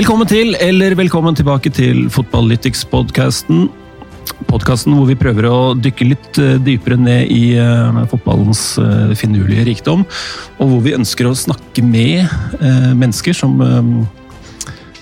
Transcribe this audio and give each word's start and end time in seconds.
Velkommen 0.00 0.24
til, 0.24 0.54
eller 0.56 0.94
velkommen 0.96 1.34
tilbake 1.36 1.68
til 1.76 2.06
Fotballytics-podkasten. 2.08 3.66
Podkasten 4.48 4.94
hvor 4.96 5.04
vi 5.10 5.16
prøver 5.20 5.44
å 5.44 5.74
dykke 5.76 6.06
litt 6.06 6.40
eh, 6.40 6.54
dypere 6.64 6.96
ned 6.96 7.28
i 7.28 7.58
uh, 7.60 7.98
fotballens 8.08 8.62
uh, 8.80 9.12
finurlige 9.20 9.66
rikdom. 9.68 10.06
Og 10.56 10.72
hvor 10.72 10.80
vi 10.86 10.96
ønsker 10.96 11.28
å 11.28 11.34
snakke 11.36 11.84
med 11.84 12.32
mennesker 12.96 13.36
som, 13.36 13.60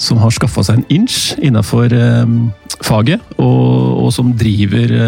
som 0.02 0.18
har 0.18 0.34
skaffa 0.34 0.66
seg 0.66 0.80
en 0.80 0.90
inch 0.98 1.30
innafor 1.38 1.94
faget, 2.82 3.22
og, 3.38 4.02
og, 4.02 4.10
som 4.18 4.34
driver 4.34 4.98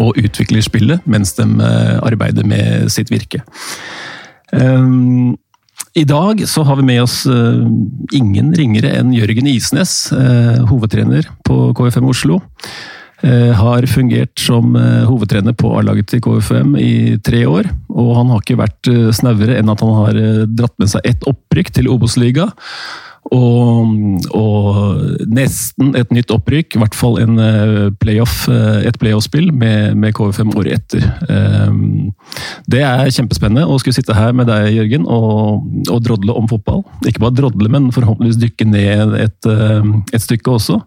og 0.00 0.24
utvikler 0.24 0.64
spillet 0.64 1.04
mens 1.04 1.36
de 1.36 1.50
arbeider 2.00 2.48
med 2.48 2.88
sitt 2.96 3.12
virke. 3.12 3.44
I 5.94 6.04
dag 6.04 6.42
så 6.48 6.64
har 6.66 6.76
vi 6.76 6.86
med 6.88 7.02
oss 7.04 7.22
uh, 7.26 7.62
ingen 8.12 8.50
ringere 8.58 8.90
enn 8.98 9.12
Jørgen 9.14 9.46
Isnes, 9.46 10.08
uh, 10.10 10.64
hovedtrener 10.66 11.28
på 11.46 11.68
KFM 11.78 12.08
Oslo. 12.10 12.40
Uh, 13.24 13.54
har 13.54 13.86
fungert 13.88 14.34
som 14.42 14.74
hovedtrener 15.08 15.54
på 15.56 15.70
A-laget 15.78 16.10
til 16.10 16.22
KFM 16.24 16.74
i 16.82 16.94
tre 17.24 17.44
år. 17.46 17.70
Og 17.94 18.10
han 18.18 18.32
har 18.32 18.42
ikke 18.42 18.58
vært 18.58 18.90
snauere 19.14 19.60
enn 19.60 19.70
at 19.70 19.86
han 19.86 19.94
har 20.00 20.20
dratt 20.50 20.74
med 20.82 20.90
seg 20.92 21.06
ett 21.08 21.30
opprykk 21.30 21.70
til 21.78 21.88
Obos-liga. 21.94 22.50
Og, 23.32 24.26
og, 24.36 25.20
nesten 25.32 25.94
et 25.96 26.10
nytt 26.12 26.32
opprykk, 26.34 26.76
i 26.76 26.80
hvert 26.82 26.96
fall 26.96 27.16
en 27.22 27.38
eh, 27.40 27.86
playoff, 28.00 28.44
eh, 28.52 28.84
et 28.88 28.98
playoff-spill 29.00 29.48
med, 29.48 29.94
med, 29.96 30.12
KV5 30.16 30.52
året 30.60 30.76
etter. 30.76 31.06
Ehm, 31.32 32.12
det 32.70 32.82
er 32.84 33.08
kjempespennende 33.08 33.64
å 33.64 33.78
skulle 33.80 33.96
sitte 33.96 34.16
her 34.16 34.34
med 34.36 34.50
deg, 34.50 34.68
Jørgen, 34.76 35.08
og, 35.08 35.64
og 35.88 36.02
drodle 36.04 36.36
om 36.36 36.50
fotball. 36.50 36.84
Ikke 37.08 37.24
bare 37.24 37.36
drodle, 37.38 37.70
men 37.72 37.88
forhåpentligvis 37.94 38.42
dykke 38.42 38.68
ned 38.68 39.16
et, 39.22 39.40
eh, 39.48 39.88
et 40.12 40.26
stykke 40.26 40.58
også. 40.58 40.82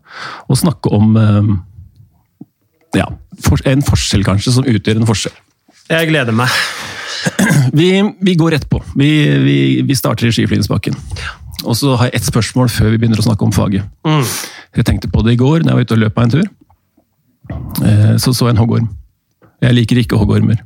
Og 0.48 0.62
snakke 0.62 0.94
om 0.94 1.18
ja, 2.96 3.08
en 3.70 3.84
forskjell, 3.86 4.24
kanskje, 4.26 4.54
som 4.60 4.70
utgjør 4.70 5.02
en 5.02 5.10
forskjell. 5.10 5.36
Jeg 5.90 6.12
gleder 6.12 6.36
meg. 6.36 6.54
Vi, 7.74 7.90
vi 8.22 8.36
går 8.40 8.56
rett 8.56 8.70
på. 8.70 8.80
Vi, 8.96 9.10
vi, 9.44 9.58
vi 9.88 9.96
starter 9.98 10.30
i 10.30 10.34
skiflygingsbakken. 10.36 10.96
Og 11.66 11.74
så 11.78 11.96
har 11.98 12.10
jeg 12.10 12.20
ett 12.20 12.30
spørsmål 12.30 12.70
før 12.70 12.94
vi 12.94 13.02
begynner 13.02 13.22
å 13.22 13.26
snakke 13.26 13.46
om 13.48 13.54
faget. 13.56 13.88
Mm. 14.06 14.24
Jeg 14.78 14.86
tenkte 14.86 15.10
på 15.10 15.24
det 15.26 15.36
i 15.36 15.42
går 15.42 15.64
når 15.64 15.72
jeg 15.72 15.80
var 15.80 15.88
ute 15.88 15.98
og 15.98 16.02
løp 16.04 16.18
meg 16.20 16.28
en 16.28 16.36
tur. 16.36 16.48
Eh, 17.88 18.16
så 18.22 18.34
så 18.34 18.48
jeg 18.48 18.56
en 18.56 18.62
hoggorm. 18.62 18.90
Jeg 19.64 19.74
liker 19.74 20.02
ikke 20.02 20.20
hoggormer. 20.20 20.60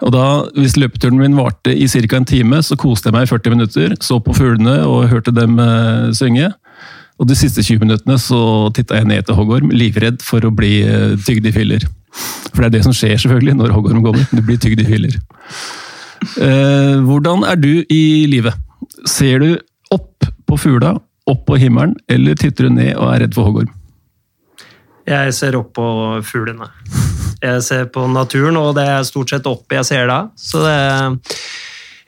Og 0.00 0.12
da, 0.14 0.24
Hvis 0.56 0.78
løpeturen 0.80 1.18
min 1.20 1.36
varte 1.36 1.72
i 1.76 1.86
ca. 1.88 2.16
en 2.16 2.24
time, 2.24 2.62
så 2.62 2.76
koste 2.76 3.08
jeg 3.08 3.16
meg 3.16 3.28
i 3.28 3.30
40 3.30 3.50
minutter. 3.50 3.96
Så 4.00 4.20
på 4.20 4.34
fuglene 4.36 4.80
og 4.86 5.08
hørte 5.08 5.32
dem 5.32 5.58
uh, 5.58 6.12
synge. 6.12 6.52
Og 7.20 7.28
de 7.28 7.36
siste 7.36 7.62
20 7.62 7.84
minuttene 7.84 8.16
så 8.18 8.70
titta 8.72 8.96
jeg 8.96 9.08
ned 9.08 9.26
til 9.26 9.36
hoggorm, 9.36 9.70
livredd 9.70 10.22
for 10.24 10.40
å 10.40 10.52
bli 10.52 10.80
uh, 10.88 11.16
tygd 11.20 11.46
i 11.46 11.52
filler. 11.52 11.84
For 12.54 12.62
det 12.62 12.70
er 12.70 12.76
det 12.78 12.84
som 12.84 12.96
skjer 12.96 13.20
selvfølgelig 13.20 13.58
når 13.60 13.76
hoggorm 13.76 14.02
kommer. 14.04 14.24
Du 14.32 14.40
blir 14.40 14.58
tygd 14.60 14.80
i 14.80 14.88
filler. 14.88 15.20
Hvordan 16.20 17.46
er 17.48 17.56
du 17.56 17.84
i 17.88 18.26
livet? 18.28 18.52
Ser 19.08 19.38
du 19.40 19.54
på 20.50 20.58
fugla, 20.58 20.96
opp 21.30 21.46
på 21.46 21.58
himmelen, 21.62 21.94
eller 22.10 22.38
titter 22.38 22.66
du 22.66 22.74
ned 22.74 22.96
og 22.96 23.12
er 23.14 23.24
redd 23.24 23.36
for 23.36 23.48
hoggorm? 23.48 23.70
Jeg 25.08 25.32
ser 25.34 25.56
opp 25.58 25.72
på 25.78 25.86
fuglene. 26.26 26.68
Jeg 27.40 27.64
ser 27.64 27.88
på 27.92 28.04
naturen, 28.10 28.58
og 28.60 28.74
det 28.76 28.84
er 28.90 29.06
stort 29.08 29.32
sett 29.32 29.46
opp 29.48 29.72
jeg 29.72 29.86
ser 29.88 30.10
da. 30.10 30.20
Så 30.36 30.60
det, 30.60 30.76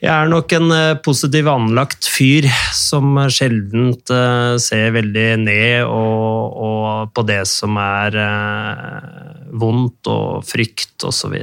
jeg 0.03 0.11
er 0.11 0.27
nok 0.27 0.51
en 0.57 0.71
eh, 0.75 0.97
positiv 0.99 1.47
anlagt 1.47 2.09
fyr 2.11 2.49
som 2.75 3.15
sjelden 3.31 3.93
eh, 3.95 4.55
ser 4.59 4.91
veldig 4.97 5.27
ned 5.45 5.87
og, 5.87 6.57
og, 6.67 7.13
på 7.15 7.23
det 7.29 7.41
som 7.47 7.79
er 7.79 8.17
eh, 8.19 9.47
vondt 9.55 10.11
og 10.11 10.43
frykt 10.47 11.07
osv. 11.07 11.37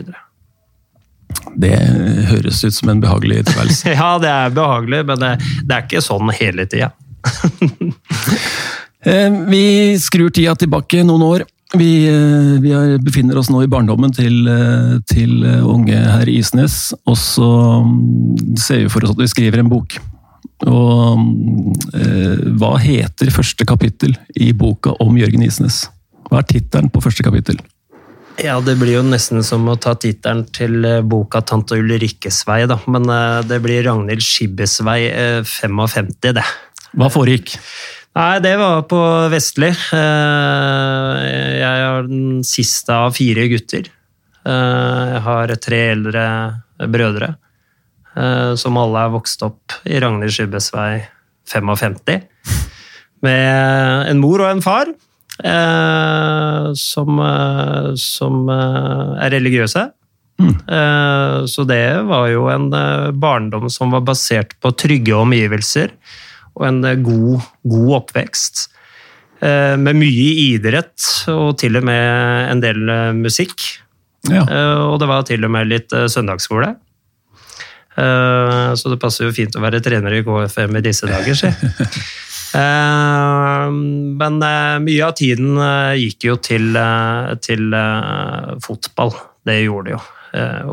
Det 1.60 1.74
høres 2.30 2.62
ut 2.64 2.74
som 2.74 2.92
en 2.92 3.00
behagelig 3.02 3.44
tilværelse. 3.48 3.94
ja, 4.00 4.10
det 4.22 4.30
er 4.32 4.54
behagelig, 4.56 5.04
men 5.08 5.22
det, 5.22 5.32
det 5.66 5.76
er 5.76 5.86
ikke 5.88 6.04
sånn 6.04 6.34
hele 6.36 6.68
tida. 6.70 6.92
Eh, 9.00 9.32
vi 9.48 9.96
skrur 9.96 10.28
tida 10.28 10.52
tilbake 10.60 10.98
noen 11.08 11.22
år. 11.24 11.42
Vi, 11.72 12.04
eh, 12.04 12.58
vi 12.60 12.74
befinner 13.00 13.38
oss 13.40 13.48
nå 13.48 13.62
i 13.64 13.70
barndommen 13.70 14.12
til, 14.12 14.42
eh, 14.44 14.98
til 15.08 15.40
unge 15.64 15.96
herr 15.96 16.28
Isnes, 16.28 16.92
og 17.08 17.16
så 17.16 17.48
mm, 17.80 18.58
ser 18.60 18.82
vi 18.82 18.90
for 18.92 19.06
oss 19.06 19.14
at 19.14 19.22
vi 19.22 19.30
skriver 19.32 19.62
en 19.62 19.72
bok. 19.72 19.96
Og 20.68 21.24
hva 22.60 22.74
heter 22.76 23.32
første 23.32 23.64
kapittel 23.64 24.12
i 24.36 24.50
boka 24.52 24.92
om 25.00 25.16
Jørgen 25.16 25.46
Isnes? 25.46 25.86
Hva 26.28 26.42
er 26.42 26.50
tittelen 26.52 26.92
på 26.92 27.00
første 27.00 27.24
kapittel? 27.24 27.56
Ja, 28.40 28.54
det 28.64 28.78
blir 28.80 28.94
jo 28.94 29.00
nesten 29.04 29.42
som 29.44 29.66
å 29.68 29.74
ta 29.76 29.92
tittelen 30.00 30.46
til 30.54 30.84
eh, 30.88 31.02
boka 31.04 31.42
'Tante 31.44 31.76
Ulrikkes 31.76 32.38
vei', 32.48 32.64
da. 32.70 32.78
Men 32.88 33.04
eh, 33.12 33.42
det 33.44 33.58
blir 33.60 33.84
Ragnhild 33.84 34.24
Skibbes 34.24 34.78
vei 34.86 35.12
55, 35.44 36.08
eh, 36.24 36.32
det. 36.38 36.44
Hva 36.96 37.10
foregikk? 37.12 37.52
Nei, 38.16 38.40
det 38.40 38.54
var 38.58 38.86
på 38.88 39.00
Vestli. 39.30 39.68
Jeg 39.68 41.76
er 41.84 42.08
den 42.08 42.40
siste 42.42 42.96
av 42.96 43.12
fire 43.14 43.44
gutter. 43.52 43.92
Jeg 44.42 45.20
har 45.22 45.52
tre 45.62 45.78
eldre 45.92 46.24
brødre 46.90 47.28
som 48.58 48.80
alle 48.80 49.04
er 49.04 49.12
vokst 49.14 49.44
opp 49.46 49.76
i 49.86 50.00
Ragnhild 50.02 50.34
Skibbes 50.34 50.72
vei 50.74 51.06
55. 51.52 52.26
Med 53.22 54.10
en 54.10 54.18
mor 54.18 54.42
og 54.42 54.50
en 54.50 54.64
far 54.64 54.90
eh, 54.90 54.98
som, 56.76 57.18
eh, 57.18 57.94
som 57.94 58.48
eh, 58.48 59.24
er 59.24 59.32
religiøse. 59.36 59.86
Mm. 60.40 60.54
Eh, 60.56 61.36
så 61.46 61.64
det 61.68 62.02
var 62.08 62.28
jo 62.32 62.48
en 62.52 62.70
barndom 63.20 63.68
som 63.70 63.92
var 63.94 64.04
basert 64.06 64.56
på 64.60 64.72
trygge 64.72 65.16
omgivelser 65.16 65.92
og 66.56 66.66
en 66.66 66.82
god, 67.04 67.48
god 67.62 67.96
oppvekst. 68.02 68.68
Med 69.40 69.96
mye 69.96 70.32
idrett 70.52 71.00
og 71.32 71.54
til 71.62 71.78
og 71.78 71.84
med 71.88 72.50
en 72.50 72.60
del 72.60 72.90
musikk. 73.16 73.62
Ja. 74.28 74.42
Og 74.90 74.98
det 75.00 75.08
var 75.08 75.24
til 75.24 75.46
og 75.48 75.54
med 75.54 75.70
litt 75.70 75.88
søndagsskole. 75.88 76.74
Så 77.96 78.92
det 78.92 79.00
passer 79.00 79.24
jo 79.24 79.32
fint 79.32 79.56
å 79.56 79.62
være 79.64 79.80
trener 79.80 80.18
i 80.18 80.20
KFM 80.26 80.76
i 80.76 80.84
disse 80.84 81.08
dager, 81.08 81.40
si. 81.40 81.48
Eh, 82.54 83.70
men 84.20 84.42
eh, 84.42 84.78
mye 84.82 85.06
av 85.06 85.12
tiden 85.18 85.58
eh, 85.58 85.98
gikk 86.04 86.26
jo 86.30 86.36
til, 86.42 86.78
til 87.44 87.76
fotball. 88.64 89.14
Det 89.46 89.60
gjorde 89.62 89.90
det 89.90 89.96
jo. 89.96 90.06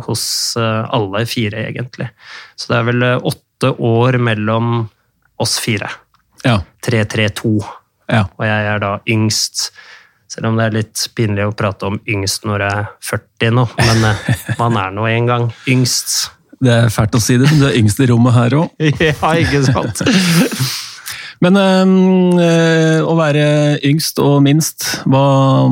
Hos 0.05 0.23
alle 0.59 1.23
fire, 1.25 1.63
egentlig. 1.71 2.11
Så 2.53 2.69
det 2.69 2.77
er 2.77 2.83
vel 2.91 3.05
åtte 3.25 3.71
år 3.81 4.19
mellom 4.21 4.83
oss 5.41 5.55
fire. 5.63 5.89
Ja. 6.43 6.59
3-3-2. 6.85 7.55
Ja. 8.11 8.27
Og 8.37 8.45
jeg 8.45 8.67
er 8.69 8.83
da 8.83 8.91
yngst. 9.09 9.71
Selv 10.29 10.51
om 10.51 10.59
det 10.59 10.67
er 10.67 10.75
litt 10.75 11.07
pinlig 11.17 11.47
å 11.47 11.55
prate 11.57 11.89
om 11.89 11.97
yngst 12.05 12.45
når 12.45 12.67
jeg 12.67 12.83
er 12.83 12.91
40 13.09 13.55
nå, 13.57 13.65
men 13.79 14.05
man 14.61 14.77
er 14.83 14.93
nå 14.93 15.07
en 15.09 15.31
gang 15.31 15.49
yngst. 15.73 16.17
Det 16.61 16.73
er 16.73 16.93
fælt 16.93 17.17
å 17.17 17.21
si 17.23 17.39
det, 17.41 17.49
men 17.49 17.63
du 17.63 17.67
er 17.71 17.79
yngst 17.81 18.03
i 18.03 18.09
rommet 18.11 18.37
her 18.37 18.59
òg. 18.61 18.85
ja, 19.07 19.33
ikke 19.41 19.63
sant? 19.65 20.05
Men 21.43 21.57
øh, 22.41 23.03
å 23.05 23.13
være 23.17 23.45
yngst 23.85 24.17
og 24.23 24.39
minst, 24.45 24.87
hva, 25.05 25.67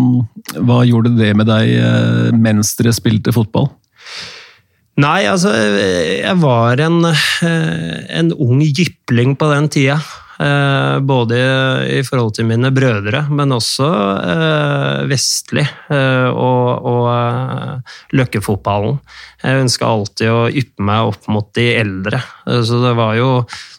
hva, 0.59 0.83
gjorde 0.85 1.15
det 1.17 1.31
med 1.37 1.49
deg 1.49 1.71
øh, 1.79 2.29
mens 2.37 2.75
dere 2.77 2.93
spilte 2.93 3.33
fotball? 3.35 3.71
Nei, 5.01 5.25
altså 5.27 5.51
Jeg 5.51 6.37
var 6.39 6.79
en, 6.79 7.01
eh, 7.09 7.97
en 8.15 8.31
ung 8.31 8.61
jypling 8.63 9.33
på 9.39 9.49
den 9.51 9.67
tida. 9.73 9.97
Eh, 10.39 10.99
både 10.99 11.37
i 11.95 12.01
forhold 12.03 12.33
til 12.35 12.47
mine 12.49 12.71
brødre, 12.75 13.21
men 13.31 13.55
også 13.55 13.87
eh, 14.19 15.05
vestlig 15.07 15.63
eh, 15.63 16.27
og, 16.27 16.89
og 16.91 18.17
løkkefotballen. 18.19 18.99
Jeg 19.45 19.63
ønska 19.63 19.87
alltid 19.87 20.33
å 20.33 20.41
yppe 20.49 20.89
meg 20.89 21.13
opp 21.13 21.29
mot 21.31 21.47
de 21.55 21.69
eldre. 21.77 22.19
Så 22.65 22.81
det 22.81 22.95
var 22.97 23.15
jo 23.19 23.29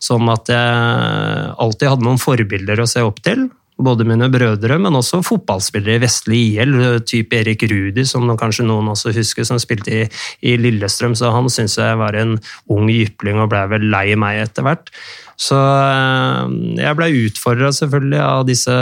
sånn 0.01 0.31
at 0.33 0.49
jeg 0.53 1.53
alltid 1.59 1.91
hadde 1.91 2.07
noen 2.07 2.23
forbilder 2.23 2.81
å 2.81 2.89
se 2.89 3.03
opp 3.05 3.21
til. 3.27 3.49
Både 3.77 4.07
mine 4.09 4.31
brødre, 4.33 4.79
men 4.81 4.97
også 4.97 5.21
fotballspillere 5.27 5.99
i 5.99 6.01
vestlig 6.07 6.39
IL, 6.55 6.79
type 7.05 7.37
Erik 7.37 7.67
Rudi, 7.69 8.07
som 8.09 8.31
kanskje 8.41 8.65
noen 8.65 8.89
også 8.95 9.13
husker, 9.13 9.45
som 9.45 9.61
spilte 9.61 9.93
i, 9.93 10.07
i 10.49 10.55
Lillestrøm. 10.57 11.19
Så 11.19 11.35
han 11.35 11.51
syntes 11.53 11.77
jeg 11.83 11.99
var 12.01 12.17
en 12.17 12.39
ung 12.73 12.89
jypling 12.89 13.43
og 13.43 13.51
blei 13.53 13.67
vel 13.75 13.85
lei 13.93 14.07
meg 14.17 14.47
etter 14.47 14.65
hvert. 14.65 14.89
Så 15.37 15.57
eh, 15.57 16.53
jeg 16.81 16.99
blei 16.99 17.11
utfordra 17.27 17.71
selvfølgelig 17.77 18.21
av 18.25 18.45
disse 18.49 18.77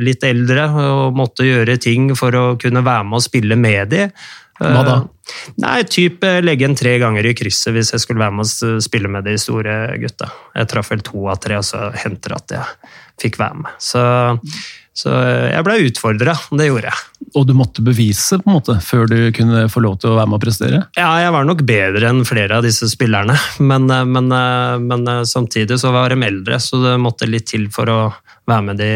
litt 0.00 0.24
eldre 0.26 0.68
og 0.80 1.16
måtte 1.18 1.48
gjøre 1.48 1.76
ting 1.80 2.10
for 2.18 2.36
å 2.36 2.44
kunne 2.60 2.84
være 2.86 3.08
med 3.08 3.20
og 3.20 3.26
spille 3.26 3.58
med 3.60 3.92
de. 3.92 4.06
Hva 4.60 4.82
da? 4.84 4.96
Nei, 5.62 5.78
typ 5.88 6.24
legge 6.44 6.66
en 6.66 6.76
tre 6.76 6.98
ganger 7.00 7.24
i 7.30 7.32
krysset 7.38 7.72
hvis 7.72 7.94
jeg 7.94 8.02
skulle 8.02 8.20
være 8.20 8.34
med 8.36 8.44
og 8.44 8.82
spille 8.84 9.08
med 9.12 9.24
de 9.24 9.36
store 9.40 9.76
gutta. 10.02 10.28
Jeg 10.56 10.68
traff 10.68 10.90
vel 10.92 11.04
to 11.06 11.22
av 11.32 11.40
tre, 11.40 11.56
og 11.60 11.64
så 11.64 11.88
hendte 12.02 12.32
det 12.32 12.36
at 12.36 12.54
jeg 12.58 12.90
fikk 13.24 13.38
være 13.40 13.62
med. 13.62 13.78
Så, 13.80 14.02
så 14.96 15.12
jeg 15.14 15.64
ble 15.64 15.76
utfordra, 15.86 16.34
det 16.58 16.66
gjorde 16.66 16.90
jeg. 16.90 17.28
Og 17.38 17.46
du 17.46 17.54
måtte 17.56 17.84
bevise 17.84 18.40
på 18.40 18.50
en 18.50 18.56
måte, 18.58 18.76
før 18.84 19.06
du 19.10 19.18
kunne 19.36 19.64
få 19.70 19.82
lov 19.84 20.00
til 20.02 20.12
å 20.12 20.16
være 20.18 20.30
med 20.32 20.40
og 20.40 20.44
prestere? 20.44 20.80
Ja, 20.98 21.12
jeg 21.22 21.34
var 21.36 21.46
nok 21.46 21.62
bedre 21.68 22.10
enn 22.10 22.24
flere 22.28 22.58
av 22.58 22.66
disse 22.66 22.90
spillerne, 22.90 23.36
men, 23.62 23.86
men, 23.86 24.32
men 24.84 25.10
samtidig 25.28 25.78
så 25.80 25.94
var 25.94 26.10
de 26.10 26.18
eldre, 26.26 26.58
så 26.60 26.82
det 26.82 26.96
måtte 27.00 27.30
litt 27.30 27.48
til 27.52 27.70
for 27.72 27.92
å 27.92 28.00
være 28.50 28.66
med 28.66 28.82
de 28.82 28.90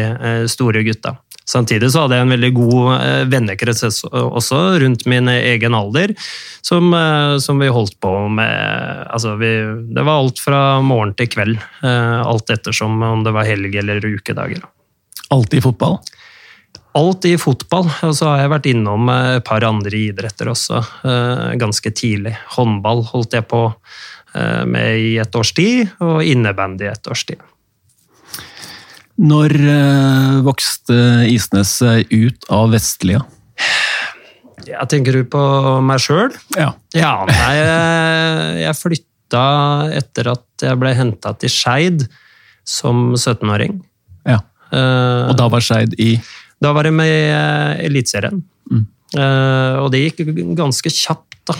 store 0.51 0.83
gutta. 0.83 1.15
Samtidig 1.45 1.91
så 1.93 2.03
hadde 2.03 2.17
jeg 2.17 2.25
en 2.25 2.33
veldig 2.33 2.51
god 2.57 2.91
eh, 2.95 3.23
vennekrets 3.29 4.01
også 4.09 4.61
rundt 4.81 5.05
min 5.09 5.29
egen 5.29 5.77
alder, 5.77 6.15
som, 6.65 6.89
eh, 6.97 7.37
som 7.41 7.61
vi 7.61 7.69
holdt 7.69 7.99
på 8.01 8.13
med 8.33 9.05
altså 9.13 9.35
vi, 9.37 9.51
Det 9.93 10.05
var 10.05 10.23
alt 10.23 10.41
fra 10.41 10.61
morgen 10.81 11.13
til 11.13 11.29
kveld. 11.29 11.59
Eh, 11.85 12.17
alt 12.25 12.49
ettersom 12.49 12.97
om 13.05 13.21
det 13.25 13.35
var 13.35 13.45
helg 13.45 13.77
eller 13.77 14.01
ukedager. 14.01 14.65
Alltid 15.35 15.59
i 15.59 15.65
fotball? 15.65 15.97
Alt 16.95 17.27
i 17.27 17.35
fotball. 17.41 17.89
Og 18.07 18.13
så 18.15 18.29
har 18.31 18.43
jeg 18.43 18.53
vært 18.53 18.69
innom 18.71 19.09
et 19.11 19.43
par 19.47 19.65
andre 19.67 19.99
idretter 20.07 20.51
også, 20.53 20.79
ganske 21.59 21.91
tidlig. 21.91 22.37
Håndball 22.55 23.03
holdt 23.09 23.35
jeg 23.35 23.47
på 23.51 23.65
med 24.67 24.99
i 24.99 25.11
et 25.19 25.35
års 25.35 25.51
tid, 25.55 25.91
og 26.03 26.23
innebandy 26.23 26.87
i 26.87 26.91
et 26.91 27.11
års 27.11 27.25
tid. 27.27 27.43
Når 29.15 29.53
vokste 30.43 30.97
Isnes 31.31 31.71
seg 31.79 32.11
ut 32.11 32.47
av 32.51 32.73
Vestlia? 32.73 33.21
Jeg 34.65 34.87
tenker 34.91 35.19
du 35.19 35.27
på 35.29 35.41
meg 35.85 36.01
sjøl? 36.03 36.33
Ja. 36.57 36.71
ja. 36.95 37.13
Nei, 37.29 37.55
jeg 38.63 38.79
flytta 38.79 39.45
etter 39.95 40.31
at 40.33 40.65
jeg 40.67 40.79
ble 40.81 40.93
henta 40.97 41.35
til 41.39 41.51
Skeid 41.53 42.07
som 42.67 43.13
17-åring. 43.13 43.77
Uh, 44.75 45.31
og 45.31 45.37
da 45.39 45.47
var 45.51 45.63
Skeid 45.63 45.95
i 46.01 46.15
Da 46.61 46.73
var 46.75 46.87
jeg 46.87 46.95
med 46.95 47.11
i 47.11 47.23
uh, 47.31 47.85
Eliteserien. 47.85 48.41
Mm. 48.71 48.83
Uh, 49.15 49.83
og 49.85 49.89
det 49.93 50.01
gikk 50.03 50.33
ganske 50.57 50.91
kjapt, 50.91 51.31
da. 51.45 51.53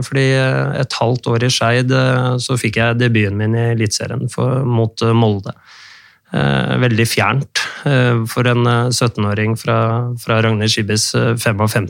fordi 0.00 0.22
et 0.80 0.94
halvt 0.96 1.26
år 1.28 1.42
i 1.44 1.50
Skeid 1.52 1.90
så 2.40 2.54
fikk 2.56 2.78
jeg 2.80 2.96
debuten 3.02 3.36
min 3.36 3.52
i 3.52 3.66
Eliteserien 3.74 4.22
mot 4.64 5.04
Molde. 5.12 5.52
Eh, 6.30 6.74
veldig 6.78 7.04
fjernt 7.10 7.58
eh, 7.90 8.20
for 8.30 8.46
en 8.46 8.62
17-åring 8.94 9.56
eh, 9.56 9.58
fra, 9.58 9.78
fra 10.22 10.36
Ragnhild 10.44 10.70
Skibis 10.70 11.08
55. 11.42 11.88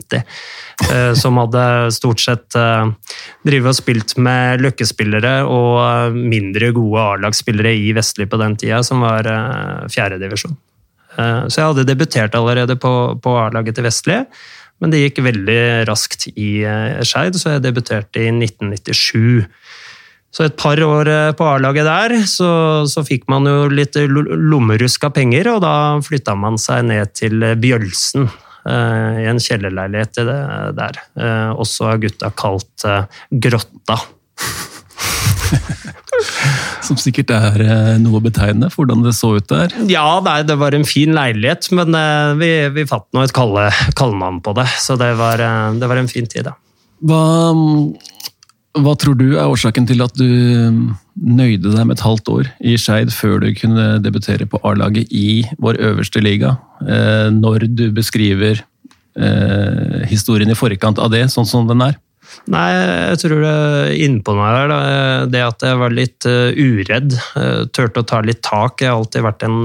Som 1.13 1.37
hadde 1.37 1.63
stort 1.93 2.23
sett 2.23 2.55
drevet 3.45 3.69
og 3.69 3.77
spilt 3.77 4.15
med 4.17 4.63
løkkespillere 4.65 5.43
og 5.45 6.15
mindre 6.17 6.71
gode 6.73 7.03
A-lagsspillere 7.03 7.75
i 7.77 7.91
Vestli 7.93 8.25
på 8.25 8.39
den 8.41 8.55
tida, 8.57 8.79
som 8.81 9.03
var 9.05 9.29
fjerdedivisjon. 9.93 10.57
Så 11.13 11.53
jeg 11.53 11.67
hadde 11.67 11.85
debutert 11.85 12.33
allerede 12.39 12.79
på, 12.81 12.93
på 13.21 13.35
A-laget 13.43 13.77
til 13.77 13.85
Vestli, 13.85 14.17
men 14.81 14.95
det 14.95 15.03
gikk 15.03 15.21
veldig 15.27 15.61
raskt 15.91 16.31
i 16.33 16.63
Skeid, 17.05 17.37
så 17.37 17.59
jeg 17.59 17.65
debuterte 17.67 18.25
i 18.25 18.31
1997. 18.33 19.45
Så 20.31 20.45
et 20.47 20.55
par 20.55 20.79
år 20.79 21.09
eh, 21.11 21.33
på 21.35 21.43
A-laget 21.43 21.87
der, 21.87 22.13
så, 22.29 22.51
så, 22.87 23.03
fikk 23.07 23.27
man 23.31 23.47
jo 23.49 23.67
litt 23.71 23.97
lommerusk 23.99 25.09
av 25.09 25.15
penger, 25.17 25.49
og 25.51 25.59
da 25.65 25.73
flytta 26.05 26.37
man 26.39 26.59
seg 26.61 26.87
ned 26.87 27.11
til 27.19 27.43
Bjølsen. 27.59 28.29
Eh, 28.63 29.19
I 29.25 29.27
en 29.31 29.41
kjellerleilighet 29.43 30.21
der. 30.77 31.01
Eh, 31.19 31.51
også 31.51 31.91
av 31.91 31.99
gutta 32.05 32.31
kalt 32.31 32.87
Grotta. 33.43 33.99
Som 36.85 36.97
sikkert 37.01 37.31
er 37.35 37.63
noe 37.99 38.21
betegnende 38.23 38.69
for 38.71 38.85
hvordan 38.85 39.03
det 39.03 39.13
så 39.17 39.33
ut 39.35 39.47
der? 39.51 39.73
Ja, 39.91 40.21
nei, 40.23 40.41
det 40.47 40.55
var 40.61 40.75
en 40.75 40.87
fin 40.87 41.11
leilighet, 41.15 41.67
men 41.75 41.95
vi, 42.39 42.51
vi 42.75 42.87
fant 42.87 43.07
nå 43.15 43.23
et 43.25 43.35
kallenavn 43.35 44.39
på 44.45 44.55
det. 44.57 44.67
Så 44.79 44.95
det 45.01 45.11
var, 45.19 45.43
det 45.75 45.91
var 45.91 45.99
en 45.99 46.11
fin 46.11 46.29
tid, 46.29 46.47
da. 46.47 46.55
Hva 47.01 47.21
hva 48.79 48.93
tror 48.95 49.17
du 49.19 49.33
er 49.33 49.49
årsaken 49.51 49.87
til 49.89 50.03
at 50.03 50.13
du 50.15 50.27
um, 50.27 50.81
nøyde 51.19 51.73
deg 51.73 51.87
med 51.87 51.97
et 51.97 52.05
halvt 52.05 52.29
år 52.31 52.51
i 52.63 52.77
Skeid 52.79 53.11
før 53.11 53.41
du 53.43 53.49
kunne 53.57 53.97
debutere 54.03 54.47
på 54.47 54.61
A-laget 54.67 55.11
i 55.11 55.43
vår 55.59 55.79
øverste 55.89 56.23
liga, 56.23 56.55
eh, 56.85 57.27
når 57.35 57.67
du 57.75 57.89
beskriver 57.91 58.61
eh, 59.19 59.97
historien 60.07 60.51
i 60.51 60.55
forkant 60.55 61.01
av 61.03 61.11
det, 61.11 61.25
sånn 61.33 61.49
som 61.49 61.67
den 61.67 61.83
er? 61.83 61.99
Nei, 62.47 62.69
jeg 63.11 63.19
tror 63.25 63.41
det 63.43 63.97
innpå 64.05 64.37
meg 64.37 64.55
her, 64.55 64.73
det 65.27 65.41
at 65.43 65.65
jeg 65.67 65.79
var 65.81 65.91
litt 65.91 66.23
uredd. 66.23 67.17
Turte 67.75 68.05
å 68.05 68.07
ta 68.07 68.21
litt 68.23 68.39
tak. 68.45 68.79
Jeg 68.79 68.87
har 68.87 69.01
alltid 69.01 69.25
vært 69.25 69.43
en 69.43 69.57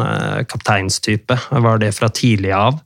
kapteinstype. 0.50 1.36
Jeg 1.46 1.62
var 1.62 1.78
det 1.78 1.92
fra 1.94 2.10
tidlig 2.10 2.50
av. 2.58 2.80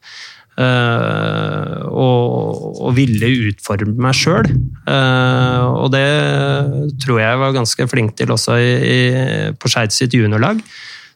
Uh, 0.58 1.86
og, 1.88 2.80
og, 2.82 2.90
ville 2.96 3.30
utforme 3.48 3.94
meg 4.02 4.16
sjøl. 4.18 4.48
Uh, 4.84 5.62
og 5.84 5.88
det 5.94 6.04
tror 7.00 7.20
jeg 7.22 7.38
var 7.40 7.54
ganske 7.56 7.86
flink 7.88 8.16
til 8.18 8.34
også 8.34 8.58
i, 8.60 8.72
i, 8.90 8.98
på 9.56 9.70
Skeid 9.70 9.94
sitt 9.94 10.16
juniorlag. 10.16 10.60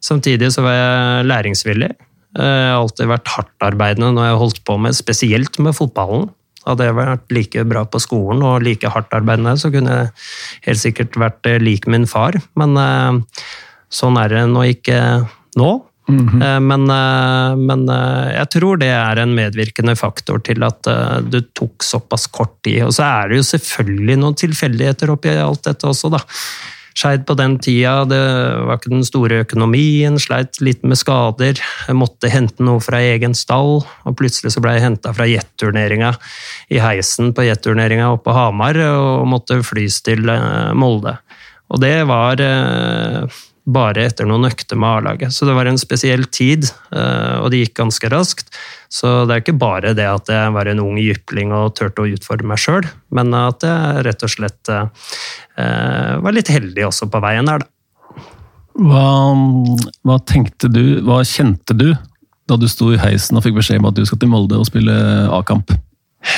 Samtidig 0.04 0.52
så 0.54 0.64
var 0.64 0.78
jeg 0.78 1.28
læringsvillig. 1.28 1.90
Uh, 2.38 2.46
jeg 2.46 2.72
har 2.72 2.80
alltid 2.80 3.10
vært 3.10 3.34
hardtarbeidende 3.34 4.14
når 4.16 4.30
jeg 4.30 4.40
holdt 4.44 4.64
på 4.70 4.78
med, 4.80 4.96
spesielt 4.96 5.60
med 5.60 5.76
fotballen. 5.76 6.30
Hadde 6.64 6.86
jeg 6.88 6.96
vært 6.96 7.36
like 7.36 7.64
bra 7.68 7.84
på 7.84 8.00
skolen 8.00 8.40
og 8.46 8.62
like 8.64 8.88
hardtarbeidende, 8.88 9.58
så 9.60 9.68
kunne 9.74 9.98
jeg 9.98 10.12
helt 10.70 10.80
sikkert 10.80 11.18
vært 11.20 11.50
lik 11.60 11.84
min 11.92 12.06
far. 12.08 12.38
Men 12.56 12.72
sånn 13.92 14.16
er 14.16 14.32
det 14.32 14.46
nå 14.48 14.62
ikke 14.72 14.96
nå. 15.60 15.74
Mm 16.08 16.28
-hmm. 16.28 16.60
men, 16.60 16.90
eh, 16.90 17.56
men, 17.56 17.88
eh, 17.88 18.36
jeg 18.36 18.50
tror 18.50 18.76
det 18.76 18.90
er 18.92 19.18
en 19.18 19.34
medvirkende 19.34 19.96
faktor 19.96 20.38
til 20.38 20.62
at 20.62 20.84
du 21.30 21.40
tok 21.40 21.82
såpass 21.82 22.26
kort 22.26 22.62
tid. 22.62 22.82
Og 22.84 22.92
så 22.92 23.02
er 23.02 23.28
det 23.28 23.36
jo 23.36 23.42
selvfølgelig 23.42 24.18
noen 24.18 24.34
tilfeldigheter 24.34 25.10
oppi 25.10 25.28
alt 25.28 25.64
dette 25.64 25.86
også, 25.86 26.10
da. 26.10 26.20
Skeid 26.94 27.26
på 27.26 27.34
den 27.34 27.58
tida, 27.58 28.04
det 28.04 28.20
var 28.66 28.76
ikke 28.76 28.90
den 28.90 29.04
store 29.04 29.40
økonomien, 29.42 30.18
sleit 30.18 30.60
litt 30.60 30.84
med 30.84 30.96
skader. 30.96 31.58
Jeg 31.88 31.96
måtte 31.96 32.30
hente 32.30 32.62
noe 32.62 32.78
fra 32.80 33.00
egen 33.00 33.34
stall, 33.34 33.82
og 34.04 34.16
plutselig 34.16 34.52
så 34.52 34.60
ble 34.60 34.76
jeg 34.76 34.84
henta 34.84 35.12
fra 35.12 35.26
jetturneringa 35.26 36.14
i 36.70 36.78
heisen 36.78 37.32
på 37.34 37.48
jetturneringa 37.48 38.12
oppe 38.12 38.30
på 38.30 38.36
Hamar 38.36 38.78
og 38.78 39.26
måtte 39.26 39.58
flys 39.64 40.02
til 40.02 40.22
Molde. 40.74 41.18
Og 41.68 41.80
det 41.80 42.06
var 42.06 42.36
bare 43.64 44.04
etter 44.04 44.28
noen 44.28 44.44
økter 44.48 44.76
med 44.76 44.98
A-laget. 44.98 45.32
Så 45.32 45.46
det 45.48 45.54
var 45.56 45.68
en 45.68 45.80
spesiell 45.80 46.26
tid, 46.28 46.66
eh, 46.92 47.36
og 47.40 47.50
det 47.52 47.62
gikk 47.62 47.78
ganske 47.80 48.10
raskt. 48.12 48.52
Så 48.92 49.24
det 49.24 49.34
er 49.34 49.44
ikke 49.44 49.56
bare 49.60 49.94
det 49.96 50.06
at 50.06 50.28
jeg 50.30 50.52
var 50.54 50.68
en 50.68 50.82
ung 50.84 50.98
jypling 51.00 51.54
og 51.56 51.74
turte 51.78 52.04
å 52.04 52.10
utfordre 52.12 52.48
meg 52.50 52.60
sjøl, 52.60 52.84
men 53.16 53.32
at 53.38 53.64
jeg 53.64 54.04
rett 54.06 54.26
og 54.26 54.34
slett 54.34 54.72
eh, 54.72 54.88
var 56.20 56.36
litt 56.36 56.52
heldig 56.52 56.88
også 56.90 57.08
på 57.10 57.22
veien 57.24 57.48
her, 57.50 57.64
da. 57.64 57.70
Hva, 58.74 59.08
hva 60.02 60.16
tenkte 60.26 60.66
du, 60.66 60.98
hva 61.06 61.20
kjente 61.22 61.76
du 61.78 61.92
da 62.50 62.56
du 62.58 62.66
sto 62.68 62.88
i 62.90 62.98
heisen 62.98 63.38
og 63.38 63.44
fikk 63.46 63.60
beskjed 63.60 63.78
om 63.78 63.86
at 63.92 63.96
du 63.96 64.02
skal 64.04 64.18
til 64.20 64.32
Molde 64.32 64.58
og 64.58 64.66
spille 64.66 64.94
A-kamp? 65.30 65.70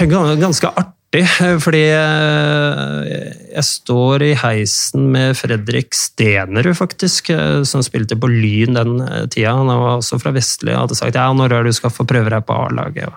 Ganske 0.04 0.68
artig 0.68 0.95
artig, 1.16 1.60
fordi 1.64 1.84
eh, 1.90 3.32
jeg 3.54 3.64
står 3.64 4.22
i 4.22 4.32
heisen 4.40 5.10
med 5.12 5.36
Fredrik 5.36 5.94
Stenerud, 5.94 6.76
faktisk, 6.76 7.30
eh, 7.30 7.62
som 7.64 7.82
spilte 7.82 8.16
på 8.16 8.28
Lyn 8.30 8.76
den 8.76 9.00
eh, 9.00 9.26
tida. 9.26 9.54
Han 9.56 9.66
var 9.66 9.98
også 9.98 10.20
fra 10.22 10.34
Vestli 10.34 10.74
og 10.74 10.86
hadde 10.86 10.98
sagt 10.98 11.16
ja, 11.16 11.30
når 11.32 11.52
er 11.52 11.64
du 11.64 11.72
skal 11.72 11.92
få 11.94 12.06
prøve 12.08 12.30
deg 12.32 12.44
på 12.46 12.56
A-laget. 12.56 13.08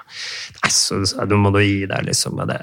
Nei, 0.62 0.72
så 0.72 1.04
jeg 1.04 1.30
du 1.30 1.38
må 1.38 1.52
du 1.52 1.62
gi 1.62 1.86
deg, 1.90 2.06
liksom. 2.08 2.42
Det, 2.48 2.60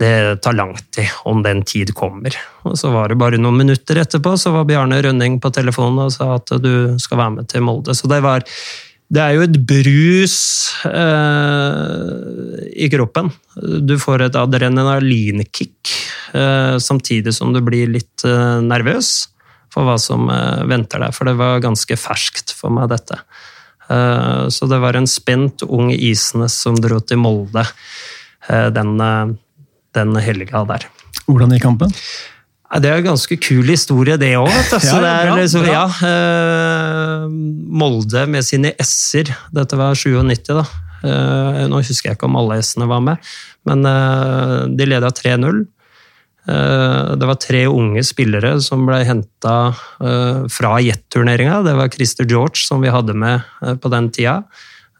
det 0.00 0.42
tar 0.42 0.56
lang 0.56 0.76
tid, 0.94 1.10
om 1.28 1.42
den 1.44 1.64
tid 1.64 1.94
kommer. 1.94 2.34
Og 2.64 2.78
så 2.78 2.92
var 2.92 3.10
det 3.10 3.20
bare 3.20 3.40
noen 3.40 3.60
minutter 3.60 4.00
etterpå, 4.00 4.36
så 4.40 4.54
var 4.54 4.68
Bjarne 4.68 5.00
Rønning 5.04 5.40
på 5.42 5.52
telefonen 5.54 6.06
og 6.06 6.14
sa 6.16 6.36
at 6.38 6.54
du 6.62 6.96
skal 7.00 7.24
være 7.24 7.36
med 7.40 7.50
til 7.50 7.66
Molde. 7.66 7.96
Så 7.96 8.08
det 8.10 8.22
var 8.24 8.46
det 9.10 9.22
er 9.22 9.34
jo 9.34 9.42
et 9.42 9.56
brus 9.66 10.36
eh, 10.86 12.60
i 12.78 12.86
kroppen. 12.92 13.32
Du 13.82 13.96
får 13.98 14.28
et 14.28 14.38
adrenalinkick 14.38 15.94
eh, 16.38 16.76
samtidig 16.78 17.34
som 17.34 17.50
du 17.54 17.58
blir 17.66 17.90
litt 17.90 18.24
eh, 18.26 18.60
nervøs 18.62 19.10
for 19.74 19.86
hva 19.86 19.96
som 20.02 20.30
eh, 20.30 20.62
venter 20.70 21.02
deg, 21.02 21.14
for 21.16 21.26
det 21.26 21.34
var 21.40 21.62
ganske 21.64 21.98
ferskt 21.98 22.54
for 22.54 22.74
meg, 22.74 22.90
dette. 22.94 23.18
Eh, 23.90 24.46
så 24.54 24.70
det 24.70 24.78
var 24.82 24.98
en 24.98 25.10
spent 25.10 25.66
ung 25.66 25.90
Isnes 25.90 26.54
som 26.62 26.78
dro 26.78 27.02
til 27.02 27.18
Molde 27.22 27.66
eh, 27.66 28.68
den, 28.74 28.94
den 29.98 30.20
helga 30.22 30.62
der. 30.70 30.86
Hvordan 31.26 31.56
gikk 31.56 31.66
kampen? 31.66 31.98
Det 32.70 32.86
er 32.86 33.00
en 33.00 33.08
ganske 33.08 33.34
kul 33.42 33.66
historie, 33.66 34.14
det 34.20 34.30
òg. 34.38 34.50
ja, 34.86 35.34
liksom, 35.34 35.64
ja, 35.66 35.86
eh, 36.06 37.24
Molde 37.80 38.22
med 38.30 38.46
sine 38.46 38.70
s-er. 38.78 39.32
Dette 39.54 39.78
var 39.80 39.98
97, 39.98 40.52
da. 40.54 40.64
Nå 41.00 41.80
husker 41.80 42.10
jeg 42.10 42.18
ikke 42.18 42.28
om 42.28 42.36
alle 42.38 42.60
S-ene 42.60 42.86
var 42.86 43.00
med, 43.00 43.30
men 43.64 43.86
de 44.76 44.86
leda 44.86 45.08
3-0. 45.16 45.62
Det 46.44 47.28
var 47.30 47.38
tre 47.40 47.62
unge 47.72 48.02
spillere 48.04 48.52
som 48.60 48.84
ble 48.84 48.98
henta 49.08 49.54
fra 50.52 50.74
Jet-turneringa. 50.84 51.62
Det 51.64 51.72
var 51.78 51.88
Christer 51.94 52.28
George, 52.28 52.60
som 52.68 52.84
vi 52.84 52.92
hadde 52.92 53.16
med 53.16 53.48
på 53.80 53.92
den 53.96 54.10
tida. 54.12 54.42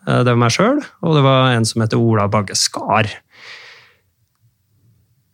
Det 0.08 0.24
var 0.24 0.40
meg 0.40 0.56
sjøl, 0.56 0.80
og 1.04 1.18
det 1.18 1.26
var 1.28 1.52
en 1.52 1.68
som 1.68 1.84
heter 1.84 2.00
Ola 2.00 2.24
Bagge 2.32 2.56
Skar. 2.56 3.12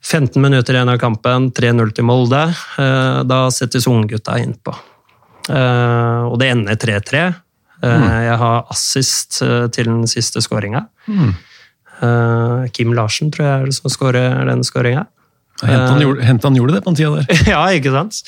15 0.06 0.42
minutter 0.42 0.76
igjen 0.76 0.92
av 0.92 1.00
kampen, 1.02 1.50
3-0 1.56 1.90
til 1.96 2.06
Molde. 2.06 2.42
Da 3.26 3.40
settes 3.50 3.88
unggutta 3.90 4.36
innpå. 4.38 4.74
Uh, 5.46 6.26
og 6.30 6.38
det 6.42 6.52
ender 6.54 6.78
3-3. 6.78 7.24
Uh, 7.82 7.90
mm. 7.90 8.06
Jeg 8.26 8.38
har 8.42 8.70
assist 8.72 9.40
til 9.40 9.90
den 9.90 10.06
siste 10.10 10.42
skåringa. 10.44 10.86
Mm. 11.10 11.34
Kim 12.76 12.90
Larsen 12.92 13.30
tror 13.32 13.46
jeg 13.46 13.52
er 13.56 13.68
det 13.70 13.76
som 13.78 13.88
skårer 13.88 14.42
den 14.50 14.64
skåringa. 14.66 15.06
Hent 15.64 16.44
han 16.44 16.56
gjorde 16.58 16.74
det 16.74 16.82
på 16.84 16.92
den 16.92 16.98
tida 16.98 17.22
der. 17.22 17.38
ja, 17.54 17.62
ikke 17.72 17.92
sant. 17.94 18.18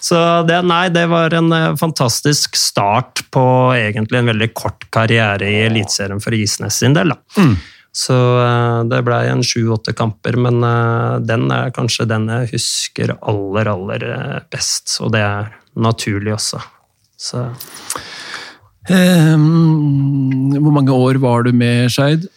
Så 0.00 0.16
det, 0.48 0.62
nei, 0.64 0.86
det 0.88 1.04
var 1.12 1.34
en 1.36 1.52
fantastisk 1.76 2.56
start 2.56 3.26
på 3.34 3.44
egentlig 3.76 4.22
en 4.22 4.30
veldig 4.32 4.48
kort 4.56 4.88
karriere 4.94 5.44
i 5.44 5.58
Eliteserien 5.66 6.22
for 6.24 6.36
Isnes 6.36 6.80
sin 6.80 6.96
del. 6.96 7.12
Mm. 7.36 7.58
Så 7.98 8.14
det 8.86 9.00
blei 9.02 9.24
en 9.26 9.42
sju-åtte 9.42 9.90
kamper, 9.98 10.36
men 10.38 10.62
den 11.26 11.48
er 11.50 11.72
kanskje 11.74 12.06
den 12.06 12.28
jeg 12.30 12.52
husker 12.52 13.16
aller, 13.18 13.72
aller 13.72 14.04
best. 14.52 15.00
Og 15.02 15.10
det 15.16 15.24
er 15.26 15.48
naturlig 15.82 16.36
også. 16.36 16.62
Så. 17.18 17.48
Um, 18.88 20.54
hvor 20.54 20.72
mange 20.72 20.94
år 20.94 21.18
var 21.20 21.42
du 21.42 21.52
med 21.52 21.90
Skeid? 21.90 22.28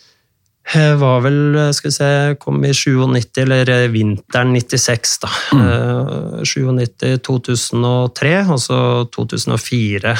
Jeg 0.72 0.98
var 1.02 1.24
vel, 1.26 1.58
skal 1.76 1.90
vi 1.90 1.96
se, 1.96 2.10
kom 2.40 2.62
i 2.64 2.72
97, 2.74 3.42
eller 3.44 3.72
vinteren 3.92 4.54
96, 4.56 5.16
da. 5.24 5.32
Mm. 5.58 6.44
97, 6.48 7.18
2003, 7.26 8.36
og 8.46 8.62
så 8.62 8.78
2004 9.12 10.14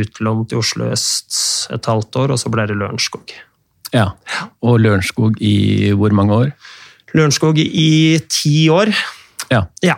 utlånt 0.00 0.52
i 0.52 0.58
Oslo 0.60 0.90
øst 0.90 1.38
et 1.72 1.86
halvt 1.88 2.20
år, 2.24 2.34
og 2.34 2.42
så 2.42 2.52
ble 2.52 2.66
det 2.68 2.76
Lørenskog. 2.76 3.32
Ja, 3.96 4.12
Og 4.62 4.78
Lørenskog 4.80 5.40
i 5.42 5.90
hvor 5.98 6.14
mange 6.14 6.36
år? 6.36 6.52
Lørenskog 7.16 7.58
i 7.58 8.20
ti 8.30 8.68
år. 8.70 8.92
Ja. 9.50 9.64
ja. 9.82 9.96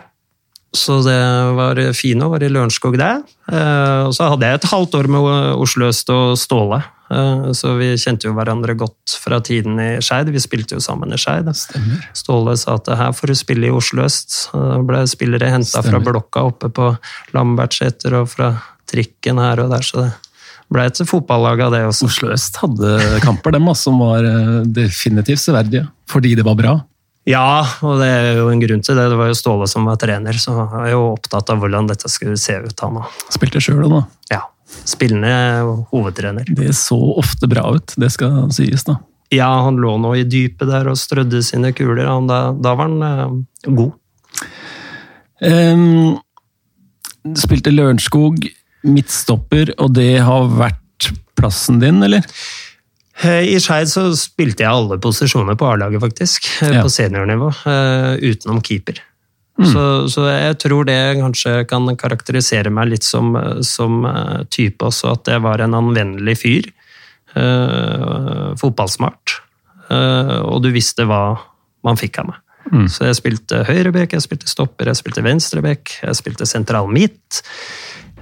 Så 0.73 1.03
det 1.05 1.19
var 1.53 1.77
fine 1.93 2.25
å 2.25 2.31
være 2.33 2.49
i 2.49 2.53
Lørenskog, 2.53 2.97
det. 2.97 3.11
Eh, 3.53 4.01
og 4.07 4.15
så 4.17 4.31
hadde 4.33 4.49
jeg 4.49 4.57
et 4.57 4.71
halvt 4.71 4.97
år 4.97 5.09
med 5.13 5.27
Oslo 5.61 5.91
øst 5.91 6.09
og 6.09 6.33
Ståle. 6.41 6.79
Eh, 7.13 7.51
så 7.53 7.75
vi 7.77 7.91
kjente 8.01 8.25
jo 8.25 8.33
hverandre 8.33 8.73
godt 8.79 9.13
fra 9.21 9.37
tiden 9.45 9.77
i 9.77 9.89
Skeid. 10.01 10.31
Vi 10.33 10.41
spilte 10.41 10.79
jo 10.79 10.81
sammen 10.81 11.13
i 11.13 11.21
Skeid. 11.21 11.51
Ståle 12.17 12.57
sa 12.57 12.79
at 12.79 12.89
her 12.97 13.13
får 13.13 13.33
du 13.33 13.37
spille 13.37 13.69
i 13.69 13.75
Oslo 13.75 14.07
øst. 14.07 14.47
Da 14.55 14.81
ble 14.81 15.05
spillere 15.11 15.53
henta 15.53 15.85
fra 15.85 16.01
blokka 16.01 16.47
oppe 16.49 16.73
på 16.73 16.89
Lambertseter 17.37 18.17
og 18.23 18.31
fra 18.33 18.55
trikken 18.89 19.41
her 19.41 19.61
og 19.61 19.75
der. 19.75 19.85
så 19.85 20.07
det 20.07 20.11
ble 20.73 20.87
et 20.89 21.03
fotballag 21.07 21.61
av 21.65 21.75
det 21.75 21.83
også. 21.87 22.09
Oslo 22.09 22.31
øst 22.33 22.57
hadde 22.61 23.19
kamper 23.23 23.55
dem 23.55 23.69
som 23.77 24.01
var 24.01 24.25
eh, 24.27 24.57
definitivt 24.65 25.43
severdige, 25.43 25.85
fordi 26.09 26.33
det 26.39 26.45
var 26.47 26.57
bra. 26.59 26.79
Ja, 27.29 27.63
og 27.85 28.01
det 28.01 28.09
er 28.11 28.39
jo 28.41 28.49
en 28.51 28.59
grunn 28.59 28.81
til 28.83 28.97
det. 28.99 29.05
Det 29.13 29.19
var 29.19 29.29
jo 29.29 29.37
Ståle 29.37 29.67
som 29.71 29.85
var 29.87 29.99
trener, 30.01 30.35
så 30.35 30.57
jeg 30.59 30.89
er 30.89 30.95
jo 30.97 31.05
opptatt 31.13 31.53
av 31.53 31.61
hvordan 31.61 31.87
dette 31.87 32.11
skulle 32.11 32.35
se 32.39 32.57
ut. 32.65 32.75
han. 32.83 32.99
Spilte 33.31 33.61
sjøl 33.63 33.85
òg, 33.85 33.93
da? 33.93 34.01
Ja. 34.33 34.41
Spillende 34.89 35.85
hovedtrener. 35.93 36.49
Det 36.49 36.73
så 36.75 36.97
ofte 37.21 37.47
bra 37.47 37.63
ut, 37.77 37.93
det 37.99 38.09
skal 38.11 38.49
sies, 38.55 38.83
da. 38.89 38.97
Ja, 39.33 39.47
han 39.65 39.79
lå 39.81 39.95
nå 40.01 40.11
i 40.19 40.25
dypet 40.27 40.67
der 40.69 40.89
og 40.91 40.99
strødde 40.99 41.39
sine 41.45 41.71
kuler. 41.73 42.05
Da, 42.27 42.41
da 42.53 42.75
var 42.77 42.89
han 42.89 43.07
eh, 43.07 43.71
god. 43.71 43.93
Um, 45.43 46.19
spilte 47.39 47.71
Lørenskog 47.73 48.43
midtstopper, 48.83 49.73
og 49.81 49.95
det 49.97 50.17
har 50.25 50.51
vært 50.51 51.09
plassen 51.37 51.79
din, 51.81 52.01
eller? 52.05 52.25
Eh, 53.21 53.53
I 53.53 53.57
Skeid 53.61 53.89
så 53.91 54.07
spilte 54.17 54.65
jeg 54.65 54.71
alle 54.73 54.99
posisjoner 55.01 55.57
på 55.59 55.69
A-laget, 55.69 56.01
faktisk. 56.03 56.47
Eh, 56.61 56.77
ja. 56.77 56.83
På 56.85 56.91
seniornivå. 56.91 57.49
Eh, 57.69 58.29
utenom 58.33 58.61
keeper. 58.65 59.01
Mm. 59.59 59.67
Så, 59.69 59.81
så, 60.09 60.27
jeg 60.31 60.57
tror 60.63 60.87
det 60.89 60.97
kanskje 61.19 61.59
kan 61.69 61.85
karakterisere 61.99 62.71
meg 62.73 62.89
litt 62.89 63.05
som, 63.05 63.35
som 63.61 63.99
type 64.49 64.81
også, 64.81 65.11
at 65.13 65.29
jeg 65.29 65.43
var 65.45 65.61
en 65.61 65.77
anvendelig 65.77 66.39
fyr. 66.41 66.71
Uh, 67.33 68.53
fotballsmart. 68.61 69.39
Uh, 69.89 70.41
og 70.45 70.59
du 70.65 70.69
visste 70.73 71.05
hva 71.09 71.35
man 71.85 71.97
fikk 71.97 72.19
av 72.21 72.27
meg. 72.29 72.41
Mm. 72.71 72.85
Så 72.89 73.07
jeg 73.07 73.17
spilte 73.17 73.63
høyrebekk, 73.67 74.13
jeg 74.15 74.25
spilte 74.25 74.49
stopper, 74.49 74.91
jeg 74.91 74.99
spilte 75.01 75.23
venstrebekk, 75.25 75.95
jeg 76.05 76.19
spilte 76.19 76.47
sentral 76.49 76.89
midt. 76.93 77.41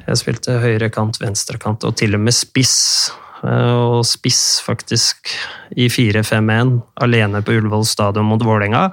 Jeg 0.08 0.20
spilte 0.20 0.60
høyrekant, 0.62 1.20
venstrekant 1.22 1.84
og 1.88 1.98
til 2.00 2.18
og 2.18 2.24
med 2.26 2.36
spiss. 2.36 3.12
Eh, 3.46 3.74
og 3.74 4.06
spiss 4.08 4.62
faktisk 4.66 5.34
i 5.78 5.88
4-5-1 5.90 6.78
alene 7.02 7.42
på 7.46 7.58
Ullevål 7.58 7.88
stadion 7.90 8.30
mot 8.30 8.44
Vålerenga. 8.46 8.90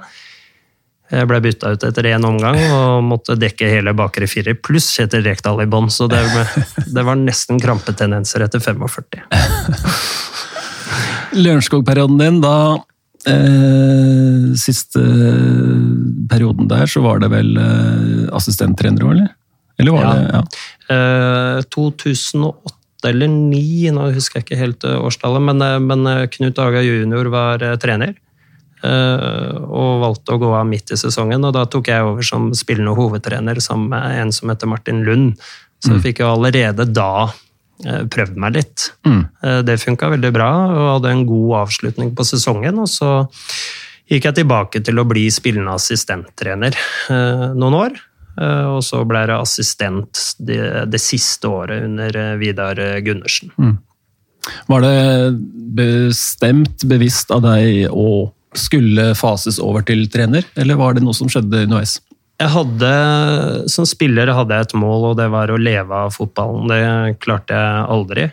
Jeg 1.09 1.25
ble 1.25 1.39
bytta 1.41 1.71
ut 1.73 1.83
etter 1.87 2.05
én 2.11 2.25
omgang 2.25 2.59
og 2.69 2.99
måtte 3.01 3.33
dekke 3.39 3.65
hele 3.71 3.95
bakre 3.97 4.27
firer, 4.29 4.53
pluss 4.61 4.91
Kjetil 4.93 5.23
Rekdal 5.25 5.63
i 5.63 5.69
bånn, 5.69 5.89
så 5.89 6.05
det, 6.09 6.21
det, 6.85 7.01
var 7.05 7.17
nesten 7.17 7.57
krampetendenser 7.61 8.45
etter 8.45 8.61
45. 8.61 9.23
Lørenskog-perioden 11.39 12.21
din, 12.21 12.37
da 12.45 12.53
eh, 13.25 14.53
Siste 14.61 15.01
perioden 16.29 16.69
der, 16.69 16.85
så 16.89 17.01
var 17.01 17.25
det 17.25 17.31
vel 17.33 17.57
eh, 17.57 18.29
assistenttrener 18.37 19.09
òg, 19.09 19.15
eller? 19.17 19.33
Eller 19.79 19.95
var 19.95 20.05
ja. 20.05 20.13
det 20.13 20.29
ja. 20.35 20.43
Eh, 20.89 21.61
2008 21.69 22.79
eller 23.07 23.27
2009, 23.31 23.91
nå 23.95 24.07
husker 24.15 24.39
jeg 24.39 24.47
ikke 24.47 24.59
helt 24.59 24.87
eh, 24.87 24.99
årstallet, 24.99 25.43
men, 25.43 25.61
eh, 25.63 25.77
men 25.79 26.07
eh, 26.07 26.25
Knut 26.33 26.59
Aga 26.59 26.83
junior 26.83 27.29
var 27.31 27.63
trener. 27.81 28.17
Og 28.79 29.97
valgte 29.99 30.31
å 30.31 30.39
gå 30.39 30.49
av 30.55 30.63
midt 30.63 30.93
i 30.93 30.97
sesongen, 30.99 31.43
og 31.43 31.51
da 31.51 31.65
tok 31.67 31.89
jeg 31.91 31.99
over 31.99 32.23
som 32.23 32.45
spillende 32.55 32.93
hovedtrener 32.95 33.59
sammen 33.59 33.89
med 33.91 34.21
en 34.21 34.31
som 34.31 34.47
heter 34.47 34.71
Martin 34.71 35.01
Lund. 35.03 35.33
Så 35.83 35.89
jeg 35.89 35.97
mm. 35.97 36.03
fikk 36.05 36.21
jo 36.23 36.29
allerede 36.29 36.85
da 36.87 37.27
prøvd 37.83 38.39
meg 38.39 38.55
litt. 38.55 38.85
Mm. 39.03 39.25
Det 39.67 39.75
funka 39.83 40.13
veldig 40.15 40.31
bra, 40.31 40.47
og 40.71 40.87
hadde 40.93 41.11
en 41.11 41.25
god 41.27 41.57
avslutning 41.65 42.13
på 42.15 42.23
sesongen. 42.31 42.79
Og 42.79 42.87
så 42.87 43.17
gikk 44.07 44.29
jeg 44.29 44.39
tilbake 44.39 44.79
til 44.87 45.03
å 45.03 45.07
bli 45.11 45.27
spillende 45.27 45.75
assistenttrener 45.75 46.79
noen 47.11 47.79
år. 47.83 47.99
Eh, 48.39 48.65
og 48.71 48.81
så 48.85 49.03
ble 49.07 49.25
jeg 49.25 49.35
assistent 49.35 50.25
det, 50.39 50.61
det, 50.91 51.01
siste 51.03 51.49
året 51.51 51.85
under 51.87 52.15
eh, 52.15 52.35
Vidar 52.39 52.81
Gundersen. 53.05 53.53
Mm. 53.59 53.77
Var 54.69 54.85
det 54.85 54.99
bestemt 55.77 56.85
bevisst 56.87 57.31
av 57.35 57.43
deg 57.45 57.89
å 57.91 58.29
skulle 58.57 59.11
fases 59.19 59.59
over 59.61 59.83
til 59.85 60.07
trener, 60.09 60.47
eller 60.57 60.79
var 60.79 60.95
det 60.95 61.03
noe 61.05 61.13
som 61.13 61.29
skjedde 61.29 61.65
underveis? 61.67 61.99
Jeg 62.39 62.53
hadde, 62.53 62.89
Som 63.67 63.85
spiller 63.85 64.31
hadde 64.31 64.55
jeg 64.55 64.69
et 64.69 64.75
mål, 64.79 65.11
og 65.11 65.17
det 65.19 65.27
var 65.31 65.51
å 65.51 65.59
leve 65.59 66.03
av 66.05 66.15
fotballen. 66.15 66.71
Det 66.71 67.19
klarte 67.19 67.57
jeg 67.57 67.87
aldri. 67.95 68.29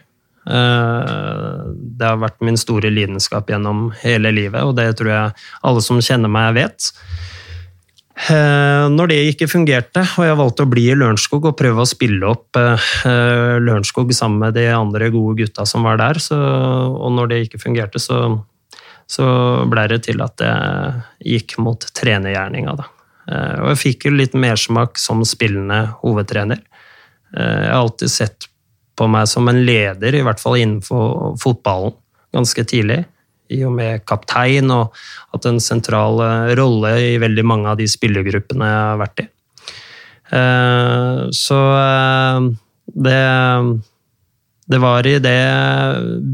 Eh, 0.46 1.62
det 1.98 2.06
har 2.06 2.20
vært 2.22 2.44
min 2.46 2.58
store 2.60 2.92
lidenskap 2.92 3.50
gjennom 3.50 3.88
hele 4.04 4.30
livet, 4.30 4.62
og 4.62 4.76
det 4.78 4.92
tror 5.00 5.10
jeg 5.10 5.48
alle 5.66 5.82
som 5.82 5.98
kjenner 5.98 6.30
meg, 6.30 6.54
vet. 6.54 6.92
Eh, 8.16 8.85
når 8.88 9.11
det 9.11 9.16
ikke 9.28 9.49
fungerte, 9.50 10.00
og 10.16 10.25
jeg 10.25 10.37
valgte 10.38 10.64
å 10.64 10.70
bli 10.73 10.87
i 10.88 10.96
Lørenskog 10.96 11.50
og 11.50 11.56
prøve 11.58 11.85
å 11.85 11.88
spille 11.88 12.25
opp 12.30 12.56
eh, 12.56 12.87
Lørenskog 13.61 14.14
sammen 14.16 14.40
med 14.46 14.56
de 14.56 14.70
andre 14.73 15.11
gode 15.12 15.42
gutta 15.42 15.66
som 15.68 15.85
var 15.85 16.00
der, 16.00 16.20
så, 16.23 16.38
og 16.96 17.12
når 17.12 17.28
det 17.28 17.40
ikke 17.44 17.61
fungerte, 17.61 18.00
så, 18.00 18.23
så 19.04 19.26
ble 19.68 19.85
det 19.92 20.00
til 20.08 20.25
at 20.25 20.40
jeg 20.40 21.35
gikk 21.35 21.58
mot 21.61 21.85
trenergjerninga. 22.00 22.76
Da. 22.80 22.88
Eh, 23.28 23.58
og 23.61 23.75
jeg 23.75 23.82
fikk 23.82 24.08
jo 24.08 24.16
litt 24.16 24.38
mersmak 24.38 24.96
som 25.02 25.20
spillende 25.28 25.82
hovedtrener. 26.00 26.64
Jeg 27.37 27.68
har 27.68 27.82
alltid 27.82 28.08
sett 28.08 28.46
på 28.96 29.11
meg 29.12 29.26
som 29.28 29.44
en 29.50 29.58
leder, 29.66 30.14
i 30.16 30.25
hvert 30.25 30.40
fall 30.40 30.56
innenfor 30.56 31.35
fotballen, 31.42 31.92
ganske 32.32 32.64
tidlig 32.64 33.02
i 33.53 33.62
og 33.67 33.75
med 33.76 34.05
kaptein, 34.09 34.71
og 34.75 34.95
hatt 35.35 35.49
en 35.49 35.61
sentral 35.62 36.21
eh, 36.25 36.55
rolle 36.59 36.93
i 37.03 37.17
veldig 37.23 37.45
mange 37.47 37.73
av 37.73 37.81
de 37.81 37.88
spillergruppene 37.91 38.71
jeg 38.71 38.81
har 38.83 39.03
vært 39.03 39.23
i. 39.23 39.26
Eh, 40.37 41.21
så 41.37 41.61
eh, 41.83 42.49
det 43.07 43.21
det 44.67 44.81
var 44.83 45.07
i 45.07 45.19
det 45.23 45.38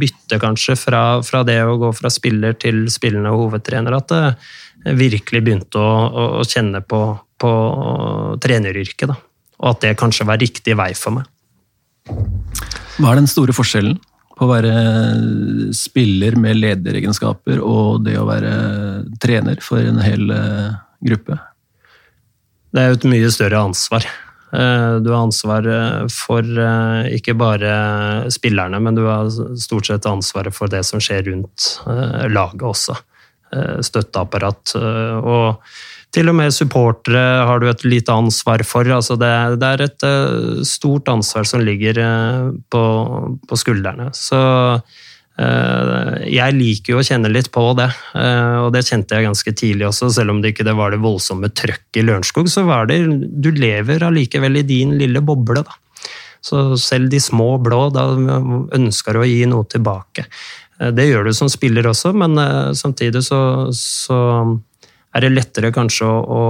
byttet, 0.01 0.39
kanskje, 0.41 0.73
fra, 0.81 1.21
fra, 1.21 1.43
det 1.45 1.59
å 1.69 1.75
gå 1.77 1.91
fra 1.93 2.09
spiller 2.09 2.55
til 2.57 2.87
spillende 2.89 3.29
hovedtrener, 3.29 3.93
at 3.93 4.15
jeg 4.17 4.97
virkelig 4.97 5.43
begynte 5.45 5.77
å, 5.77 5.91
å, 6.09 6.25
å 6.41 6.47
kjenne 6.49 6.81
på, 6.81 7.03
på 7.37 7.51
treneryrket. 8.41 9.13
Da. 9.13 9.19
Og 9.61 9.69
at 9.75 9.85
det 9.85 9.93
kanskje 10.01 10.25
var 10.31 10.41
riktig 10.41 10.79
vei 10.81 10.89
for 10.97 11.19
meg. 11.19 11.29
Hva 12.97 13.13
er 13.13 13.21
den 13.21 13.29
store 13.29 13.53
forskjellen 13.53 14.01
Å 14.43 14.49
være 14.51 14.73
spiller 15.77 16.35
med 16.41 16.59
lederegenskaper 16.59 17.61
og 17.63 18.03
det 18.07 18.17
å 18.19 18.27
være 18.27 18.53
trener 19.23 19.61
for 19.63 19.83
en 19.85 20.01
hel 20.03 20.33
eh, 20.35 20.75
gruppe? 21.07 21.39
Det 22.73 22.83
er 22.83 22.91
jo 22.91 22.99
et 22.99 23.09
mye 23.13 23.31
større 23.31 23.61
ansvar. 23.69 24.09
Eh, 24.57 24.89
du 25.05 25.13
har 25.13 25.21
ansvar 25.21 25.69
eh, 25.71 26.01
for 26.11 26.49
ikke 27.15 27.37
bare 27.39 27.77
spillerne, 28.35 28.83
men 28.83 28.99
du 28.99 29.05
har 29.07 29.31
stort 29.61 29.93
sett 29.93 30.11
ansvaret 30.11 30.57
for 30.57 30.73
det 30.73 30.83
som 30.89 31.03
skjer 31.03 31.29
rundt 31.31 31.71
laget 32.33 32.67
også. 32.73 32.99
Støtteapparat. 33.85 34.73
Og 35.29 35.75
til 36.13 36.29
og 36.29 36.37
med 36.37 36.53
supportere 36.53 37.45
har 37.49 37.63
du 37.63 37.69
et 37.71 37.85
lite 37.89 38.13
ansvar 38.13 38.65
for. 38.69 38.89
Altså 38.93 39.17
det, 39.21 39.31
det, 39.63 39.69
er 39.71 39.85
et 39.87 40.05
uh, 40.05 40.61
stort 40.67 41.09
ansvar 41.09 41.49
som 41.49 41.65
ligger 41.65 42.01
uh, 42.03 42.51
på, 42.73 42.83
på, 43.49 43.59
skuldrene. 43.59 44.11
Så 44.17 44.41
uh, 44.77 46.11
jeg 46.29 46.57
liker 46.59 46.93
jo 46.93 47.01
å 47.01 47.07
kjenne 47.07 47.33
litt 47.33 47.49
på 47.55 47.65
det, 47.79 47.89
og 48.13 48.69
det 48.75 48.85
kjente 48.85 49.17
jeg 49.17 49.25
ganske 49.31 49.55
tidlig 49.57 49.87
også. 49.89 50.11
Selv 50.13 50.35
om 50.35 50.43
det 50.43 50.53
ikke 50.53 50.75
var 50.77 50.93
det 50.93 51.01
voldsomme 51.03 51.49
trøkket 51.49 52.03
i 52.03 52.05
Lørenskog, 52.05 52.51
så 52.53 52.67
var 52.69 52.91
det 52.91 53.01
Du 53.33 53.49
lever 53.57 54.05
allikevel 54.05 54.61
i 54.61 54.67
din 54.69 54.99
lille 55.01 55.25
boble, 55.25 55.65
da. 55.65 55.79
Så 56.43 56.75
selv 56.83 57.07
de 57.09 57.21
små 57.23 57.55
blå, 57.63 57.87
da 57.95 58.03
ønsker 58.75 59.15
du 59.15 59.23
å 59.23 59.29
gi 59.29 59.47
noe 59.47 59.65
tilbake. 59.71 60.25
Det 60.93 61.05
gjør 61.07 61.29
du 61.29 61.33
som 61.39 61.47
spiller 61.49 61.87
også, 61.87 62.11
men 62.19 62.35
samtidig 62.75 63.23
så, 63.23 63.39
så 63.79 64.19
er 65.13 65.25
det 65.25 65.33
lettere 65.33 65.73
kanskje 65.75 66.09
å, 66.09 66.19
å, 66.23 66.43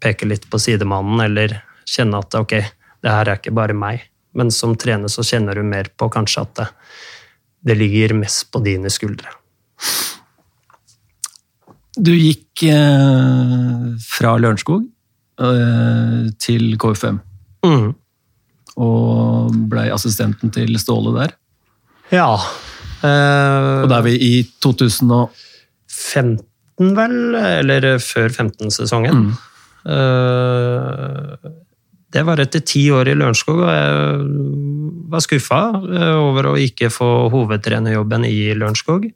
peke 0.00 0.28
litt 0.28 0.48
på 0.50 0.60
sidemannen, 0.60 1.24
eller 1.26 1.58
kjenne 1.88 2.20
at 2.20 2.34
ok, 2.38 2.56
det 3.02 3.12
her 3.12 3.28
er 3.28 3.40
ikke 3.40 3.54
bare 3.56 3.76
meg. 3.76 4.04
Men 4.36 4.52
som 4.54 4.76
trener 4.80 5.12
så 5.12 5.24
kjenner 5.26 5.58
du 5.58 5.64
mer 5.66 5.90
på 5.96 6.08
kanskje 6.12 6.44
at 6.44 6.54
det, 6.60 6.68
det 7.68 7.76
ligger 7.80 8.16
mest 8.16 8.48
på 8.52 8.62
dine 8.64 8.92
skuldre. 8.92 9.32
Du 11.92 12.12
gikk 12.16 12.64
eh, 12.72 13.88
fra 14.00 14.36
Lørenskog 14.40 14.86
eh, 15.44 16.20
til 16.40 16.78
KFM. 16.80 17.18
Mm. 17.66 17.90
Og 18.80 19.58
blei 19.68 19.90
assistenten 19.92 20.52
til 20.54 20.72
Ståle 20.80 21.12
der. 21.18 21.36
Ja. 22.12 22.30
Eh, 23.04 23.82
og 23.82 23.90
da 23.92 24.00
er 24.00 24.06
vi 24.08 24.16
i 24.16 24.32
2015 24.64 26.40
vel, 26.96 27.16
eller 27.38 27.96
før 28.02 28.28
15-sesongen. 28.30 29.26
Mm. 29.26 29.32
Uh, 29.82 31.52
det 32.12 32.22
var 32.28 32.42
etter 32.42 32.60
ti 32.66 32.84
år 32.92 33.08
i 33.08 33.16
Lørenskog, 33.16 33.62
og 33.64 33.70
jeg 33.72 34.20
var 35.12 35.24
skuffa 35.24 35.60
eh, 35.80 36.14
over 36.20 36.50
å 36.50 36.58
ikke 36.60 36.90
få 36.92 37.08
hovedtrenerjobben 37.32 38.26
i 38.28 38.52
Lørenskog. 38.56 39.06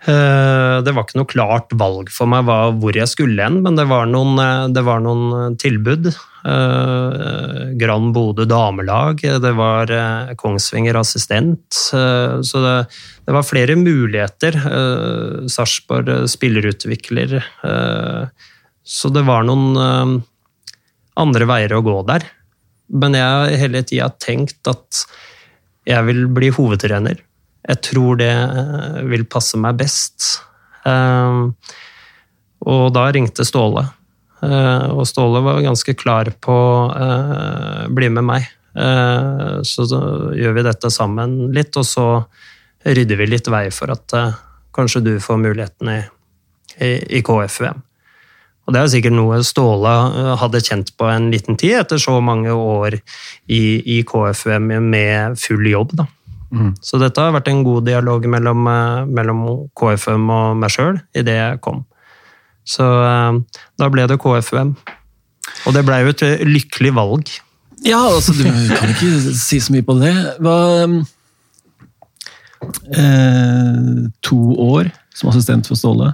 Eh, 0.00 0.76
det 0.80 0.94
var 0.96 1.04
ikke 1.04 1.18
noe 1.20 1.28
klart 1.28 1.72
valg 1.76 2.08
for 2.14 2.30
meg 2.30 2.48
hvor 2.48 2.96
jeg 2.96 3.10
skulle 3.10 3.44
hen, 3.44 3.58
men 3.66 3.76
det 3.76 3.84
var 3.90 4.08
noen, 4.08 4.38
eh, 4.40 4.68
det 4.72 4.84
var 4.86 5.02
noen 5.04 5.24
eh, 5.36 5.56
tilbud. 5.60 6.12
Grand 6.40 8.14
Bodø 8.16 8.46
damelag, 8.48 9.18
det 9.44 9.50
var 9.58 9.90
Kongsvinger 10.40 10.96
assistent. 10.96 11.66
Så 11.76 12.62
det, 12.64 12.76
det 13.28 13.34
var 13.36 13.44
flere 13.44 13.76
muligheter. 13.76 14.56
Sarpsborg 15.52 16.24
spillerutvikler. 16.32 17.36
Så 18.80 19.12
det 19.12 19.26
var 19.28 19.44
noen 19.44 19.76
andre 21.20 21.50
veier 21.52 21.76
å 21.76 21.84
gå 21.84 21.98
der. 22.08 22.24
Men 22.88 23.20
jeg 23.20 23.36
har 23.36 23.60
hele 23.66 23.84
tida 23.84 24.08
tenkt 24.16 24.72
at 24.72 25.04
jeg 25.92 26.08
vil 26.08 26.24
bli 26.32 26.48
hovedtrener. 26.56 27.20
Jeg 27.68 27.82
tror 27.84 28.20
det 28.20 28.32
eh, 28.32 29.00
vil 29.10 29.26
passe 29.28 29.58
meg 29.60 29.78
best. 29.80 30.40
Eh, 30.88 31.40
og 32.70 32.84
da 32.94 33.06
ringte 33.12 33.46
Ståle. 33.48 33.84
Eh, 34.44 34.86
og 34.94 35.04
Ståle 35.08 35.42
var 35.44 35.60
ganske 35.64 35.94
klar 35.98 36.32
på 36.40 36.56
å 36.56 37.10
bli 37.90 38.08
med 38.12 38.26
meg. 38.26 38.48
Så 39.66 39.82
gjør 40.38 40.52
vi 40.54 40.62
dette 40.62 40.92
sammen 40.94 41.48
litt, 41.50 41.74
og 41.74 41.82
så 41.82 42.04
rydder 42.86 43.18
vi 43.18 43.26
litt 43.26 43.48
vei 43.50 43.64
for 43.74 43.90
at 43.90 44.14
kanskje 44.76 45.02
du 45.02 45.10
får 45.20 45.40
muligheten 45.42 45.90
i, 45.90 45.96
i, 46.78 46.90
i 47.18 47.22
KFUM. 47.26 47.82
Og 48.68 48.76
det 48.76 48.84
er 48.84 48.92
sikkert 48.92 49.16
noe 49.16 49.40
Ståle 49.42 49.96
hadde 50.38 50.62
kjent 50.62 50.94
på 50.94 51.10
en 51.10 51.26
liten 51.34 51.58
tid, 51.58 51.80
etter 51.80 51.98
så 51.98 52.14
mange 52.22 52.54
år 52.54 53.00
i, 53.50 53.62
i 53.82 53.98
KFUM 54.06 54.70
med 54.86 55.34
full 55.42 55.66
jobb. 55.66 55.98
da. 55.98 56.06
Mm. 56.50 56.72
Så 56.82 56.98
dette 57.02 57.22
har 57.22 57.34
vært 57.34 57.50
en 57.52 57.62
god 57.66 57.86
dialog 57.86 58.26
mellom, 58.30 58.66
eh, 58.70 59.04
mellom 59.06 59.44
KFUM 59.78 60.30
og 60.34 60.56
meg 60.58 60.74
sjøl 60.74 60.98
idet 61.14 61.36
jeg 61.36 61.60
kom. 61.64 61.84
Så 62.66 62.86
eh, 62.86 63.60
da 63.80 63.90
ble 63.92 64.08
det 64.10 64.18
KFUM. 64.22 64.74
Og 65.66 65.74
det 65.74 65.84
blei 65.86 66.02
jo 66.04 66.12
et 66.12 66.26
lykkelig 66.46 66.92
valg. 66.96 67.30
Ja, 67.86 68.00
altså 68.02 68.34
du 68.36 68.44
kan 68.44 68.92
ikke 68.92 69.10
si 69.38 69.60
så 69.62 69.72
mye 69.72 69.86
på 69.86 69.96
det. 70.00 70.12
Hva 70.44 70.56
eh, 72.92 74.08
To 74.28 74.40
år 74.60 74.90
som 75.16 75.30
assistent 75.32 75.68
for 75.70 75.80
Ståle? 75.80 76.12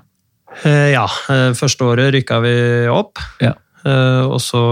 Eh, 0.65 0.93
ja. 0.95 1.07
Eh, 1.31 1.53
første 1.59 1.87
året 1.87 2.13
rykka 2.15 2.41
vi 2.45 2.57
opp. 2.93 3.21
Ja. 3.43 3.55
Eh, 3.85 4.25
og 4.25 4.39
så 4.43 4.63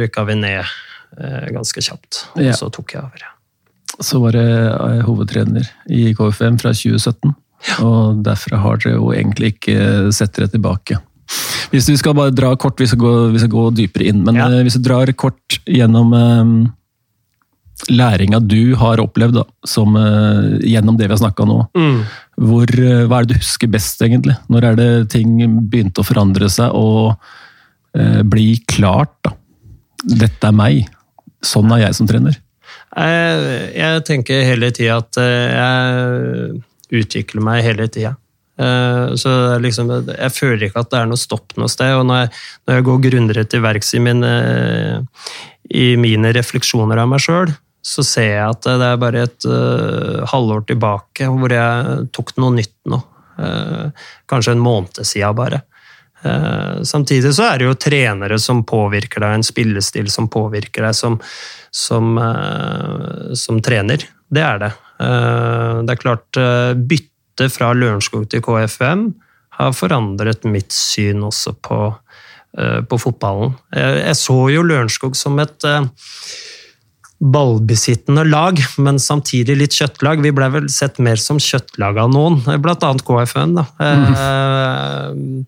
rykka 0.00 0.26
vi 0.30 0.40
ned 0.42 0.76
ganske 1.16 1.80
kjapt. 1.80 2.26
Og 2.36 2.50
så 2.52 2.66
tok 2.68 2.92
jeg 2.92 3.00
over. 3.00 3.35
Så 4.02 4.20
var 4.22 4.36
jeg 4.36 4.70
eh, 4.70 5.02
hovedtrener 5.06 5.68
i 5.92 6.12
KFM 6.16 6.60
fra 6.60 6.72
2017. 6.76 7.34
Ja. 7.66 7.76
Og 7.86 8.22
derfra 8.26 8.60
har 8.62 8.80
dere 8.82 8.98
jo 8.98 9.12
egentlig 9.16 9.54
ikke 9.54 10.12
sett 10.14 10.36
dere 10.36 10.50
tilbake. 10.52 10.98
Hvis 11.72 11.88
vi 11.90 11.96
skal 11.98 12.14
bare 12.16 12.34
dra 12.34 12.52
kort, 12.60 12.78
vi 12.80 12.88
skal 12.88 13.00
gå, 13.00 13.14
vi 13.34 13.42
skal 13.42 13.52
gå 13.52 13.68
dypere 13.74 14.10
inn, 14.10 14.22
men 14.26 14.38
ja. 14.38 14.48
Eh, 14.50 14.64
hvis 14.66 14.78
du 14.78 14.84
drar 14.86 15.10
kort 15.18 15.58
gjennom 15.66 16.12
um, 16.14 16.52
læringa 17.92 18.40
du 18.44 18.76
har 18.78 19.02
opplevd 19.02 19.40
da, 19.40 19.44
som, 19.66 19.96
uh, 19.98 20.56
gjennom 20.62 20.98
det 20.98 21.08
vi 21.08 21.16
har 21.16 21.22
snakka 21.24 21.48
nå. 21.48 21.58
Mm. 21.76 21.98
Hvor, 22.46 22.70
uh, 22.70 23.02
hva 23.08 23.18
er 23.18 23.26
det 23.26 23.34
du 23.34 23.42
husker 23.42 23.72
best, 23.72 24.00
egentlig? 24.04 24.36
Når 24.52 24.70
er 24.70 24.78
det 24.78 24.90
ting 25.16 25.34
begynte 25.66 26.04
å 26.04 26.06
forandre 26.06 26.50
seg 26.52 26.76
og 26.76 27.16
uh, 27.16 28.22
bli 28.22 28.52
klart? 28.70 29.16
da? 29.26 29.34
Dette 30.06 30.52
er 30.52 30.56
meg. 30.56 30.84
Sånn 31.44 31.72
er 31.74 31.88
jeg 31.88 31.98
som 31.98 32.08
trener. 32.08 32.38
Jeg, 32.96 33.56
jeg 33.76 34.04
tenker 34.08 34.46
hele 34.46 34.70
tida 34.72 35.00
at 35.02 35.18
eh, 35.20 35.50
jeg 35.52 37.02
utvikler 37.02 37.44
meg 37.44 37.64
hele 37.66 37.88
tida. 37.92 38.14
Eh, 38.56 39.12
så 39.20 39.32
liksom, 39.60 39.92
jeg 40.08 40.32
føler 40.32 40.68
ikke 40.68 40.80
at 40.80 40.92
det 40.94 41.02
er 41.02 41.10
noe 41.10 41.20
stopp 41.20 41.56
noe 41.60 41.68
sted. 41.72 41.92
Og 41.98 42.06
når 42.08 42.24
jeg, 42.24 42.32
når 42.64 42.78
jeg 42.78 42.86
går 42.88 43.04
grundigere 43.08 43.50
til 43.52 43.64
verks 43.66 43.92
i, 43.96 44.02
mine, 44.02 44.32
i 45.68 45.86
mine 46.00 46.32
refleksjoner 46.36 47.02
av 47.02 47.12
meg 47.12 47.24
sjøl, 47.24 47.52
så 47.86 48.02
ser 48.02 48.32
jeg 48.32 48.46
at 48.48 48.66
det 48.66 48.86
er 48.88 48.98
bare 48.98 49.26
et 49.28 49.46
uh, 49.46 50.24
halvår 50.26 50.64
tilbake 50.66 51.28
hvor 51.30 51.52
jeg 51.54 52.08
tok 52.16 52.32
noe 52.42 52.56
nytt 52.56 52.74
nå. 52.90 52.98
Uh, 53.36 53.92
kanskje 54.26 54.56
en 54.56 54.64
måned 54.64 55.04
siden 55.06 55.36
bare. 55.38 55.60
Uh, 56.26 56.82
samtidig 56.82 57.30
så 57.36 57.52
er 57.52 57.60
det 57.60 57.68
jo 57.68 57.76
trenere 57.78 58.38
som 58.42 58.64
påvirker 58.66 59.22
deg, 59.22 59.36
en 59.36 59.46
spillestil 59.46 60.10
som 60.10 60.26
påvirker 60.32 60.88
deg, 60.88 60.96
som, 60.98 61.20
som, 61.76 62.18
eh, 62.18 63.34
som 63.34 63.60
trener. 63.62 64.04
Det 64.32 64.42
er 64.42 64.58
det. 64.62 64.72
Eh, 65.02 65.82
det 65.84 65.94
er 65.94 66.00
klart, 66.00 66.40
eh, 66.40 66.72
byttet 66.74 67.52
fra 67.52 67.72
Lørenskog 67.76 68.28
til 68.32 68.42
KFM 68.44 69.06
har 69.56 69.76
forandret 69.76 70.44
mitt 70.48 70.72
syn 70.72 71.22
også 71.24 71.54
på, 71.64 71.78
på 72.88 72.96
fotballen. 73.00 73.54
Jeg 73.72 74.16
så 74.16 74.36
jo 74.52 74.64
Lørenskog 74.64 75.16
som 75.16 75.38
et 75.40 75.64
ballbesittende 77.16 78.24
lag, 78.28 78.60
men 78.76 79.00
samtidig 79.00 79.56
litt 79.56 79.76
kjøttlag. 79.76 80.20
Vi 80.24 80.32
ble 80.36 80.48
vel 80.52 80.68
sett 80.72 81.00
mer 81.00 81.20
som 81.20 81.40
kjøttlag 81.40 82.00
av 82.04 82.12
noen, 82.12 82.42
blant 82.60 82.84
annet 82.84 83.04
KFM. 83.04 83.56
da. 83.56 83.66
Mm. 83.80 85.46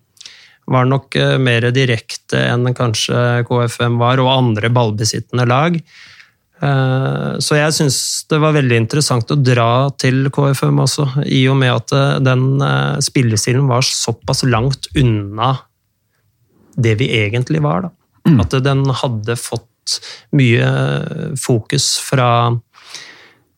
Var 0.69 0.85
nok 0.85 1.15
mer 1.41 1.65
direkte 1.73 2.43
enn 2.51 2.69
kanskje 2.77 3.41
KFM 3.47 3.97
var, 3.97 4.21
og 4.21 4.29
andre 4.31 4.69
ballbesittende 4.73 5.47
lag. 5.49 5.79
Eh, 6.59 7.37
så 7.39 7.55
jeg 7.55 7.75
syns 7.75 7.97
det 8.27 8.39
var 8.43 8.55
veldig 8.57 8.81
interessant 8.81 9.31
å 9.31 9.39
dra 9.39 9.87
til 10.01 10.27
KFM 10.33 10.81
også, 10.83 11.07
i 11.23 11.45
og 11.51 11.55
med 11.61 11.71
at 11.71 11.93
eh, 11.95 12.17
den 12.23 12.59
eh, 12.65 12.99
spillestilen 13.03 13.69
var 13.69 13.85
såpass 13.87 14.43
langt 14.47 14.89
unna 14.99 15.53
det 16.79 16.97
vi 16.99 17.09
egentlig 17.21 17.63
var. 17.63 17.87
Da. 17.87 17.93
Mm. 18.27 18.41
At 18.43 18.57
den 18.65 18.83
hadde 19.01 19.39
fått 19.39 19.65
mye 20.37 20.67
fokus 21.39 21.95
fra, 22.03 22.29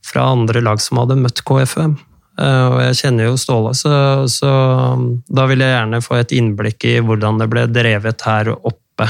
fra 0.08 0.30
andre 0.32 0.62
lag 0.64 0.80
som 0.80 1.02
hadde 1.02 1.20
møtt 1.20 1.42
KFM. 1.48 1.98
Og 2.42 2.78
jeg 2.82 2.98
kjenner 2.98 3.28
jo 3.28 3.38
Ståle, 3.38 3.72
så, 3.78 3.92
så 4.32 4.52
da 5.30 5.44
vil 5.50 5.62
jeg 5.62 5.76
gjerne 5.76 6.00
få 6.02 6.16
et 6.18 6.34
innblikk 6.34 6.88
i 6.90 6.96
hvordan 7.06 7.38
det 7.42 7.48
ble 7.52 7.68
drevet 7.70 8.26
her 8.26 8.50
oppe, 8.56 9.08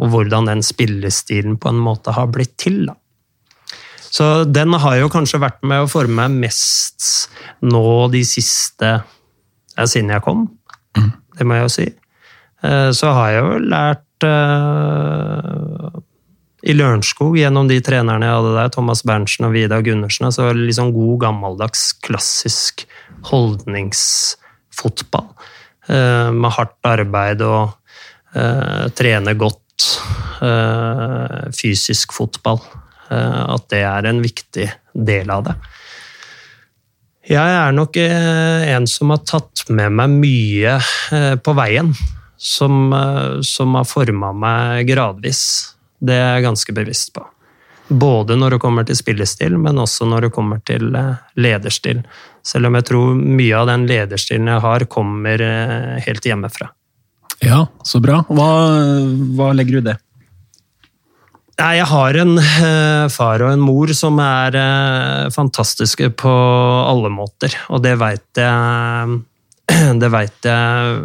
og 0.00 0.12
hvordan 0.14 0.48
den 0.48 0.64
spillestilen 0.64 1.58
på 1.60 1.68
en 1.68 1.82
måte 1.84 2.14
har 2.16 2.30
blitt 2.32 2.54
til. 2.62 2.86
da. 2.88 2.96
Så 4.12 4.44
den 4.44 4.74
har 4.76 4.98
jo 5.00 5.08
kanskje 5.12 5.40
vært 5.40 5.62
med 5.64 5.86
å 5.86 5.88
forme 5.88 6.26
mest 6.34 7.30
nå 7.64 7.84
de 8.12 8.20
siste 8.28 8.90
ja, 8.92 9.86
Siden 9.88 10.12
jeg 10.12 10.20
kom, 10.24 10.44
mm. 10.98 11.12
det 11.38 11.46
må 11.48 11.56
jeg 11.56 11.64
jo 11.64 11.72
si. 11.72 11.86
Eh, 12.60 12.90
så 12.92 13.12
har 13.16 13.30
jeg 13.32 13.46
jo 13.46 13.60
lært 13.72 14.26
uh, 14.28 16.02
i 16.62 16.72
Lørenskog, 16.76 17.36
gjennom 17.38 17.68
de 17.70 17.80
trenerne 17.84 18.26
jeg 18.26 18.36
hadde 18.38 18.56
der, 18.56 18.68
Thomas 18.74 19.02
Berntsen 19.06 19.46
og 19.48 19.52
Vidar 19.56 19.82
Gundersen, 19.86 20.26
altså 20.28 20.52
liksom 20.54 20.92
god, 20.94 21.16
gammeldags, 21.24 21.92
klassisk 22.06 22.86
holdningsfotball. 23.30 25.28
Eh, 25.90 26.30
med 26.30 26.50
hardt 26.54 26.86
arbeid 26.86 27.42
og 27.46 27.64
eh, 28.34 28.86
trene 28.98 29.34
godt. 29.34 29.58
fysisk 31.54 32.12
fotball. 32.12 32.60
Eh, 33.12 33.42
at 33.54 33.68
det 33.72 33.82
er 33.86 34.08
en 34.08 34.22
viktig 34.24 34.68
del 34.92 35.32
av 35.32 35.46
det. 35.48 35.56
Jeg 37.32 37.54
er 37.58 37.74
nok 37.74 37.96
eh, 38.02 38.72
en 38.74 38.88
som 38.90 39.12
har 39.14 39.22
tatt 39.28 39.64
med 39.70 39.94
meg 39.94 40.16
mye 40.22 40.78
eh, 41.14 41.34
på 41.38 41.56
veien. 41.58 41.94
Som, 42.42 42.90
som 43.46 43.76
har 43.78 43.84
forma 43.86 44.32
meg 44.34 44.88
gradvis. 44.88 45.71
Det 46.02 46.18
er 46.18 46.36
jeg 46.36 46.48
ganske 46.48 46.74
bevisst 46.74 47.12
på. 47.14 47.24
Både 47.92 48.36
når 48.38 48.54
det 48.54 48.62
kommer 48.62 48.86
til 48.88 48.96
spillestil, 48.96 49.56
men 49.60 49.78
også 49.78 50.06
når 50.08 50.26
det 50.26 50.34
kommer 50.34 50.62
til 50.66 50.94
lederstil. 51.38 52.02
Selv 52.46 52.70
om 52.70 52.78
jeg 52.78 52.88
tror 52.88 53.18
mye 53.18 53.58
av 53.58 53.68
den 53.70 53.86
lederstilen 53.90 54.48
jeg 54.50 54.64
har, 54.64 54.86
kommer 54.90 55.44
helt 56.06 56.26
hjemmefra. 56.26 56.70
Ja, 57.42 57.66
så 57.86 58.00
bra. 58.02 58.22
Hva, 58.30 58.48
hva 59.36 59.50
legger 59.54 59.78
du 59.78 59.82
i 59.82 59.86
det? 59.90 59.98
Nei, 61.60 61.72
jeg 61.76 61.88
har 61.90 62.16
en 62.22 62.32
uh, 62.38 63.10
far 63.12 63.42
og 63.44 63.52
en 63.52 63.62
mor 63.62 63.90
som 63.94 64.16
er 64.24 64.56
fantastiske 65.34 66.08
på 66.18 66.32
alle 66.32 67.10
måter, 67.12 67.54
og 67.68 67.84
det 67.84 67.98
veit 68.00 68.40
jeg 68.40 69.20
Det 70.02 70.08
veit 70.10 70.48
jeg 70.48 70.96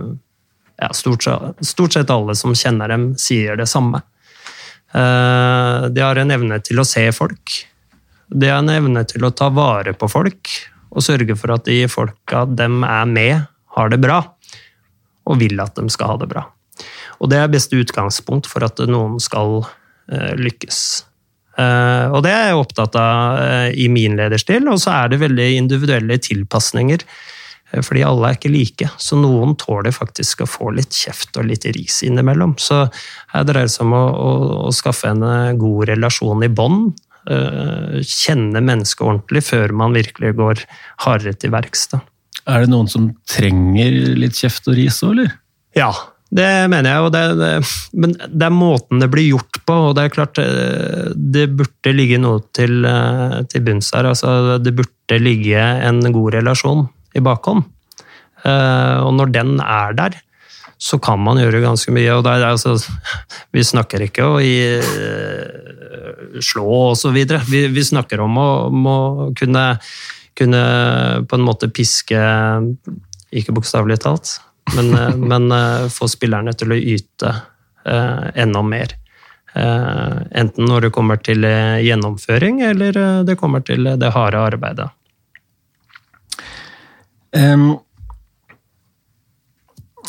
ja, 0.77 0.93
stort, 0.93 1.25
stort, 1.62 1.93
sett 1.93 2.10
alle 2.13 2.36
som 2.38 2.55
kjenner 2.55 2.91
dem, 2.91 3.10
sier 3.19 3.57
det 3.57 3.67
samme. 3.69 4.01
Uh, 4.95 5.88
de 5.91 6.04
har 6.04 6.19
en 6.19 6.32
evne 6.34 6.60
til 6.63 6.80
å 6.80 6.88
se 6.88 7.04
folk. 7.15 7.58
De 8.28 8.50
har 8.52 8.62
en 8.63 8.73
evne 8.73 9.04
til 9.08 9.26
å 9.28 9.34
ta 9.36 9.50
vare 9.54 9.93
på 9.97 10.10
folk 10.12 10.52
og 10.88 11.04
sørge 11.04 11.36
for 11.38 11.52
at 11.54 11.65
de 11.67 11.82
folka 11.91 12.45
dem 12.47 12.80
er 12.88 13.10
med, 13.10 13.47
har 13.76 13.91
det 13.91 14.00
bra. 14.02 14.21
Og 15.28 15.41
vil 15.41 15.60
at 15.60 15.76
de 15.76 15.91
skal 15.91 16.13
ha 16.13 16.21
det 16.21 16.30
bra. 16.32 16.45
Og 17.19 17.30
det 17.32 17.41
er 17.41 17.52
beste 17.52 17.78
utgangspunkt 17.78 18.47
for 18.50 18.63
at 18.65 18.80
noen 18.88 19.19
skal 19.21 19.65
Eh, 20.08 20.36
lykkes. 20.39 20.82
Eh, 21.60 22.06
og 22.15 22.21
det 22.23 22.32
er 22.32 22.45
jeg 22.47 22.60
opptatt 22.62 22.93
av 22.95 23.39
eh, 23.41 23.73
i 23.76 23.89
min 23.91 24.15
lederstil, 24.15 24.69
og 24.71 24.80
så 24.80 24.93
er 25.02 25.12
det 25.12 25.19
veldig 25.19 25.47
individuelle 25.58 26.15
tilpasninger. 26.23 27.04
Fordi 27.71 28.03
alle 28.08 28.30
er 28.30 28.38
ikke 28.38 28.51
like, 28.53 28.89
så 29.01 29.17
noen 29.19 29.56
tåler 29.60 29.91
faktisk 29.95 30.45
å 30.45 30.49
få 30.49 30.71
litt 30.77 30.95
kjeft 30.95 31.36
og 31.39 31.49
litt 31.49 31.67
ris 31.75 31.99
innimellom. 32.08 32.56
Så 32.62 32.86
her 33.34 33.47
dreier 33.47 33.67
det 33.67 33.73
seg 33.73 33.88
om 33.89 33.95
å, 33.97 34.03
å, 34.08 34.32
å 34.69 34.71
skaffe 34.75 35.12
en 35.12 35.25
god 35.60 35.89
relasjon 35.91 36.45
i 36.47 36.51
bånd. 36.51 36.93
Kjenne 37.27 38.62
mennesket 38.63 39.03
ordentlig 39.03 39.43
før 39.49 39.75
man 39.75 39.97
virkelig 39.97 40.32
går 40.39 40.63
hardere 41.03 41.36
til 41.36 41.51
verks. 41.51 41.89
Er 42.47 42.63
det 42.63 42.71
noen 42.71 42.88
som 42.88 43.10
trenger 43.27 44.15
litt 44.15 44.39
kjeft 44.39 44.69
og 44.71 44.80
ris 44.80 45.01
òg, 45.03 45.17
eller? 45.17 45.34
Ja, 45.75 45.91
det 46.27 46.47
mener 46.71 46.91
jeg, 46.91 47.12
det, 47.15 47.23
det, 47.39 47.51
men 47.95 48.13
det 48.19 48.47
er 48.47 48.56
måten 48.56 49.03
det 49.03 49.08
blir 49.12 49.30
gjort 49.30 49.60
på. 49.67 49.75
og 49.89 49.95
Det 49.95 50.03
er 50.03 50.13
klart 50.15 50.41
eh, 50.43 51.12
det 51.15 51.49
burde 51.56 51.93
ligge 51.95 52.19
noe 52.19 52.41
til, 52.56 52.82
eh, 52.88 53.39
til 53.51 53.63
bunns 53.67 53.93
her. 53.95 54.10
Altså, 54.12 54.58
det 54.60 54.75
burde 54.75 55.19
ligge 55.23 55.60
en 55.60 56.01
god 56.12 56.39
relasjon 56.39 56.88
i 57.15 57.24
bakhånd. 57.24 57.67
Eh, 58.43 58.98
og 59.04 59.13
når 59.17 59.34
den 59.36 59.60
er 59.63 59.96
der, 59.98 60.17
så 60.78 61.00
kan 61.02 61.20
man 61.24 61.39
gjøre 61.41 61.63
ganske 61.63 61.91
mye. 61.93 62.12
og 62.13 62.24
der, 62.28 62.43
altså, 62.52 62.78
Vi 63.56 63.63
snakker 63.65 64.04
ikke 64.06 64.28
å 64.28 64.38
gi, 64.43 64.78
slå 66.43 66.67
osv. 66.91 67.17
Vi, 67.50 67.62
vi 67.74 67.84
snakker 67.84 68.22
om 68.24 68.38
å, 68.38 68.50
om 68.70 68.89
å 68.89 69.00
kunne, 69.38 69.65
kunne 70.38 70.62
på 71.28 71.39
en 71.39 71.46
måte 71.46 71.72
piske 71.74 72.20
Ikke 73.38 73.56
bokstavelig 73.56 74.00
talt, 74.06 74.38
men, 74.76 74.93
eh, 74.93 75.15
men 75.32 75.52
eh, 75.52 75.89
få 75.93 76.10
spillerne 76.12 76.54
til 76.58 76.74
å 76.74 76.80
yte 76.80 77.34
eh, 77.86 78.26
enda 78.43 78.63
mer. 78.63 78.96
Enten 79.58 80.67
når 80.70 80.84
det 80.86 80.89
kommer 80.93 81.17
til 81.17 81.41
gjennomføring, 81.41 82.60
eller 82.62 82.98
det 83.26 83.36
kommer 83.39 83.63
til 83.65 83.88
det 83.98 84.12
harde 84.13 84.38
arbeidet. 84.38 84.86
Um, 87.38 87.67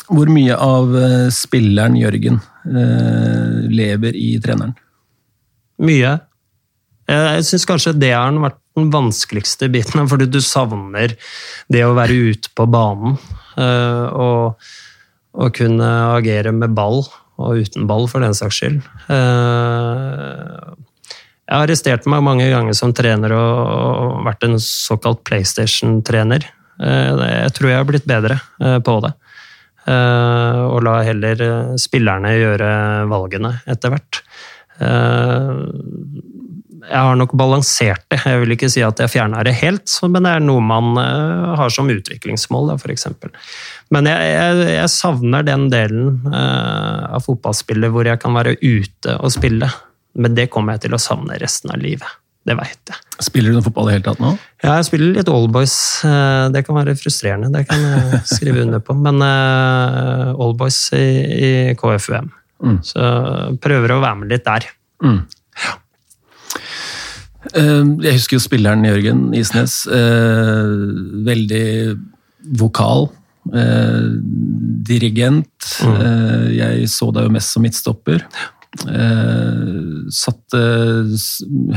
hvor 0.09 0.31
mye 0.33 0.55
av 0.57 0.95
spilleren 1.33 1.97
Jørgen 1.99 2.39
uh, 2.41 3.59
lever 3.69 4.17
i 4.17 4.31
treneren? 4.41 4.73
Mye. 5.85 6.15
Jeg 7.09 7.45
syns 7.45 7.65
kanskje 7.69 7.93
det 7.97 8.11
har 8.13 8.33
vært 8.41 8.57
den 8.77 8.89
vanskeligste 8.93 9.69
biten, 9.71 10.07
fordi 10.09 10.27
du 10.29 10.39
savner 10.43 11.15
det 11.71 11.85
å 11.85 11.95
være 11.97 12.33
ute 12.33 12.51
på 12.57 12.67
banen. 12.69 13.17
Uh, 13.59 14.05
og, 14.09 14.69
og 15.37 15.55
kunne 15.57 15.89
agere 16.15 16.53
med 16.55 16.73
ball, 16.77 17.03
og 17.39 17.63
uten 17.63 17.87
ball 17.89 18.07
for 18.11 18.23
den 18.23 18.35
saks 18.35 18.59
skyld. 18.59 18.79
Eh, 19.07 20.71
jeg 21.49 21.55
har 21.55 21.63
arrestert 21.63 22.07
meg 22.11 22.25
mange 22.25 22.49
ganger 22.51 22.75
som 22.77 22.91
trener 22.95 23.33
og 23.33 24.19
vært 24.27 24.43
en 24.45 24.57
såkalt 24.61 25.23
PlayStation-trener. 25.27 26.45
Eh, 26.79 27.25
jeg 27.43 27.55
tror 27.57 27.71
jeg 27.71 27.81
har 27.81 27.89
blitt 27.89 28.09
bedre 28.09 28.39
på 28.85 28.99
det. 29.05 29.15
Og 29.89 30.83
la 30.85 30.99
heller 31.01 31.39
spillerne 31.81 32.35
gjøre 32.35 32.67
valgene 33.09 33.55
etter 33.73 33.95
hvert 33.95 34.19
jeg 36.89 37.05
har 37.05 37.17
nok 37.19 37.33
balansert 37.37 38.05
det. 38.11 38.19
Jeg 38.25 38.41
vil 38.41 38.53
ikke 38.55 38.69
si 38.71 38.83
at 38.85 39.01
jeg 39.01 39.11
fjerna 39.11 39.43
det 39.45 39.55
helt, 39.59 39.91
men 40.09 40.25
det 40.25 40.31
er 40.35 40.45
noe 40.45 40.61
man 40.63 40.97
har 41.59 41.73
som 41.73 41.89
utviklingsmål, 41.91 42.71
f.eks. 42.77 43.07
Men 43.93 44.09
jeg, 44.09 44.31
jeg, 44.33 44.63
jeg, 44.75 44.93
savner 44.93 45.45
den 45.47 45.67
delen 45.73 46.23
av 46.31 47.25
fotballspillet 47.25 47.93
hvor 47.93 48.09
jeg 48.09 48.21
kan 48.23 48.37
være 48.37 48.57
ute 48.61 49.17
og 49.19 49.33
spille. 49.35 49.69
Men 50.19 50.35
det 50.37 50.49
kommer 50.53 50.77
jeg 50.77 50.87
til 50.87 50.97
å 50.97 51.01
savne 51.01 51.37
resten 51.41 51.73
av 51.73 51.81
livet. 51.81 52.09
Det 52.49 52.55
veit 52.57 52.91
jeg. 52.91 53.03
Spiller 53.21 53.53
du 53.53 53.59
noe 53.59 53.65
fotball 53.65 53.89
i 53.89 53.91
det 53.91 53.97
hele 53.99 54.07
tatt 54.07 54.21
nå? 54.23 54.33
Ja, 54.63 54.77
jeg 54.79 54.87
spiller 54.87 55.13
litt 55.19 55.29
Allboys. 55.29 55.75
Uh, 56.01 56.47
det 56.55 56.63
kan 56.65 56.79
være 56.79 56.95
frustrerende, 56.97 57.51
det 57.53 57.67
kan 57.69 57.83
jeg 57.85 58.21
skrive 58.33 58.63
under 58.65 58.81
på. 58.81 58.95
Men 58.97 59.21
Allboys 59.21 60.81
i, 60.97 61.05
i 61.37 61.51
KFUM. 61.77 62.31
Mm. 62.65 62.79
Så 62.83 63.11
prøver 63.63 63.93
å 63.95 64.01
være 64.01 64.23
med 64.23 64.33
litt 64.33 64.47
der. 64.47 64.65
Mm. 65.05 65.21
Ja. 65.63 65.77
Eh, 67.55 67.85
jeg 68.03 68.17
husker 68.17 68.37
jo 68.37 68.43
spilleren 68.43 68.85
Jørgen 68.87 69.29
Isnes. 69.37 69.81
Eh, 69.87 70.73
veldig 71.27 71.95
vokal. 72.59 73.09
Eh, 73.49 74.07
dirigent. 74.89 75.71
Mm. 75.85 76.53
Jeg 76.55 76.89
så 76.91 77.11
deg 77.15 77.27
jo 77.27 77.35
mest 77.37 77.55
som 77.55 77.65
midtstopper. 77.65 78.25
Satte 80.13 80.59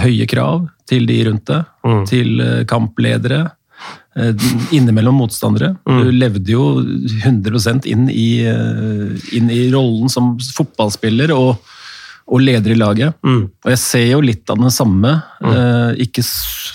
høye 0.02 0.26
krav 0.28 0.66
til 0.88 1.06
de 1.08 1.18
rundt 1.28 1.46
deg, 1.48 1.68
mm. 1.88 2.02
til 2.10 2.42
kampledere. 2.68 3.40
Innimellom 4.76 5.16
motstandere. 5.22 5.72
Mm. 5.88 6.00
Du 6.04 6.10
levde 6.12 6.52
jo 6.52 6.66
100 6.82 7.88
inn 7.88 8.10
i, 8.12 8.44
inn 8.44 9.48
i 9.48 9.62
rollen 9.72 10.12
som 10.12 10.34
fotballspiller. 10.52 11.32
og 11.32 11.56
og 12.30 12.40
leder 12.42 12.72
i 12.72 12.78
laget. 12.78 13.16
Mm. 13.26 13.42
Og 13.50 13.70
jeg 13.72 13.80
ser 13.82 14.06
jo 14.12 14.20
litt 14.24 14.50
av 14.52 14.60
den 14.60 14.72
samme. 14.72 15.14
Mm. 15.42 15.50
Eh, 15.52 16.02
ikke 16.06 16.24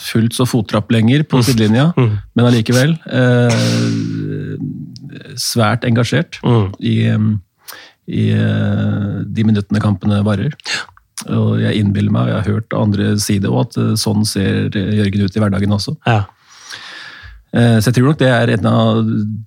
fullt 0.07 0.37
så 0.37 0.47
fottrapp 0.49 0.91
lenger 0.93 1.23
på 1.27 1.39
mm. 1.39 1.45
sidelinja, 1.47 1.87
mm. 1.97 2.11
men 2.37 2.49
allikevel. 2.49 2.95
Eh, 3.07 3.59
svært 5.41 5.85
engasjert 5.87 6.39
i, 6.79 7.09
i 8.07 8.29
uh, 8.35 9.23
de 9.23 9.45
minuttene 9.47 9.83
kampene 9.83 10.21
varer. 10.25 10.55
Og 11.27 11.57
jeg 11.59 11.81
innbiller 11.81 12.13
meg, 12.13 12.27
og 12.27 12.31
jeg 12.31 12.37
har 12.39 12.49
hørt 12.55 12.77
andre 12.77 13.11
si 13.21 13.37
det 13.43 13.51
òg, 13.51 13.67
at 13.67 13.79
uh, 13.81 13.93
sånn 13.99 14.25
ser 14.27 14.71
Jørgen 14.71 15.25
ut 15.25 15.37
i 15.37 15.43
hverdagen 15.43 15.77
også. 15.77 15.97
Ja. 16.07 16.25
Så 17.57 17.87
jeg 17.87 17.95
tror 17.95 18.09
nok 18.11 18.17
det 18.19 18.27
er 18.27 18.49
en 18.53 18.65
av 18.69 18.97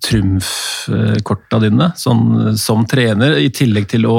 trumfkorta 0.03 1.59
dine, 1.61 1.91
sånn, 1.95 2.57
som 2.59 2.81
trener, 2.89 3.37
i 3.39 3.51
tillegg 3.53 3.85
til 3.93 4.07
å 4.09 4.15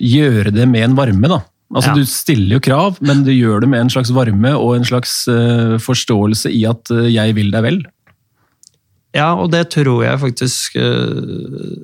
gjøre 0.00 0.52
det 0.54 0.66
med 0.68 0.84
en 0.84 0.98
varme, 0.98 1.30
da. 1.32 1.40
Altså, 1.70 1.92
ja. 1.92 2.00
Du 2.00 2.08
stiller 2.10 2.56
jo 2.56 2.62
krav, 2.66 2.98
men 3.04 3.22
du 3.26 3.30
gjør 3.30 3.62
det 3.62 3.70
med 3.70 3.84
en 3.84 3.92
slags 3.92 4.10
varme 4.14 4.50
og 4.58 4.74
en 4.74 4.86
slags 4.86 5.22
uh, 5.30 5.76
forståelse 5.78 6.50
i 6.50 6.64
at 6.66 6.90
uh, 6.90 7.06
'jeg 7.06 7.36
vil 7.36 7.52
deg 7.54 7.62
vel'. 7.62 7.82
Ja, 9.14 9.34
og 9.34 9.52
det 9.52 9.70
tror 9.70 10.02
jeg 10.02 10.18
faktisk 10.18 10.76
uh, 10.76 11.78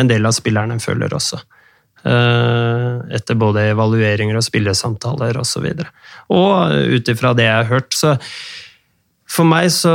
en 0.00 0.10
del 0.10 0.28
av 0.28 0.36
spillerne 0.36 0.80
føler 0.82 1.12
også. 1.16 1.40
Etter 2.00 3.36
både 3.36 3.66
evalueringer 3.74 4.38
og 4.38 4.44
spillesamtaler 4.46 5.36
osv. 5.36 5.66
Og, 5.68 5.76
så 5.76 5.88
og 6.32 6.94
ut 6.96 7.10
ifra 7.12 7.34
det 7.36 7.44
jeg 7.44 7.58
har 7.58 7.68
hørt, 7.68 7.92
så 7.92 8.16
For 9.30 9.44
meg 9.46 9.68
så 9.70 9.92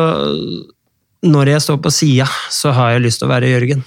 Når 1.26 1.50
jeg 1.50 1.62
står 1.65 1.80
på 1.82 1.91
sida, 1.91 2.28
så 2.54 2.72
har 2.78 2.94
jeg 2.94 3.08
lyst 3.08 3.20
til 3.20 3.28
å 3.28 3.34
være 3.34 3.50
Jørgen. 3.50 3.82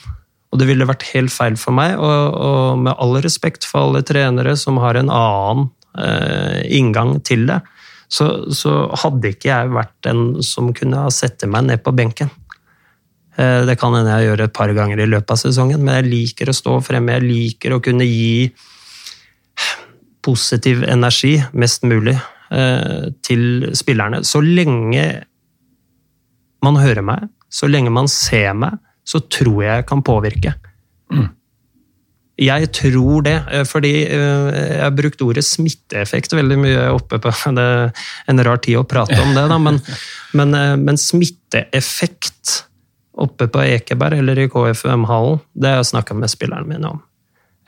Og 0.50 0.58
det 0.58 0.66
ville 0.66 0.88
vært 0.88 1.06
helt 1.12 1.32
feil 1.32 1.56
for 1.60 1.76
meg, 1.76 1.98
og, 2.00 2.34
og 2.34 2.78
med 2.80 2.96
all 2.96 3.18
respekt 3.22 3.66
for 3.68 3.86
alle 3.86 4.02
trenere 4.02 4.56
som 4.56 4.80
har 4.80 4.96
en 4.96 5.12
annen 5.12 5.68
eh, 6.00 6.62
inngang 6.78 7.18
til 7.20 7.44
det, 7.50 7.60
så, 8.08 8.48
så, 8.56 8.88
hadde 9.02 9.34
ikke 9.34 9.50
jeg 9.50 9.74
vært 9.76 9.92
den 10.06 10.22
som 10.44 10.72
kunne 10.76 11.04
ha 11.04 11.12
sette 11.12 11.48
meg 11.50 11.68
ned 11.68 11.82
på 11.84 11.92
benken. 11.92 12.32
Eh, 13.38 13.60
det 13.68 13.76
kan 13.78 13.94
hende 13.94 14.16
jeg 14.16 14.32
gjør 14.32 14.42
et 14.46 14.56
par 14.56 14.72
ganger 14.74 15.02
i 15.02 15.06
løpet 15.06 15.36
av 15.36 15.38
sesongen, 15.40 15.82
men 15.84 16.00
jeg 16.00 16.10
liker 16.10 16.50
å 16.50 16.56
stå 16.56 16.78
fremme. 16.82 17.14
Jeg 17.18 17.28
liker 17.28 17.76
å 17.76 17.82
kunne 17.84 18.06
gi 18.08 18.50
positiv 20.26 20.82
energi, 20.88 21.36
mest 21.54 21.86
mulig, 21.86 22.16
eh, 22.50 23.08
til 23.22 23.70
spillerne. 23.78 24.24
Så 24.26 24.42
lenge 24.42 25.06
man 26.62 26.76
hører 26.82 27.04
meg, 27.06 27.28
så 27.48 27.70
lenge 27.70 27.94
man 27.94 28.10
ser 28.10 28.52
meg, 28.54 28.78
så 29.06 29.22
tror 29.22 29.62
jeg 29.62 29.76
jeg 29.76 29.86
kan 29.86 30.02
påvirke. 30.02 30.54
Mm. 31.12 31.28
Jeg 32.38 32.70
tror 32.74 33.22
det, 33.22 33.38
eh, 33.50 33.64
fordi 33.64 33.94
jeg 34.08 34.82
har 34.82 34.90
brukt 34.90 35.22
ordet 35.22 35.44
smitteeffekt 35.46 36.34
veldig 36.34 36.58
mye 36.58 36.90
oppe 36.90 37.18
på 37.22 37.30
Det 37.58 37.92
en 38.26 38.44
rar 38.44 38.58
tid 38.58 38.78
å 38.78 38.84
prate 38.84 39.14
om 39.22 39.30
det, 39.34 39.46
da, 39.48 39.58
men, 39.58 39.78
men, 40.34 40.50
men 40.82 40.96
smitteeffekt 40.98 42.27
oppe 43.18 43.48
på 43.50 43.64
Ekeberg 43.64 44.22
eller 44.22 44.38
i 44.38 44.48
KFUM-hallen, 44.50 45.42
det 45.54 45.72
har 45.72 45.80
jeg 45.82 45.92
snakka 45.92 46.16
med 46.18 46.32
spillerne 46.32 46.70
mine 46.70 46.92
om. 46.94 47.02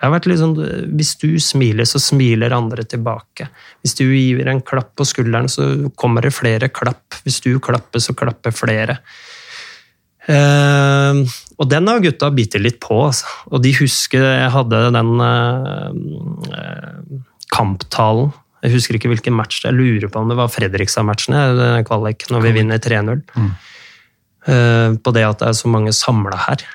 Jeg 0.00 0.08
har 0.08 0.14
vært 0.14 0.26
litt 0.30 0.40
sånn, 0.40 0.54
Hvis 0.96 1.12
du 1.20 1.34
smiler, 1.42 1.84
så 1.84 2.00
smiler 2.00 2.54
andre 2.56 2.86
tilbake. 2.88 3.50
Hvis 3.84 3.98
du 3.98 4.06
gir 4.06 4.48
en 4.48 4.62
klapp 4.64 4.94
på 4.96 5.04
skulderen, 5.04 5.48
så 5.52 5.90
kommer 5.92 6.24
det 6.24 6.32
flere 6.32 6.70
klapp. 6.72 7.20
Hvis 7.26 7.42
du 7.44 7.58
klapper, 7.60 8.00
så 8.00 8.16
klapper 8.16 8.54
flere. 8.56 8.96
Uh, 10.24 11.20
og 11.58 11.68
den 11.68 11.88
har 11.90 12.00
gutta 12.00 12.30
bitt 12.32 12.56
litt 12.56 12.80
på. 12.80 12.96
Altså. 13.10 13.28
Og 13.52 13.60
de 13.60 13.74
husker 13.76 14.24
jeg 14.24 14.54
hadde 14.56 14.80
den 14.96 15.12
uh, 15.20 15.92
kamptalen. 17.52 18.32
Jeg 18.64 18.72
husker 18.78 18.96
ikke 18.96 19.12
hvilken 19.12 19.36
match. 19.36 19.60
det 19.60 19.68
Jeg 19.68 19.76
lurer 19.76 20.08
på 20.08 20.20
om 20.20 20.32
det 20.32 20.38
var 20.40 20.48
Fredrikstad-matchen, 20.52 21.36
kvalik, 21.88 22.24
når 22.32 22.40
vi 22.44 22.56
vinner 22.56 22.80
3-0. 22.80 23.20
Mm. 23.36 23.52
Uh, 24.48 24.96
på 24.96 25.12
det 25.12 25.24
at 25.26 25.42
det 25.42 25.50
er 25.50 25.59
så 25.59 25.72
mange 25.72 25.96
samla 25.96 26.44
her. 26.48 26.68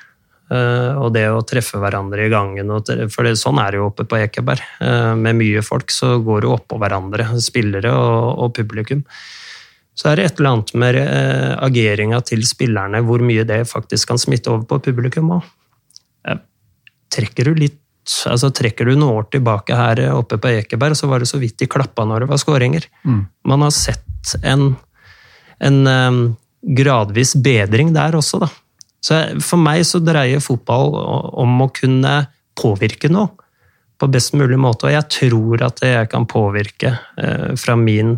og 0.46 1.08
det 1.10 1.24
å 1.26 1.40
treffe 1.42 1.80
hverandre 1.82 2.28
i 2.28 2.30
gangen. 2.30 2.68
For 3.10 3.26
det, 3.26 3.32
sånn 3.40 3.58
er 3.58 3.74
det 3.74 3.80
jo 3.80 3.88
oppe 3.88 4.04
på 4.06 4.20
Ekeberg. 4.20 4.62
med 5.18 5.34
mye 5.34 5.62
folk 5.66 5.90
så 5.90 6.20
går 6.22 6.44
det 6.44 6.52
oppå 6.54 6.78
hverandre, 6.78 7.26
spillere 7.42 7.90
og, 7.90 8.44
og 8.44 8.52
publikum 8.54 9.02
så 9.96 10.10
er 10.10 10.18
det 10.18 10.26
et 10.28 10.40
eller 10.40 10.52
annet 10.52 10.72
med 10.76 10.98
eh, 11.00 11.52
ageringa 11.64 12.20
til 12.28 12.42
spillerne, 12.44 13.00
hvor 13.06 13.22
mye 13.24 13.46
det 13.48 13.62
faktisk 13.68 14.12
kan 14.12 14.20
smitte 14.20 14.52
over 14.52 14.66
på 14.68 14.82
publikum 14.90 15.32
òg. 15.38 15.52
Trekker 17.16 17.48
du 17.48 17.56
litt 17.56 17.82
altså 18.28 18.52
Trekker 18.54 18.86
du 18.86 18.92
noen 18.94 19.16
år 19.18 19.24
tilbake 19.34 19.74
her 19.74 20.00
oppe 20.12 20.36
på 20.38 20.52
Ekeberg, 20.60 20.94
så 20.94 21.08
var 21.10 21.18
det 21.18 21.26
så 21.26 21.40
vidt 21.42 21.56
de 21.58 21.66
klappa 21.66 22.04
når 22.06 22.22
det 22.22 22.28
var 22.30 22.38
skåringer. 22.38 22.84
Mm. 23.02 23.24
Man 23.50 23.64
har 23.64 23.72
sett 23.74 24.36
en, 24.46 24.76
en 25.58 25.80
gradvis 26.66 27.34
bedring 27.38 27.92
der 27.94 28.16
også, 28.18 28.40
da. 28.42 28.50
Så 29.06 29.20
for 29.44 29.60
meg 29.62 29.84
så 29.86 30.00
dreier 30.02 30.42
fotball 30.42 30.94
om 31.38 31.60
å 31.62 31.70
kunne 31.74 32.24
påvirke 32.58 33.10
noe 33.12 33.30
på 33.96 34.08
best 34.12 34.34
mulig 34.36 34.58
måte, 34.60 34.88
og 34.88 34.92
jeg 34.92 35.08
tror 35.12 35.62
at 35.64 35.80
jeg 35.84 36.08
kan 36.12 36.26
påvirke 36.28 36.90
eh, 37.16 37.52
fra 37.56 37.76
min 37.80 38.16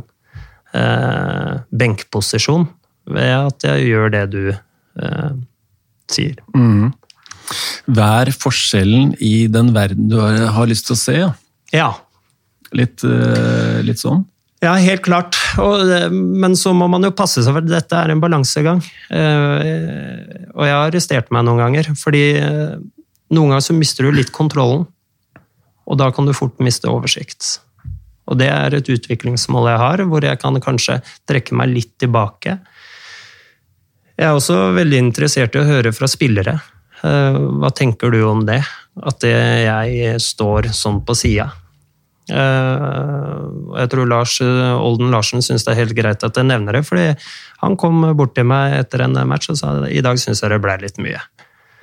eh, 0.74 1.52
benkposisjon 1.70 2.66
ved 3.14 3.34
at 3.36 3.66
jeg 3.68 3.92
gjør 3.92 4.10
det 4.14 4.24
du 4.32 4.40
eh, 4.50 5.30
sier. 6.10 6.40
Mm. 6.56 6.90
Vær 7.94 8.32
forskjellen 8.34 9.14
i 9.24 9.46
den 9.52 9.70
verden 9.76 10.10
du 10.10 10.18
har, 10.20 10.40
har 10.56 10.68
lyst 10.68 10.88
til 10.88 10.96
å 10.96 11.00
se. 11.00 11.16
Ja. 11.20 11.30
ja. 11.76 11.92
Litt, 12.76 13.04
eh, 13.06 13.78
litt 13.86 14.02
sånn? 14.02 14.26
Ja, 14.58 14.72
helt 14.82 15.04
klart. 15.06 15.36
Og, 15.62 15.86
eh, 15.86 16.10
men 16.10 16.56
så 16.58 16.72
må 16.74 16.88
man 16.90 17.06
jo 17.06 17.14
passe 17.14 17.44
seg 17.44 17.54
for 17.54 17.66
dette 17.66 17.94
er 17.94 18.10
en 18.10 18.22
balansegang. 18.22 18.80
Eh, 19.10 20.48
og 20.50 20.64
jeg 20.66 20.74
har 20.74 20.88
arrestert 20.88 21.30
meg 21.34 21.46
noen 21.46 21.62
ganger, 21.62 21.92
fordi 21.98 22.24
eh, 22.40 22.74
noen 23.30 23.52
ganger 23.54 23.66
så 23.68 23.76
mister 23.76 24.08
du 24.08 24.16
litt 24.16 24.32
kontrollen. 24.34 24.88
Og 25.88 26.00
da 26.00 26.10
kan 26.12 26.26
du 26.26 26.34
fort 26.36 26.58
miste 26.60 26.90
oversikt. 26.90 27.60
Og 28.28 28.40
det 28.40 28.50
er 28.50 28.74
et 28.76 28.90
utviklingsmål 28.92 29.70
jeg 29.70 29.80
har, 29.80 30.02
hvor 30.10 30.26
jeg 30.26 30.40
kan 30.42 30.58
kanskje 30.60 30.98
trekke 31.30 31.56
meg 31.56 31.70
litt 31.72 31.94
tilbake. 32.02 32.58
Jeg 34.18 34.26
er 34.26 34.34
også 34.34 34.74
veldig 34.74 34.98
interessert 35.06 35.54
i 35.54 35.62
å 35.62 35.68
høre 35.68 35.94
fra 35.96 36.10
spillere. 36.10 36.58
Hva 36.98 37.70
tenker 37.72 38.10
du 38.12 38.18
om 38.26 38.42
det? 38.44 38.58
At 39.06 39.24
jeg 39.24 40.18
står 40.20 40.68
sånn 40.76 40.98
på 41.06 41.16
sida? 41.16 41.46
Eh, 42.28 43.44
jeg 43.78 43.90
tror 43.92 44.08
Lars, 44.10 44.36
Olden 44.42 45.12
Larsen 45.14 45.44
syns 45.44 45.64
det 45.64 45.72
er 45.72 45.82
helt 45.82 45.96
greit 45.96 46.24
at 46.26 46.36
jeg 46.36 46.48
nevner 46.48 46.78
det, 46.78 46.84
fordi 46.88 47.08
han 47.62 47.76
kom 47.80 48.02
bort 48.18 48.34
til 48.36 48.46
meg 48.48 48.76
etter 48.78 49.06
en 49.06 49.16
match 49.28 49.50
og 49.52 49.58
sa 49.60 49.72
i 49.88 50.02
dag 50.04 50.20
syns 50.20 50.42
jeg 50.44 50.52
det 50.52 50.60
ble 50.62 50.76
litt 50.82 51.00
mye. 51.02 51.22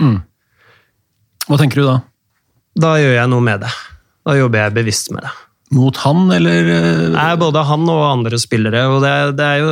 Mm. 0.02 0.20
Hva 1.50 1.60
tenker 1.62 1.82
du 1.82 1.88
da? 1.88 1.98
Da 2.76 2.96
gjør 3.00 3.16
jeg 3.16 3.32
noe 3.32 3.44
med 3.44 3.64
det. 3.64 3.72
Da 4.26 4.36
jobber 4.36 4.66
jeg 4.66 4.76
bevisst 4.76 5.12
med 5.16 5.26
det. 5.26 5.34
Mot 5.76 5.98
han, 6.04 6.28
eller? 6.34 6.68
Eh? 6.76 7.06
Nei, 7.16 7.32
både 7.42 7.64
han 7.66 7.88
og 7.90 8.04
andre 8.06 8.40
spillere. 8.42 8.86
Og 8.92 9.02
det, 9.04 9.14
det 9.40 9.46
er 9.46 9.64
jo 9.64 9.72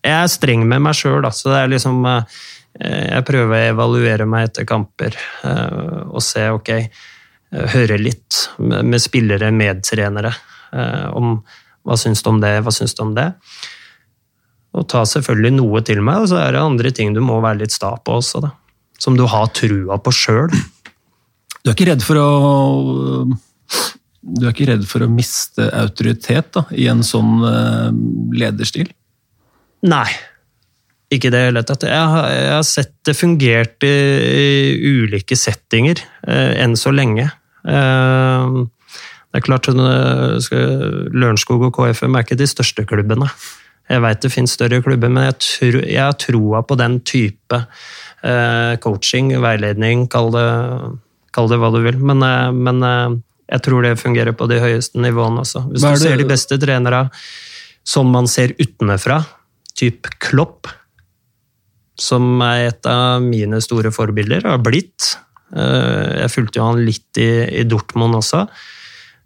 Jeg 0.00 0.16
er 0.16 0.32
streng 0.32 0.64
med 0.66 0.82
meg 0.82 0.96
sjøl, 0.96 1.26
så 1.34 1.52
det 1.52 1.60
er 1.60 1.72
liksom 1.74 2.02
eh, 2.08 2.40
Jeg 2.80 3.26
prøver 3.28 3.54
å 3.54 3.70
evaluere 3.74 4.26
meg 4.26 4.48
etter 4.50 4.66
kamper 4.68 5.16
eh, 5.46 6.04
og 6.10 6.22
se, 6.24 6.48
ok 6.56 6.74
Høre 7.50 7.98
litt 7.98 8.44
med 8.62 9.02
spillere, 9.02 9.50
medtrenere, 9.50 10.30
om 11.18 11.40
hva 11.82 11.96
syns 11.98 12.22
du 12.22 12.28
om 12.30 12.38
det, 12.42 12.52
hva 12.62 12.72
syns 12.74 12.94
du 12.94 13.02
om 13.02 13.14
det? 13.16 13.26
Og 14.78 14.86
ta 14.90 15.02
selvfølgelig 15.08 15.56
noe 15.56 15.82
til 15.86 16.02
meg, 16.04 16.22
og 16.22 16.30
så 16.30 16.38
er 16.44 16.54
det 16.54 16.62
andre 16.62 16.92
ting 16.94 17.14
du 17.16 17.22
må 17.24 17.40
være 17.42 17.64
litt 17.64 17.74
sta 17.74 17.96
på 17.98 18.20
også, 18.20 18.44
da. 18.44 18.52
Som 19.00 19.16
du 19.18 19.24
har 19.30 19.48
trua 19.56 19.96
på 19.98 20.12
sjøl. 20.14 20.52
Du 21.60 21.70
er 21.70 21.74
ikke 21.74 21.88
redd 21.90 22.04
for 22.04 22.20
å 22.20 22.28
du 24.20 24.44
er 24.44 24.52
ikke 24.52 24.68
redd 24.68 24.84
for 24.88 25.02
å 25.02 25.10
miste 25.10 25.64
autoritet 25.74 26.52
da, 26.52 26.66
i 26.76 26.86
en 26.92 27.00
sånn 27.06 27.40
uh, 27.40 27.88
lederstil? 28.36 28.90
Nei, 29.88 30.08
ikke 31.10 31.32
det 31.32 31.40
hele 31.46 31.62
tatt. 31.66 31.86
Jeg 31.88 32.10
har, 32.14 32.28
jeg 32.30 32.52
har 32.52 32.66
sett 32.68 32.92
det 33.08 33.16
fungert 33.16 33.86
i, 33.88 33.94
i 34.44 34.92
ulike 35.00 35.38
settinger 35.40 36.04
enn 36.28 36.76
så 36.78 36.92
lenge. 36.92 37.30
Uh, 37.64 38.66
det 39.30 39.40
er 39.40 39.46
klart 39.46 39.68
Lørenskog 39.70 41.68
og 41.68 41.76
KFM 41.76 42.16
er 42.18 42.24
ikke 42.26 42.38
de 42.40 42.48
største 42.50 42.82
klubbene. 42.88 43.28
Jeg 43.90 44.02
veit 44.02 44.22
det 44.22 44.32
finnes 44.32 44.54
større 44.54 44.80
klubber, 44.82 45.10
men 45.10 45.28
jeg, 45.28 45.36
tro, 45.42 45.82
jeg 45.82 46.02
har 46.02 46.16
troa 46.18 46.62
på 46.66 46.76
den 46.78 46.98
type 47.06 47.60
coaching, 48.82 49.30
veiledning, 49.42 50.04
kall 50.10 50.28
det, 50.34 50.44
kall 51.34 51.48
det 51.50 51.58
hva 51.62 51.70
du 51.74 51.78
vil. 51.86 51.98
Men, 52.10 52.22
men 52.58 52.82
jeg 53.50 53.64
tror 53.66 53.86
det 53.86 53.96
fungerer 53.98 54.34
på 54.36 54.46
de 54.50 54.60
høyeste 54.62 55.00
nivåene 55.02 55.42
også. 55.42 55.64
Hvis 55.70 55.86
du 55.86 56.02
ser 56.02 56.20
de 56.20 56.28
beste 56.28 56.58
trenere 56.62 57.06
som 57.86 58.10
man 58.12 58.28
ser 58.30 58.54
utenfra, 58.60 59.22
type 59.78 60.12
Klopp, 60.22 60.68
som 62.00 62.40
er 62.44 62.70
et 62.70 62.88
av 62.88 63.20
mine 63.24 63.60
store 63.64 63.92
forbilder, 63.92 64.46
har 64.48 64.62
blitt. 64.64 65.14
Eh, 65.50 66.10
jeg 66.22 66.32
fulgte 66.32 66.60
jo 66.60 66.68
han 66.68 66.84
litt 66.86 67.20
i, 67.20 67.30
i 67.60 67.64
Dortmund 67.68 68.18
også, 68.18 68.44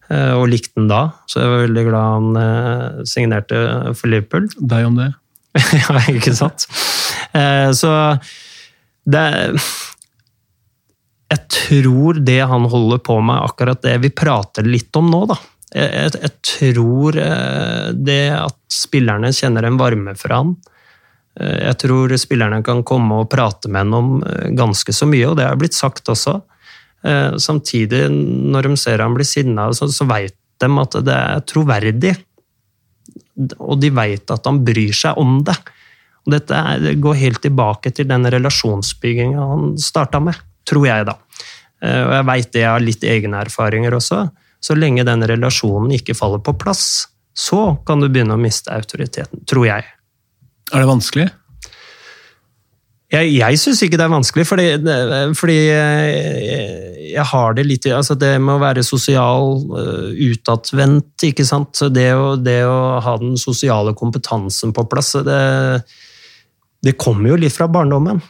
eh, 0.09 0.33
og 0.33 0.49
likte 0.53 0.79
han 0.81 0.91
da. 0.91 1.03
Så 1.29 1.43
jeg 1.43 1.53
var 1.53 1.65
veldig 1.67 1.87
glad 1.91 2.15
han 2.15 2.43
eh, 2.43 3.03
signerte 3.09 3.65
for 3.99 4.13
Liverpool. 4.13 4.49
Deg 4.73 4.89
om 4.89 5.01
det. 5.01 5.11
ja, 5.85 5.99
ikke 6.11 6.35
sant? 6.35 6.67
Så 7.79 7.91
det 9.07 9.23
jeg 11.35 11.41
tror 11.51 12.19
det 12.23 12.41
han 12.47 12.67
holder 12.71 13.01
på 13.03 13.17
med, 13.23 13.43
akkurat 13.43 13.81
det 13.83 13.95
vi 14.03 14.11
prater 14.15 14.67
litt 14.67 14.95
om 14.99 15.09
nå, 15.11 15.25
da. 15.31 15.37
Jeg, 15.75 15.89
jeg, 15.91 16.13
jeg 16.23 16.35
tror 16.47 17.19
det 18.07 18.21
at 18.37 18.59
spillerne 18.71 19.33
kjenner 19.35 19.67
en 19.67 19.79
varme 19.81 20.15
fra 20.19 20.43
han. 20.43 20.53
Eh, 21.41 21.61
jeg 21.69 21.79
tror 21.85 22.15
spillerne 22.21 22.63
kan 22.67 22.83
komme 22.87 23.23
og 23.23 23.31
prate 23.33 23.71
med 23.71 23.85
henne 23.85 24.01
om 24.03 24.13
eh, 24.23 24.51
ganske 24.57 24.95
så 24.95 25.09
mye, 25.11 25.29
og 25.31 25.39
det 25.41 25.49
er 25.49 25.61
blitt 25.61 25.79
sagt 25.79 26.13
også. 26.13 26.41
Samtidig, 27.37 28.07
når 28.09 28.65
de 28.65 28.77
ser 28.81 29.03
han 29.05 29.13
blir 29.13 29.27
sinna, 29.29 29.67
så, 29.77 29.91
så 29.93 30.07
veit 30.09 30.33
de 30.63 30.69
at 30.81 30.95
det 31.05 31.13
er 31.13 31.43
troverdig. 31.45 32.15
Og 33.61 33.77
de 33.77 33.91
veit 33.93 34.33
at 34.33 34.49
han 34.49 34.63
bryr 34.65 34.97
seg 34.97 35.21
om 35.21 35.35
det. 35.45 35.59
Og 36.25 36.33
dette 36.33 36.95
går 37.05 37.21
helt 37.21 37.43
tilbake 37.45 37.93
til 37.93 38.09
den 38.09 38.25
relasjonsbygginga 38.33 39.51
han 39.51 39.75
starta 39.77 40.23
med 40.25 40.41
tror 40.69 40.87
jeg, 40.89 41.09
da. 41.09 41.19
Eh, 41.85 42.03
og 42.03 42.15
jeg 42.19 42.29
veit 42.31 42.53
det 42.53 42.65
jeg 42.65 42.73
har 42.73 42.85
litt 42.85 43.07
egne 43.09 43.43
erfaringer 43.45 43.97
også. 43.99 44.25
Så 44.65 44.77
lenge 44.79 45.05
den 45.07 45.25
relasjonen 45.29 45.93
ikke 45.99 46.17
faller 46.17 46.41
på 46.45 46.57
plass, 46.57 47.11
så 47.37 47.75
kan 47.87 48.01
du 48.01 48.09
begynne 48.09 48.37
å 48.37 48.41
miste 48.41 48.73
autoriteten, 48.73 49.45
tror 49.49 49.69
jeg. 49.69 49.89
Er 50.73 50.85
det 50.85 50.89
vanskelig? 50.89 51.29
Jeg, 53.15 53.35
jeg 53.37 53.59
syns 53.61 53.83
ikke 53.85 53.99
det 54.01 54.07
er 54.07 54.15
vanskelig, 54.15 54.47
fordi, 54.49 54.67
fordi 55.39 55.59
jeg 57.15 57.27
har 57.31 57.55
det 57.55 57.67
litt 57.69 57.87
altså 57.95 58.17
Det 58.19 58.33
med 58.43 58.57
å 58.57 58.63
være 58.63 58.83
sosial, 58.87 59.61
utadvendt, 60.31 61.27
ikke 61.29 61.47
sant. 61.47 61.85
Det 61.95 62.09
å, 62.17 62.35
det 62.41 62.63
å 62.67 62.99
ha 63.05 63.17
den 63.21 63.37
sosiale 63.41 63.95
kompetansen 63.99 64.75
på 64.75 64.87
plass, 64.91 65.15
det, 65.27 65.43
det 66.85 66.97
kommer 67.01 67.35
jo 67.35 67.41
litt 67.45 67.55
fra 67.55 67.69
barndommen. 67.71 68.23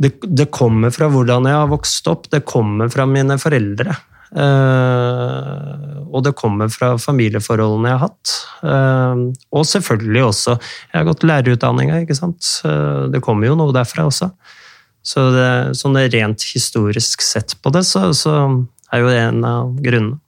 Det, 0.00 0.16
det, 0.24 0.48
kommer 0.54 0.90
fra 0.94 1.10
hvordan 1.10 1.46
jeg 1.46 1.58
har 1.60 1.70
vokst 1.70 2.08
opp, 2.10 2.26
det 2.32 2.42
kommer 2.48 2.90
fra 2.90 3.06
mine 3.06 3.36
foreldre. 3.38 3.94
Uh, 4.34 6.10
og 6.10 6.24
det 6.26 6.32
kommer 6.34 6.66
fra 6.72 6.96
familieforholdene 6.98 7.92
jeg 7.92 8.00
har 8.00 8.08
hatt. 8.08 8.32
Uh, 8.66 9.30
og 9.54 9.62
selvfølgelig 9.70 10.24
også 10.26 10.56
Jeg 10.58 10.96
har 10.96 11.06
gått 11.06 11.26
lærerutdanninga, 11.26 12.00
ikke 12.02 12.18
sant. 12.18 12.42
Uh, 12.66 13.06
det 13.14 13.22
kommer 13.22 13.46
jo 13.50 13.58
noe 13.58 13.74
derfra 13.74 14.08
også. 14.10 14.32
Så 15.04 15.20
det, 15.34 15.48
sånn 15.78 15.98
rent 16.10 16.42
historisk 16.48 17.22
sett 17.22 17.54
på 17.62 17.70
det, 17.74 17.84
så, 17.86 18.08
så 18.16 18.34
er 18.90 18.98
jo 19.04 19.08
en 19.12 19.44
av 19.46 19.74
grunnene. 19.84 20.18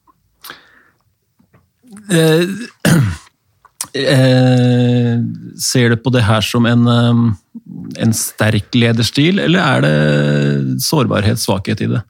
ser 5.66 5.90
du 5.90 5.96
på 5.98 6.12
det 6.14 6.22
her 6.22 6.44
som 6.44 6.66
en, 6.68 6.84
en 6.86 8.12
sterk 8.14 8.76
lederstil, 8.76 9.40
eller 9.42 9.60
er 9.64 9.80
det 9.82 9.96
sårbarhet, 10.84 11.40
svakhet 11.40 11.80
i 11.82 11.88
det? 11.96 12.02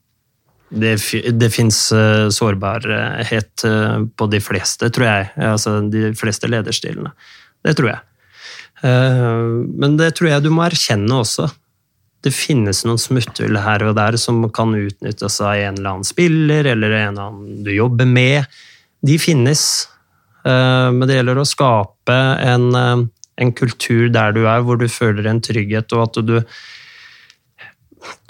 Det, 0.68 0.96
det 1.38 1.50
fins 1.54 1.78
uh, 1.94 2.26
sårbarhet 2.34 3.64
uh, 3.64 4.02
på 4.18 4.26
de 4.30 4.40
fleste, 4.42 4.90
tror 4.90 5.06
jeg. 5.06 5.28
Altså 5.38 5.78
de 5.92 6.10
fleste 6.18 6.50
lederstilene. 6.50 7.12
Det 7.62 7.76
tror 7.78 7.92
jeg. 7.92 8.02
Uh, 8.82 9.62
men 9.78 9.94
det 10.00 10.12
tror 10.18 10.32
jeg 10.32 10.44
du 10.44 10.50
må 10.54 10.64
erkjenne 10.66 11.20
også. 11.22 11.48
Det 12.26 12.32
finnes 12.34 12.82
noen 12.86 12.98
smutthull 12.98 13.60
her 13.62 13.84
og 13.86 13.94
der 13.98 14.18
som 14.18 14.42
kan 14.54 14.74
utnyttes 14.74 15.38
av 15.38 15.54
en 15.54 15.76
eller 15.78 15.92
annen 15.92 16.08
spiller 16.08 16.66
eller 16.72 16.96
en 16.96 17.12
eller 17.12 17.28
annen 17.28 17.60
du 17.62 17.70
jobber 17.70 18.08
med. 18.08 18.48
De 19.06 19.20
finnes. 19.22 19.62
Men 20.46 21.02
det 21.06 21.18
gjelder 21.18 21.38
å 21.38 21.46
skape 21.46 22.16
en, 22.42 22.66
en 22.74 23.52
kultur 23.58 24.08
der 24.14 24.34
du 24.34 24.44
er, 24.46 24.64
hvor 24.66 24.78
du 24.78 24.86
føler 24.90 25.26
en 25.26 25.42
trygghet, 25.42 25.94
og 25.94 26.04
at 26.06 26.20
du 26.26 26.36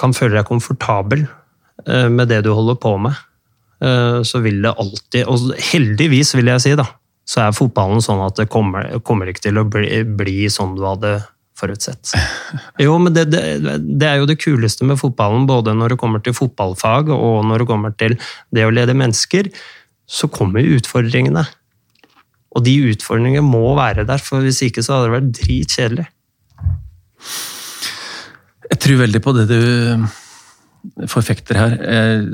kan 0.01 0.16
føle 0.16 0.38
deg 0.38 0.49
komfortabel 0.49 1.25
Eh, 1.25 1.46
med 1.85 2.31
det 2.33 2.43
du 2.47 2.53
holder 2.57 2.79
på 2.81 2.95
med, 2.99 3.17
eh, 3.85 4.21
så 4.25 4.41
vil 4.45 4.62
det 4.65 4.73
alltid 4.73 5.29
Og 5.29 5.53
heldigvis, 5.73 6.35
vil 6.37 6.53
jeg 6.53 6.65
si, 6.65 6.75
da, 6.79 6.87
så 7.27 7.47
er 7.47 7.57
fotballen 7.57 8.03
sånn 8.05 8.23
at 8.25 8.39
det 8.39 8.51
kommer, 8.53 8.89
kommer 9.07 9.31
ikke 9.31 9.49
til 9.49 9.61
å 9.61 9.67
bli, 9.69 10.03
bli, 10.19 10.47
sånn 10.53 10.77
du 10.79 10.85
hadde 10.87 11.19
forutsett. 11.59 12.12
Jo, 12.85 12.99
men 13.03 13.15
det, 13.17 13.29
det, 13.33 13.43
det, 13.83 14.07
er 14.07 14.21
jo 14.21 14.29
det 14.29 14.39
kuleste 14.43 14.87
med 14.87 15.01
fotballen, 15.01 15.49
både 15.49 15.75
når 15.75 15.95
det 15.95 16.01
kommer 16.01 16.23
til 16.23 16.37
fotballfag 16.37 17.11
og 17.15 17.45
når 17.49 17.65
det 17.65 17.71
kommer 17.71 17.97
til 17.99 18.19
det 18.55 18.67
å 18.67 18.75
lede 18.75 18.97
mennesker. 18.97 19.51
Så 20.07 20.29
kommer 20.31 20.62
utfordringene. 20.62 21.43
Og 22.57 22.62
de 22.65 22.77
utfordringene 22.93 23.45
må 23.45 23.75
være 23.77 24.07
der, 24.09 24.23
for 24.23 24.45
hvis 24.45 24.62
ikke 24.65 24.85
så 24.85 24.97
hadde 24.97 25.09
det 25.09 25.17
vært 25.17 25.33
dritkjedelig. 25.41 26.07
Jeg 28.71 28.79
tror 28.83 29.03
veldig 29.03 29.23
på 29.25 29.35
det 29.35 29.49
du 29.51 29.59
forfekter 31.11 31.59
her. 31.59 31.77
Eh, 31.81 32.27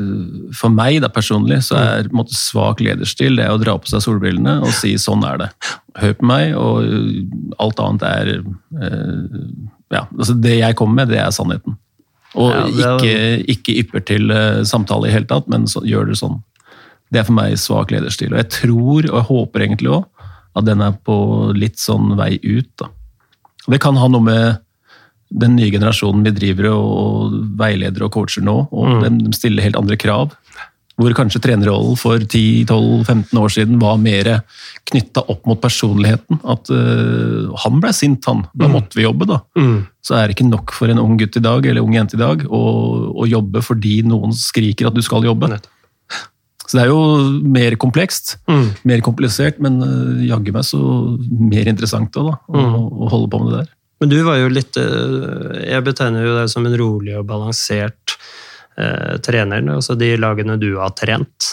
for 0.57 0.73
meg 0.73 1.01
da 1.03 1.11
personlig 1.13 1.63
så 1.67 1.79
er 1.81 2.11
måte, 2.15 2.35
svak 2.37 2.83
lederstil 2.85 3.39
det 3.41 3.49
å 3.51 3.61
dra 3.61 3.77
på 3.81 3.91
seg 3.91 4.05
solbrillene 4.05 4.59
og 4.63 4.73
si 4.77 4.95
'sånn 4.95 5.25
er 5.29 5.41
det'. 5.43 5.71
Hør 6.03 6.15
på 6.19 6.29
meg, 6.29 6.55
og 6.57 6.85
alt 7.59 7.81
annet 7.81 8.03
er 8.09 8.33
eh, 8.39 9.23
ja, 9.93 10.07
altså 10.09 10.35
Det 10.41 10.57
jeg 10.57 10.77
kommer 10.77 11.03
med, 11.03 11.13
det 11.13 11.21
er 11.21 11.31
sannheten. 11.31 11.77
Og 12.35 12.49
ja, 12.49 12.97
er... 12.97 12.97
ikke, 12.97 13.51
ikke, 13.53 13.79
ypper 13.83 14.01
til 14.01 14.33
samtale 14.65 15.09
i 15.09 15.13
hele 15.13 15.29
tatt, 15.29 15.49
men 15.53 15.67
så, 15.69 15.85
gjør 15.85 16.09
det 16.09 16.17
sånn. 16.17 16.41
Det 17.13 17.21
er 17.21 17.29
for 17.29 17.37
meg 17.37 17.59
svak 17.61 17.93
lederstil. 17.93 18.33
Og 18.33 18.41
jeg 18.41 18.49
tror, 18.49 19.05
og 19.11 19.19
jeg 19.19 19.29
håper 19.29 19.67
egentlig 19.67 19.93
òg, 19.93 20.07
at 20.57 20.65
den 20.65 20.81
er 20.81 20.97
på 21.05 21.53
litt 21.53 21.77
sånn 21.81 22.17
vei 22.17 22.39
ut. 22.41 22.73
da. 22.81 22.89
Det 23.69 23.81
kan 23.81 23.97
ha 24.01 24.09
noe 24.09 24.25
med 24.25 24.63
den 25.33 25.57
nye 25.57 25.71
generasjonen 25.73 26.25
vi 26.27 26.35
driver 26.37 26.71
og 26.73 27.39
veileder 27.61 28.07
og 28.07 28.13
coacher 28.15 28.45
nå, 28.45 28.59
og 28.69 29.03
mm. 29.03 29.25
de 29.25 29.35
stiller 29.37 29.65
helt 29.65 29.79
andre 29.81 29.99
krav. 30.01 30.35
Hvor 31.01 31.15
kanskje 31.17 31.41
trenerrollen 31.41 31.97
for 31.97 32.21
10-12-15 32.21 33.39
år 33.41 33.53
siden 33.55 33.79
var 33.81 33.97
mer 34.01 34.29
knytta 34.91 35.25
opp 35.33 35.47
mot 35.49 35.61
personligheten. 35.61 36.43
At 36.45 36.69
uh, 36.69 37.49
han 37.65 37.81
ble 37.81 37.95
sint, 37.97 38.29
han. 38.29 38.45
Da 38.53 38.69
mm. 38.69 38.75
måtte 38.77 39.01
vi 39.01 39.07
jobbe, 39.07 39.27
da. 39.31 39.41
Mm. 39.57 39.79
Så 40.05 40.19
er 40.19 40.29
det 40.29 40.37
ikke 40.37 40.51
nok 40.51 40.75
for 40.77 40.93
en 40.93 41.01
ung 41.01 41.17
gutt 41.21 41.39
i 41.41 41.45
dag 41.45 41.65
eller 41.67 41.85
ung 41.85 41.97
jente 41.97 42.19
i 42.19 42.21
dag 42.21 42.45
å, 42.45 42.63
å 43.25 43.29
jobbe 43.31 43.65
fordi 43.65 44.03
noen 44.07 44.37
skriker 44.37 44.91
at 44.91 44.99
du 44.99 45.01
skal 45.05 45.25
jobbe. 45.27 45.55
Så 46.67 46.77
det 46.77 46.85
er 46.85 46.93
jo 46.93 47.01
mer 47.57 47.75
komplekst, 47.81 48.37
mm. 48.49 48.67
mer 48.89 49.03
komplisert, 49.05 49.59
men 49.65 49.81
uh, 49.81 50.21
jaggu 50.29 50.53
meg 50.55 50.69
så 50.69 50.83
mer 51.41 51.73
interessant 51.73 52.13
da, 52.15 52.29
da 52.29 52.37
å, 52.37 52.61
mm. 52.61 52.77
å 52.77 53.15
holde 53.17 53.33
på 53.33 53.41
med 53.43 53.51
det 53.55 53.63
der. 53.63 53.73
Men 54.03 54.11
du 54.11 54.19
var 54.27 54.41
jo 54.41 54.49
litt 54.51 54.75
eh, 54.81 55.59
Jeg 55.63 55.87
betegner 55.87 56.25
jo 56.27 56.35
deg 56.35 56.49
som 56.51 56.65
en 56.67 56.75
rolig 56.75 57.15
og 57.15 57.29
balansert 57.29 58.17
eh, 58.75 59.19
trener. 59.23 59.63
Altså 59.71 59.95
de 59.95 60.09
lagene 60.19 60.59
du 60.59 60.73
har 60.81 60.91
trent. 60.99 61.53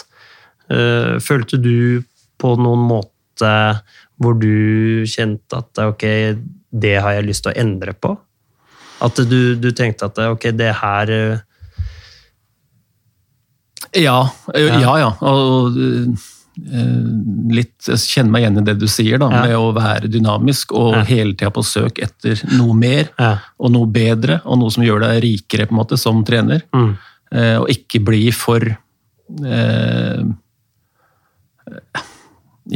Eh, 0.66 1.14
følte 1.22 1.60
du 1.62 2.02
på 2.42 2.56
noen 2.58 2.82
måte 2.90 3.52
hvor 4.20 4.34
du 4.34 5.06
kjente 5.08 5.60
at 5.62 5.78
ok, 5.84 6.02
det 6.74 6.96
har 6.98 7.14
jeg 7.16 7.28
lyst 7.28 7.46
til 7.46 7.54
å 7.54 7.60
endre 7.62 7.94
på? 7.94 8.16
At 9.00 9.22
du, 9.30 9.54
du 9.54 9.70
tenkte 9.70 10.10
at 10.10 10.18
ok, 10.26 10.50
det 10.58 10.74
her 10.82 11.14
eh, 11.14 11.46
ja, 14.02 14.18
ja. 14.58 14.98
ja. 14.98 15.14
Og 15.22 15.78
Eh, 15.78 16.10
litt 17.50 17.88
Jeg 17.88 18.00
kjenner 18.04 18.32
meg 18.34 18.44
igjen 18.44 18.60
i 18.60 18.64
det 18.66 18.74
du 18.80 18.86
sier, 18.90 19.20
da, 19.22 19.28
ja. 19.32 19.44
med 19.48 19.56
å 19.58 19.70
være 19.76 20.10
dynamisk 20.12 20.74
og 20.76 20.98
ja. 20.98 21.04
hele 21.08 21.34
tida 21.34 21.52
på 21.54 21.64
søk 21.66 22.00
etter 22.02 22.40
noe 22.56 22.76
mer 22.76 23.08
ja. 23.16 23.32
og 23.58 23.72
noe 23.74 23.88
bedre, 23.90 24.40
og 24.44 24.60
noe 24.60 24.74
som 24.74 24.84
gjør 24.84 25.04
deg 25.06 25.22
rikere 25.24 25.66
på 25.68 25.74
en 25.74 25.80
måte 25.80 25.98
som 26.00 26.22
trener. 26.26 26.64
Mm. 26.76 26.92
Eh, 27.30 27.56
og 27.62 27.70
ikke 27.72 28.02
bli 28.06 28.28
for 28.34 28.66
eh, 28.66 30.22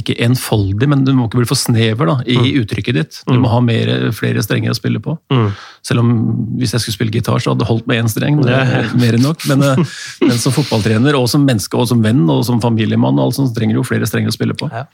ikke 0.00 0.16
enfoldig, 0.24 0.88
men 0.90 1.04
du 1.07 1.12
må 1.14 1.28
ikke 1.28 1.40
bli 1.40 1.48
for 1.48 1.59
snever 1.59 2.09
da, 2.11 2.16
i 2.26 2.37
mm. 2.37 2.48
uttrykket 2.62 2.96
ditt. 2.98 3.18
Du 3.28 3.37
må 3.37 3.46
mm. 3.46 3.50
ha 3.52 3.61
mer, 3.64 3.92
flere 4.16 4.42
strenger 4.44 4.74
å 4.74 4.78
spille 4.78 5.02
på. 5.02 5.16
Mm. 5.33 5.48
Selv 5.87 6.02
om 6.02 6.12
hvis 6.61 6.74
jeg 6.74 6.85
skulle 6.85 6.98
spille 6.98 7.14
gitar, 7.14 7.42
så 7.42 7.52
hadde 7.52 7.62
det 7.62 7.70
holdt 7.70 7.88
med 7.90 8.02
én 8.02 8.11
streng. 8.11 8.40
Det 8.42 8.54
er 8.54 8.90
mer 8.98 9.18
enn 9.18 9.26
nok. 9.26 9.44
Men, 9.50 9.62
eh, 9.62 9.83
men, 10.26 10.37
som 10.40 10.54
fotballtrener, 10.57 11.18
og 11.18 11.28
som 11.30 11.46
menneske, 11.46 11.78
og 11.78 11.90
som 11.90 12.02
venn 12.04 12.24
og 12.26 12.42
som 12.48 12.62
familiemann, 12.64 13.20
og 13.20 13.28
alt 13.28 13.38
sånt, 13.38 13.52
så 13.52 13.59
trenger 13.59 13.78
du 13.78 13.83
jo 13.83 13.88
flere 13.88 14.09
strenger 14.11 14.35
å 14.35 14.37
spille 14.37 14.59
på. 14.59 14.70
Ja. 14.74 14.87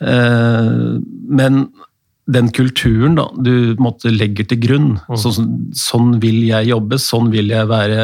Eh, 0.00 0.98
men 1.30 1.64
den 2.30 2.50
kulturen 2.54 3.16
da, 3.18 3.26
du 3.34 3.74
måtte 3.82 4.12
legger 4.12 4.46
til 4.50 4.60
grunn. 4.62 4.90
Mm. 5.08 5.18
Sånn, 5.18 5.50
sånn, 5.76 6.12
vil 6.22 6.42
jeg 6.46 6.70
jobbe, 6.70 6.98
sånn 7.02 7.30
vil 7.32 7.50
jeg 7.50 7.68
være 7.70 8.00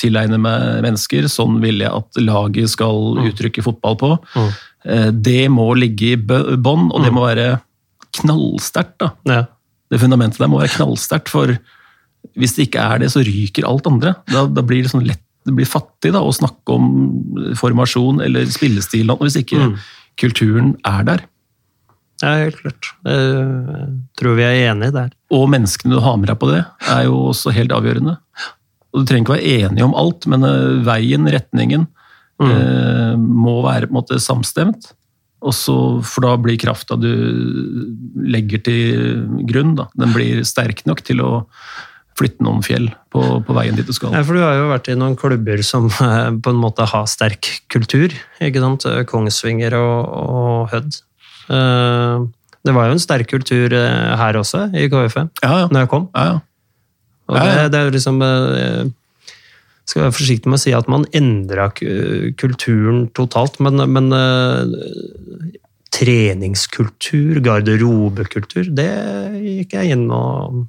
tilegne 0.00 0.40
meg 0.40 0.84
mennesker, 0.84 1.28
sånn 1.32 1.60
vil 1.62 1.84
jeg 1.84 1.92
at 1.92 2.20
laget 2.20 2.72
skal 2.74 3.18
mm. 3.18 3.28
uttrykke 3.30 3.64
fotball 3.64 3.98
på. 4.00 4.12
Mm. 4.34 4.50
Eh, 4.84 5.10
det 5.12 5.48
må 5.52 5.70
ligge 5.78 6.14
i 6.14 6.20
bånn, 6.20 6.90
og 6.90 7.04
det 7.04 7.12
mm. 7.12 7.16
må 7.16 7.26
være 7.26 7.48
knallsterkt. 8.20 9.08
Ja. 9.28 9.44
Det 9.90 10.00
fundamentet 10.02 10.42
der 10.42 10.50
må 10.50 10.62
være 10.62 10.76
knallsterkt, 10.76 11.32
for 11.32 11.56
hvis 12.38 12.56
det 12.56 12.68
ikke 12.68 12.82
er 12.82 13.02
det, 13.02 13.12
så 13.12 13.22
ryker 13.24 13.66
alt 13.68 13.86
andre. 13.90 14.14
Da, 14.30 14.46
da 14.48 14.64
blir 14.64 14.84
det 14.84 14.92
sånn 14.92 15.06
lett 15.06 15.22
det 15.44 15.52
blir 15.52 15.68
fattig 15.68 16.14
da, 16.14 16.22
å 16.24 16.32
snakke 16.32 16.72
om 16.72 16.86
formasjon 17.60 18.22
eller 18.24 18.48
spillestil 18.52 19.12
hvis 19.20 19.38
ikke 19.42 19.60
mm. 19.60 19.74
kulturen 20.20 20.72
er 20.88 21.06
der. 21.08 21.24
Ja, 22.22 22.30
helt 22.46 22.60
klart. 22.62 22.88
Jeg 23.04 23.88
tror 24.16 24.38
vi 24.38 24.46
er 24.46 24.70
enige 24.70 24.94
der. 24.94 25.10
Og 25.34 25.48
menneskene 25.52 25.98
du 25.98 26.00
har 26.00 26.16
med 26.16 26.30
deg 26.30 26.38
på 26.40 26.48
det, 26.48 26.62
er 26.88 27.02
jo 27.08 27.18
også 27.32 27.52
helt 27.52 27.74
avgjørende. 27.76 28.16
Og 28.94 29.02
Du 29.02 29.10
trenger 29.10 29.26
ikke 29.26 29.36
være 29.36 29.58
enig 29.66 29.84
om 29.84 29.96
alt, 29.98 30.28
men 30.30 30.46
eh, 30.46 30.80
veien, 30.86 31.28
retningen, 31.34 31.88
Mm. 32.42 32.50
Eh, 32.50 33.14
må 33.18 33.58
være 33.64 33.88
på 33.88 33.94
en 33.94 34.00
måte 34.00 34.20
samstemt. 34.22 34.92
Også, 35.44 35.74
for 36.08 36.24
da 36.24 36.36
blir 36.40 36.56
krafta 36.60 36.96
du 36.96 37.10
legger 38.24 38.62
til 38.64 39.42
grunn, 39.44 39.74
da. 39.76 39.90
den 40.00 40.14
blir 40.14 40.40
sterk 40.48 40.80
nok 40.88 41.02
til 41.04 41.20
å 41.20 41.32
flytte 42.16 42.46
noen 42.46 42.62
fjell 42.64 42.86
på, 43.12 43.20
på 43.44 43.56
veien 43.56 43.76
dit 43.76 43.86
du 43.86 43.92
skal. 43.92 44.14
Ja, 44.14 44.22
for 44.24 44.38
Du 44.38 44.44
har 44.44 44.54
jo 44.56 44.70
vært 44.70 44.88
i 44.88 44.96
noen 44.96 45.18
klubber 45.18 45.60
som 45.66 45.90
eh, 45.90 46.30
på 46.38 46.54
en 46.54 46.62
måte 46.62 46.86
har 46.88 47.10
sterk 47.10 47.50
kultur. 47.72 48.14
ikke 48.40 48.62
sant? 48.62 48.88
Kongsvinger 49.10 49.76
og, 49.76 50.16
og 50.32 50.72
Hødd. 50.72 50.98
Eh, 51.52 52.24
det 52.64 52.72
var 52.72 52.88
jo 52.88 52.96
en 52.96 53.02
sterk 53.02 53.28
kultur 53.28 53.74
her 53.76 54.40
også, 54.40 54.70
i 54.72 54.86
KFM, 54.88 55.28
ja, 55.42 55.56
ja. 55.64 55.64
når 55.68 55.82
jeg 55.82 55.90
kom. 55.92 56.06
Ja, 56.16 56.38
og 57.28 57.36
det, 57.36 57.66
det, 57.74 57.80
er 57.80 57.92
liksom 57.92 58.22
skal 59.84 60.06
være 60.06 60.16
forsiktig 60.16 60.50
med 60.50 60.58
å 60.58 60.62
si 60.62 60.72
at 60.76 60.88
man 60.88 61.04
endra 61.16 61.68
kulturen 61.76 63.04
totalt, 63.16 63.58
men, 63.60 63.82
men 63.92 64.08
treningskultur, 65.94 67.40
garderobekultur, 67.44 68.70
det 68.74 68.88
gikk 69.38 69.76
jeg 69.76 69.94
inn 69.94 70.08
og, 70.08 70.64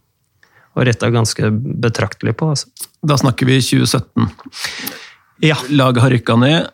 og 0.76 0.88
retta 0.88 1.10
ganske 1.14 1.50
betraktelig 1.86 2.36
på. 2.40 2.52
Altså. 2.54 2.90
Da 3.06 3.18
snakker 3.20 3.50
vi 3.50 3.62
2017. 3.64 4.30
Ja. 5.46 5.58
Laget 5.72 6.04
har 6.04 6.14
rykka 6.14 6.38
ned. 6.40 6.72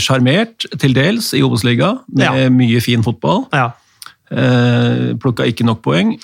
Sjarmert 0.00 0.64
eh, 0.70 0.78
til 0.80 0.94
dels 0.96 1.32
i 1.36 1.42
Obos-liga, 1.44 1.98
med 2.08 2.24
ja. 2.24 2.52
mye 2.52 2.80
fin 2.84 3.04
fotball. 3.04 3.44
Ja. 3.52 3.70
Eh, 4.32 5.16
Plukka 5.20 5.46
ikke 5.48 5.66
nok 5.66 5.82
poeng. 5.84 6.14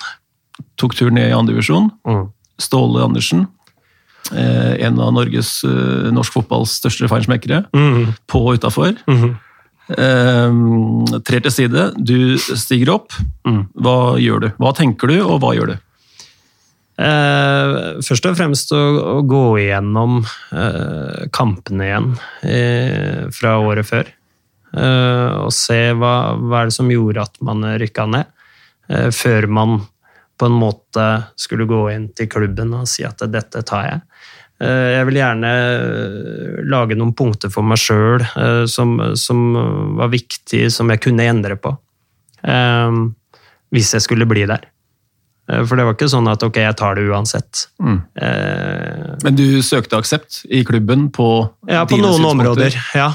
Tok 0.81 0.95
tur 0.97 1.11
ned 1.13 1.29
i 1.29 1.35
andredivisjon. 1.35 1.91
Mm. 2.07 2.25
Ståle 2.61 3.03
Andersen, 3.05 3.45
eh, 3.45 3.52
en 4.31 4.99
av 5.03 5.11
Norges, 5.15 5.63
eh, 5.67 6.11
norsk 6.15 6.37
fotballs 6.37 6.77
største 6.79 7.09
feinschmeckere, 7.11 7.63
mm. 7.75 8.13
på 8.31 8.43
og 8.47 8.59
utafor. 8.59 8.95
Mm. 9.09 9.33
Eh, 9.93 10.59
trer 11.27 11.43
til 11.43 11.51
side, 11.53 11.87
du 11.99 12.37
stiger 12.39 12.93
opp. 12.95 13.17
Mm. 13.47 13.65
Hva 13.75 13.97
gjør 14.21 14.45
du? 14.45 14.49
Hva 14.61 14.71
tenker 14.77 15.11
du, 15.11 15.17
og 15.25 15.41
hva 15.43 15.53
gjør 15.57 15.73
du? 15.73 15.77
Eh, 17.03 18.01
først 18.05 18.27
og 18.29 18.35
fremst 18.37 18.73
å, 18.75 18.81
å 19.17 19.21
gå 19.25 19.45
igjennom 19.63 20.19
eh, 20.21 21.23
kampene 21.33 21.87
igjen 21.87 22.11
eh, 22.45 23.23
fra 23.33 23.57
året 23.65 23.89
før. 23.89 24.11
Eh, 24.73 25.31
og 25.41 25.49
se 25.53 25.79
hva, 25.97 26.13
hva 26.37 26.61
er 26.61 26.69
det 26.69 26.77
som 26.77 26.91
gjorde 26.93 27.25
at 27.25 27.41
man 27.45 27.65
rykka 27.81 28.05
ned, 28.13 28.29
eh, 28.93 29.09
før 29.13 29.49
man 29.49 29.81
på 30.43 30.49
en 30.51 30.59
måte 30.59 31.07
skulle 31.39 31.63
gå 31.69 31.85
inn 31.93 32.09
til 32.11 32.27
klubben 32.27 32.73
og 32.75 32.89
si 32.91 33.05
at 33.07 33.23
dette 33.31 33.63
tar 33.63 33.85
jeg. 33.87 34.01
Eh, 34.63 34.89
jeg 34.97 35.07
vil 35.09 35.19
gjerne 35.21 35.51
eh, 35.53 36.59
lage 36.69 36.97
noen 36.99 37.13
punkter 37.17 37.51
for 37.53 37.65
meg 37.67 37.79
sjøl 37.81 38.21
eh, 38.21 38.63
som, 38.69 38.95
som, 39.19 39.41
var 39.97 40.11
viktige, 40.13 40.69
som 40.73 40.91
jeg 40.93 41.01
kunne 41.07 41.29
endre 41.31 41.57
på. 41.59 41.73
Hvis 43.73 43.93
jeg 43.95 44.03
skulle 44.03 44.27
bli 44.27 44.43
der. 44.49 44.67
For 45.47 45.79
det 45.79 45.85
var 45.87 45.95
ikke 45.95 46.09
sånn 46.11 46.27
at 46.27 46.43
ok, 46.43 46.57
jeg 46.59 46.75
tar 46.79 46.97
det 46.97 47.05
uansett. 47.07 47.61
Mm. 47.79 48.01
Men 49.23 49.37
du 49.39 49.61
søkte 49.63 49.95
aksept 49.99 50.41
i 50.51 50.59
klubben 50.67 51.07
på 51.15 51.27
Ja, 51.71 51.85
på 51.87 51.99
noen 52.01 52.27
områder. 52.27 52.75
Ja. 52.95 53.07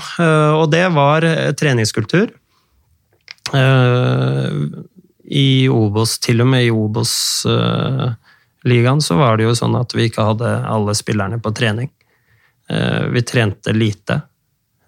Og 0.57 0.71
det 0.73 0.87
var 0.97 1.29
treningskultur. 1.61 2.33
I 5.29 5.69
Obos, 5.69 6.17
til 6.25 6.41
og 6.41 6.49
med 6.49 6.65
i 6.67 6.73
Obos 6.73 7.45
ligaen 8.69 9.01
så 9.01 9.17
var 9.19 9.37
det 9.37 9.49
jo 9.49 9.57
sånn 9.57 9.77
at 9.79 9.95
vi 9.97 10.09
ikke 10.09 10.27
hadde 10.31 10.53
alle 10.69 10.95
spillerne 10.97 11.41
på 11.43 11.53
trening. 11.57 11.91
Eh, 12.71 13.05
vi 13.13 13.23
trente 13.23 13.73
lite 13.73 14.21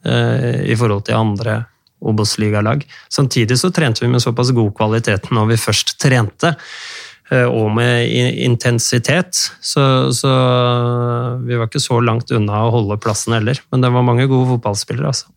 eh, 0.05 0.65
i 0.69 0.77
forhold 0.77 1.07
til 1.09 1.21
andre 1.21 1.63
Obos-ligalag. 2.01 2.85
Samtidig 3.13 3.59
så 3.61 3.71
trente 3.75 4.05
vi 4.05 4.11
med 4.13 4.23
såpass 4.23 4.53
god 4.57 4.73
kvalitet 4.77 5.31
når 5.35 5.53
vi 5.53 5.61
først 5.61 5.97
trente, 6.01 6.55
eh, 7.31 7.47
og 7.47 7.71
med 7.77 8.09
intensitet. 8.45 9.37
Så, 9.61 9.85
så, 10.17 10.33
vi 11.45 11.57
var 11.57 11.69
ikke 11.69 11.83
så 11.83 12.01
langt 12.05 12.33
unna 12.37 12.65
å 12.67 12.75
holde 12.77 13.01
plassen 13.01 13.37
heller. 13.37 13.61
Men 13.73 13.85
det 13.85 13.93
var 13.93 14.07
mange 14.07 14.29
gode 14.31 14.55
fotballspillere, 14.55 15.13
altså. 15.13 15.33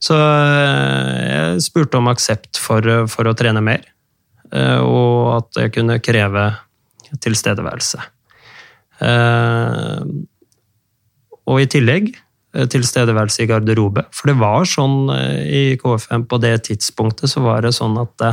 Så 0.00 0.16
jeg 0.16 1.60
spurte 1.60 1.98
om 1.98 2.06
aksept 2.08 2.56
for, 2.56 2.86
for 3.10 3.28
å 3.28 3.34
trene 3.36 3.60
mer, 3.60 3.82
og 4.50 5.36
at 5.36 5.58
jeg 5.62 5.72
kunne 5.76 6.00
kreve 6.02 6.46
tilstedeværelse. 7.22 8.00
Eh, 9.00 10.02
og 11.48 11.62
i 11.62 11.68
tillegg 11.70 12.10
eh, 12.12 12.66
tilstedeværelse 12.70 13.44
i 13.44 13.48
garderobe. 13.50 14.04
For 14.14 14.30
det 14.30 14.38
var 14.40 14.68
sånn 14.68 15.12
eh, 15.14 15.40
i 15.46 15.62
KFM 15.80 16.26
på 16.30 16.40
det 16.42 16.54
tidspunktet, 16.68 17.32
så 17.32 17.44
var 17.44 17.64
det 17.64 17.74
sånn 17.76 17.96
at 18.02 18.26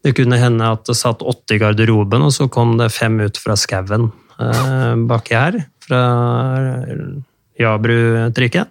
det 0.00 0.14
kunne 0.16 0.38
hende 0.40 0.68
at 0.76 0.86
det 0.88 0.96
satt 0.96 1.24
åtte 1.26 1.56
i 1.56 1.60
garderoben, 1.60 2.24
og 2.24 2.32
så 2.32 2.48
kom 2.52 2.78
det 2.80 2.92
fem 2.94 3.18
ut 3.20 3.36
fra 3.36 3.56
skauen 3.58 4.08
baki 4.40 5.34
her. 5.36 5.58
Fra 5.84 5.98
Jabru-trikken. 7.60 8.70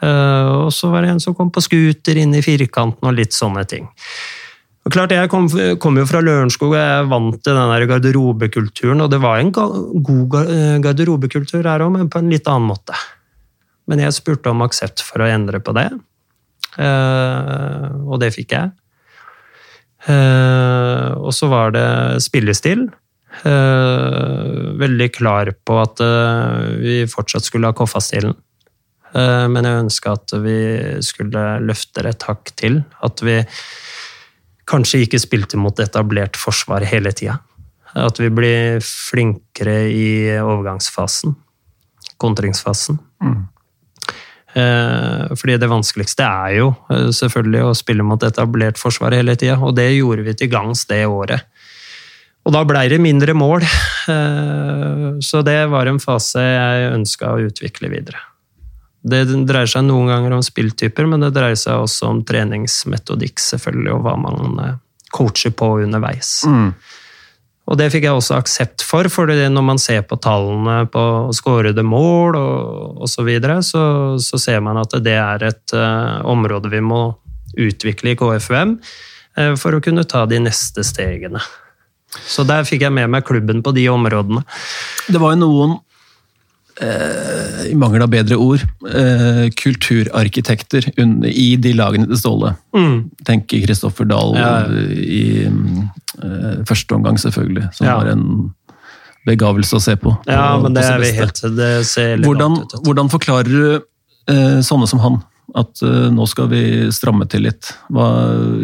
Og 0.00 0.70
så 0.72 0.88
var 0.88 1.04
det 1.04 1.10
en 1.12 1.20
som 1.20 1.34
kom 1.36 1.50
på 1.52 1.60
scooter 1.60 2.16
inn 2.22 2.32
i 2.38 2.40
firkanten 2.40 3.10
og 3.10 3.18
litt 3.18 3.36
sånne 3.36 3.66
ting. 3.68 3.90
Klart, 4.88 5.12
Jeg 5.12 5.28
kom, 5.28 5.48
kom 5.82 5.98
jo 6.00 6.06
fra 6.08 6.20
Lørenskog 6.24 6.72
og 6.72 6.78
jeg 6.78 7.06
vant 7.10 7.38
til 7.44 7.56
den 7.56 7.70
der 7.74 7.86
garderobekulturen. 7.90 9.02
Og 9.04 9.10
det 9.12 9.20
var 9.20 9.40
en 9.40 9.52
god 9.52 10.36
garderobekultur 10.84 11.66
her 11.66 11.84
òg, 11.84 11.92
men 11.96 12.10
på 12.12 12.22
en 12.22 12.30
litt 12.32 12.48
annen 12.48 12.70
måte. 12.70 12.96
Men 13.88 14.02
jeg 14.04 14.16
spurte 14.16 14.52
om 14.52 14.64
aksept 14.64 15.02
for 15.04 15.24
å 15.24 15.28
endre 15.28 15.60
på 15.64 15.72
det, 15.76 15.88
eh, 16.76 17.88
og 18.04 18.20
det 18.20 18.34
fikk 18.36 18.52
jeg. 18.52 18.72
Eh, 20.08 21.08
og 21.16 21.32
så 21.34 21.48
var 21.50 21.72
det 21.74 21.88
spillestil. 22.24 22.86
Eh, 23.48 24.58
veldig 24.78 25.08
klar 25.16 25.52
på 25.64 25.80
at 25.80 26.04
vi 26.80 27.00
fortsatt 27.08 27.48
skulle 27.48 27.70
ha 27.70 27.76
Koffa-stilen. 27.76 28.36
Men 29.08 29.64
jeg 29.64 29.82
ønska 29.86 30.10
at 30.18 30.32
vi 30.44 30.58
skulle 31.00 31.42
løfte 31.64 32.02
et 32.04 32.26
hakk 32.28 32.50
til. 32.60 32.82
At 33.02 33.22
vi 33.24 33.38
kanskje 34.68 35.04
ikke 35.04 35.20
spilte 35.22 35.60
mot 35.60 35.78
etablert 35.80 36.38
forsvar 36.38 36.86
hele 36.88 37.12
tida. 37.16 37.38
At 37.98 38.20
vi 38.20 38.28
blir 38.30 38.82
flinkere 38.84 39.80
i 39.90 40.08
overgangsfasen. 40.38 41.34
Kontringsfasen. 42.20 42.98
Mm. 43.24 43.46
Eh, 44.58 45.36
fordi 45.36 45.58
det 45.60 45.68
vanskeligste 45.70 46.24
er 46.24 46.54
jo 46.56 46.70
eh, 46.90 47.10
selvfølgelig 47.14 47.66
å 47.68 47.74
spille 47.76 48.06
mot 48.06 48.22
etablert 48.24 48.80
forsvar 48.80 49.16
hele 49.16 49.36
tida, 49.38 49.58
og 49.60 49.76
det 49.76 49.90
gjorde 49.92 50.24
vi 50.26 50.34
til 50.38 50.50
gangs 50.52 50.86
det 50.88 51.04
året. 51.06 51.44
Og 52.48 52.54
da 52.54 52.62
blei 52.64 52.86
det 52.88 53.00
mindre 53.02 53.34
mål, 53.36 53.66
eh, 54.14 55.04
så 55.24 55.44
det 55.44 55.60
var 55.72 55.90
en 55.90 56.00
fase 56.00 56.42
jeg 56.42 56.92
ønska 56.94 57.34
å 57.34 57.44
utvikle 57.50 57.92
videre. 57.92 58.24
Det 59.08 59.24
dreier 59.48 59.70
seg 59.70 59.86
noen 59.88 60.10
ganger 60.10 60.36
om 60.36 60.44
spilltyper, 60.44 61.08
men 61.10 61.24
det 61.24 61.34
dreier 61.36 61.58
seg 61.58 61.82
også 61.82 62.12
om 62.12 62.22
treningsmetodikk, 62.28 63.40
selvfølgelig, 63.42 63.92
og 63.96 64.06
hva 64.06 64.14
man 64.20 64.62
eh, 64.64 64.78
coacher 65.14 65.54
på 65.56 65.74
underveis. 65.82 66.40
Mm. 66.48 66.72
Og 67.68 67.76
det 67.76 67.90
fikk 67.92 68.06
jeg 68.06 68.16
også 68.16 68.38
aksept 68.38 68.82
for, 68.86 69.10
for 69.12 69.28
når 69.28 69.64
man 69.64 69.80
ser 69.80 70.00
på 70.08 70.16
tallene 70.24 70.86
på 70.92 71.02
skårede 71.36 71.84
mål 71.84 72.38
og 72.40 73.02
osv., 73.04 73.12
så, 73.12 73.24
videre, 73.26 73.58
så 73.62 73.82
så 74.24 74.40
ser 74.40 74.62
man 74.64 74.80
at 74.80 74.96
det 75.04 75.16
er 75.20 75.44
et 75.50 75.74
uh, 75.76 76.24
område 76.24 76.72
vi 76.72 76.80
må 76.80 77.02
utvikle 77.58 78.14
i 78.14 78.16
KFUM 78.16 78.78
uh, 78.78 79.54
for 79.60 79.76
å 79.76 79.82
kunne 79.84 80.06
ta 80.08 80.24
de 80.30 80.40
neste 80.40 80.84
stegene. 80.86 81.42
Så 82.08 82.46
der 82.48 82.64
fikk 82.64 82.86
jeg 82.86 82.94
med 82.94 83.10
meg 83.12 83.26
klubben 83.28 83.60
på 83.60 83.74
de 83.76 83.84
områdene. 83.92 84.40
Det 85.12 85.20
var 85.20 85.36
jo 85.36 85.42
noen 85.42 85.76
i 86.78 87.74
mangel 87.74 88.04
av 88.04 88.10
bedre 88.12 88.36
ord, 88.38 88.62
eh, 88.86 89.48
kulturarkitekter 89.58 90.90
i 91.26 91.48
de 91.58 91.72
lagene 91.74 92.06
til 92.06 92.20
Ståle. 92.20 92.52
Mm. 92.76 93.08
Tenker 93.26 93.64
Kristoffer 93.64 94.06
Dahl 94.08 94.36
ja. 94.38 94.52
i 94.94 95.24
eh, 95.48 96.60
første 96.68 96.94
omgang, 96.94 97.18
selvfølgelig. 97.18 97.70
Som 97.74 97.88
ja. 97.88 97.96
var 97.98 98.12
en 98.12 98.28
begavelse 99.28 99.78
å 99.78 99.82
se 99.82 99.96
på. 99.98 100.14
på 100.14 100.32
ja, 100.32 100.52
men 100.62 100.76
det 100.76 100.86
er 100.86 101.02
vi 101.02 101.10
helt 101.18 101.42
Det 101.56 101.72
ser 101.88 102.22
hvordan, 102.24 102.62
ut. 102.62 102.78
Hvordan 102.86 103.10
forklarer 103.12 103.50
du 103.50 103.66
eh, 104.30 104.60
sånne 104.64 104.88
som 104.90 105.02
han? 105.04 105.20
At 105.56 105.80
uh, 105.80 106.10
nå 106.12 106.26
skal 106.28 106.50
vi 106.50 106.62
stramme 106.92 107.24
til 107.32 107.46
litt. 107.46 107.70
Hva, 107.88 108.04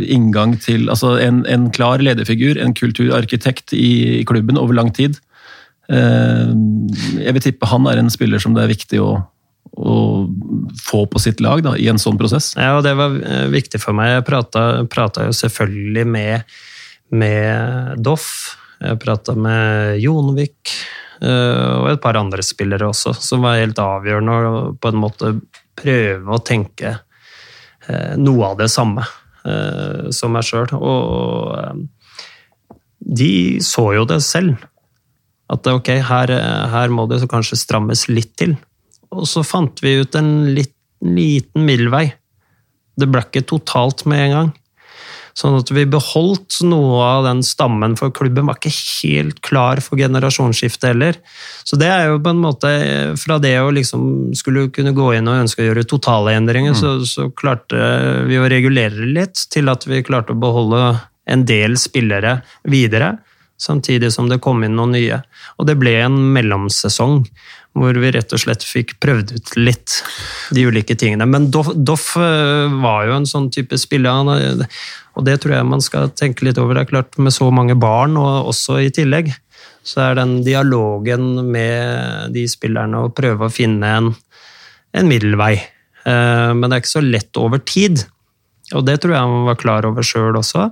inngang 0.04 0.58
til 0.60 0.90
Altså 0.92 1.14
en, 1.16 1.38
en 1.48 1.70
klar 1.72 2.02
lederfigur, 2.04 2.60
en 2.60 2.76
kulturarkitekt 2.76 3.72
i, 3.72 4.20
i 4.20 4.24
klubben 4.28 4.60
over 4.60 4.76
lang 4.76 4.92
tid. 4.92 5.16
Eh, 5.92 6.50
jeg 7.20 7.36
vil 7.36 7.44
tippe 7.44 7.68
han 7.68 7.86
er 7.90 8.00
en 8.00 8.12
spiller 8.12 8.40
som 8.42 8.56
det 8.56 8.64
er 8.64 8.72
viktig 8.72 9.00
å, 9.04 9.12
å 9.76 9.96
få 10.80 11.04
på 11.10 11.20
sitt 11.20 11.42
lag 11.44 11.64
da, 11.66 11.74
i 11.76 11.88
en 11.92 12.00
sånn 12.00 12.18
prosess. 12.20 12.52
Ja, 12.56 12.76
og 12.78 12.84
det 12.86 12.94
var 12.98 13.16
eh, 13.20 13.46
viktig 13.52 13.80
for 13.82 13.96
meg. 13.96 14.14
Jeg 14.16 14.26
prata 14.28 15.28
jo 15.28 15.36
selvfølgelig 15.36 16.06
med, 16.08 16.58
med 17.14 18.04
Doff. 18.04 18.28
Jeg 18.80 19.00
prata 19.02 19.36
med 19.38 20.00
Jonvik 20.02 20.74
eh, 21.22 21.72
og 21.78 21.90
et 21.94 22.04
par 22.04 22.18
andre 22.20 22.44
spillere 22.44 22.88
også, 22.90 23.14
som 23.20 23.44
var 23.44 23.60
helt 23.60 23.80
avgjørende 23.80 24.38
å 24.38 24.62
på 24.80 24.92
en 24.92 25.02
måte 25.02 25.34
prøve 25.78 26.36
å 26.36 26.44
tenke 26.44 26.98
noe 28.16 28.46
av 28.46 28.54
det 28.56 28.70
samme 28.72 29.02
som 30.14 30.30
meg 30.32 30.46
sjøl. 30.48 30.70
Og 30.72 31.82
de 33.04 33.60
så 33.60 33.90
jo 33.98 34.06
det 34.08 34.22
selv. 34.24 34.62
At 35.52 35.66
ok, 35.68 35.90
her, 36.08 36.32
her 36.72 36.92
må 36.92 37.06
det 37.10 37.24
kanskje 37.30 37.60
strammes 37.60 38.06
litt 38.08 38.32
til. 38.40 38.56
Og 39.14 39.26
så 39.28 39.44
fant 39.46 39.82
vi 39.84 39.98
ut 40.00 40.16
en 40.18 40.30
litt, 40.56 40.74
liten 41.04 41.66
middelvei. 41.66 42.06
Det 42.96 43.08
ble 43.10 43.24
ikke 43.26 43.44
totalt 43.50 44.06
med 44.08 44.26
en 44.26 44.36
gang. 44.38 44.52
Sånn 45.34 45.56
at 45.58 45.70
vi 45.74 45.82
beholdt 45.90 46.60
noe 46.62 47.00
av 47.02 47.24
den 47.26 47.40
stammen, 47.42 47.96
for 47.98 48.12
klubben 48.14 48.46
var 48.46 48.60
ikke 48.60 48.70
helt 48.70 49.40
klar 49.42 49.80
for 49.82 49.98
generasjonsskifte 49.98 50.92
heller. 50.92 51.18
Så 51.66 51.74
det 51.80 51.88
er 51.90 52.06
jo 52.12 52.20
på 52.22 52.30
en 52.30 52.42
måte 52.44 52.70
Fra 53.18 53.40
det 53.42 53.56
å 53.58 53.72
liksom 53.74 54.30
skulle 54.38 54.68
kunne 54.74 54.94
gå 54.94 55.08
inn 55.16 55.30
og 55.30 55.42
ønske 55.42 55.64
å 55.64 55.66
gjøre 55.66 55.86
totale 55.90 56.36
endringer, 56.38 56.76
mm. 56.76 56.78
så, 56.78 56.94
så, 57.08 57.26
klarte 57.34 57.80
vi 58.28 58.38
å 58.38 58.46
regulere 58.50 59.10
litt 59.10 59.48
til 59.50 59.72
at 59.72 59.88
vi 59.90 60.04
klarte 60.06 60.36
å 60.36 60.38
beholde 60.38 60.84
en 61.26 61.42
del 61.48 61.74
spillere 61.80 62.38
videre. 62.70 63.16
Samtidig 63.60 64.10
som 64.12 64.28
det 64.28 64.40
kom 64.42 64.64
inn 64.66 64.74
noen 64.76 64.96
nye. 64.96 65.20
Og 65.58 65.68
det 65.68 65.76
ble 65.78 65.94
en 66.02 66.16
mellomsesong 66.34 67.22
hvor 67.74 67.96
vi 67.98 68.10
rett 68.14 68.30
og 68.34 68.38
slett 68.38 68.62
fikk 68.66 68.96
prøvd 69.02 69.32
ut 69.34 69.52
litt 69.58 69.96
de 70.54 70.66
ulike 70.68 70.94
tingene. 70.98 71.26
Men 71.26 71.48
Doff, 71.50 72.14
eh, 72.16 72.70
var 72.82 73.08
jo 73.08 73.16
en 73.16 73.26
sånn 73.26 73.50
type 73.54 73.78
spiller, 73.82 74.30
og 75.14 75.26
det 75.26 75.40
tror 75.42 75.56
jeg 75.56 75.66
man 75.66 75.82
skal 75.82 76.12
tenke 76.14 76.46
litt 76.46 76.58
over. 76.58 76.74
Det 76.74 76.84
er 76.84 76.92
klart, 76.92 77.18
Med 77.18 77.32
så 77.34 77.50
mange 77.50 77.74
barn, 77.74 78.16
og 78.16 78.50
også 78.54 78.78
i 78.84 78.90
tillegg, 78.94 79.34
så 79.82 80.10
er 80.10 80.14
den 80.14 80.42
dialogen 80.46 81.50
med 81.50 82.32
de 82.32 82.46
spillerne 82.48 83.04
å 83.04 83.12
prøve 83.12 83.46
å 83.46 83.52
finne 83.52 83.86
en, 83.98 84.14
en 84.94 85.08
middelvei. 85.08 85.54
Eh, 86.06 86.50
men 86.54 86.68
det 86.68 86.76
er 86.76 86.84
ikke 86.84 86.98
så 86.98 87.04
lett 87.04 87.36
over 87.36 87.58
tid, 87.58 88.06
og 88.72 88.86
det 88.86 89.00
tror 89.02 89.14
jeg 89.14 89.32
man 89.34 89.48
var 89.50 89.58
klar 89.60 89.86
over 89.86 90.06
sjøl 90.06 90.38
også. 90.38 90.70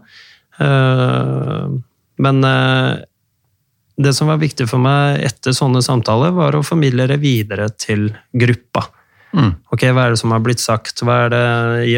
Eh, 2.23 2.31
men 2.31 2.43
det 4.03 4.15
som 4.17 4.31
var 4.31 4.41
viktig 4.41 4.69
for 4.71 4.83
meg 4.83 5.21
etter 5.27 5.55
sånne 5.57 5.83
samtaler, 5.85 6.35
var 6.35 6.57
å 6.57 6.65
formidle 6.67 7.07
det 7.11 7.21
videre 7.23 7.69
til 7.77 8.11
gruppa. 8.33 8.89
Mm. 9.33 9.53
Ok, 9.73 9.87
Hva 9.97 10.05
er 10.05 10.13
det 10.13 10.21
som 10.21 10.33
har 10.35 10.43
blitt 10.45 10.61
sagt, 10.61 11.01
hva, 11.07 11.25
det, 11.33 11.41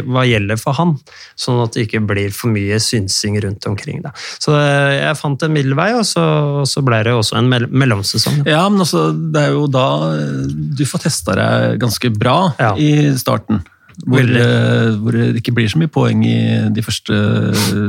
hva, 0.07 0.23
gjelder 0.27 0.59
for 0.61 0.77
han? 0.79 0.95
Sånn 1.39 1.59
at 1.65 1.75
det 1.75 1.89
ikke 1.89 2.03
blir 2.07 2.31
for 2.35 2.53
mye 2.55 2.79
synsing 2.83 3.41
rundt 3.43 3.67
omkring. 3.67 4.05
Da. 4.05 4.15
Så 4.43 4.55
eh, 4.55 5.01
jeg 5.01 5.19
fant 5.19 5.43
en 5.43 5.55
middelvei, 5.55 5.91
og 5.99 6.07
så, 6.07 6.25
så 6.69 6.85
ble 6.87 7.03
det 7.07 7.15
også 7.17 7.41
en 7.41 7.51
mellomsesong. 7.51 8.45
Ja, 8.47 8.65
men 8.71 8.85
altså, 8.87 9.09
det 9.13 9.49
er 9.49 9.55
jo 9.57 9.67
da 9.67 9.87
eh, 10.15 10.49
du 10.79 10.85
får 10.87 11.07
testa 11.09 11.39
deg 11.39 11.79
ganske 11.83 12.13
bra 12.15 12.39
ja. 12.61 12.75
i 12.79 13.11
starten. 13.19 13.65
Hvor, 14.05 14.23
eh, 14.23 14.95
hvor, 15.03 15.15
det 15.15 15.43
ikke 15.43 15.55
blir 15.55 15.71
så 15.71 15.79
mye 15.83 15.91
poeng 15.91 16.23
i 16.27 16.39
de 16.75 16.83
første 16.83 17.19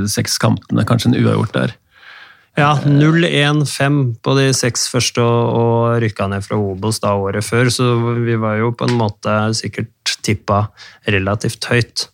seks 0.09 0.39
kampene, 0.41 0.85
kanskje 0.89 1.13
en 1.13 1.19
uavgjort 1.21 1.57
der. 1.57 1.77
Ja, 2.55 2.71
0-1-5 2.85 4.01
på 4.23 4.33
de 4.37 4.49
seks 4.55 4.87
første 4.87 5.19
og, 5.19 5.55
og 5.59 6.01
rykka 6.03 6.29
ned 6.31 6.45
fra 6.45 6.55
Obos 6.59 7.01
da 7.03 7.11
året 7.19 7.43
før, 7.43 7.67
så 7.73 7.89
vi 8.15 8.37
var 8.39 8.61
jo 8.61 8.71
på 8.71 8.87
en 8.87 8.95
måte 8.95 9.33
sikkert 9.59 10.15
tippa 10.23 10.69
relativt 11.11 11.67
høyt. 11.67 12.07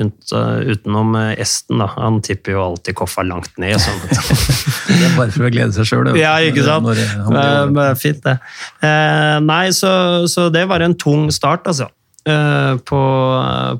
Utenom 0.00 1.14
Esten, 1.36 1.80
da. 1.82 1.90
Han 1.98 2.20
tipper 2.24 2.54
jo 2.54 2.62
alltid 2.64 2.96
Koffa 2.96 3.22
langt 3.26 3.52
ned. 3.60 3.76
Sånn. 3.82 4.00
det 4.88 5.06
er 5.10 5.16
bare 5.18 5.34
for 5.34 5.46
å 5.46 5.52
glede 5.52 5.76
seg 5.76 5.90
sjøl, 5.90 6.12
Ja, 6.18 6.34
ikke 6.40 6.64
sant? 6.66 6.86
Når, 6.88 7.70
når 7.74 7.98
fint, 8.00 8.22
det. 8.24 8.38
Eh, 8.86 9.36
nei, 9.44 9.66
så, 9.76 9.92
så, 10.30 10.48
det 10.54 10.64
var 10.70 10.82
en 10.86 10.96
tung 10.98 11.28
start, 11.34 11.68
altså. 11.70 11.90
Eh, 12.28 12.74
på, 12.84 12.98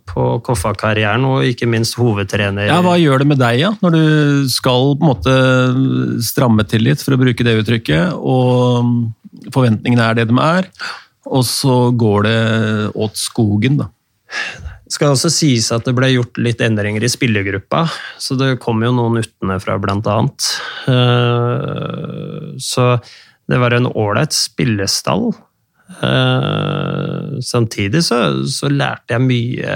på 0.09 0.23
Koffa-karrieren, 0.47 1.27
og 1.29 1.45
ikke 1.45 1.69
minst 1.69 1.99
hovedtrener. 2.01 2.71
Ja, 2.71 2.79
Hva 2.81 2.95
gjør 2.97 3.21
det 3.21 3.29
med 3.35 3.41
deg, 3.43 3.59
ja, 3.61 3.75
når 3.85 3.93
du 3.93 4.05
skal 4.49 4.95
på 4.97 5.05
en 5.05 5.11
måte 5.11 5.35
stramme 6.25 6.65
til 6.69 6.87
litt, 6.87 7.05
for 7.05 7.17
å 7.17 7.21
bruke 7.21 7.45
det 7.45 7.59
uttrykket, 7.61 8.17
og 8.17 9.53
forventningene 9.53 10.07
er 10.09 10.17
det 10.17 10.31
de 10.31 10.41
er, 10.41 10.71
og 11.29 11.45
så 11.45 11.77
går 11.93 12.27
det 12.27 12.41
åt 12.97 13.21
skogen, 13.21 13.77
da? 13.83 13.91
Det 14.89 14.97
skal 14.97 15.13
også 15.13 15.29
sies 15.31 15.69
at 15.77 15.85
det 15.87 15.95
ble 15.95 16.09
gjort 16.15 16.41
litt 16.41 16.65
endringer 16.65 17.05
i 17.05 17.13
spillergruppa, 17.13 17.85
så 18.19 18.39
det 18.41 18.55
kom 18.65 18.81
jo 18.83 18.95
noen 18.97 19.21
utenfra, 19.21 19.77
blant 19.85 20.09
annet. 20.09 20.49
Eh, 20.89 22.57
så 22.57 22.89
det 23.51 23.61
var 23.61 23.77
en 23.77 23.93
ålreit 23.93 24.33
spillestall. 24.33 25.29
Uh, 25.99 27.41
samtidig 27.43 28.05
så, 28.05 28.47
så, 28.47 28.71
lærte 28.71 29.17
jeg 29.17 29.25
mye 29.27 29.75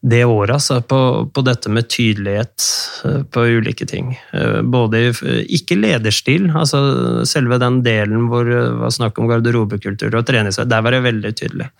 det 0.00 0.22
året, 0.24 0.52
altså, 0.54 0.78
på, 0.84 1.00
på, 1.32 1.44
dette 1.44 1.72
med 1.72 1.88
tydelighet 1.88 2.66
uh, 3.04 3.22
på 3.24 3.46
ulike 3.58 3.88
ting. 3.88 4.12
Uh, 4.34 4.60
både 4.62 5.08
Ikke 5.48 5.78
lederstil, 5.80 6.50
altså 6.52 7.24
selve 7.28 7.60
den 7.62 7.80
delen 7.86 8.28
hvor 8.30 8.48
det 8.48 8.64
var 8.80 8.94
snakk 8.94 9.20
om 9.20 9.30
garderobekultur 9.30 10.14
og 10.14 10.26
treningsvei, 10.28 10.68
der 10.68 10.84
var 10.84 10.96
det 10.96 11.04
veldig 11.08 11.34
tydelig. 11.42 11.70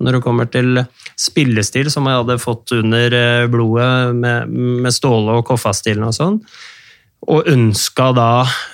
Når 0.00 0.16
det 0.16 0.24
kommer 0.24 0.46
til 0.48 0.80
spillestil, 1.20 1.90
som 1.92 2.06
jeg 2.08 2.22
hadde 2.22 2.40
fått 2.40 2.72
under 2.72 3.12
blodet 3.52 4.14
med, 4.16 4.54
med 4.86 4.94
Ståle 4.96 5.34
og 5.36 5.44
Koffa-stilen 5.50 6.06
og 6.06 6.14
sånn, 6.16 6.38
og 7.28 7.48
ønska 7.50 8.10
da 8.16 8.30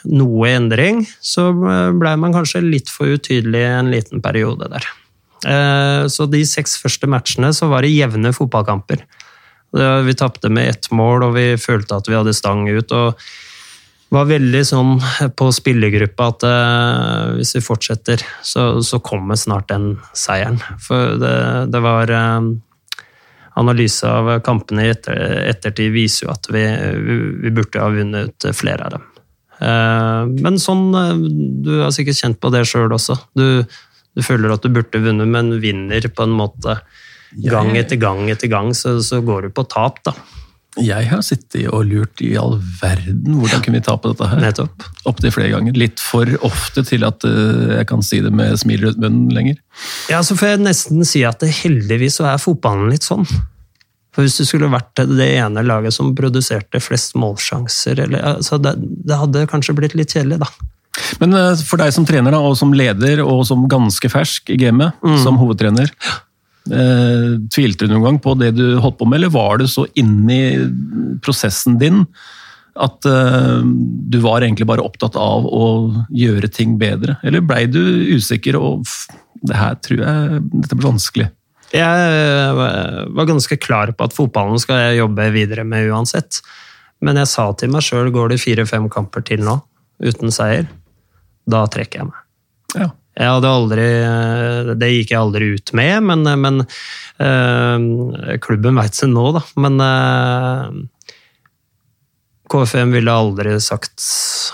noe 0.06 0.50
endring, 0.52 1.02
så 1.20 1.48
ble 1.52 2.12
man 2.20 2.34
kanskje 2.36 2.62
litt 2.62 2.92
for 2.92 3.16
utydelig 3.16 3.64
en 3.66 3.90
liten 3.90 4.22
periode 4.22 4.70
der. 4.70 4.86
Eh, 5.46 6.04
så 6.12 6.28
de 6.30 6.44
seks 6.46 6.76
første 6.80 7.10
matchene 7.10 7.50
så 7.56 7.68
var 7.72 7.82
det 7.82 7.94
jevne 7.94 8.32
fotballkamper. 8.36 9.02
Vi 9.76 10.14
tapte 10.16 10.48
med 10.48 10.70
ett 10.70 10.86
mål, 10.94 11.26
og 11.26 11.34
vi 11.34 11.50
følte 11.60 11.98
at 11.98 12.06
vi 12.08 12.14
hadde 12.16 12.32
stang 12.38 12.64
ut. 12.70 12.92
og 12.96 13.18
var 14.14 14.28
veldig 14.28 14.62
sånn 14.66 14.92
på 15.38 15.48
spillergruppa 15.54 16.28
at 16.30 16.46
uh, 16.46 17.34
hvis 17.38 17.56
vi 17.58 17.64
fortsetter, 17.64 18.22
så, 18.46 18.68
så, 18.86 19.00
kommer 19.02 19.38
snart 19.38 19.68
den 19.72 19.96
seieren. 20.16 20.60
For 20.82 21.16
det, 21.20 21.36
det 21.74 21.82
var 21.82 22.12
analyse 23.56 24.08
av 24.08 24.30
kampene 24.44 24.86
i 24.86 24.92
etter, 24.92 25.16
ettertid 25.50 25.92
viser 25.94 26.26
jo 26.26 26.32
at 26.34 26.48
vi, 26.52 26.64
vi, 27.42 27.52
burde 27.54 27.82
ha 27.82 27.90
vunnet 27.92 28.48
flere 28.56 28.88
av 28.88 28.96
dem. 28.96 29.06
Eh, 29.56 30.22
men 30.44 30.58
sånn 30.60 30.90
eh, 30.92 31.20
Du 31.64 31.70
har 31.80 31.94
sikkert 31.96 32.18
kjent 32.18 32.40
på 32.42 32.50
det 32.52 32.66
sjøl 32.68 32.92
også. 32.92 33.16
Du, 33.38 33.64
du, 33.64 34.24
føler 34.24 34.52
at 34.52 34.64
du 34.64 34.72
burde 34.72 35.00
vunnet, 35.00 35.30
men 35.32 35.56
vinner 35.62 36.04
på 36.12 36.26
en 36.26 36.36
måte 36.36 36.78
gang 37.46 37.72
etter 37.76 37.98
gang 38.00 38.28
etter 38.32 38.52
gang, 38.52 38.74
så, 38.76 38.98
så 39.04 39.22
går 39.24 39.48
du 39.48 39.54
på 39.56 39.64
tap, 39.72 40.02
da. 40.06 40.14
Jeg 40.84 41.08
har 41.08 41.22
sittet 41.24 41.70
og 41.72 41.86
lurt 41.88 42.20
i 42.24 42.34
all 42.36 42.58
verden 42.80 43.38
hvordan 43.38 43.62
kunne 43.64 43.78
vi 43.78 43.84
ta 43.86 43.94
på 43.96 44.12
dette 44.12 44.28
her. 44.28 44.42
Nettopp. 44.44 44.84
Opptil 45.08 45.32
flere 45.32 45.54
ganger. 45.54 45.76
Litt 45.78 46.02
for 46.02 46.28
ofte 46.44 46.84
til 46.84 47.06
at 47.08 47.24
eh, 47.24 47.78
jeg 47.78 47.88
kan 47.88 48.04
si 48.04 48.20
det 48.24 48.32
med 48.36 48.58
smil 48.60 48.84
rundt 48.84 49.00
munnen 49.00 49.32
lenger. 49.32 49.56
Ja, 50.12 50.20
så 50.26 50.36
får 50.36 50.54
jeg 50.54 50.64
nesten 50.66 51.08
si 51.08 51.24
at 51.28 51.40
det 51.40 51.54
heldigvis 51.62 52.20
så 52.20 52.28
er 52.32 52.42
fotballen 52.42 52.90
litt 52.92 53.06
sånn. 53.06 53.24
For 54.16 54.24
Hvis 54.24 54.38
det 54.40 54.48
skulle 54.48 54.72
vært 54.72 54.96
det 55.12 55.26
ene 55.36 55.64
laget 55.64 55.92
som 55.96 56.14
produserte 56.16 56.80
flest 56.80 57.16
målsjanser, 57.20 58.00
eller, 58.06 58.22
altså 58.36 58.56
det, 58.60 58.76
det 58.80 59.20
hadde 59.20 59.48
kanskje 59.50 59.76
blitt 59.76 59.96
litt 59.96 60.12
kjedelig, 60.16 60.40
da. 60.44 60.48
Men 61.20 61.36
eh, 61.36 61.64
for 61.64 61.80
deg 61.80 61.92
som 61.96 62.06
trener 62.08 62.32
da, 62.32 62.40
og 62.40 62.56
som 62.58 62.72
leder 62.76 63.20
og 63.24 63.44
som 63.48 63.64
ganske 63.70 64.12
fersk 64.12 64.52
i 64.52 64.60
gamet, 64.60 64.96
mm. 65.04 65.18
som 65.24 65.40
hovedtrener, 65.40 65.92
tvilte 66.66 67.86
du 67.86 67.92
noen 67.92 68.04
gang 68.08 68.16
på 68.22 68.34
det 68.40 68.52
du 68.56 68.64
holdt 68.82 68.98
på 68.98 69.06
med, 69.06 69.20
eller 69.20 69.34
var 69.34 69.60
du 69.60 69.68
så 69.70 69.84
inni 69.94 70.40
prosessen 71.22 71.78
din 71.78 72.04
at 72.76 73.06
eh, 73.08 73.60
du 74.10 74.18
var 74.24 74.44
egentlig 74.44 74.66
bare 74.68 74.84
opptatt 74.84 75.16
av 75.20 75.46
å 75.48 75.66
gjøre 76.12 76.50
ting 76.52 76.76
bedre? 76.80 77.16
Eller 77.26 77.44
blei 77.44 77.64
du 77.70 77.80
usikker 78.16 78.58
og 78.60 78.84
det 79.46 79.56
her 79.56 79.76
tror 79.84 80.02
jeg 80.02 80.42
dette 80.52 80.76
blir 80.76 80.90
vanskelig? 80.90 81.28
Jeg 81.74 82.10
eh, 82.20 82.62
var 83.16 83.28
ganske 83.28 83.58
klar 83.60 83.92
på 83.96 84.06
at 84.06 84.16
fotballen 84.16 84.60
skal 84.62 84.82
jeg 84.82 85.00
jobbe 85.00 85.30
videre 85.34 85.66
med 85.66 85.90
uansett. 85.90 86.40
Men 87.04 87.20
jeg 87.20 87.30
sa 87.32 87.48
til 87.56 87.72
meg 87.72 87.84
sjøl 87.84 88.12
går 88.14 88.32
det 88.32 88.42
fire-fem 88.42 88.90
kamper 88.92 89.24
til 89.26 89.42
nå 89.44 89.58
uten 90.04 90.32
seier, 90.34 90.66
da 91.48 91.62
trekker 91.72 92.02
jeg 92.02 92.08
meg. 92.10 92.22
Ja. 92.76 92.90
Jeg 93.16 93.32
hadde 93.32 93.48
aldri 93.48 93.86
Det 94.76 94.90
gikk 94.92 95.14
jeg 95.14 95.20
aldri 95.20 95.48
ut 95.56 95.72
med, 95.78 96.04
men, 96.10 96.28
men 96.42 96.60
øh, 97.22 98.36
klubben 98.44 98.76
veit 98.76 98.98
seg 98.98 99.08
nå, 99.12 99.30
da. 99.38 99.42
Men 99.62 99.80
øh, 99.80 100.76
KFM 102.52 102.92
ville 102.94 103.14
aldri 103.14 103.56
sagt 103.64 104.04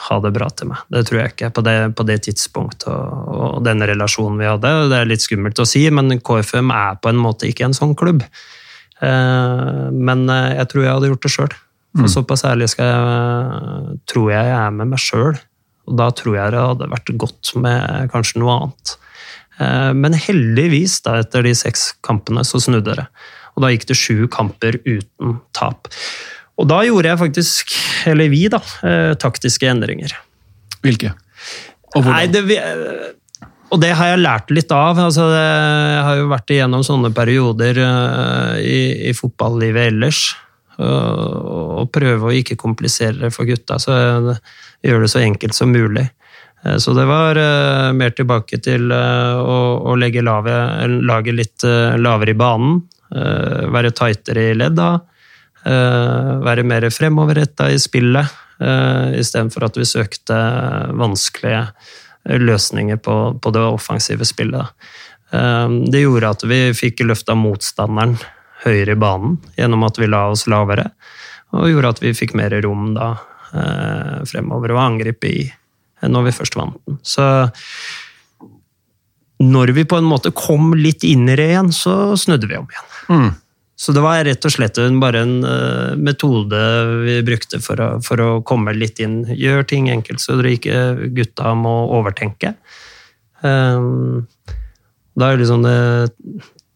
ha 0.06 0.20
det 0.22 0.32
bra 0.36 0.48
til 0.54 0.70
meg. 0.70 0.86
Det 0.94 1.04
tror 1.08 1.20
jeg 1.20 1.34
ikke 1.34 1.50
på 1.58 1.66
det, 1.66 1.76
på 1.98 2.06
det 2.08 2.20
tidspunktet 2.28 2.88
og, 2.92 3.34
og, 3.34 3.58
den 3.66 3.82
relasjonen 3.88 4.38
vi 4.40 4.48
hadde. 4.48 4.72
Det 4.92 5.00
er 5.00 5.10
litt 5.10 5.26
skummelt 5.26 5.60
å 5.60 5.68
si, 5.68 5.84
men 5.90 6.20
KFM 6.22 6.72
er 6.74 7.02
på 7.02 7.10
en 7.10 7.20
måte 7.20 7.50
ikke 7.50 7.66
en 7.68 7.76
sånn 7.76 7.98
klubb. 7.98 8.24
Uh, 9.02 9.90
men 9.90 10.28
jeg 10.30 10.68
tror 10.70 10.84
jeg 10.84 10.94
hadde 10.94 11.10
gjort 11.10 11.26
det 11.26 11.34
sjøl. 11.34 11.54
Mm. 11.92 12.06
såpass 12.08 12.46
ærlig 12.48 12.70
skal 12.72 12.88
jeg, 12.88 13.96
tror 14.08 14.30
jeg 14.32 14.46
jeg 14.48 14.56
er 14.56 14.76
med 14.78 14.94
meg 14.94 15.02
sjøl. 15.02 15.34
Og 15.88 15.96
da 15.98 16.10
tror 16.14 16.36
jeg 16.38 16.54
det 16.54 16.66
hadde 16.66 16.90
vært 16.92 17.14
godt 17.24 17.54
med 17.62 18.12
kanskje 18.12 18.42
noe 18.42 18.58
annet. 18.58 18.96
Eh, 19.60 19.92
men 19.98 20.16
heldigvis, 20.16 21.00
da, 21.06 21.18
etter 21.22 21.46
de 21.46 21.54
seks 21.58 21.90
kampene, 22.04 22.44
så 22.46 22.60
snudde 22.62 22.98
det. 23.00 23.08
Og 23.56 23.64
da 23.64 23.72
gikk 23.72 23.88
det 23.90 23.98
sju 23.98 24.28
kamper 24.32 24.78
uten 24.86 25.40
tap. 25.56 25.90
Og 26.60 26.68
da 26.70 26.82
gjorde 26.86 27.10
jeg 27.10 27.20
faktisk, 27.20 27.74
eller 28.12 28.30
vi, 28.32 28.46
da, 28.52 28.62
eh, 28.86 29.14
taktiske 29.20 29.68
endringer. 29.68 30.14
Hvilke? 30.84 31.14
Og 31.92 32.04
hvordan? 32.04 32.14
Nei, 32.14 32.26
det, 32.32 32.60
og 33.72 33.80
det 33.80 33.92
har 33.96 34.12
jeg 34.12 34.22
lært 34.22 34.52
litt 34.52 34.72
av. 34.74 35.00
Altså, 35.00 35.26
jeg 35.32 36.04
har 36.06 36.18
jo 36.20 36.30
vært 36.32 36.52
igjennom 36.52 36.84
sånne 36.86 37.12
perioder 37.16 37.80
eh, 37.80 38.56
i, 38.62 38.80
i 39.10 39.14
fotballivet 39.16 39.92
ellers. 39.92 40.24
Og, 40.80 41.90
prøve 41.92 42.28
å 42.28 42.34
ikke 42.34 42.56
komplisere 42.60 43.18
det 43.26 43.32
for 43.34 43.48
gutta. 43.48 43.78
Så 43.82 43.92
gjøre 43.92 45.04
det 45.04 45.12
så 45.12 45.22
enkelt 45.22 45.56
som 45.56 45.72
mulig. 45.72 46.06
Eh, 46.64 46.78
så 46.82 46.94
det 46.96 47.06
var 47.10 47.38
uh, 47.38 47.92
mer 47.96 48.14
tilbake 48.16 48.60
til 48.64 48.92
å, 48.92 49.96
legge 49.98 50.24
laget, 50.24 50.98
laget 51.04 51.38
litt 51.38 51.66
lavere 52.00 52.34
i 52.34 52.38
banen. 52.38 52.82
være 53.12 53.90
tightere 53.92 54.50
i 54.50 54.54
ledda. 54.56 55.00
være 56.42 56.62
mer 56.64 56.88
fremoverretta 56.90 57.68
i 57.70 57.78
spillet, 57.78 58.26
istedenfor 59.20 59.66
at 59.66 59.76
vi 59.76 59.84
søkte 59.84 60.38
vanskelige 60.96 61.66
løsninger 62.40 62.96
på, 62.96 63.16
på 63.36 63.50
det 63.52 63.60
offensive 63.60 64.24
spillet. 64.24 64.66
det 65.92 66.00
gjorde 66.00 66.30
at 66.30 66.44
vi 66.48 66.60
fikk 66.74 67.04
løfta 67.04 67.36
motstanderen 67.36 68.16
høyere 68.64 68.96
i 68.96 69.00
banen 69.00 69.36
gjennom 69.58 69.84
at 69.88 69.98
vi 70.00 70.10
la 70.10 70.26
oss 70.32 70.46
lavere, 70.50 70.90
og 71.52 71.68
gjorde 71.68 71.96
at 71.96 72.02
vi 72.04 72.14
fikk 72.16 72.36
mer 72.38 72.54
rom 72.64 72.92
da 72.96 73.14
fremover 74.24 74.72
å 74.72 74.78
angripe 74.80 75.28
i 75.28 75.42
når 76.08 76.24
vi 76.24 76.32
først 76.32 76.56
vant 76.56 76.78
den. 76.86 76.96
Så 77.04 77.26
når 79.42 79.74
vi 79.76 79.84
på 79.88 79.98
en 79.98 80.08
måte 80.08 80.32
kom 80.34 80.72
litt 80.78 81.04
inn 81.06 81.26
i 81.28 81.36
det 81.38 81.48
igjen, 81.50 81.72
så 81.74 82.14
snudde 82.18 82.48
vi 82.50 82.58
om 82.58 82.68
igjen. 82.70 82.90
Mm. 83.10 83.30
Så 83.82 83.94
det 83.96 84.02
var 84.04 84.20
rett 84.22 84.46
og 84.46 84.54
slett 84.54 84.78
bare 85.02 85.24
en 85.24 85.38
uh, 85.42 85.94
metode 85.98 86.58
vi 87.02 87.16
brukte 87.26 87.58
for 87.64 87.80
å, 87.82 87.88
for 88.04 88.22
å, 88.22 88.30
komme 88.46 88.74
litt 88.76 89.00
inn. 89.02 89.24
Gjør 89.26 89.66
ting 89.66 89.88
enkelt, 89.90 90.22
så 90.22 90.36
dere 90.38 90.54
ikke 90.54 90.82
gutta 91.16 91.54
må 91.58 91.74
overtenke. 91.96 92.54
Um, 93.42 94.28
da 95.18 95.32
er 95.32 95.40
liksom 95.40 95.66
det 95.66 95.78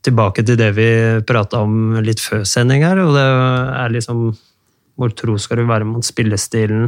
tilbake 0.07 0.45
til 0.47 0.59
det 0.59 0.71
vi 0.77 0.89
prata 1.27 1.63
om 1.67 1.99
litt 2.05 2.23
før 2.23 2.47
sending 2.49 2.85
her, 2.87 3.01
og 3.03 3.15
det 3.17 3.27
er 3.27 3.97
liksom 3.97 4.29
Hvor 4.97 5.13
tro 5.13 5.35
skal 5.37 5.61
du 5.61 5.67
være 5.69 5.85
mot 5.85 6.05
spillestilen? 6.05 6.87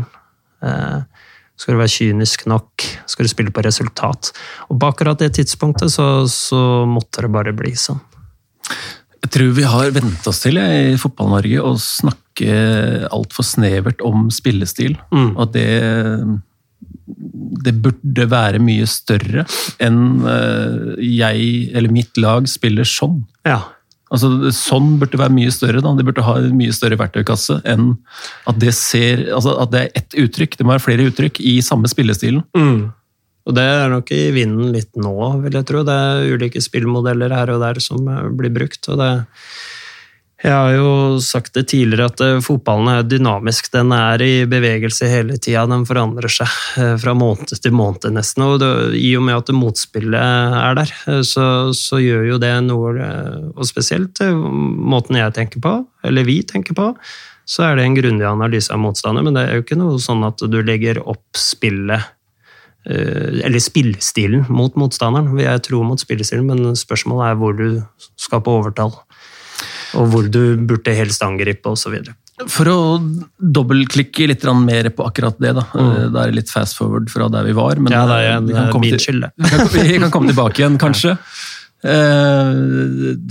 Eh, 0.65 1.25
skal 1.59 1.75
du 1.75 1.81
være 1.83 1.93
kynisk 1.93 2.47
nok? 2.49 2.85
Skal 3.05 3.27
du 3.27 3.29
spille 3.29 3.53
på 3.53 3.65
resultat? 3.67 4.31
Og 4.71 4.79
på 4.81 4.89
akkurat 4.89 5.21
det 5.21 5.35
tidspunktet 5.37 5.93
så, 5.93 6.25
så 6.31 6.87
måtte 6.89 7.27
det 7.27 7.33
bare 7.35 7.53
bli 7.53 7.75
sånn. 7.77 8.01
Jeg 9.19 9.33
tror 9.35 9.53
vi 9.57 9.67
har 9.67 9.91
vent 9.93 10.31
oss 10.31 10.41
til 10.45 10.61
i 10.63 10.97
Fotball-Norge 10.97 11.65
å 11.67 11.75
snakke 11.83 12.55
altfor 13.13 13.45
snevert 13.45 14.01
om 14.07 14.29
spillestil. 14.33 14.95
Mm. 15.11 15.33
Og 15.35 15.51
det, 15.53 15.67
det 17.65 17.75
burde 17.83 18.27
være 18.31 18.61
mye 18.63 18.87
større 18.91 19.45
enn 19.83 20.27
eh, 20.29 20.95
jeg 21.03 21.49
eller 21.77 21.93
mitt 21.95 22.21
lag 22.21 22.49
spiller 22.51 22.89
sånn. 22.89 23.23
Ja. 23.49 23.63
Altså, 24.09 24.31
sånn 24.57 24.95
burde 25.01 25.21
være 25.21 25.35
mye 25.37 25.53
større. 25.53 25.83
Da. 25.85 25.93
De 25.97 26.07
burde 26.07 26.25
ha 26.25 26.39
en 26.41 26.55
mye 26.57 26.75
større 26.77 26.99
verktøykasse 27.01 27.59
enn 27.69 27.91
at 28.49 28.61
det, 28.63 28.73
ser, 28.77 29.27
altså 29.35 29.57
at 29.61 29.73
det 29.75 29.83
er 29.83 29.99
ett 30.01 30.21
uttrykk. 30.25 30.57
Det 30.57 30.67
må 30.67 30.75
være 30.75 30.87
flere 30.87 31.09
uttrykk 31.11 31.43
i 31.45 31.59
samme 31.65 31.91
spillestilen. 31.91 32.45
Mm. 32.57 32.89
Og 33.49 33.57
det 33.57 33.65
er 33.65 33.93
nok 33.93 34.13
i 34.13 34.23
vinden 34.37 34.73
litt 34.75 34.93
nå, 35.01 35.17
vil 35.45 35.57
jeg 35.57 35.69
tro. 35.69 35.85
Det 35.87 35.97
er 35.97 36.37
ulike 36.37 36.63
spillmodeller 36.65 37.33
her 37.33 37.53
og 37.55 37.63
der 37.65 37.81
som 37.85 38.09
blir 38.37 38.53
brukt. 38.53 38.81
og 38.89 39.01
det 39.01 39.13
jeg 40.39 40.55
har 40.55 40.71
jo 40.71 40.91
sagt 41.19 41.57
det 41.57 41.65
tidligere 41.73 42.13
at 42.13 42.21
eh, 42.23 42.37
fotballen 42.45 42.87
er 42.93 43.07
dynamisk. 43.11 43.73
Den 43.75 43.91
er 43.95 44.23
i 44.23 44.45
bevegelse 44.47 45.09
hele 45.11 45.35
tida. 45.35 45.65
Den 45.67 45.83
forandrer 45.89 46.31
seg 46.31 46.53
eh, 46.79 46.93
fra 47.03 47.15
måned 47.19 47.51
til 47.51 47.75
måned, 47.75 48.07
nesten. 48.15 48.45
Og 48.47 48.61
det, 48.63 48.69
i 49.01 49.11
og 49.19 49.25
med 49.27 49.35
at 49.35 49.51
motspillet 49.51 50.15
er 50.15 50.79
der, 50.79 50.93
eh, 51.11 51.25
så, 51.27 51.47
så, 51.75 51.99
gjør 51.99 52.29
jo 52.29 52.39
det 52.39 52.53
noe 52.69 53.09
Og 53.51 53.67
spesielt 53.67 54.23
måten 54.23 55.19
jeg 55.19 55.35
tenker 55.35 55.65
på, 55.65 55.75
eller 56.07 56.29
vi 56.29 56.39
tenker 56.47 56.79
på, 56.79 56.93
så 57.49 57.67
er 57.67 57.75
det 57.75 57.89
en 57.89 57.99
grundig 57.99 58.29
analyse 58.29 58.71
av 58.71 58.79
motstander. 58.85 59.27
Men 59.27 59.35
det 59.35 59.43
er 59.43 59.59
jo 59.59 59.67
ikke 59.67 59.81
noe 59.81 59.99
sånn 59.99 60.23
at 60.29 60.39
du 60.39 60.61
legger 60.63 61.03
opp 61.03 61.27
spillet 61.39 62.15
eller 62.89 63.61
spillestilen 63.61 64.47
mot 64.55 64.73
motstanderen. 64.81 65.35
Vi 65.37 65.45
er 65.45 65.59
tro 65.61 65.83
mot 65.85 66.01
spillestilen, 66.01 66.47
men 66.49 66.79
spørsmålet 66.79 67.27
er 67.27 67.41
hvor 67.43 67.59
du 67.59 67.83
skal 68.17 68.41
på 68.47 68.55
overtall 68.63 68.95
og 69.97 70.09
hvor 70.13 70.27
du 70.29 70.43
burde 70.69 70.95
helst 70.97 71.23
angripe 71.25 71.71
osv. 71.71 72.01
For 72.47 72.71
å 72.71 72.79
dobbeltklikke 73.39 74.29
litt 74.31 74.45
mer 74.63 74.91
på 74.95 75.07
akkurat 75.09 75.39
det, 75.43 75.55
da. 75.57 75.65
Mm. 75.75 75.87
Eh, 75.89 76.03
det 76.15 76.25
er 76.25 76.35
litt 76.37 76.53
fast 76.53 76.79
forward 76.79 77.11
fra 77.11 77.31
der 77.33 77.49
vi 77.49 77.55
var. 77.57 77.81
Men 77.83 77.95
ja, 77.95 78.05
det 78.07 78.19
er 78.19 78.35
en, 78.37 78.51
vi, 78.51 78.59
kan 78.59 78.85
min 78.85 78.99
til, 79.01 79.25
vi 79.75 79.87
kan 79.99 80.13
komme 80.15 80.31
tilbake 80.31 80.63
igjen, 80.63 80.79
kanskje. 80.85 81.17
Eh, 81.79 82.53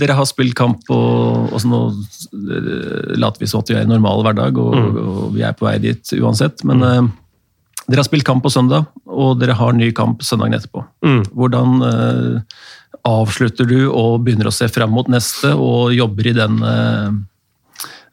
dere 0.00 0.16
har 0.16 0.28
spilt 0.28 0.56
kamp, 0.56 0.84
og, 0.92 1.52
og 1.52 1.64
nå 1.68 1.80
eh, 1.88 3.16
later 3.20 3.44
vi 3.44 3.48
som 3.50 3.64
at 3.64 3.72
vi 3.72 3.78
er 3.78 3.88
i 3.88 3.90
normal 3.90 4.24
hverdag, 4.26 4.60
og, 4.60 4.76
mm. 4.76 5.00
og, 5.04 5.24
vi 5.36 5.44
er 5.46 5.56
på 5.56 5.68
vei 5.68 5.78
dit 5.84 6.14
uansett. 6.20 6.64
Men 6.68 6.84
mm. 6.84 6.88
eh, 6.90 7.86
dere 7.88 8.02
har 8.02 8.08
spilt 8.08 8.28
kamp 8.28 8.44
på 8.44 8.52
søndag, 8.52 8.90
og 9.08 9.38
dere 9.40 9.56
har 9.56 9.76
ny 9.76 9.88
kamp 9.96 10.24
søndagen 10.26 10.58
etterpå. 10.58 10.84
Mm. 11.06 11.22
Hvordan 11.32 11.88
eh, 11.88 12.58
avslutter 13.06 13.68
du 13.68 13.80
og 13.88 14.22
begynner 14.24 14.50
å 14.50 14.54
se 14.54 14.68
fram 14.72 14.94
mot 14.94 15.08
neste, 15.10 15.52
og 15.54 15.94
jobber 15.96 16.30
i 16.30 16.36
den 16.36 16.62
uh, 16.64 17.10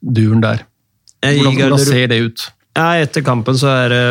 duren 0.02 0.44
der. 0.44 0.66
Hvordan, 1.26 1.56
hvordan, 1.58 1.82
ser 1.82 2.12
det 2.12 2.20
ut? 2.22 2.50
Ja, 2.76 2.90
etter 3.02 3.24
kampen 3.26 3.58
så 3.58 3.72
er 3.72 3.94
det 3.94 4.04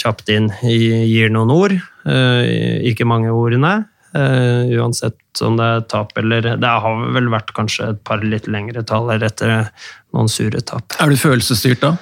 kjapt 0.00 0.28
inn. 0.34 0.50
Gir 0.66 1.32
noen 1.32 1.54
ord. 1.54 1.76
Uh, 2.04 2.42
ikke 2.88 3.06
mange 3.08 3.32
ordene. 3.32 3.86
Uh, 4.16 4.68
uansett 4.80 5.42
om 5.44 5.58
det 5.58 5.66
er 5.68 5.82
tap 5.92 6.14
eller 6.16 6.46
Det 6.56 6.68
har 6.82 7.02
vel 7.12 7.26
vært 7.28 7.50
kanskje 7.54 7.90
et 7.92 7.98
par 8.08 8.22
litt 8.24 8.46
lengre 8.48 8.80
taler 8.88 9.22
etter 9.22 9.68
noen 10.16 10.30
sure 10.32 10.62
tap. 10.66 10.96
Er 10.98 11.12
du 11.12 11.20
følelsesstyrt 11.20 11.84
da? 11.84 11.96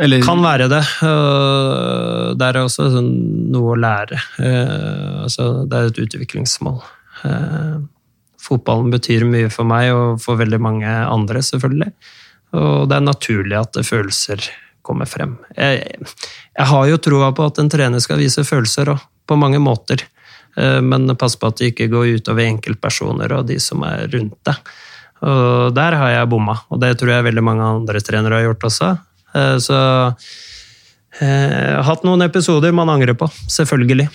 Eller? 0.00 0.24
Kan 0.24 0.40
være 0.40 0.70
det. 0.72 0.80
Det 2.40 2.46
er 2.46 2.58
også 2.62 2.86
sånn 2.94 3.10
noe 3.52 3.74
å 3.74 3.76
lære. 3.76 4.16
Altså, 4.40 5.66
det 5.68 5.78
er 5.78 5.90
et 5.90 6.00
utviklingsmål. 6.00 6.78
Eh, 7.24 7.78
fotballen 8.42 8.90
betyr 8.92 9.24
mye 9.28 9.50
for 9.52 9.68
meg 9.68 9.92
og 9.94 10.20
for 10.22 10.40
veldig 10.40 10.60
mange 10.62 10.90
andre, 10.90 11.42
selvfølgelig. 11.44 11.92
Og 12.58 12.88
det 12.90 12.98
er 12.98 13.06
naturlig 13.06 13.56
at 13.58 13.78
følelser 13.86 14.44
kommer 14.82 15.06
frem. 15.06 15.36
Jeg, 15.56 16.02
jeg 16.58 16.68
har 16.72 16.88
jo 16.90 16.98
troa 17.00 17.30
på 17.36 17.46
at 17.46 17.60
en 17.62 17.70
trener 17.70 18.02
skal 18.02 18.20
vise 18.20 18.44
følelser 18.44 18.90
òg, 18.92 19.04
på 19.30 19.38
mange 19.38 19.60
måter. 19.62 20.02
Eh, 20.58 20.80
men 20.84 21.10
pass 21.16 21.38
på 21.38 21.48
at 21.48 21.60
det 21.60 21.72
ikke 21.72 21.90
går 21.92 22.18
utover 22.18 22.48
enkeltpersoner 22.48 23.36
og 23.38 23.46
de 23.50 23.58
som 23.62 23.84
er 23.86 24.08
rundt 24.12 24.38
deg. 24.48 24.74
Og 25.22 25.70
der 25.76 25.94
har 25.94 26.10
jeg 26.10 26.30
bomma, 26.32 26.56
og 26.66 26.80
det 26.82 26.96
tror 26.98 27.12
jeg 27.14 27.28
veldig 27.28 27.44
mange 27.46 27.66
andre 27.78 28.00
trenere 28.02 28.40
har 28.40 28.48
gjort 28.48 28.66
også. 28.72 28.90
Eh, 29.38 29.56
så 29.62 29.78
jeg 31.20 31.74
har 31.76 31.84
hatt 31.86 32.06
noen 32.08 32.24
episoder 32.24 32.72
man 32.74 32.90
angrer 32.90 33.14
på, 33.18 33.28
selvfølgelig. 33.52 34.08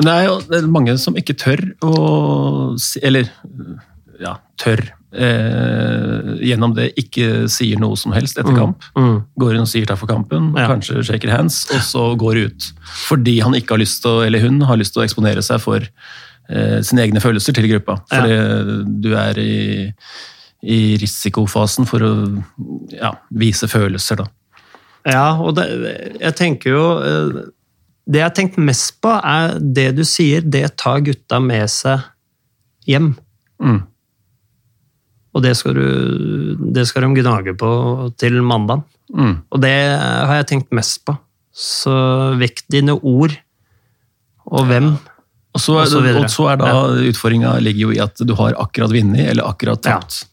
Men 0.00 0.08
det 0.08 0.14
er 0.18 0.62
jo 0.64 0.74
mange 0.74 0.96
som 0.98 1.16
ikke 1.18 1.36
tør 1.38 1.60
å 1.86 1.94
Eller 3.02 3.28
ja, 4.20 4.36
tør. 4.60 4.82
Eh, 5.14 6.34
gjennom 6.42 6.72
det 6.74 6.88
ikke 6.98 7.46
sier 7.52 7.78
noe 7.82 7.98
som 7.98 8.14
helst 8.14 8.38
etter 8.38 8.54
mm, 8.54 8.58
kamp. 8.58 8.86
Mm. 8.98 9.16
Går 9.40 9.54
inn 9.54 9.64
og 9.64 9.70
sier 9.70 9.86
takk 9.86 10.00
for 10.00 10.10
kampen, 10.10 10.52
ja. 10.58 10.66
kanskje 10.70 11.04
shaker 11.06 11.30
hands, 11.30 11.64
og 11.74 11.82
så 11.86 12.04
går 12.18 12.40
ut. 12.48 12.68
Fordi 13.06 13.38
han 13.44 13.54
ikke 13.58 13.76
har 13.76 13.82
lyst 13.82 14.02
til 14.04 14.24
eller 14.26 14.42
hun 14.42 14.62
har 14.66 14.80
lyst 14.80 14.96
til 14.96 15.04
å 15.04 15.06
eksponere 15.06 15.44
seg 15.46 15.62
for 15.62 15.82
eh, 15.84 16.78
sine 16.86 17.04
egne 17.06 17.22
følelser 17.22 17.56
til 17.56 17.70
gruppa. 17.74 18.00
Fordi 18.10 18.38
ja. 18.38 18.78
du 19.06 19.10
er 19.20 19.42
i, 19.42 19.58
i, 20.62 20.80
risikofasen 21.02 21.90
for 21.90 22.06
å 22.06 22.14
ja, 22.94 23.14
vise 23.34 23.70
følelser, 23.70 24.24
da. 24.24 24.30
Ja, 25.04 25.26
og 25.36 25.58
det, 25.58 25.68
jeg 26.16 26.38
tenker 26.38 26.74
jo 26.74 26.84
eh, 27.04 27.44
det 28.04 28.20
jeg 28.20 28.26
har 28.26 28.34
tenkt 28.36 28.60
mest 28.60 28.98
på, 29.04 29.10
er 29.16 29.56
det 29.58 29.88
du 29.96 30.04
sier, 30.06 30.44
det 30.44 30.66
tar 30.80 31.00
gutta 31.06 31.40
med 31.40 31.70
seg 31.72 32.04
hjem. 32.88 33.14
Mm. 33.62 33.80
Og 35.34 35.42
det 35.42 35.54
skal, 35.58 35.78
du, 35.78 36.66
det 36.76 36.84
skal 36.86 37.06
de 37.06 37.22
gnage 37.22 37.56
på 37.58 37.70
til 38.20 38.36
mandag. 38.44 38.84
Mm. 39.08 39.38
Og 39.50 39.62
det 39.64 39.72
har 39.98 40.36
jeg 40.40 40.50
tenkt 40.52 40.76
mest 40.76 41.00
på. 41.06 41.16
Så 41.54 41.94
vekk 42.38 42.64
dine 42.72 42.96
ord, 42.98 43.34
og 44.44 44.68
hvem. 44.68 44.92
Og 45.54 45.62
så, 45.62 45.78
er, 45.80 45.96
og 45.96 46.22
og 46.24 46.30
så 46.30 46.48
er 46.50 46.60
da 46.60 46.70
ja. 46.70 47.10
utfordringa 47.10 47.56
ligger 47.62 47.86
jo 47.86 47.92
i 47.94 48.00
at 48.02 48.20
du 48.26 48.34
har 48.36 48.56
akkurat 48.60 48.92
vunnet 48.92 49.28
eller 49.30 49.46
akkurat 49.46 49.80
tapt. 49.86 50.24
Ja. 50.24 50.30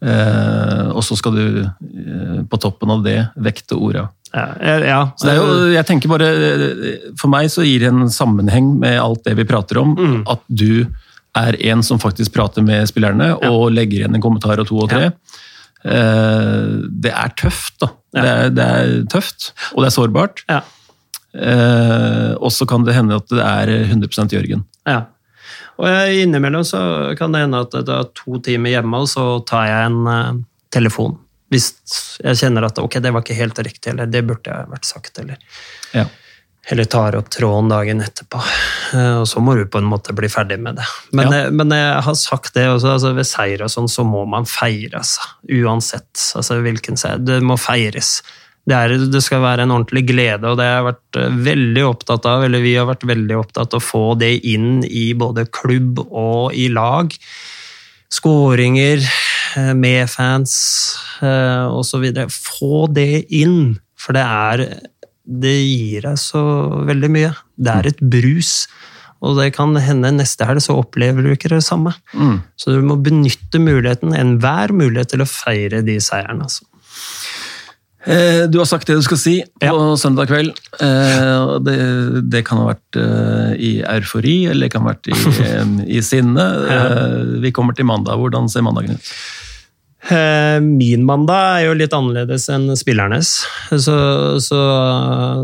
Eh, 0.00 0.88
og 0.90 1.04
så 1.06 1.16
skal 1.18 1.36
du 1.36 1.44
eh, 1.62 2.40
på 2.48 2.60
toppen 2.60 2.92
av 2.92 3.04
det 3.04 3.18
vekte 3.40 3.78
orda. 3.78 4.08
Ja, 4.30 4.76
ja. 4.86 4.98
Jo, 5.34 5.46
jeg 5.72 5.86
tenker 5.88 6.10
bare, 6.12 6.28
For 7.18 7.30
meg 7.32 7.48
så 7.50 7.64
gir 7.66 7.82
det 7.82 7.90
en 7.90 8.10
sammenheng 8.14 8.76
med 8.78 9.00
alt 9.02 9.24
det 9.26 9.34
vi 9.40 9.46
prater 9.48 9.80
om. 9.82 9.96
Mm. 9.98 10.18
At 10.30 10.44
du 10.46 10.86
er 11.38 11.58
en 11.70 11.82
som 11.86 12.00
faktisk 12.02 12.34
prater 12.34 12.64
med 12.66 12.88
spillerne 12.90 13.32
ja. 13.32 13.50
og 13.50 13.70
legger 13.74 14.02
igjen 14.02 14.18
en 14.18 14.22
kommentar 14.22 14.62
og 14.62 14.68
to 14.70 14.80
og 14.84 14.90
tre. 14.90 15.10
Ja. 15.10 15.14
det 16.90 17.12
er 17.14 17.30
tøft, 17.38 17.78
da. 17.80 17.92
Det 18.10 18.26
er, 18.26 18.50
det, 18.50 18.64
er, 18.66 18.94
tøft, 19.10 19.52
og 19.72 19.84
det 19.84 19.90
er 19.90 19.94
sårbart. 19.94 20.42
Ja. 20.50 20.60
og 22.34 22.50
så 22.50 22.66
kan 22.66 22.82
det 22.86 22.96
hende 22.96 23.20
at 23.22 23.30
det 23.30 23.46
er 23.46 23.72
100% 23.86 24.34
Jørgen. 24.34 24.66
Ja. 24.88 25.04
Og 25.80 26.20
innimellom 26.20 26.66
så 26.66 26.80
kan 27.18 27.32
det 27.32 27.44
hende 27.46 27.62
at 27.64 27.72
det 27.72 27.94
er 27.94 28.10
to 28.16 28.40
timer 28.44 28.74
hjemme, 28.74 29.00
og 29.00 29.08
så 29.08 29.26
tar 29.48 29.68
jeg 29.70 29.90
en 29.90 30.00
uh, 30.04 30.40
telefon 30.74 31.16
Hvis 31.50 31.72
jeg 32.22 32.36
kjenner 32.38 32.66
at 32.68 32.78
ok, 32.78 33.00
det 33.02 33.10
var 33.12 33.22
ikke 33.24 33.34
helt 33.38 33.58
riktig, 33.66 33.90
eller 33.92 34.06
det 34.06 34.24
burde 34.28 34.50
jeg 34.52 34.68
vært 34.70 34.84
sagt, 34.86 35.18
eller 35.18 35.36
Ja. 35.92 36.04
eller 36.70 36.84
tar 36.84 37.16
opp 37.18 37.28
tråden 37.34 37.68
dagen 37.72 38.00
etterpå. 38.04 38.38
Eh, 38.94 39.16
Og 39.20 39.26
så 39.26 39.40
må 39.42 39.56
du 39.58 39.64
på 39.66 39.78
en 39.78 39.88
måte 39.90 40.14
bli 40.14 40.28
ferdig 40.28 40.60
med 40.60 40.76
det. 40.76 40.84
Men, 41.12 41.26
Ja. 41.32 41.42
jeg, 41.44 41.52
men 41.52 41.70
jeg 41.74 42.02
har 42.06 42.14
sagt 42.14 42.54
det 42.54 42.68
også, 42.68 42.92
altså 42.94 43.14
ved 43.16 43.26
seier 43.26 43.62
og 43.62 43.70
sånn, 43.70 43.88
så 43.90 44.04
må 44.06 44.26
man 44.28 44.44
feire, 44.46 44.98
altså. 45.02 45.20
Uansett 45.50 46.14
altså 46.36 46.60
hvilken 46.62 46.96
seier. 46.96 47.18
Det 47.18 47.40
må 47.42 47.56
feires. 47.58 48.22
Det, 48.68 48.76
er, 48.76 48.88
det 49.10 49.22
skal 49.24 49.40
være 49.42 49.62
en 49.64 49.70
ordentlig 49.72 50.04
glede, 50.06 50.44
og 50.46 50.58
det 50.60 50.66
har 50.68 50.76
jeg 50.84 50.88
vært 50.94 51.16
eh, 51.18 51.38
veldig 51.50 51.84
opptatt 51.88 52.26
av, 52.30 52.44
eller 52.44 52.60
vi 52.62 52.74
har 52.76 52.86
vært 52.86 53.02
veldig 53.08 53.38
opptatt 53.40 53.74
av 53.74 53.80
å 53.80 53.82
få 53.90 54.18
det 54.20 54.44
inn 54.46 54.84
i 54.84 55.08
både 55.18 55.46
klubb 55.50 55.98
og 56.06 56.54
i 56.54 56.68
lag. 56.68 57.10
Skåringer, 58.10 58.98
eh, 58.98 59.39
med 59.76 60.10
fans 60.10 60.54
eh, 61.22 61.66
osv. 61.70 62.06
Få 62.30 62.86
det 62.92 63.26
inn, 63.34 63.78
for 63.98 64.16
det 64.16 64.24
er 64.24 64.64
Det 65.30 65.56
gir 65.62 66.06
deg 66.08 66.16
så 66.18 66.40
veldig 66.88 67.10
mye. 67.12 67.34
Det 67.54 67.74
er 67.74 67.88
et 67.92 68.00
brus. 68.02 68.66
Og 69.20 69.36
det 69.36 69.50
kan 69.54 69.76
hende 69.76 70.14
neste 70.16 70.46
helg 70.48 70.62
så 70.64 70.78
opplever 70.80 71.22
du 71.22 71.34
ikke 71.34 71.52
det 71.52 71.60
samme. 71.62 71.92
Mm. 72.16 72.40
Så 72.56 72.72
du 72.72 72.80
må 72.82 72.96
benytte 72.96 73.60
muligheten, 73.60 74.16
enhver 74.16 74.72
mulighet 74.72 75.12
til 75.12 75.22
å 75.22 75.28
feire 75.28 75.82
de 75.86 75.98
seierne. 76.02 76.48
Altså. 76.48 76.64
Eh, 78.06 78.46
Du 78.48 78.58
har 78.58 78.64
sagt 78.66 78.86
det 78.88 78.94
du 78.96 79.02
skal 79.04 79.18
si 79.20 79.34
på 79.60 79.66
Ja. 79.66 79.96
søndag 79.96 80.28
kveld. 80.30 80.56
Eh, 80.80 81.58
Det, 81.60 82.30
det 82.30 82.44
kan 82.46 82.58
ha 82.58 82.72
vært 82.72 82.96
eh, 82.96 83.52
i 83.60 83.72
eufori, 83.82 84.46
eller 84.48 84.66
det 84.68 84.72
kan 84.72 84.82
ha 84.82 84.94
vært 84.94 85.08
i, 85.08 85.16
i 85.98 86.00
sinne. 86.00 86.46
Vi 87.42 87.52
kommer 87.52 87.74
til 87.76 87.84
mandag. 87.84 88.16
Hvordan 88.16 88.48
ser 88.48 88.62
mandagen 88.62 88.96
ut? 88.96 89.12
Min 90.64 91.04
mandag 91.04 91.60
er 91.60 91.66
jo 91.66 91.74
litt 91.76 91.92
annerledes 91.92 92.48
enn 92.48 92.70
spillernes, 92.74 93.34
så, 93.68 93.96
så 94.40 94.60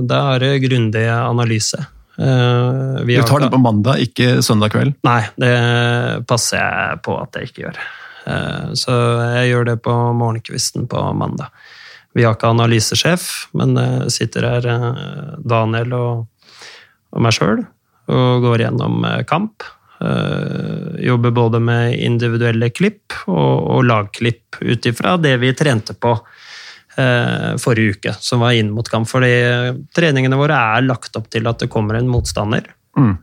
da 0.08 0.20
er 0.32 0.38
det 0.40 0.62
grundig 0.64 1.02
analyse. 1.12 1.76
Vi 2.16 3.18
Du 3.18 3.22
tar 3.28 3.40
den 3.44 3.52
på 3.52 3.60
mandag, 3.60 4.00
ikke 4.00 4.40
søndag 4.40 4.72
kveld. 4.72 4.94
Nei, 5.04 5.20
det 5.36 5.52
passer 6.26 6.56
jeg 6.56 7.02
på 7.04 7.18
at 7.20 7.36
jeg 7.36 7.50
ikke 7.50 7.66
gjør. 7.66 7.82
Så 8.80 8.96
jeg 9.36 9.52
gjør 9.52 9.68
det 9.68 9.76
på 9.84 9.92
morgenkvisten 10.16 10.88
på 10.88 11.04
mandag. 11.20 11.52
Vi 12.16 12.24
har 12.24 12.36
ikke 12.36 12.48
analysesjef, 12.54 13.28
men 13.58 13.76
eh, 13.80 14.06
sitter 14.12 14.48
her 14.48 14.68
eh, 14.72 15.00
Daniel 15.44 15.92
og, 15.96 16.52
og 17.12 17.24
meg 17.24 17.36
sjøl 17.36 17.64
og 18.06 18.44
går 18.44 18.62
gjennom 18.66 19.02
eh, 19.04 19.24
kamp. 19.28 19.66
Jobber 19.96 21.32
både 21.32 21.56
med 21.64 21.94
individuelle 22.04 22.68
klipp 22.68 23.14
og, 23.32 23.62
og 23.72 23.86
lagklipp 23.88 24.58
ut 24.60 24.88
ifra 24.90 25.14
det 25.16 25.32
vi 25.40 25.54
trente 25.56 25.94
på 25.96 26.10
forrige 27.64 27.94
uke, 27.96 28.12
som 28.20 28.44
var 28.44 28.58
inn 28.58 28.74
mot 28.76 28.84
kamp. 28.92 29.08
Fordi 29.08 29.30
treningene 29.96 30.36
våre 30.36 30.58
er 30.76 30.84
lagt 30.84 31.16
opp 31.16 31.30
til 31.32 31.48
at 31.48 31.64
det 31.64 31.70
kommer 31.72 31.96
en 31.96 32.12
motstander. 32.12 32.68
Mm. 33.00 33.14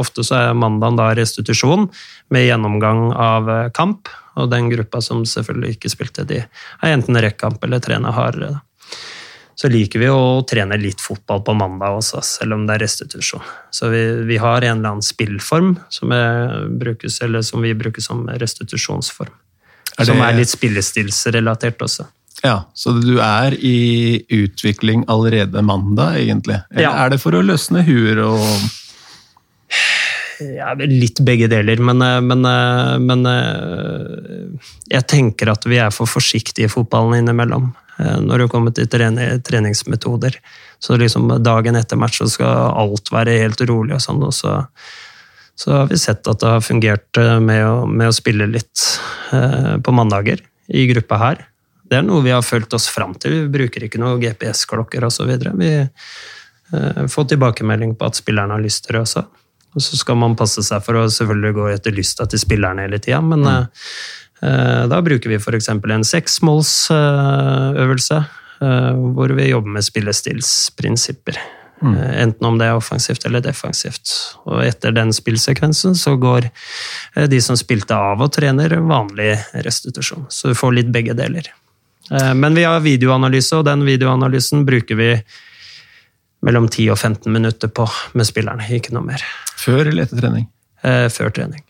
Ofte 0.00 0.24
så 0.24 0.38
er 0.40 0.56
mandagen 0.56 0.96
da 0.96 1.10
restitusjon 1.20 1.90
med 2.32 2.48
gjennomgang 2.48 3.10
av 3.12 3.52
kamp. 3.76 4.08
Og 4.36 4.50
den 4.50 4.70
gruppa 4.72 5.00
som 5.04 5.24
selvfølgelig 5.28 5.76
ikke 5.76 5.90
spilte, 5.92 6.24
de 6.26 6.40
er 6.44 6.94
enten 6.94 7.18
rekkamp 7.22 7.62
eller 7.64 7.82
trener 7.84 8.14
hardere. 8.16 8.60
Så 9.54 9.68
liker 9.70 10.02
vi 10.02 10.08
å 10.10 10.42
trene 10.50 10.74
litt 10.82 11.00
fotball 11.02 11.44
på 11.46 11.54
mandag 11.54 12.00
også, 12.00 12.18
selv 12.26 12.56
om 12.56 12.64
det 12.66 12.74
er 12.74 12.82
restitusjon. 12.82 13.44
Så 13.70 13.88
vi, 13.92 14.02
vi 14.26 14.38
har 14.42 14.66
en 14.66 14.80
eller 14.80 14.96
annen 14.96 15.06
spillform 15.06 15.76
som, 15.94 16.10
brukes, 16.80 17.20
eller 17.22 17.44
som 17.46 17.62
vi 17.62 17.70
bruker 17.78 18.02
som 18.02 18.26
restitusjonsform. 18.26 19.30
Er 19.94 20.08
Som 20.10 20.20
er 20.26 20.34
litt 20.34 20.50
spillestilsrelatert 20.50 21.78
også. 21.86 22.08
Ja, 22.42 22.64
Så 22.74 22.92
du 23.00 23.20
er 23.22 23.54
i 23.54 24.24
utvikling 24.34 25.04
allerede 25.08 25.62
mandag, 25.62 26.18
egentlig? 26.18 26.58
Eller 26.72 26.82
Ja. 26.82 27.04
er 27.04 27.10
det 27.10 27.20
for 27.20 27.30
å 27.32 27.42
løsne 27.46 27.84
huer 27.86 28.18
og 28.26 28.42
Ja, 30.40 30.72
litt 30.74 31.20
begge 31.22 31.48
deler, 31.50 31.78
men, 31.78 32.02
eh, 32.02 32.20
men, 32.20 32.44
eh, 32.44 32.98
men 32.98 33.26
eh, 33.26 34.68
jeg 34.90 35.06
tenker 35.10 35.52
at 35.52 35.66
vi 35.68 35.78
er 35.78 35.94
for 35.94 36.10
forsiktige 36.10 36.66
i 36.66 36.72
fotballen 36.72 37.22
innimellom. 37.22 37.72
Når 37.94 38.40
det 38.40 38.46
kommer 38.50 38.72
til 38.74 38.88
treningsmetoder. 38.90 40.34
Så 40.82 40.96
liksom 40.98 41.28
dagen 41.46 41.76
etter 41.78 41.94
match 41.94 42.16
så 42.18 42.26
skal 42.26 42.72
alt 42.74 43.12
være 43.14 43.36
helt 43.38 43.60
rolig 43.70 43.94
og 43.94 44.02
sånn. 44.02 44.18
Og 44.26 44.32
så, 44.34 44.56
så 45.54 45.76
har 45.76 45.86
vi 45.86 46.00
sett 46.02 46.26
at 46.26 46.40
det 46.42 46.50
har 46.56 46.64
fungert 46.66 47.20
med 47.38 47.62
å, 47.62 47.84
med 47.86 48.10
å 48.10 48.16
spille 48.16 48.50
litt 48.50 48.82
på 49.30 49.94
mandager 49.94 50.42
i 50.74 50.88
gruppa 50.90 51.20
her. 51.22 51.46
Det 51.86 52.00
er 52.00 52.08
noe 52.08 52.26
vi 52.26 52.34
har 52.34 52.42
følt 52.42 52.74
oss 52.74 52.88
fram 52.90 53.14
til. 53.14 53.44
Vi 53.44 53.54
bruker 53.60 53.86
ikke 53.86 54.02
noen 54.02 54.18
GPS-klokker 54.18 55.06
osv. 55.06 55.30
Vi 55.62 55.72
får 57.14 57.30
tilbakemelding 57.30 57.94
på 57.94 58.10
at 58.10 58.18
spillerne 58.18 58.58
har 58.58 58.66
lyst 58.66 58.88
til 58.88 58.98
det 58.98 59.04
også. 59.06 59.28
Og 59.74 59.82
så 59.82 59.96
skal 59.98 60.16
man 60.20 60.36
passe 60.38 60.62
seg 60.64 60.84
for 60.86 60.94
å 60.98 61.10
selvfølgelig 61.10 61.52
gå 61.56 61.64
etter 61.72 61.92
lysta 61.96 62.26
til 62.30 62.40
spillerne 62.42 62.82
hele 62.86 62.98
tida, 63.02 63.20
men 63.24 63.40
mm. 63.42 63.50
uh, 64.44 64.82
da 64.90 64.96
bruker 65.04 65.28
vi 65.32 65.40
f.eks. 65.40 65.68
en 65.74 66.06
seksmålsøvelse, 66.06 68.18
uh, 68.62 68.92
hvor 69.16 69.28
vi 69.34 69.50
jobber 69.50 69.70
med 69.78 69.84
spillestilsprinsipper. 69.86 71.36
Eh, 71.84 72.12
enten 72.22 72.46
om 72.46 72.56
det 72.56 72.66
er 72.70 72.76
offensivt 72.78 73.26
eller 73.26 73.42
defensivt. 73.44 74.08
Og 74.46 74.62
etter 74.64 74.90
den 74.94 75.12
spillsekvensen 75.12 75.94
så 75.98 76.14
går 76.16 76.42
de 77.28 77.40
som 77.44 77.56
spilte 77.60 77.94
av 77.98 78.22
og 78.24 78.32
trener, 78.32 78.80
vanlig 78.88 79.34
restitusjon. 79.66 80.24
Så 80.32 80.48
du 80.48 80.54
får 80.56 80.72
litt 80.78 80.90
begge 80.94 81.14
deler. 81.18 81.44
Men 82.38 82.56
vi 82.56 82.64
har 82.64 82.80
videoanalyse, 82.84 83.56
og 83.58 83.66
den 83.68 83.84
videoanalysen 83.84 84.64
bruker 84.64 84.96
vi 84.96 85.10
mellom 86.44 86.66
10 86.68 86.90
og 86.92 86.98
15 86.98 87.30
minutter 87.32 87.70
på 87.72 87.86
med 88.14 88.28
spillerne, 88.28 88.66
ikke 88.76 88.92
noe 88.96 89.04
mer. 89.06 89.22
før 89.60 89.86
eller 89.88 90.04
etter 90.04 90.20
trening? 90.20 90.48
Eh, 90.84 91.06
før 91.08 91.32
trening. 91.32 91.62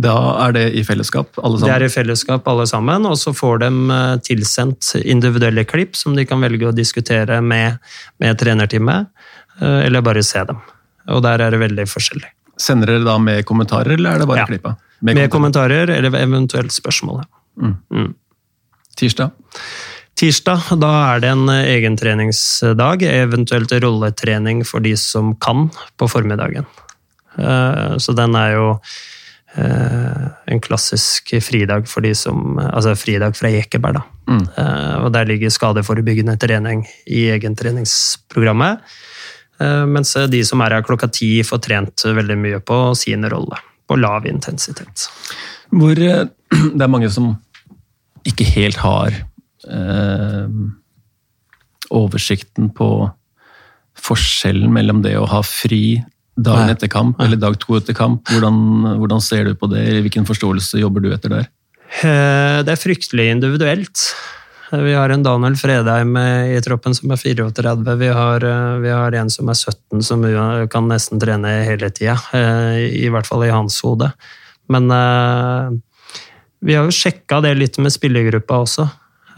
Da 0.00 0.14
er 0.46 0.52
det 0.54 0.64
i 0.78 0.82
fellesskap, 0.86 1.34
alle 1.42 1.58
sammen? 1.58 1.66
Det 1.70 1.76
er 1.76 1.84
i 1.86 1.92
fellesskap 1.94 2.46
alle 2.50 2.66
sammen, 2.70 3.06
og 3.10 3.16
så 3.18 3.32
får 3.34 3.58
de 3.64 3.70
eh, 3.94 4.16
tilsendt 4.26 4.92
individuelle 5.02 5.64
klipp 5.66 5.96
som 5.98 6.14
de 6.18 6.24
kan 6.30 6.40
velge 6.42 6.68
å 6.68 6.74
diskutere 6.74 7.40
med, 7.42 7.78
med 8.22 8.38
trenerteamet, 8.38 9.08
eh, 9.60 9.80
eller 9.88 10.04
bare 10.06 10.22
se 10.26 10.44
dem. 10.46 10.60
Og 11.10 11.22
der 11.26 11.42
er 11.42 11.50
det 11.50 11.58
veldig 11.62 11.86
forskjellig. 11.90 12.30
Sender 12.60 12.86
dere 12.92 13.04
da 13.06 13.16
med 13.18 13.42
kommentarer, 13.48 13.94
eller 13.96 14.14
er 14.14 14.18
det 14.22 14.28
bare 14.30 14.44
Ja. 14.44 14.46
klippa? 14.46 14.76
Med 15.02 15.30
kommentarer 15.32 15.88
eller 15.90 16.10
eventuelt 16.18 16.70
spørsmål. 16.76 17.22
ja. 17.24 17.74
Mm. 17.90 18.14
Tirsdag? 18.96 19.30
Tirsdag, 20.20 20.74
da 20.76 20.88
er 21.14 21.22
det 21.22 21.30
en 21.32 21.48
egentreningsdag, 21.48 23.06
eventuelt 23.08 23.72
rolletrening 23.80 24.66
for 24.68 24.84
de 24.84 24.92
som 25.00 25.32
kan 25.40 25.70
på 25.96 26.08
formiddagen. 26.12 26.66
Eh, 27.38 27.96
Så 27.96 28.12
den 28.12 28.36
er 28.36 28.52
jo 28.52 28.66
eh, 29.56 30.26
en 30.46 30.60
klassisk 30.60 31.32
fridag 31.40 31.88
for 31.88 32.04
de 32.04 32.12
som 32.14 32.58
Altså 32.58 32.92
fridag 32.98 33.36
fra 33.38 33.48
Ekeberg, 33.48 33.96
da. 33.96 34.02
Mm. 34.28 34.44
Eh, 34.56 34.96
Og 35.06 35.12
der 35.12 35.24
ligger 35.24 35.48
skadeforebyggende 35.48 36.36
trening 36.36 36.84
i 37.06 37.30
egentreningsprogrammet. 37.32 38.80
Eh, 39.60 39.86
Mens 39.86 40.12
de 40.28 40.44
som 40.44 40.60
er 40.60 40.76
her 40.76 40.82
klokka 40.82 41.08
ti, 41.08 41.40
får 41.42 41.64
trent 41.64 42.04
veldig 42.04 42.36
mye 42.36 42.60
på 42.60 42.94
sin 42.94 43.24
rolle. 43.24 43.56
På 43.88 43.96
lav 43.96 44.26
intensitet. 44.26 45.08
Hvor 45.72 45.96
eh, 45.96 46.26
det 46.76 46.82
er 46.82 46.92
mange 46.92 47.08
som 47.08 47.38
ikke 48.26 48.44
helt 48.44 48.76
har 48.84 49.14
eh, 49.14 49.29
oversikten 51.90 52.70
på 52.74 52.90
forskjellen 54.00 54.72
mellom 54.72 55.02
det 55.04 55.16
å 55.18 55.26
ha 55.28 55.42
fri 55.44 56.00
dagen 56.40 56.72
etter 56.72 56.88
kamp 56.88 57.20
eller 57.20 57.36
dag 57.40 57.58
to 57.60 57.76
etter 57.76 57.96
kamp. 57.96 58.24
Hvordan, 58.30 58.96
hvordan 59.00 59.22
ser 59.24 59.50
du 59.50 59.56
på 59.58 59.68
det? 59.72 59.82
Hvilken 60.06 60.28
forståelse 60.28 60.80
jobber 60.80 61.04
du 61.04 61.10
etter 61.12 61.34
der? 61.34 61.48
Eh, 62.00 62.62
Det 62.64 62.72
er 62.72 62.80
fryktelig 62.80 63.30
individuelt. 63.34 64.04
Eh, 64.72 64.80
Vi 64.80 64.94
har 64.94 65.10
en 65.10 65.22
Daniel 65.22 65.56
Fredheim 65.56 66.16
eh, 66.16 66.56
i 66.56 66.60
troppen 66.64 66.94
som 66.94 67.10
er 67.10 67.16
34. 67.16 67.96
Vi 67.98 68.08
har, 68.08 68.44
eh, 68.44 68.78
vi 68.80 68.88
har 68.88 69.12
en 69.12 69.30
som 69.30 69.48
er 69.48 69.54
17, 69.54 70.02
som 70.02 70.22
kan 70.70 70.88
nesten 70.88 71.20
trene 71.20 71.64
hele 71.66 71.90
tida. 71.90 72.16
I 72.78 73.08
hvert 73.10 73.26
fall 73.26 73.44
i 73.44 73.50
hans 73.50 73.80
hode. 73.82 74.12
Men 74.68 74.90
eh, 74.90 75.70
vi 76.62 76.74
har 76.74 76.84
jo 76.84 76.94
sjekka 76.94 77.42
det 77.42 77.56
litt 77.58 77.78
med 77.78 77.92
spillergruppa 77.92 78.62
også. 78.64 78.88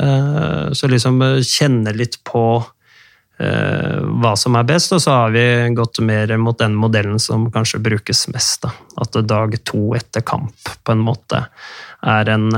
Eh, 0.02 0.72
Så 0.72 0.88
liksom 0.88 1.22
eh, 1.22 1.40
kjenne 1.42 1.92
litt 1.92 2.18
på 2.24 2.64
eh, 3.38 4.00
hva 4.02 4.32
som 4.36 4.56
er 4.58 4.66
best, 4.66 4.94
og 4.96 5.02
så 5.04 5.16
har 5.20 5.34
vi 5.34 5.44
gått 5.76 6.00
mer 6.02 6.34
mot 6.40 6.58
den 6.58 6.74
modellen 6.78 7.20
som 7.22 7.50
kanskje 7.52 7.82
brukes 7.82 8.26
mest. 8.32 8.64
Da. 8.64 8.72
At 9.02 9.20
dag 9.28 9.56
to 9.68 9.92
etter 9.98 10.24
kamp 10.26 10.74
på 10.82 10.94
en 10.94 11.04
måte 11.04 11.46
er 12.02 12.32
en 12.32 12.50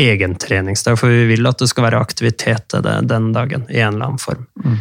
egen 0.00 0.34
treningsdag. 0.40 0.98
for 0.98 1.08
vi 1.08 1.26
vil 1.30 1.46
at 1.46 1.60
det 1.60 1.68
skal 1.70 1.86
være 1.86 2.00
aktivitet 2.00 2.74
den 2.82 3.32
dagen, 3.32 3.66
i 3.70 3.80
en 3.80 3.94
eller 3.94 4.10
annen 4.12 4.18
form. 4.18 4.46
Mm. 4.64 4.80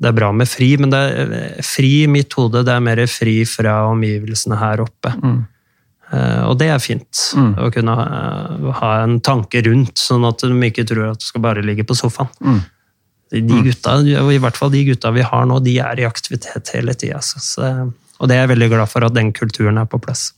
det 0.00 0.08
er 0.08 0.16
bra 0.16 0.30
med 0.32 0.48
fri, 0.48 0.76
men 0.76 0.90
det 0.90 0.98
er, 0.98 1.62
fri 1.64 2.02
i 2.02 2.10
mitt 2.10 2.32
hode 2.36 2.62
det 2.64 2.72
er 2.72 2.82
mer 2.84 3.00
fri 3.08 3.44
fra 3.48 3.86
omgivelsene 3.90 4.58
her 4.58 4.82
oppe. 4.84 5.12
Mm. 5.22 5.40
Eh, 6.10 6.42
og 6.48 6.56
det 6.58 6.68
er 6.74 6.82
fint. 6.82 7.22
Mm. 7.38 7.52
Å 7.62 7.70
kunne 7.74 7.94
ha, 7.94 8.08
ha 8.80 8.90
en 9.04 9.18
tanke 9.24 9.62
rundt, 9.66 9.94
sånn 10.00 10.26
at 10.26 10.42
de 10.42 10.50
ikke 10.70 10.86
tror 10.88 11.12
at 11.12 11.22
du 11.22 11.26
skal 11.28 11.44
bare 11.44 11.62
ligge 11.64 11.86
på 11.86 11.96
sofaen. 11.98 12.30
Mm. 12.42 12.60
De 13.30 13.60
gutta, 13.62 13.94
og 14.24 14.32
I 14.34 14.40
hvert 14.42 14.58
fall 14.58 14.72
de 14.74 14.82
gutta 14.88 15.12
vi 15.14 15.22
har 15.22 15.44
nå, 15.46 15.60
de 15.62 15.76
er 15.78 16.00
i 16.02 16.06
aktivitet 16.08 16.72
hele 16.74 16.96
tida. 16.98 17.20
Og 18.18 18.26
det 18.28 18.34
er 18.36 18.42
jeg 18.42 18.50
veldig 18.56 18.68
glad 18.72 18.90
for 18.90 19.06
at 19.06 19.14
den 19.14 19.30
kulturen 19.36 19.78
er 19.78 19.86
på 19.86 20.00
plass. 20.02 20.32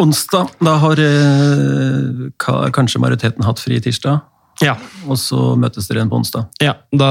Onsdag, 0.00 0.54
da 0.64 0.78
har 0.80 1.02
eh, 1.02 2.30
kanskje 2.72 3.02
majoriteten 3.02 3.44
hatt 3.44 3.60
fri 3.60 3.80
tirsdag, 3.82 4.22
Ja, 4.60 4.74
og 5.08 5.16
så 5.16 5.54
møtes 5.56 5.86
dere 5.88 6.00
igjen 6.02 6.10
på 6.12 6.18
onsdag. 6.20 6.48
Ja, 6.60 6.74
da 6.92 7.10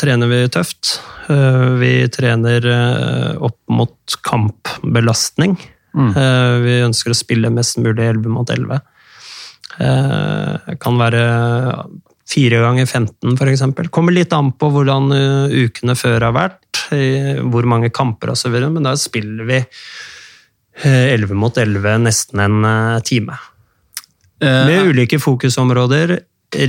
trener 0.00 0.28
vi 0.28 0.40
tøft. 0.52 0.98
Eh, 1.32 1.68
Vi 1.80 1.92
trener 2.12 2.66
eh, 2.72 3.36
opp 3.40 3.56
mot 3.72 4.16
kampbelastning. 4.26 5.58
Mm. 5.94 6.10
Eh, 6.16 6.54
Vi 6.64 6.74
ønsker 6.86 7.10
å 7.14 7.18
spille 7.18 7.50
mest 7.50 7.78
mulig 7.82 8.04
11 8.06 8.28
mot 8.30 8.48
11. 8.50 8.80
Eh, 9.80 10.56
Det 10.66 10.78
kan 10.82 10.98
være 11.00 11.22
fire 12.30 12.60
ganger 12.62 12.86
15, 12.86 13.34
f.eks. 13.38 13.90
Kommer 13.90 14.12
litt 14.14 14.32
an 14.36 14.52
på 14.52 14.68
hvordan 14.70 15.10
eh, 15.16 15.64
ukene 15.66 15.96
før 15.98 16.20
har 16.28 16.32
vært, 16.36 16.84
hvor 17.50 17.66
mange 17.70 17.90
kamper 17.94 18.30
osv., 18.34 18.54
men 18.70 18.82
da 18.86 18.92
spiller 18.98 19.44
vi 19.48 19.58
eh, 20.84 21.14
11 21.14 21.34
mot 21.38 21.58
11 21.58 21.98
nesten 22.06 22.40
en 22.44 22.64
eh, 22.64 23.00
time. 23.06 23.34
Eh, 24.40 24.66
Med 24.70 24.86
ulike 24.92 25.18
fokusområder 25.20 26.20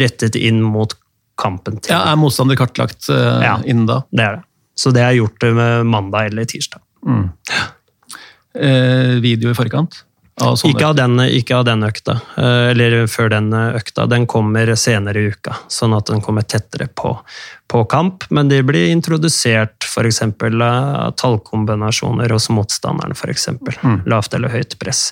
rettet 0.02 0.36
inn 0.38 0.62
mot 0.62 0.94
kampen. 1.42 1.80
til. 1.82 1.94
ja, 1.94 2.04
er 2.12 2.18
motstander 2.22 2.58
kartlagt 2.60 3.10
eh, 3.10 3.42
Ja. 3.46 3.60
innen 3.66 3.86
da? 3.90 4.02
Det 4.12 4.26
er 4.26 4.36
det. 4.40 4.44
Så 4.78 4.92
det 4.94 5.02
er 5.06 5.14
gjort 5.18 5.44
eh, 5.44 5.54
med 5.54 5.86
mandag 5.90 6.32
eller 6.32 6.46
tirsdag. 6.50 6.82
Mm. 7.06 7.30
Eh, 8.54 9.20
video 9.24 9.52
i 9.52 9.58
forkant? 9.58 10.04
Av 10.42 10.58
Ikke 10.66 10.88
av, 10.88 10.96
den, 10.96 11.20
ikke 11.20 11.58
av 11.60 11.66
den 11.68 11.84
økta, 11.86 12.16
eh, 12.40 12.72
eller 12.72 13.06
før 13.12 13.30
den 13.30 13.52
økta. 13.54 14.08
Den 14.10 14.26
kommer 14.26 14.72
senere 14.80 15.22
i 15.22 15.30
uka, 15.30 15.54
sånn 15.70 15.94
at 15.94 16.08
den 16.10 16.24
kommer 16.24 16.42
tettere 16.42 16.88
på, 16.88 17.14
på 17.70 17.84
kamp. 17.92 18.26
Men 18.34 18.50
de 18.50 18.62
blir 18.66 18.90
introdusert 18.90 19.86
f.eks. 19.86 20.22
av 20.24 21.14
tallkombinasjoner 21.20 22.34
hos 22.34 22.50
motstanderen, 22.50 23.14
f.eks. 23.14 23.50
Mm. 23.84 24.02
Lavt 24.10 24.34
eller 24.34 24.56
høyt 24.56 24.80
press. 24.82 25.10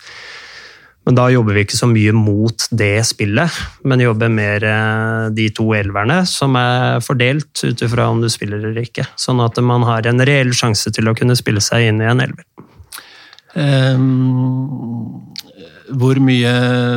Men 1.05 1.15
da 1.17 1.27
jobber 1.31 1.55
vi 1.55 1.65
ikke 1.65 1.77
så 1.77 1.87
mye 1.89 2.11
mot 2.15 2.65
det 2.75 3.03
spillet, 3.07 3.59
men 3.87 4.03
jobber 4.03 4.33
mer 4.33 4.65
eh, 4.65 5.27
de 5.35 5.47
to 5.57 5.67
elverne 5.77 6.23
som 6.29 6.57
er 6.59 7.03
fordelt 7.05 7.63
ut 7.63 7.85
ifra 7.85 8.09
om 8.09 8.23
du 8.23 8.31
spiller 8.31 8.63
eller 8.63 8.81
ikke. 8.87 9.07
Sånn 9.19 9.43
at 9.45 9.57
man 9.61 9.85
har 9.87 10.09
en 10.09 10.25
reell 10.25 10.55
sjanse 10.55 10.93
til 10.95 11.09
å 11.09 11.15
kunne 11.17 11.37
spille 11.37 11.63
seg 11.65 11.91
inn 11.91 12.01
i 12.01 12.09
en 12.09 12.25
elver. 12.25 12.45
Eh, 13.58 13.97
hvor 16.00 16.22
mye 16.22 16.54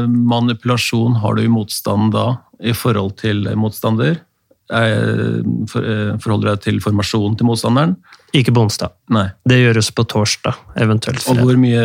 manipulasjon 0.08 1.16
har 1.22 1.38
du 1.38 1.46
i 1.46 1.52
motstand 1.52 2.12
da, 2.16 2.26
i 2.60 2.74
forhold 2.76 3.16
til 3.22 3.46
motstander? 3.58 4.20
Eh, 4.72 5.40
for, 5.68 5.92
forholder 6.22 6.48
du 6.48 6.50
deg 6.52 6.66
til 6.66 6.82
formasjonen 6.84 7.38
til 7.38 7.48
motstanderen? 7.48 7.96
Ikke 8.32 8.52
på 8.54 8.62
onsdag. 8.64 8.94
Nei. 9.12 9.26
Det 9.44 9.58
gjøres 9.58 9.90
på 9.92 10.06
torsdag, 10.08 10.56
eventuelt 10.80 11.26
Og 11.28 11.42
hvor 11.42 11.58
mye 11.60 11.82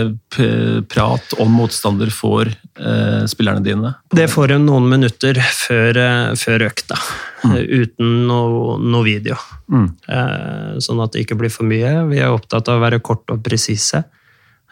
prat 0.87 1.33
om 1.43 1.57
motstander 1.59 2.11
får 2.13 2.53
eh, 2.53 3.25
spillerne 3.27 3.63
dine? 3.65 3.91
Det 4.15 4.29
får 4.31 4.55
en 4.55 4.67
noen 4.69 4.87
minutter 4.87 5.41
før, 5.43 5.99
eh, 5.99 6.29
før 6.39 6.69
økta, 6.69 6.99
mm. 7.43 7.57
uten 7.81 8.13
noe, 8.29 8.77
no 8.79 9.03
video. 9.03 9.35
Mm. 9.67 9.89
Eh, 10.07 10.77
Sånn 10.83 11.03
at 11.03 11.15
det 11.15 11.25
ikke 11.25 11.39
blir 11.41 11.51
for 11.51 11.67
mye. 11.67 11.91
Vi 12.13 12.23
er 12.23 12.31
opptatt 12.31 12.71
av 12.71 12.79
å 12.79 12.85
være 12.85 13.03
korte 13.03 13.35
og 13.35 13.43
presise. 13.43 14.05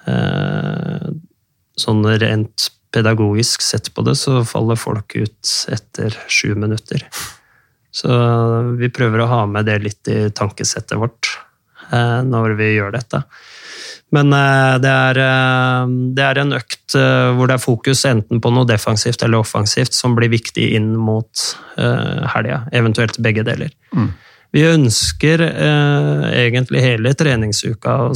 Eh, 0.08 1.14
Sånn 1.76 2.06
rent 2.08 2.70
pedagogisk 2.96 3.60
sett 3.60 3.90
på 3.92 4.04
det, 4.08 4.14
så 4.16 4.46
faller 4.48 4.78
folk 4.80 5.12
ut 5.20 5.50
etter 5.68 6.14
sju 6.32 6.54
minutter. 6.56 7.02
Så 7.92 8.16
vi 8.80 8.88
prøver 8.96 9.20
å 9.20 9.28
ha 9.28 9.42
med 9.44 9.68
det 9.68 9.82
litt 9.84 10.08
i 10.08 10.30
tankesettet 10.32 10.96
vårt 10.96 11.34
eh, 11.92 12.22
når 12.24 12.56
vi 12.62 12.70
gjør 12.78 12.96
dette. 12.96 13.20
Men 14.16 14.32
eh, 14.38 14.78
det 14.86 14.94
er, 15.10 15.20
det 16.16 16.30
er 16.30 16.42
en 16.46 16.56
økt 16.62 16.96
hvor 16.96 17.52
det 17.52 17.58
er 17.58 17.66
fokus 17.66 18.06
enten 18.08 18.40
på 18.40 18.54
noe 18.56 18.72
defensivt 18.72 19.28
eller 19.28 19.44
offensivt 19.44 20.00
som 20.00 20.16
blir 20.16 20.32
viktig 20.32 20.70
inn 20.78 20.94
mot 20.96 21.44
helga, 21.76 22.62
eventuelt 22.72 23.20
begge 23.20 23.44
deler. 23.44 23.76
Mm. 23.92 24.14
Vi 24.56 24.64
ønsker 24.70 25.44
egentlig 25.44 26.88
hele 26.88 27.12
treningsuka 27.20 28.00
å 28.06 28.16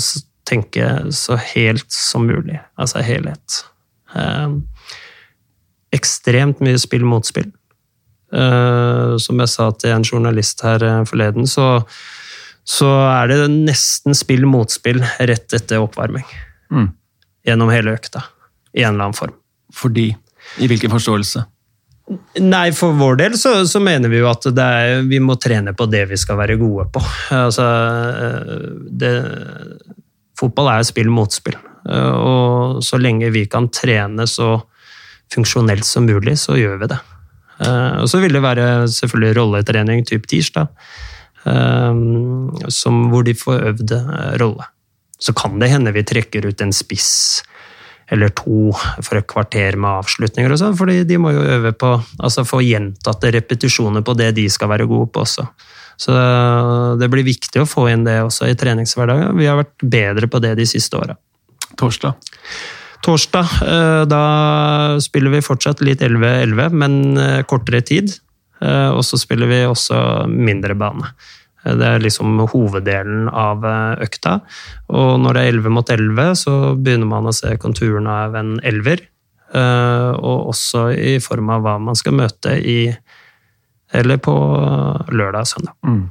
tenke 0.49 0.89
så 1.15 1.37
helt 1.53 1.87
som 1.93 2.27
mulig, 2.27 2.59
altså 2.79 3.03
helhet. 3.05 3.61
Eh, 4.15 4.57
ekstremt 5.95 6.61
mye 6.63 6.79
spill 6.81 7.05
mot 7.07 7.25
spill. 7.27 7.51
Eh, 8.33 9.17
som 9.17 9.41
jeg 9.41 9.49
sa 9.49 9.69
til 9.73 9.95
en 9.95 10.05
journalist 10.05 10.61
her 10.65 10.83
eh, 10.85 11.03
forleden, 11.09 11.47
så, 11.49 11.69
så 12.67 12.89
er 13.09 13.31
det 13.31 13.39
nesten 13.53 14.17
spill 14.17 14.45
mot 14.49 14.69
spill 14.73 15.01
rett 15.01 15.57
etter 15.57 15.81
oppvarming. 15.81 16.25
Mm. 16.73 16.91
Gjennom 17.47 17.71
hele 17.73 17.95
økta. 17.97 18.25
I 18.73 18.83
en 18.83 18.93
eller 18.93 19.09
annen 19.09 19.17
form. 19.17 19.37
Fordi? 19.73 20.11
I 20.61 20.69
hvilken 20.69 20.93
forståelse? 20.93 21.45
Nei, 22.41 22.71
for 22.73 22.95
vår 22.97 23.19
del 23.19 23.35
så, 23.37 23.51
så 23.69 23.81
mener 23.83 24.09
vi 24.09 24.21
jo 24.21 24.29
at 24.31 24.47
det 24.55 24.65
er, 24.65 25.03
vi 25.05 25.19
må 25.21 25.35
trene 25.37 25.75
på 25.77 25.85
det 25.89 26.07
vi 26.09 26.17
skal 26.17 26.39
være 26.39 26.57
gode 26.61 26.87
på. 26.93 27.01
Altså, 27.37 27.65
eh, 28.09 28.55
det, 29.01 29.13
fotball 30.39 30.71
er 30.73 30.87
spill 30.87 31.11
mot 31.13 31.33
spill. 31.35 31.57
Eh, 31.89 32.15
Og 32.15 32.81
så 32.85 32.99
lenge 33.01 33.31
vi 33.35 33.45
kan 33.51 33.69
trene 33.69 34.27
så 34.27 34.61
funksjonelt 35.33 35.85
som 35.85 36.07
mulig, 36.09 36.37
så 36.41 36.57
gjør 36.57 36.79
vi 36.81 36.91
det. 36.93 36.99
Eh, 37.65 38.01
Og 38.01 38.09
så 38.09 38.21
vil 38.23 38.33
det 38.33 38.41
være 38.45 38.87
selvfølgelig 38.87 39.37
rolletrening 39.37 40.05
typ 40.07 40.27
tirsdag, 40.27 40.67
eh, 41.45 41.93
som, 42.69 43.09
hvor 43.11 43.23
de 43.23 43.35
får 43.37 43.63
øvd 43.73 43.95
rolle. 44.41 44.65
Så 45.19 45.35
kan 45.35 45.59
det 45.59 45.69
hende 45.69 45.91
vi 45.91 46.03
trekker 46.07 46.47
ut 46.47 46.61
en 46.61 46.71
spiss 46.71 47.43
eller 48.09 48.31
to 48.33 48.71
for 49.05 49.19
et 49.19 49.27
kvarter 49.29 49.75
med 49.77 49.99
avslutninger 50.01 50.49
og 50.49 50.57
sånn, 50.57 50.77
fordi 50.79 51.03
de 51.05 51.19
må 51.21 51.29
jo 51.35 51.43
øve 51.45 51.73
på 51.77 51.91
altså 52.17 52.41
få 52.47 52.63
gjentatte 52.65 53.29
repetisjoner 53.35 54.01
på 54.01 54.15
det 54.17 54.31
de 54.39 54.47
skal 54.49 54.71
være 54.71 54.87
gode 54.89 55.11
på 55.13 55.21
også. 55.21 55.45
Så 55.99 56.15
det 56.99 57.09
blir 57.11 57.27
viktig 57.27 57.59
å 57.59 57.67
få 57.67 57.89
inn 57.91 58.05
det 58.07 58.21
også 58.23 58.47
i 58.47 58.55
treningshverdagen. 58.55 59.35
Vi 59.35 59.47
har 59.49 59.59
vært 59.59 59.83
bedre 59.83 60.29
på 60.31 60.39
det 60.39 60.53
de 60.59 60.67
siste 60.69 60.95
åra. 60.95 61.17
Torsdag? 61.79 62.15
Torsdag, 63.03 63.51
eh, 63.63 64.05
da 64.11 64.23
spiller 65.03 65.31
vi 65.35 65.43
fortsatt 65.43 65.83
litt 65.83 66.01
11-11, 66.03 66.71
men 66.75 67.17
eh, 67.17 67.41
kortere 67.47 67.81
tid. 67.83 68.15
Eh, 68.61 68.89
Og 68.91 69.03
så 69.07 69.19
spiller 69.19 69.47
vi 69.47 69.59
også 69.67 70.27
mindre 70.27 70.75
bane. 70.75 71.13
Det 71.59 71.83
er 71.83 71.99
liksom 71.99 72.39
hoveddelen 72.53 73.27
av 73.35 73.65
økta. 73.99 74.37
Og 74.95 75.17
når 75.19 75.35
det 75.35 75.41
er 75.41 75.49
11 75.57 75.73
mot 75.75 75.89
11, 75.91 76.35
så 76.39 76.53
begynner 76.79 77.09
man 77.11 77.27
å 77.27 77.35
se 77.35 77.51
konturene 77.59 78.07
av 78.07 78.37
en 78.39 78.53
elver. 78.63 79.03
Og 79.51 80.53
også 80.53 80.85
i 80.95 81.17
form 81.19 81.51
av 81.51 81.65
hva 81.65 81.73
man 81.83 81.99
skal 81.99 82.15
møte 82.15 82.55
i 82.63 82.93
Eller 83.93 84.17
på 84.21 84.33
lørdag 85.09 85.45
og 85.45 85.47
søndag. 85.47 85.75
Mm. 85.85 86.07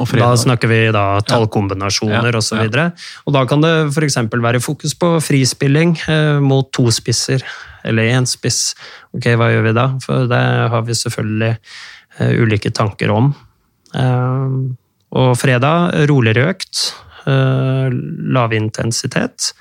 Og 0.00 0.12
Da 0.16 0.30
snakker 0.38 0.70
vi 0.70 0.78
da 0.94 1.20
tallkombinasjoner 1.26 2.30
Ja, 2.30 2.38
og 2.38 2.44
så 2.46 2.60
ja. 2.62 2.84
Og 3.26 3.34
da 3.34 3.44
kan 3.48 3.60
det 3.60 3.72
f.eks. 3.90 4.16
være 4.32 4.60
fokus 4.62 4.94
på 4.94 5.18
frispilling 5.20 5.96
eh, 6.08 6.38
mot 6.40 6.70
to 6.72 6.90
spisser, 6.94 7.42
eller 7.84 8.08
én 8.14 8.26
spiss. 8.26 8.74
Ok, 9.12 9.26
hva 9.36 9.50
gjør 9.50 9.66
vi 9.66 9.74
da? 9.76 9.86
For 10.04 10.30
det 10.30 10.40
har 10.72 10.86
vi 10.86 10.94
selvfølgelig 10.94 11.52
eh, 11.52 12.32
ulike 12.40 12.70
tanker 12.70 13.10
om. 13.10 13.34
Eh, 13.94 14.56
og 15.10 15.30
fredag, 15.36 16.06
roligere 16.08 16.54
økt. 16.54 16.94
Eh, 17.26 17.90
lav 18.32 18.54
intensitet. 18.56 19.52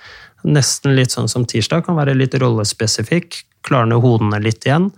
Nesten 0.47 0.95
litt 0.95 1.11
sånn 1.11 1.27
som 1.27 1.47
tirsdag, 1.49 1.87
kan 1.87 1.97
være 1.99 2.15
litt 2.15 2.37
rollespesifikk. 2.39 3.43
Klarne 3.65 3.97
hodene 3.99 4.39
litt 4.43 4.63
igjen. 4.67 4.91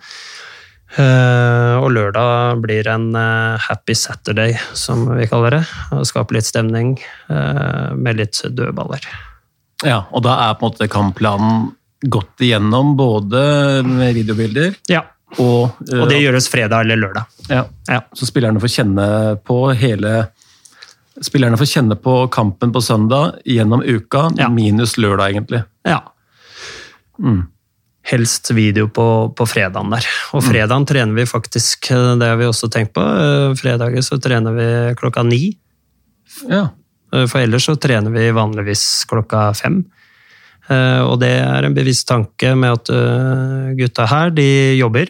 Eh, 1.00 1.76
og 1.80 1.88
lørdag 1.96 2.60
blir 2.66 2.88
en 2.92 3.14
eh, 3.16 3.62
happy 3.70 3.96
Saturday, 3.96 4.58
som 4.76 5.06
vi 5.16 5.28
kaller 5.32 5.60
det. 5.60 5.62
Skape 6.10 6.36
litt 6.36 6.48
stemning 6.50 6.98
eh, 7.32 7.94
med 7.96 8.20
litt 8.20 8.42
dødballer. 8.52 9.06
Ja, 9.88 10.02
og 10.12 10.26
da 10.28 10.36
er 10.50 10.58
på 10.60 10.68
en 10.68 10.74
måte 10.74 10.89
kampplanen 10.92 11.72
gått 12.12 12.42
igjennom, 12.44 12.96
både 12.98 13.39
med 13.86 14.16
videobilder 14.18 14.74
Ja, 14.89 15.04
og, 15.38 15.78
Og 15.86 16.08
det 16.10 16.18
gjøres 16.20 16.48
fredag 16.50 16.82
eller 16.86 16.98
lørdag. 16.98 17.26
ja, 17.50 17.64
Ja. 17.88 18.00
Så 18.18 18.26
spillerne 18.26 18.60
får 18.60 18.72
kjenne 18.74 19.06
på 19.46 19.60
hele 19.78 20.28
Spillerne 21.22 21.58
får 21.60 21.68
kjenne 21.70 21.96
på 22.02 22.16
kampen 22.34 22.72
på 22.74 22.82
søndag 22.82 23.36
gjennom 23.46 23.84
uka, 23.86 24.32
Ja. 24.39 24.48
minus 24.50 24.96
lørdag, 24.98 25.36
egentlig. 25.36 25.64
ja. 25.86 26.00
Mm. 27.20 27.48
Helst 28.04 28.49
video 28.52 28.88
på, 28.89 29.06
på 29.38 29.45
fredagen 29.45 29.91
der. 29.93 30.06
Og 30.34 30.41
fredagen 30.43 30.88
trener 30.89 31.14
vi 31.14 31.28
faktisk, 31.30 31.91
eh, 31.93 32.16
det 32.18 32.32
har 32.32 32.39
vi 32.39 32.49
også 32.49 32.70
tenkt 32.74 32.95
på. 32.97 33.04
eh, 33.06 33.54
Fredager 33.60 34.02
så 34.06 34.18
trener 34.22 34.56
vi 34.58 34.68
klokka 34.97 35.24
ni. 35.28 35.58
Ja. 36.49 36.70
Eh, 37.14 37.28
For 37.30 37.43
ellers 37.43 37.70
så 37.70 37.78
trener 37.78 38.14
vi 38.14 38.32
vanligvis 38.34 39.06
klokka 39.10 39.52
fem. 39.58 39.84
Og 40.72 41.18
det 41.20 41.34
er 41.41 41.66
en 41.66 41.74
bevisst 41.76 42.06
tanke 42.08 42.54
med 42.56 42.72
at 42.72 42.89
gutta 43.76 44.06
her, 44.08 44.30
de 44.32 44.78
jobber 44.78 45.10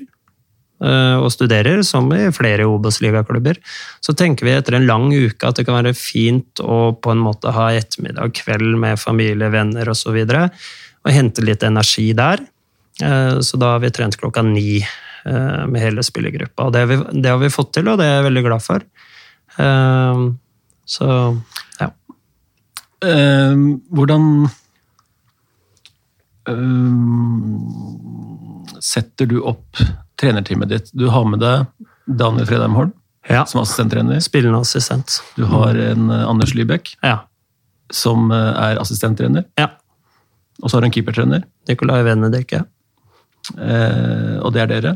og 0.81 1.27
studerer, 1.29 1.83
som 1.85 2.07
i 2.15 2.31
flere 2.33 2.65
Obos-ligaklubber. 2.65 3.59
Så 4.01 4.15
tenker 4.17 4.47
vi 4.47 4.55
etter 4.55 4.79
en 4.79 4.87
lang 4.87 5.11
uke 5.13 5.45
at 5.45 5.59
det 5.59 5.67
kan 5.67 5.77
være 5.77 5.93
fint 5.93 6.63
å 6.63 6.95
på 6.97 7.13
en 7.13 7.21
måte 7.21 7.53
ha 7.53 7.67
ettermiddag, 7.77 8.33
kveld 8.39 8.79
med 8.81 8.97
familie, 8.97 9.51
venner 9.53 9.91
osv. 9.91 10.17
Og, 10.23 10.33
så 10.33 10.49
og 11.05 11.13
hente 11.13 11.45
litt 11.45 11.61
energi 11.67 12.07
der. 12.17 12.41
Så 13.41 13.57
da 13.57 13.73
har 13.73 13.81
vi 13.83 13.89
trent 13.93 14.17
klokka 14.19 14.43
ni 14.45 14.81
med 15.25 15.77
hele 15.81 16.03
spillergruppa. 16.05 16.67
Og 16.67 16.73
det 16.73 16.83
har, 16.83 16.89
vi, 16.89 16.97
det 17.21 17.29
har 17.29 17.39
vi 17.41 17.49
fått 17.53 17.73
til, 17.77 17.89
og 17.91 17.99
det 17.99 18.05
er 18.07 18.15
jeg 18.19 18.27
veldig 18.27 18.43
glad 18.45 18.63
for. 18.65 18.85
Så 20.95 21.09
ja. 21.79 21.89
Hvordan 23.97 24.27
setter 28.81 29.29
du 29.29 29.39
opp 29.41 29.81
trenerteamet 30.21 30.73
ditt? 30.73 30.93
Du 30.93 31.07
har 31.13 31.25
med 31.29 31.41
deg 31.41 31.89
Daniel 32.05 32.49
Fredheim 32.49 32.77
Holm 32.77 32.93
ja. 33.29 33.45
som 33.45 33.61
assistenttrener. 33.61 34.19
Spillende 34.19 34.59
assistent. 34.59 35.23
Du 35.35 35.43
har 35.43 35.75
en 35.75 36.09
eh, 36.09 36.29
Anders 36.29 36.53
Lybekk 36.53 36.95
ja. 37.01 37.19
som 37.93 38.31
eh, 38.31 38.37
er 38.37 38.81
assistenttrener. 38.81 39.45
Ja. 39.59 39.69
Og 40.61 40.69
så 40.69 40.77
har 40.77 40.81
du 40.81 40.89
en 40.89 40.95
keepertrener. 40.95 41.45
Venedik, 41.67 42.51
ja. 42.51 42.59
Eh, 42.59 42.77
og 43.57 44.51
det 44.55 44.61
er 44.63 44.69
dere? 44.71 44.93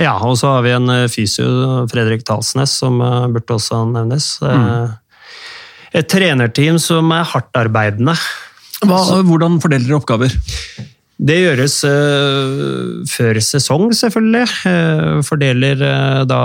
Ja, 0.00 0.14
og 0.24 0.38
så 0.40 0.54
har 0.54 0.64
vi 0.64 0.72
en 0.72 0.88
eh, 0.92 1.08
fysio, 1.12 1.46
Fredrik 1.90 2.24
Talsnes, 2.24 2.72
som 2.82 3.00
burde 3.00 3.56
også 3.56 3.82
nevnes. 3.90 4.32
Mm. 4.40 4.94
Et 6.00 6.08
trenerteam 6.08 6.78
som 6.80 7.10
er 7.12 7.26
hardtarbeidende. 7.28 8.14
Hva, 8.86 9.00
hvordan 9.26 9.58
fordeler 9.60 9.90
dere 9.90 9.98
oppgaver? 9.98 10.36
Det 11.20 11.36
gjøres 11.36 11.74
uh, 11.84 13.02
før 13.10 13.40
sesong, 13.44 13.90
selvfølgelig. 13.92 14.46
Uh, 14.64 15.18
fordeler 15.26 15.82
uh, 15.84 16.22
da 16.24 16.40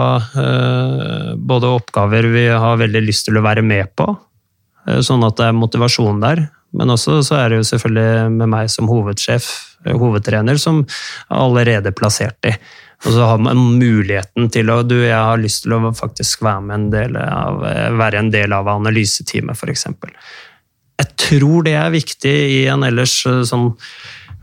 både 1.39 1.69
oppgaver 1.77 2.27
vi 2.33 2.49
har 2.51 2.81
veldig 2.81 3.05
lyst 3.05 3.29
til 3.29 3.39
å 3.39 3.45
være 3.45 3.63
med 3.63 3.93
på, 3.95 4.09
sånn 5.05 5.23
at 5.23 5.37
det 5.39 5.47
er 5.47 5.55
motivasjon 5.55 6.19
der. 6.23 6.47
Men 6.75 6.91
også 6.91 7.21
så 7.23 7.37
er 7.39 7.53
det 7.53 7.61
jo 7.61 7.69
selvfølgelig 7.71 8.35
med 8.35 8.51
meg 8.51 8.71
som 8.73 8.89
hovedsjef, 8.91 9.47
hovedtrener, 9.93 10.57
som 10.61 10.85
er 10.85 11.37
allerede 11.37 11.91
plassert 11.95 12.45
i. 12.49 12.53
Og 13.05 13.11
så 13.13 13.21
har 13.29 13.39
man 13.43 13.57
muligheten 13.77 14.49
til 14.53 14.69
å 14.71 14.83
Du, 14.87 14.95
jeg 15.03 15.13
har 15.13 15.37
lyst 15.41 15.63
til 15.65 15.73
å 15.75 15.93
faktisk 15.93 16.41
være, 16.45 16.61
med 16.65 16.75
en 16.75 16.91
del 16.93 17.17
av, 17.21 17.53
være 17.99 18.17
en 18.23 18.31
del 18.33 18.51
av 18.55 18.67
analyseteamet, 18.71 19.57
f.eks. 19.57 19.85
Jeg 20.95 21.07
tror 21.19 21.63
det 21.67 21.75
er 21.75 21.89
viktig 21.93 22.35
i 22.61 22.63
en 22.71 22.83
ellers 22.87 23.15
sånn 23.49 23.67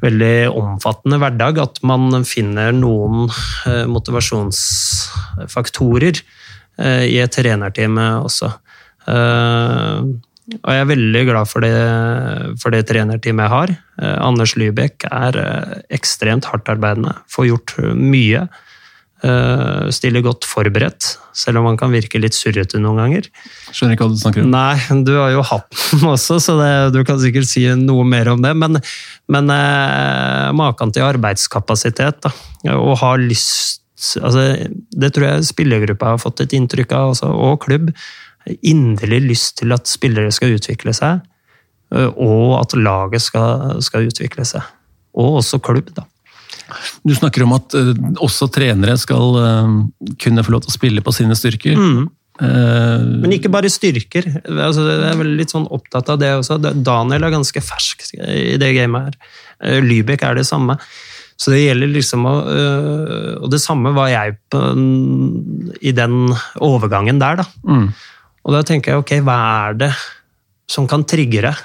veldig 0.03 0.51
omfattende 0.59 1.19
hverdag 1.23 1.55
at 1.63 1.79
man 1.87 2.25
finner 2.27 2.73
noen 2.75 3.31
eh, 3.71 3.87
motivasjonsfaktorer 3.91 6.17
eh, 6.19 7.05
i 7.07 7.19
et 7.23 7.33
trenerteam 7.33 7.99
også. 8.27 8.49
Eh, 10.53 10.59
og 10.63 10.77
jeg 10.77 10.85
er 10.85 10.91
veldig 10.93 11.23
glad 11.31 11.51
for 11.51 11.65
det, 11.65 11.73
for 12.63 12.75
det 12.75 12.85
trenerteamet 12.91 13.47
jeg 13.47 13.55
har. 13.57 13.75
Anders 14.23 14.57
Lybekk 14.59 15.07
er 15.11 15.39
ekstremt 15.93 16.49
hardtarbeidende, 16.51 17.15
får 17.31 17.51
gjort 17.51 17.75
mye. 17.97 18.47
Uh, 19.23 19.87
stiller 19.95 20.19
godt 20.19 20.43
forberedt, 20.51 21.13
selv 21.39 21.61
om 21.61 21.69
han 21.69 21.77
kan 21.79 21.93
virke 21.95 22.19
litt 22.19 22.35
surrete 22.35 22.81
noen 22.83 22.99
ganger. 22.99 23.29
Skjønner 23.71 23.95
ikke 23.95 24.09
hva 24.09 24.17
du 24.17 24.19
snakker 24.19 24.43
om. 24.43 24.49
Nei, 24.51 25.03
du 25.07 25.13
har 25.15 25.31
jo 25.31 25.45
hatt 25.47 25.69
den 25.93 26.09
også, 26.11 26.41
så 26.43 26.57
det, 26.59 26.73
du 26.97 26.99
kan 27.07 27.21
sikkert 27.23 27.47
si 27.47 27.63
noe 27.79 28.03
mer 28.09 28.33
om 28.33 28.43
det. 28.43 28.51
Men, 28.59 28.81
men 29.31 29.53
uh, 29.55 30.51
maken 30.59 30.91
til 30.91 31.07
arbeidskapasitet, 31.07 32.19
da, 32.27 32.35
og 32.75 32.97
ha 33.05 33.13
lyst 33.21 33.79
altså, 34.19 34.43
Det 34.91 35.13
tror 35.15 35.29
jeg 35.29 35.47
spillergruppa 35.53 36.17
har 36.17 36.23
fått 36.23 36.43
et 36.43 36.59
inntrykk 36.59 36.99
av, 36.99 37.15
også, 37.15 37.31
og 37.31 37.61
klubb. 37.63 37.93
Inderlig 38.67 39.21
lyst 39.29 39.61
til 39.61 39.75
at 39.75 39.91
spillere 39.91 40.33
skal 40.35 40.57
utvikle 40.57 40.95
seg, 40.97 41.23
uh, 41.95 42.09
og 42.11 42.57
at 42.61 42.75
laget 42.79 43.23
skal, 43.23 43.79
skal 43.85 44.09
utvikle 44.11 44.47
seg. 44.49 44.65
Og 45.19 45.43
også 45.43 45.61
klubb, 45.63 45.93
da. 45.95 46.07
Du 47.05 47.13
snakker 47.15 47.45
om 47.45 47.55
at 47.59 47.77
uh, 47.77 47.93
også 48.25 48.49
trenere 48.53 48.97
skal 49.01 49.39
uh, 49.39 49.79
kunne 50.23 50.45
få 50.45 50.55
lov 50.55 50.65
til 50.65 50.73
å 50.73 50.79
spille 50.79 51.05
på 51.05 51.15
sine 51.15 51.39
styrker. 51.39 51.79
Mm. 51.79 52.11
Men 52.43 53.35
ikke 53.37 53.51
bare 53.53 53.69
styrker. 53.71 54.25
Altså, 54.49 54.83
jeg 54.89 55.05
er 55.13 55.19
vel 55.21 55.35
litt 55.39 55.53
sånn 55.53 55.67
opptatt 55.71 56.09
av 56.11 56.17
det 56.19 56.31
også. 56.41 56.57
Daniel 56.59 57.29
er 57.29 57.35
ganske 57.35 57.61
fersk 57.63 58.03
i 58.17 58.57
det 58.59 58.71
gamet 58.75 59.13
her. 59.13 59.83
Lybek 59.85 60.25
er 60.27 60.41
det 60.41 60.47
samme. 60.49 60.79
Så 61.39 61.53
det 61.53 61.61
gjelder 61.61 61.93
liksom 61.93 62.25
å 62.27 62.33
Og 63.45 63.53
det 63.53 63.61
samme 63.63 63.93
var 63.95 64.11
jeg 64.11 64.35
på, 64.51 64.63
i 65.85 65.93
den 65.95 66.17
overgangen 66.57 67.21
der, 67.23 67.45
da. 67.45 67.47
Mm. 67.69 67.87
Og 68.43 68.57
da 68.57 68.63
tenker 68.67 68.93
jeg 68.93 69.03
ok, 69.03 69.13
hva 69.27 69.37
er 69.69 69.79
det 69.85 69.93
som 70.71 70.89
kan 70.91 71.05
trigge 71.09 71.45
deg 71.45 71.61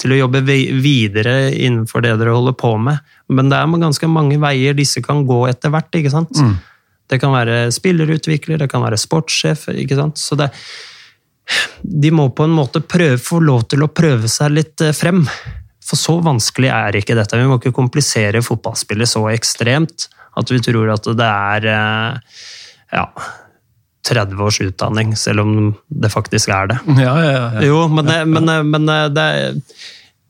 til 0.00 0.14
å 0.14 0.20
jobbe 0.22 0.40
videre 0.44 1.50
innenfor 1.52 2.04
det 2.04 2.14
dere 2.20 2.34
holder 2.34 2.56
på 2.56 2.72
med. 2.80 3.00
Men 3.28 3.50
det 3.52 3.58
er 3.58 3.82
ganske 3.82 4.08
mange 4.10 4.38
veier 4.40 4.76
disse 4.76 5.02
kan 5.04 5.24
gå 5.28 5.42
etter 5.50 5.72
hvert. 5.72 5.90
ikke 5.96 6.12
sant? 6.12 6.32
Mm. 6.40 6.54
Det 7.10 7.18
kan 7.20 7.34
være 7.34 7.66
spillerutvikler, 7.74 8.60
det 8.62 8.70
kan 8.70 8.84
være 8.84 9.00
sportssjef. 9.00 9.68
ikke 9.74 9.98
sant? 9.98 10.20
Så 10.20 10.38
det, 10.40 10.48
de 11.82 12.12
må 12.14 12.30
på 12.32 12.46
en 12.46 12.54
måte 12.54 12.80
prøve, 12.80 13.18
få 13.20 13.42
lov 13.44 13.66
til 13.68 13.84
å 13.84 13.90
prøve 13.92 14.30
seg 14.30 14.54
litt 14.56 14.86
eh, 14.86 14.96
frem. 14.96 15.24
For 15.84 15.98
så 15.98 16.16
vanskelig 16.24 16.70
er 16.72 17.00
ikke 17.00 17.18
dette. 17.18 17.36
Vi 17.36 17.50
må 17.50 17.58
ikke 17.58 17.74
komplisere 17.76 18.44
fotballspillet 18.46 19.10
så 19.10 19.26
ekstremt 19.32 20.08
at 20.38 20.52
vi 20.52 20.60
tror 20.62 20.92
at 20.94 21.08
det 21.18 21.28
er 21.28 21.66
eh, 21.74 22.42
ja, 22.94 23.06
30 24.08 24.42
års 24.42 24.60
utdanning, 24.64 25.14
selv 25.18 25.44
om 25.44 25.72
det 25.88 26.10
faktisk 26.12 26.52
er 26.54 26.70
det. 26.72 26.78
Ja, 27.02 27.14
ja, 27.20 27.32
ja. 27.36 27.64
Jo, 27.68 27.80
men, 27.92 28.08
men, 28.32 28.52
men 28.70 28.92
det 29.14 29.26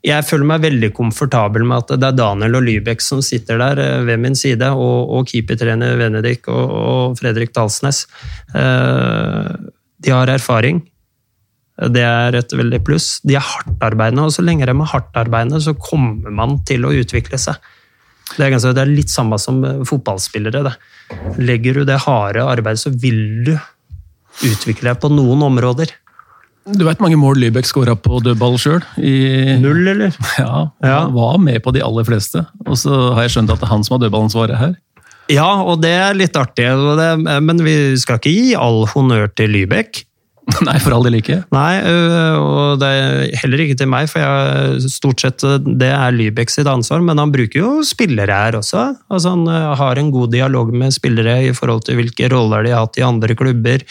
jeg 0.00 0.24
føler 0.24 0.48
meg 0.48 0.62
veldig 0.64 0.88
komfortabel 0.96 1.66
med 1.68 1.82
at 1.82 2.00
det 2.00 2.06
er 2.08 2.16
Daniel 2.16 2.56
og 2.56 2.64
Lybekk 2.64 3.02
som 3.04 3.20
sitter 3.24 3.60
der 3.60 3.80
eh, 3.82 4.04
ved 4.08 4.22
min 4.22 4.36
side, 4.38 4.70
og, 4.72 5.10
og 5.12 5.28
keepertrener 5.28 5.98
Venedik 6.00 6.48
og, 6.48 6.70
og 6.72 7.18
Fredrik 7.20 7.52
Dalsnes. 7.56 8.06
Eh, 8.56 9.50
de 10.00 10.14
har 10.14 10.32
erfaring. 10.32 10.80
Det 11.92 12.04
er 12.04 12.36
et 12.36 12.54
veldig 12.56 12.80
pluss. 12.84 13.18
De 13.28 13.36
er 13.36 13.44
hardtarbeidende, 13.44 14.24
og 14.24 14.32
så 14.32 14.44
lenge 14.44 14.64
de 14.68 14.72
er 14.72 14.92
hardtarbeidende, 14.94 15.60
så 15.64 15.76
kommer 15.76 16.32
man 16.32 16.58
til 16.68 16.88
å 16.88 16.94
utvikle 16.96 17.40
seg. 17.40 17.60
Det 18.30 18.46
er, 18.46 18.54
ganske, 18.54 18.72
det 18.76 18.84
er 18.84 18.92
litt 18.94 19.12
samme 19.12 19.36
som 19.42 19.60
fotballspillere. 19.88 20.64
Det. 20.64 20.74
Legger 21.40 21.80
du 21.80 21.86
det 21.88 22.00
harde 22.04 22.44
arbeidet, 22.44 22.82
så 22.82 22.92
vil 22.92 23.20
du 23.46 23.54
utvikle 24.46 24.92
deg 24.92 25.00
på 25.02 25.10
noen 25.12 25.42
områder. 25.48 25.92
Du 26.70 26.84
veit 26.84 27.00
mange 27.02 27.18
mål 27.18 27.40
Lybekk 27.40 27.66
skåra 27.66 27.96
på 27.98 28.20
dødball 28.22 28.58
sjøl? 28.60 28.82
Null, 29.62 29.80
eller? 29.94 30.14
Ja, 30.38 30.68
han 30.84 31.14
var 31.16 31.40
med 31.42 31.62
på 31.64 31.72
de 31.74 31.82
aller 31.84 32.06
fleste. 32.06 32.44
Og 32.66 32.76
så 32.78 33.14
har 33.16 33.24
jeg 33.26 33.34
skjønt 33.36 33.54
at 33.54 33.62
det 33.62 33.66
er 33.66 33.72
han 33.72 33.86
som 33.86 33.96
har 33.96 34.04
dødballansvaret 34.04 34.60
her. 34.60 34.76
Ja, 35.30 35.48
og 35.62 35.80
det 35.84 35.92
er 35.94 36.16
litt 36.18 36.36
artig. 36.36 36.66
men 37.42 37.64
vi 37.64 37.74
skal 38.00 38.18
ikke 38.20 38.34
gi 38.34 38.54
all 38.58 38.84
honnør 38.92 39.30
til 39.34 39.52
Lybekk. 39.54 40.04
Nei, 40.68 40.76
for 40.82 40.94
all 40.96 41.06
del 41.06 41.18
ikke. 41.20 41.40
Nei, 41.54 41.74
øh, 41.86 42.36
og 42.40 42.80
det 42.82 42.88
er 42.90 43.36
heller 43.42 43.64
ikke 43.64 43.78
til 43.80 43.90
meg, 43.92 44.08
for 44.10 44.22
jeg, 44.22 44.90
stort 44.92 45.24
sett 45.24 45.44
det 45.66 45.90
er 45.90 46.16
Lybekk 46.16 46.52
sitt 46.52 46.70
ansvar. 46.70 47.02
Men 47.04 47.20
han 47.22 47.34
bruker 47.34 47.60
jo 47.60 47.74
spillere 47.86 48.40
her 48.44 48.58
også. 48.58 48.86
Altså, 49.10 49.34
han 49.36 49.46
øh, 49.48 49.70
har 49.80 50.00
en 50.00 50.10
god 50.14 50.32
dialog 50.34 50.72
med 50.74 50.96
spillere 50.96 51.38
i 51.48 51.54
forhold 51.56 51.86
til 51.88 52.00
hvilke 52.00 52.30
roller 52.32 52.66
de 52.66 52.74
har 52.74 52.86
hatt 52.86 53.00
i 53.00 53.06
andre 53.06 53.36
klubber. 53.38 53.86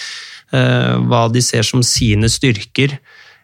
Øh, 0.49 0.93
hva 1.09 1.27
de 1.33 1.43
ser 1.45 1.65
som 1.67 1.83
sine 1.85 2.29
styrker. 2.31 2.97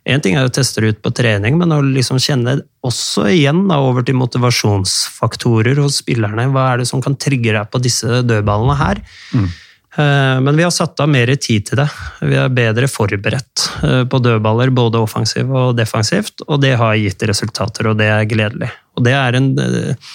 Én 0.05 0.21
ting 0.21 0.35
er 0.37 0.45
å 0.45 0.53
teste 0.53 0.83
det 0.83 0.93
ut 0.93 1.01
på 1.01 1.09
trening, 1.17 1.55
men 1.57 1.73
å 1.73 1.79
liksom 1.81 2.19
kjenne 2.21 2.59
også 2.85 3.25
igjen 3.31 3.63
da, 3.71 3.79
over 3.81 4.05
til 4.05 4.17
motivasjonsfaktorer 4.19 5.81
hos 5.81 6.03
spillerne. 6.03 6.45
Hva 6.53 6.67
er 6.71 6.83
det 6.83 6.89
som 6.91 7.01
kan 7.01 7.17
trigge 7.17 7.55
deg 7.55 7.71
på 7.73 7.81
disse 7.81 8.21
dødballene 8.21 8.75
her? 8.77 9.01
Mm. 9.33 9.47
Eh, 9.95 10.41
men 10.41 10.57
vi 10.57 10.63
har 10.63 10.71
satt 10.71 10.99
av 10.99 11.09
mer 11.09 11.29
tid 11.35 11.65
til 11.69 11.79
det. 11.79 11.87
Vi 12.27 12.35
er 12.39 12.51
bedre 12.51 12.87
forberedt 12.91 13.65
eh, 13.83 14.03
på 14.11 14.19
dødballer, 14.19 14.73
både 14.75 14.99
offensivt 14.99 15.53
og 15.55 15.77
defensivt, 15.77 16.43
og 16.47 16.59
det 16.63 16.73
har 16.81 16.97
gitt 16.99 17.23
resultater, 17.29 17.87
og 17.91 17.99
det 18.01 18.09
er 18.11 18.27
gledelig. 18.27 18.71
Og 18.95 19.05
det 19.07 19.15
er 19.15 19.39
en, 19.39 19.49
eh, 19.59 20.11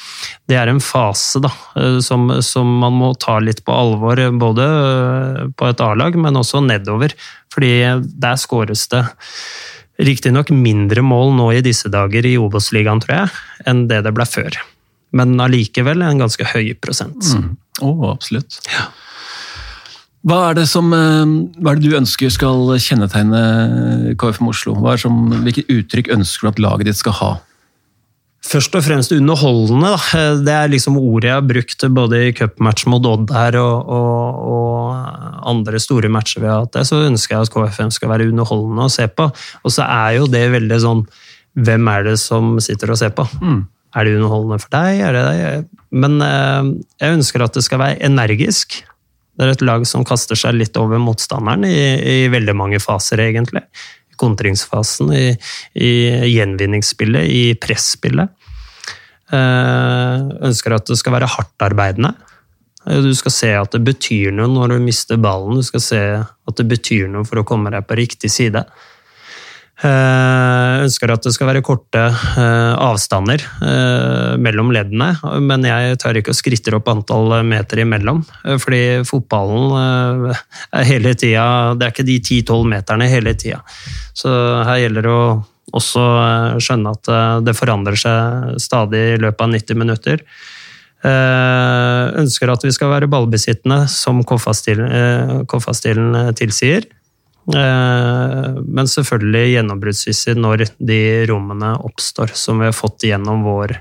det 0.49 0.61
er 0.61 0.73
en 0.73 0.83
fase 0.85 1.41
da, 1.41 1.53
som, 2.05 2.29
som, 2.45 2.77
man 2.85 2.97
må 3.01 3.15
ta 3.21 3.39
litt 3.41 3.65
på 3.65 3.73
alvor, 3.73 4.21
både 4.37 4.71
på 5.57 5.73
et 5.73 5.85
A-lag, 5.85 6.17
men 6.21 6.41
også 6.41 6.61
nedover. 6.67 7.17
Fordi 7.55 7.75
der 8.21 8.41
skåres 8.41 8.87
det 8.93 9.07
riktignok 10.01 10.53
mindre 10.53 11.03
mål 11.05 11.35
nå 11.37 11.51
i 11.57 11.65
disse 11.65 11.89
dager 11.93 12.25
i 12.29 12.37
Obos-ligaen, 12.41 13.01
tror 13.05 13.17
jeg, 13.17 13.39
enn 13.69 13.87
det 13.89 14.05
det 14.05 14.13
ble 14.17 14.29
før. 14.29 14.61
Men 15.17 15.41
allikevel 15.43 16.05
en 16.05 16.21
ganske 16.21 16.45
høy 16.53 16.75
prosent. 16.81 17.33
Mm. 17.37 17.55
Oh, 17.85 18.11
absolutt. 18.13 18.61
Ja. 18.69 18.91
Hva 20.21 20.41
er, 20.51 20.59
det 20.59 20.67
som, 20.69 20.91
eh, 20.93 21.31
hva 21.63 21.73
er 21.73 21.79
det 21.79 21.89
du 21.89 21.97
ønsker 21.97 22.33
skal 22.33 22.75
kjennetegne 22.77 24.15
KFM 24.21 24.51
Oslo? 24.53 24.75
Som, 25.01 25.31
hvilke 25.47 25.65
uttrykk 25.73 26.11
ønsker 26.13 26.45
du 26.45 26.51
at 26.51 26.61
laget 26.61 26.91
ditt 26.91 27.01
skal 27.01 27.17
ha? 27.21 27.31
Først 28.51 28.75
og 28.77 28.85
fremst 28.85 29.13
underholdende. 29.13 29.95
Da. 29.95 30.21
Det 30.45 30.53
er 30.53 30.71
liksom 30.73 30.97
ordet 31.01 31.29
jeg 31.29 31.37
har 31.37 31.49
brukt 31.49 31.85
både 31.97 32.21
i 32.25 32.35
cupmatch 32.37 32.87
mot 32.89 33.05
Odd 33.09 33.33
her 33.37 33.57
og, 33.61 33.89
og, 33.89 34.39
og, 34.53 35.19
andre 35.51 35.81
store 35.81 36.09
matcher 36.13 36.43
vi 36.43 36.49
har 36.49 36.65
hatt. 36.65 36.79
Så 36.89 37.03
ønsker 37.07 37.37
jeg 37.37 37.49
at 37.49 37.53
KFM 37.53 37.93
skal 37.93 38.13
være 38.13 38.31
underholdende 38.33 38.89
å 38.89 38.93
se 38.93 39.07
på. 39.09 39.29
Og 39.65 39.75
så 39.75 39.85
er 39.89 40.19
jo 40.19 40.31
det 40.31 40.47
veldig 40.57 40.81
sånn 40.85 41.05
Hvem 41.61 41.89
er 41.91 42.05
det 42.07 42.13
som 42.23 42.61
sitter 42.63 42.93
og 42.93 42.99
ser 43.01 43.11
på? 43.11 43.25
Mm. 43.43 43.65
Er 43.99 44.07
det 44.07 44.13
underholdende 44.21 44.61
for 44.63 44.71
deg? 44.71 45.01
Er 45.03 45.17
det 45.17 45.23
deg? 45.27 45.65
Men 45.91 46.21
eh, 46.23 46.69
jeg 47.03 47.17
ønsker 47.17 47.43
at 47.43 47.57
det 47.59 47.65
skal 47.67 47.81
være 47.83 47.99
energisk. 48.07 48.77
Det 49.41 49.47
er 49.47 49.55
et 49.55 49.65
lag 49.65 49.87
som 49.89 50.05
kaster 50.05 50.37
seg 50.37 50.59
litt 50.59 50.77
over 50.77 51.01
motstanderen 51.01 51.65
i, 51.65 51.81
i 51.97 52.17
veldig 52.29 52.55
mange 52.61 52.81
faser, 52.83 53.23
egentlig 53.25 53.65
kontringsfasen, 54.21 55.13
i, 55.17 55.29
i 55.81 55.93
gjenvinningsspillet, 56.35 57.25
i 57.25 57.45
presspillet. 57.57 58.35
Eh, 59.33 60.27
ønsker 60.51 60.75
at 60.77 60.91
det 60.91 60.99
skal 61.01 61.17
være 61.17 61.31
hardtarbeidende. 61.31 62.13
Eh, 62.87 63.01
du 63.05 63.13
skal 63.17 63.35
se 63.35 63.53
at 63.57 63.73
det 63.77 63.83
betyr 63.87 64.35
noe 64.37 64.51
når 64.51 64.75
du 64.75 64.85
mister 64.85 65.21
ballen. 65.21 65.61
Du 65.61 65.67
skal 65.67 65.85
se 65.85 66.03
at 66.21 66.59
det 66.61 66.69
betyr 66.71 67.09
noe 67.13 67.25
for 67.29 67.41
å 67.41 67.47
komme 67.49 67.73
deg 67.73 67.87
på 67.89 67.99
riktig 68.01 68.33
side. 68.35 68.65
Jeg 69.81 69.89
eh, 69.89 70.83
ønsker 70.85 71.09
at 71.09 71.25
det 71.25 71.31
skal 71.33 71.49
være 71.49 71.63
korte 71.65 72.03
eh, 72.05 72.73
avstander 72.85 73.41
eh, 73.41 74.35
mellom 74.37 74.69
leddene, 74.77 75.15
men 75.41 75.65
jeg 75.65 75.97
tar 76.03 76.19
ikke 76.21 76.35
å 76.35 76.37
skritter 76.37 76.77
opp 76.77 76.91
antall 76.93 77.33
meter 77.49 77.81
imellom. 77.87 78.21
Fordi 78.61 79.01
fotballen 79.09 80.29
er 80.29 80.85
hele 80.85 81.15
tida 81.17 81.73
Det 81.81 81.87
er 81.87 81.95
ikke 81.95 82.09
de 82.11 82.19
10-12 82.21 82.69
meterne 82.75 83.09
hele 83.09 83.33
tida. 83.41 83.63
Så 84.13 84.29
her 84.69 84.83
gjelder 84.83 85.09
det 85.09 85.17
å 85.17 85.25
også 85.71 86.05
skjønne 86.61 86.93
at 86.97 87.09
det 87.47 87.55
forandrer 87.55 87.97
seg 87.97 88.57
stadig 88.61 89.03
i 89.15 89.21
løpet 89.23 89.45
av 89.47 89.53
90 89.55 89.79
minutter. 89.79 90.25
Ønsker 92.21 92.51
at 92.51 92.67
vi 92.67 92.73
skal 92.75 92.91
være 92.91 93.09
ballbesittende, 93.09 93.87
som 93.89 94.19
Koffa-stilen 94.27 96.35
tilsier. 96.37 96.91
Eh, 97.49 98.59
men 98.61 98.91
selvfølgelig 98.91 99.55
gjennombruddsvisser 99.55 100.37
når 100.39 100.67
de 100.77 101.01
rommene 101.31 101.73
oppstår, 101.89 102.35
som 102.37 102.61
vi 102.61 102.69
har 102.69 102.77
fått 102.77 103.07
gjennom 103.09 103.45
vår 103.47 103.79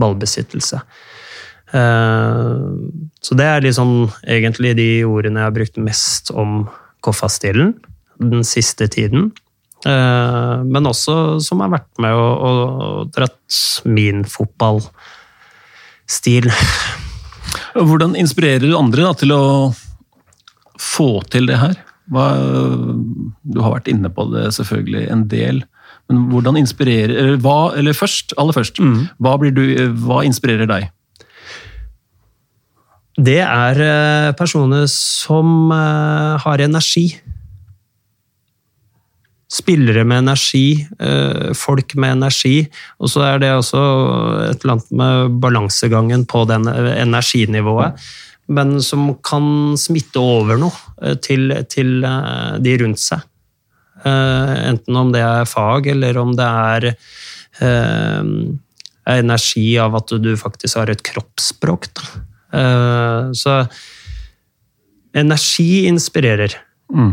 ballbesittelse. 0.00 0.80
Eh, 1.72 2.64
så 3.20 3.38
det 3.38 3.48
er 3.48 3.66
liksom 3.66 3.92
egentlig 4.24 4.74
de 4.80 4.90
ordene 5.08 5.42
jeg 5.42 5.50
har 5.50 5.58
brukt 5.58 5.80
mest 5.80 6.32
om 6.34 6.64
Koffa-stilen 7.02 7.74
den 8.22 8.44
siste 8.46 8.86
tiden. 8.92 9.32
Eh, 9.86 10.56
men 10.64 10.86
også 10.86 11.40
som 11.42 11.60
har 11.64 11.72
vært 11.72 12.02
med 12.02 12.14
og, 12.14 12.32
og 12.48 13.14
dratt 13.14 13.60
min 13.88 14.24
fotballstil. 14.28 16.50
Hvordan 17.74 18.16
inspirerer 18.20 18.64
du 18.64 18.78
andre 18.78 19.02
da, 19.08 19.12
til 19.18 19.32
å 19.34 19.42
få 20.80 21.22
til 21.32 21.46
det 21.50 21.58
her? 21.60 21.76
Hva, 22.12 22.26
du 23.42 23.60
har 23.64 23.78
vært 23.78 23.88
inne 23.88 24.10
på 24.12 24.26
det 24.32 24.50
selvfølgelig 24.58 25.06
en 25.12 25.26
del. 25.32 25.62
Men 26.10 26.26
hvordan 26.32 26.58
inspirerer 26.60 27.36
hva, 27.42 27.72
Eller 27.78 27.96
først, 27.96 28.34
aller 28.40 28.56
først, 28.56 28.80
mm. 28.82 28.98
hva, 29.22 29.36
du, 29.48 29.62
hva 30.04 30.22
inspirerer 30.26 30.68
deg? 30.68 30.90
Det 33.20 33.40
er 33.44 33.82
eh, 33.84 34.32
personer 34.36 34.86
som 34.88 35.68
eh, 35.74 36.40
har 36.40 36.62
energi. 36.64 37.10
Spillere 39.52 40.06
med 40.08 40.22
energi, 40.24 40.80
eh, 40.80 41.52
folk 41.52 41.92
med 42.00 42.16
energi. 42.16 42.54
Og 42.98 43.12
så 43.12 43.26
er 43.28 43.42
det 43.42 43.52
også 43.52 43.82
et 44.48 44.64
eller 44.64 44.78
annet 44.78 44.94
med 45.02 45.40
balansegangen 45.44 46.24
på 46.24 46.46
den 46.48 46.68
energinivået 46.72 48.00
men 48.52 48.76
som 48.84 49.10
kan 49.24 49.76
smitte 49.80 50.20
over 50.20 50.60
noe 50.60 50.74
eh, 51.02 51.16
til, 51.22 51.52
til 51.72 52.02
eh, 52.06 52.58
de 52.62 52.76
rundt 52.82 53.02
seg. 53.02 53.24
Eh, 54.02 54.54
enten 54.68 54.98
om 54.98 55.12
det 55.14 55.22
er 55.24 55.48
fag, 55.48 55.88
eller 55.94 56.20
om 56.20 56.34
det 56.38 56.48
er 56.48 56.92
energi 59.12 59.66
av 59.78 59.98
at 59.98 60.14
du 60.24 60.30
faktisk 60.40 60.78
har 60.80 60.90
et 60.90 61.02
kroppsspråk. 61.04 61.90
Så 63.36 63.56
energi 65.20 65.84
inspirerer. 65.90 66.56
Mm. 66.92 67.12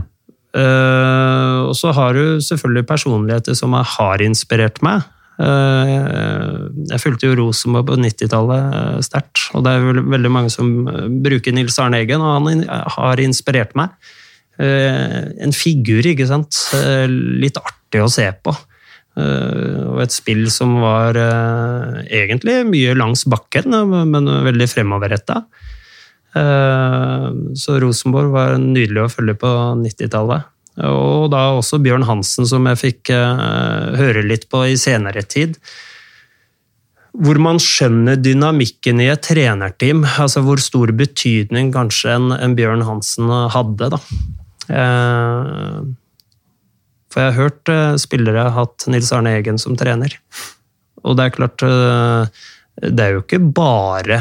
og 1.68 1.76
så 1.78 1.92
har 1.96 2.16
du 2.16 2.40
selvfølgelig 2.42 2.88
personligheter 2.88 3.54
som 3.60 3.76
har 3.76 4.24
inspirert 4.24 4.80
meg. 4.82 5.04
Eh, 5.40 5.90
jeg 6.90 7.00
fulgte 7.00 7.30
jo 7.30 7.38
Rosenborg 7.40 7.88
på 7.88 7.98
90-tallet 8.04 8.74
eh, 8.76 8.96
sterkt, 9.06 9.46
og 9.56 9.64
det 9.64 9.72
er 9.72 10.02
veldig 10.12 10.32
mange 10.36 10.52
som 10.52 10.90
eh, 10.92 11.06
bruker 11.08 11.56
Nils 11.56 11.80
Arne 11.80 12.02
Eggen, 12.04 12.24
og 12.24 12.50
han 12.50 12.66
har 12.98 13.24
inspirert 13.24 13.76
meg. 13.80 13.96
En 14.60 15.54
figur, 15.56 16.04
ikke 16.04 16.26
sant. 16.28 16.52
Litt 17.40 17.56
artig 17.56 18.02
å 18.04 18.10
se 18.12 18.26
på. 18.44 18.52
Og 19.16 20.02
et 20.04 20.12
spill 20.12 20.50
som 20.52 20.74
var 20.84 21.16
egentlig 21.16 22.58
mye 22.68 22.98
langs 23.00 23.24
bakken, 23.32 23.72
men 24.12 24.28
veldig 24.50 24.68
fremoverretta. 24.68 25.38
Så 27.64 27.78
Rosenborg 27.80 28.36
var 28.36 28.60
nydelig 28.60 29.06
å 29.06 29.14
følge 29.14 29.38
på 29.40 29.54
90-tallet. 29.86 30.52
Og 30.88 31.30
da 31.34 31.44
også 31.58 31.80
Bjørn 31.84 32.06
Hansen, 32.08 32.48
som 32.48 32.68
jeg 32.70 32.80
fikk 32.80 33.12
uh, 33.12 33.96
høre 34.00 34.24
litt 34.26 34.48
på 34.52 34.64
i 34.70 34.78
senere 34.80 35.24
tid. 35.28 35.58
Hvor 37.20 37.40
man 37.42 37.60
skjønner 37.60 38.20
dynamikken 38.22 39.02
i 39.04 39.10
et 39.12 39.24
trenerteam. 39.26 40.06
Altså 40.22 40.44
hvor 40.46 40.62
stor 40.64 40.94
betydning 40.96 41.74
kanskje 41.76 42.16
en, 42.16 42.30
en 42.36 42.56
Bjørn 42.56 42.86
Hansen 42.88 43.32
hadde. 43.56 43.92
da. 43.96 44.02
Uh, 44.70 45.90
for 47.10 47.26
jeg 47.26 47.34
har 47.34 47.40
hørt 47.42 47.74
uh, 47.74 47.98
spillere 48.00 48.52
hatt 48.56 48.88
Nils 48.92 49.12
Arne 49.16 49.36
Eggen 49.40 49.60
som 49.60 49.76
trener. 49.80 50.16
Og 51.04 51.16
det 51.16 51.26
er 51.26 51.32
klart 51.32 51.64
Det 51.64 53.04
er 53.04 53.14
jo 53.14 53.22
ikke 53.24 53.40
bare 53.56 54.18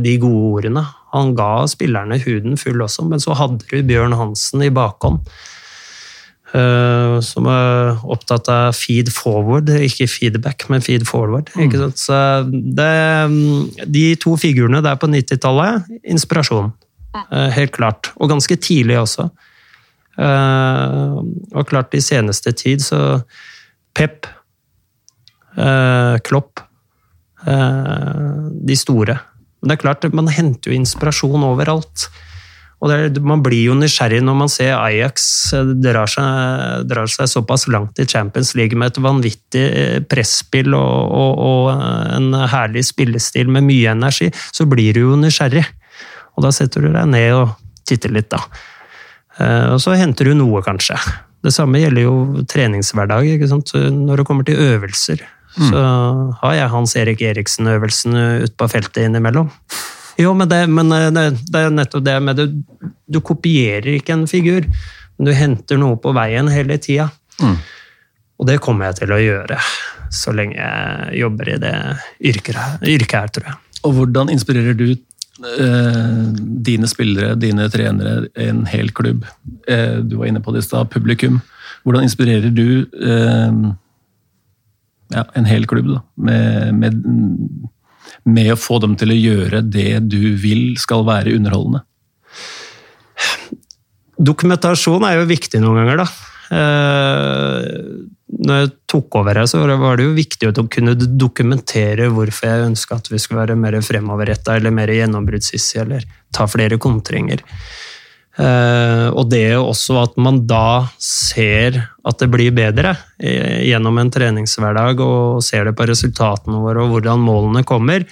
de 0.00 0.12
gode 0.20 0.50
ordene. 0.58 0.82
Han 1.14 1.34
ga 1.38 1.64
spillerne 1.70 2.18
huden 2.24 2.58
full 2.60 2.82
også, 2.82 3.06
men 3.08 3.22
så 3.22 3.36
hadde 3.38 3.62
du 3.70 3.82
Bjørn 3.86 4.16
Hansen 4.18 4.64
i 4.66 4.72
bakhånd. 4.74 5.22
Uh, 6.54 7.18
som 7.24 7.48
er 7.50 7.96
opptatt 8.14 8.46
av 8.52 8.76
feed 8.78 9.08
forward, 9.10 9.72
ikke 9.74 10.06
feedback, 10.06 10.68
men 10.70 10.84
feed 10.84 11.02
forward. 11.08 11.50
Mm. 11.58 11.90
Så 11.98 12.18
det, 12.46 12.92
de 13.90 14.04
to 14.22 14.36
figurene 14.38 14.78
der 14.84 15.00
på 15.00 15.10
90-tallet, 15.10 15.88
inspirasjon. 16.14 16.70
Uh, 17.16 17.50
helt 17.56 17.74
klart. 17.74 18.12
Og 18.22 18.30
ganske 18.30 18.58
tidlig 18.62 19.00
også. 19.00 19.26
Uh, 20.14 21.26
og 21.58 21.66
klart 21.72 21.98
i 21.98 22.02
seneste 22.04 22.54
tid, 22.54 22.86
så 22.86 23.24
Pep, 23.94 24.26
Klopp 26.26 26.58
De 28.66 28.74
store. 28.78 29.14
Men 29.64 29.72
det 29.72 29.78
er 29.78 29.84
klart, 29.86 30.04
man 30.12 30.28
henter 30.28 30.68
jo 30.68 30.76
inspirasjon 30.76 31.44
overalt. 31.48 32.04
Og 32.84 32.90
er, 32.92 33.06
Man 33.24 33.40
blir 33.40 33.70
jo 33.70 33.76
nysgjerrig 33.78 34.20
når 34.20 34.36
man 34.36 34.50
ser 34.52 34.74
Ajax 34.76 35.24
eh, 35.56 35.70
drar 35.80 36.10
seg, 36.10 36.84
drar 36.90 37.08
seg, 37.08 37.30
såpass 37.32 37.64
langt 37.72 37.96
i 38.02 38.04
Champions 38.04 38.52
League 38.58 38.76
med 38.76 38.92
et 38.92 39.00
vanvittig 39.00 39.64
eh, 39.64 40.02
presspill 40.04 40.76
og, 40.76 41.14
og, 41.16 41.40
og, 41.48 41.70
eh, 41.72 42.12
en 42.18 42.28
herlig 42.52 42.84
spillestil 42.90 43.48
med 43.48 43.64
mye 43.70 43.94
energi, 43.96 44.28
så 44.52 44.68
blir 44.68 44.98
du 44.98 45.06
jo 45.06 45.16
nysgjerrig. 45.16 45.64
Og 46.36 46.44
da 46.44 46.52
setter 46.52 46.84
du 46.84 46.92
deg 46.92 47.08
ned 47.08 47.30
og 47.38 47.54
titter 47.88 48.12
litt, 48.12 48.28
da. 48.32 48.40
Og 49.74 49.80
så 49.82 49.94
henter 49.98 50.28
du 50.28 50.32
noe, 50.38 50.60
kanskje. 50.66 50.96
Det 51.44 51.52
samme 51.54 51.78
gjelder 51.78 52.04
jo 52.06 52.42
treningshverdag. 52.50 53.28
Når 53.94 54.20
det 54.20 54.26
kommer 54.26 54.46
til 54.46 54.58
øvelser. 54.58 55.22
Mm. 55.54 55.68
Så 55.70 55.82
har 56.40 56.54
jeg 56.58 56.72
Hans 56.72 56.96
Erik 56.98 57.22
Eriksen-øvelsen 57.22 58.16
ute 58.44 58.56
på 58.58 58.68
feltet 58.72 59.04
innimellom. 59.06 59.52
Jo, 60.18 60.34
men, 60.34 60.48
det, 60.50 60.64
men 60.70 60.92
eh, 60.94 61.10
det, 61.14 61.24
det, 61.50 61.60
er 61.60 61.74
nettopp 61.74 62.04
det 62.06 62.18
med 62.22 62.38
det 62.38 62.48
Du 63.10 63.20
kopierer 63.24 63.96
ikke 63.96 64.14
en 64.14 64.28
figur, 64.30 64.66
men 65.16 65.28
du 65.28 65.34
henter 65.34 65.80
noe 65.80 65.98
på 66.00 66.14
veien 66.14 66.50
hele 66.52 66.78
tida. 66.82 67.08
Mm. 67.42 67.56
Og 68.38 68.48
det 68.50 68.60
kommer 68.62 68.90
jeg 68.90 69.02
til 69.02 69.14
å 69.14 69.22
gjøre 69.22 69.58
så 70.14 70.34
lenge 70.34 70.54
jeg 70.58 71.18
jobber 71.22 71.50
i 71.50 71.58
det 71.62 71.74
yrket, 72.30 72.58
yrket 72.86 73.18
her, 73.18 73.32
tror 73.34 73.50
jeg. 73.50 73.58
Og 73.84 73.96
hvordan 73.98 74.30
inspirerer 74.32 74.76
du 74.78 74.86
eh, 74.92 76.12
dine 76.66 76.88
spillere, 76.90 77.34
dine 77.38 77.66
trenere, 77.72 78.28
en 78.38 78.62
hel 78.70 78.92
klubb? 78.94 79.26
Eh, 79.68 80.00
du 80.02 80.18
var 80.20 80.30
inne 80.30 80.42
på 80.44 80.54
det 80.54 80.62
i 80.62 80.68
stad, 80.68 80.90
publikum. 80.94 81.40
Hvordan 81.84 82.06
inspirerer 82.06 82.54
du 82.54 82.86
eh, 82.94 83.58
ja, 85.12 85.24
en 85.36 85.48
hel 85.48 85.66
klubb 85.68 85.90
da, 85.90 86.00
med, 86.16 86.74
med, 86.80 87.02
med, 88.24 88.52
å 88.54 88.60
få 88.60 88.78
dem 88.84 88.96
til 89.00 89.12
å 89.12 89.18
gjøre 89.18 89.62
det 89.66 89.98
du 90.08 90.34
vil 90.40 90.78
skal 90.80 91.04
være 91.08 91.34
underholdende? 91.36 91.84
Dokumentasjon 94.14 95.04
er 95.08 95.18
jo 95.18 95.28
viktig 95.28 95.60
noen 95.62 95.82
ganger, 95.82 96.04
da. 96.04 96.08
Eh, 96.54 97.64
når 98.44 98.60
jeg 98.60 98.72
tok 98.90 99.16
over 99.20 99.38
her, 99.40 99.48
så 99.48 99.62
var 99.64 99.98
det 99.98 100.06
jo 100.06 100.16
viktig 100.16 100.50
å 100.50 100.66
kunne 100.70 100.94
dokumentere 100.98 102.10
hvorfor 102.12 102.50
jeg 102.50 102.68
ønska 102.70 102.98
at 102.98 103.10
vi 103.12 103.20
skulle 103.22 103.42
være 103.42 103.58
mer 103.58 103.78
fremoverretta 103.84 104.56
eller 104.58 104.74
mer 104.74 104.92
gjennombruddshissige 104.92 105.84
eller 105.84 106.06
ta 106.34 106.46
flere 106.50 106.78
kontringer. 106.82 107.44
Uh, 108.34 109.14
og 109.14 109.28
det 109.30 109.44
er 109.52 109.60
også 109.60 110.00
at 110.00 110.16
man 110.18 110.40
da 110.50 110.88
ser 110.98 111.76
at 111.78 112.18
det 112.18 112.26
blir 112.32 112.50
bedre 112.54 112.96
uh, 112.96 113.60
gjennom 113.62 114.00
en 114.02 114.10
treningshverdag, 114.10 115.02
og 115.04 115.44
ser 115.46 115.68
det 115.68 115.76
på 115.78 115.86
resultatene 115.86 116.58
våre 116.64 116.82
og 116.82 116.96
hvordan 116.96 117.22
målene 117.22 117.62
kommer, 117.66 118.08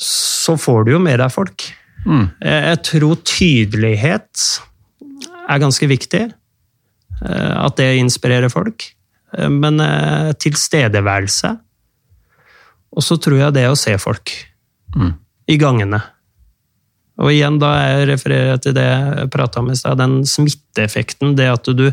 så 0.00 0.58
får 0.60 0.84
du 0.84 0.92
jo 0.92 1.00
med 1.00 1.22
deg 1.22 1.32
folk. 1.32 1.64
Mm. 2.04 2.26
Uh, 2.44 2.60
jeg 2.68 2.82
tror 2.90 3.22
tydelighet 3.24 4.44
er 5.48 5.64
ganske 5.64 5.88
viktig. 5.90 6.26
At 7.20 7.74
det 7.76 7.98
inspirerer 8.00 8.48
folk. 8.48 8.86
Men 9.52 9.76
tilstedeværelse. 10.40 11.50
Og 12.96 13.04
så 13.04 13.18
tror 13.20 13.36
jeg 13.42 13.56
det 13.58 13.66
å 13.68 13.76
se 13.76 13.92
folk 14.00 14.32
mm. 14.96 15.10
i 15.52 15.58
gangene. 15.60 16.00
Og 17.20 17.32
igjen, 17.34 17.58
da 17.60 17.74
jeg 17.76 18.08
refererer 18.14 18.60
til 18.62 18.74
det 18.76 18.86
jeg 18.86 19.28
prata 19.32 19.60
om 19.60 19.68
i 19.72 19.76
stad, 19.76 20.00
den 20.00 20.20
smitteeffekten. 20.28 21.34
Det 21.36 21.50
at 21.52 21.68
du 21.76 21.90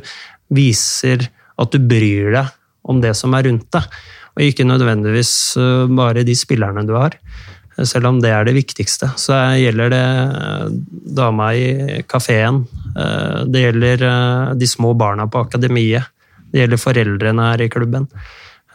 viser 0.54 1.28
at 1.58 1.74
du 1.74 1.84
bryr 1.84 2.32
deg 2.38 2.54
om 2.88 3.02
det 3.04 3.14
som 3.20 3.36
er 3.36 3.50
rundt 3.50 3.68
deg. 3.76 3.88
Og 4.38 4.46
ikke 4.46 4.68
nødvendigvis 4.70 5.32
øh, 5.60 5.90
bare 5.98 6.24
de 6.24 6.36
spillerne 6.38 6.86
du 6.88 6.94
har. 6.96 7.18
Selv 7.86 8.10
om 8.10 8.22
det 8.22 8.32
er 8.34 8.46
det 8.46 8.56
viktigste. 8.56 9.10
Så 9.20 9.36
gjelder 9.58 9.92
det 9.94 10.04
øh, 10.04 10.78
dama 11.18 11.52
i 11.58 12.02
kafeen. 12.10 12.64
Øh, 12.94 13.42
det 13.52 13.66
gjelder 13.66 14.54
de 14.58 14.70
små 14.70 14.94
barna 14.98 15.28
på 15.28 15.44
akademiet. 15.48 16.08
Det 16.54 16.64
gjelder 16.64 16.80
foreldrene 16.80 17.50
her 17.52 17.66
i 17.66 17.70
klubben. 17.70 18.08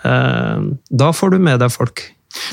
Da 0.02 1.08
får 1.14 1.30
du 1.30 1.38
med 1.38 1.60
deg 1.62 1.70
folk. 1.70 2.02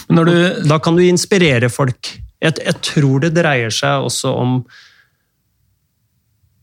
Du... 0.08 0.32
Da 0.70 0.78
kan 0.80 0.96
du 0.96 1.02
inspirere 1.02 1.68
folk. 1.74 2.12
Jeg, 2.40 2.56
jeg, 2.64 2.76
tror 2.86 3.26
det 3.26 3.34
dreier 3.36 3.74
seg 3.74 4.06
også 4.08 4.32
om 4.40 4.62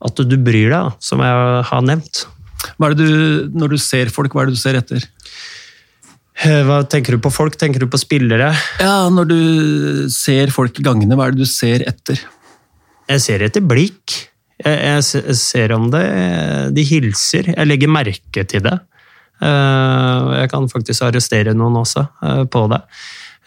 at 0.06 0.22
du 0.28 0.36
bryr 0.40 0.72
deg, 0.72 0.96
som 1.04 1.20
jeg 1.24 1.60
har 1.70 1.84
nevnt. 1.84 2.24
Hva 2.76 2.88
er 2.88 2.96
det 2.96 3.06
du, 3.08 3.52
når 3.56 3.74
du 3.74 3.78
ser 3.80 4.12
folk, 4.12 4.32
hva 4.32 4.44
er 4.44 4.50
det 4.50 4.56
du 4.56 4.62
ser 4.62 4.78
etter? 4.78 5.04
Eh, 6.44 6.62
hva 6.68 6.82
Tenker 6.88 7.16
du 7.16 7.22
på 7.24 7.32
folk? 7.32 7.56
Tenker 7.60 7.84
du 7.84 7.88
på 7.92 8.00
spillere? 8.00 8.50
Ja, 8.82 9.08
Når 9.12 9.28
du 9.30 9.40
ser 10.12 10.52
folk 10.52 10.80
i 10.80 10.84
gangene, 10.84 11.16
hva 11.16 11.28
er 11.28 11.36
det 11.36 11.44
du 11.44 11.50
ser 11.50 11.84
etter? 11.88 12.20
Jeg 13.06 13.22
ser 13.24 13.44
etter 13.46 13.64
blikk. 13.64 14.16
Jeg, 14.56 15.00
jeg 15.04 15.36
ser 15.36 15.72
om 15.76 15.90
det 15.92 16.04
De 16.76 16.84
hilser. 16.88 17.52
Jeg 17.52 17.68
legger 17.68 17.92
merke 17.92 18.44
til 18.48 18.64
det. 18.64 18.76
Eh, 19.44 20.34
jeg 20.40 20.50
kan 20.52 20.68
faktisk 20.72 21.04
arrestere 21.04 21.54
noen 21.56 21.80
også 21.82 22.06
eh, 22.24 22.44
på 22.48 22.66
det. 22.72 22.82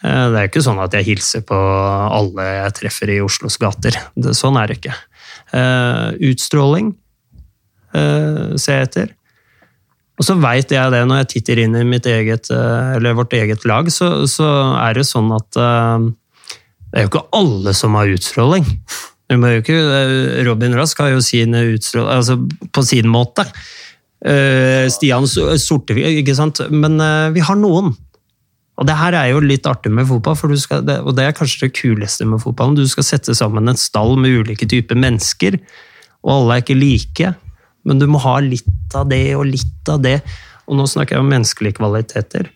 Eh, 0.00 0.26
det 0.32 0.38
er 0.40 0.48
ikke 0.48 0.64
sånn 0.64 0.80
at 0.80 0.94
jeg 0.96 1.08
hilser 1.10 1.44
på 1.46 1.56
alle 1.56 2.46
jeg 2.46 2.76
treffer 2.78 3.12
i 3.12 3.20
Oslos 3.24 3.58
gater. 3.60 3.96
sånn 4.36 4.58
er 4.60 4.70
det 4.70 4.80
ikke. 4.80 4.96
Eh, 5.56 6.06
utstråling 6.30 6.92
eh, 7.92 8.56
ser 8.56 8.80
jeg 8.80 8.88
etter. 8.88 9.12
Og 10.20 10.26
så 10.26 10.36
veit 10.36 10.72
jeg 10.72 10.92
det, 10.92 11.04
når 11.08 11.22
jeg 11.22 11.30
titter 11.34 11.62
inn 11.62 11.76
i 11.78 11.86
mitt 11.88 12.04
eget, 12.04 12.50
eller 12.52 13.16
vårt 13.16 13.32
eget 13.32 13.62
lag, 13.64 13.86
så, 13.88 14.26
så 14.28 14.48
er 14.76 14.98
det 14.98 15.06
sånn 15.08 15.30
at 15.32 15.48
det 15.56 16.98
er 16.98 17.06
jo 17.06 17.08
ikke 17.08 17.22
alle 17.38 17.72
som 17.72 17.96
har 17.96 18.12
utstråling. 18.12 18.66
Robin 19.32 20.76
Rask 20.76 21.00
har 21.00 21.14
jo 21.14 21.22
sin 21.24 21.56
utstråling 21.56 22.12
altså 22.18 22.36
på 22.68 22.84
sin 22.84 23.08
måte. 23.08 23.46
Stian 24.92 25.24
Sortevik, 25.24 26.20
ikke 26.20 26.36
sant. 26.36 26.60
Men 26.68 27.00
vi 27.32 27.40
har 27.40 27.56
noen. 27.56 27.94
Og 28.80 28.88
det 28.88 28.96
her 28.96 29.12
er 29.12 29.28
jo 29.34 29.42
litt 29.44 29.66
artig 29.68 29.92
med 29.92 30.08
fotball, 30.08 30.56
skal, 30.56 30.86
og 31.04 31.12
det 31.16 31.26
er 31.26 31.36
kanskje 31.36 31.66
det 31.66 31.76
kuleste 31.76 32.24
med 32.24 32.40
fotballen. 32.40 32.78
Du 32.78 32.88
skal 32.88 33.04
sette 33.04 33.36
sammen 33.36 33.68
en 33.68 33.78
stall 33.78 34.16
med 34.16 34.40
ulike 34.40 34.68
typer 34.68 34.96
mennesker, 34.96 35.58
og 36.24 36.32
alle 36.38 36.56
er 36.56 36.64
ikke 36.64 36.78
like. 36.78 37.32
Men 37.84 38.00
du 38.00 38.06
må 38.08 38.20
ha 38.24 38.38
litt 38.44 38.96
av 38.96 39.08
det 39.12 39.24
og 39.36 39.46
litt 39.52 39.92
av 39.92 40.00
det. 40.04 40.18
Og 40.68 40.78
nå 40.78 40.86
snakker 40.88 41.16
jeg 41.16 41.24
om 41.24 41.28
menneskelige 41.28 41.76
kvaliteter. 41.76 42.48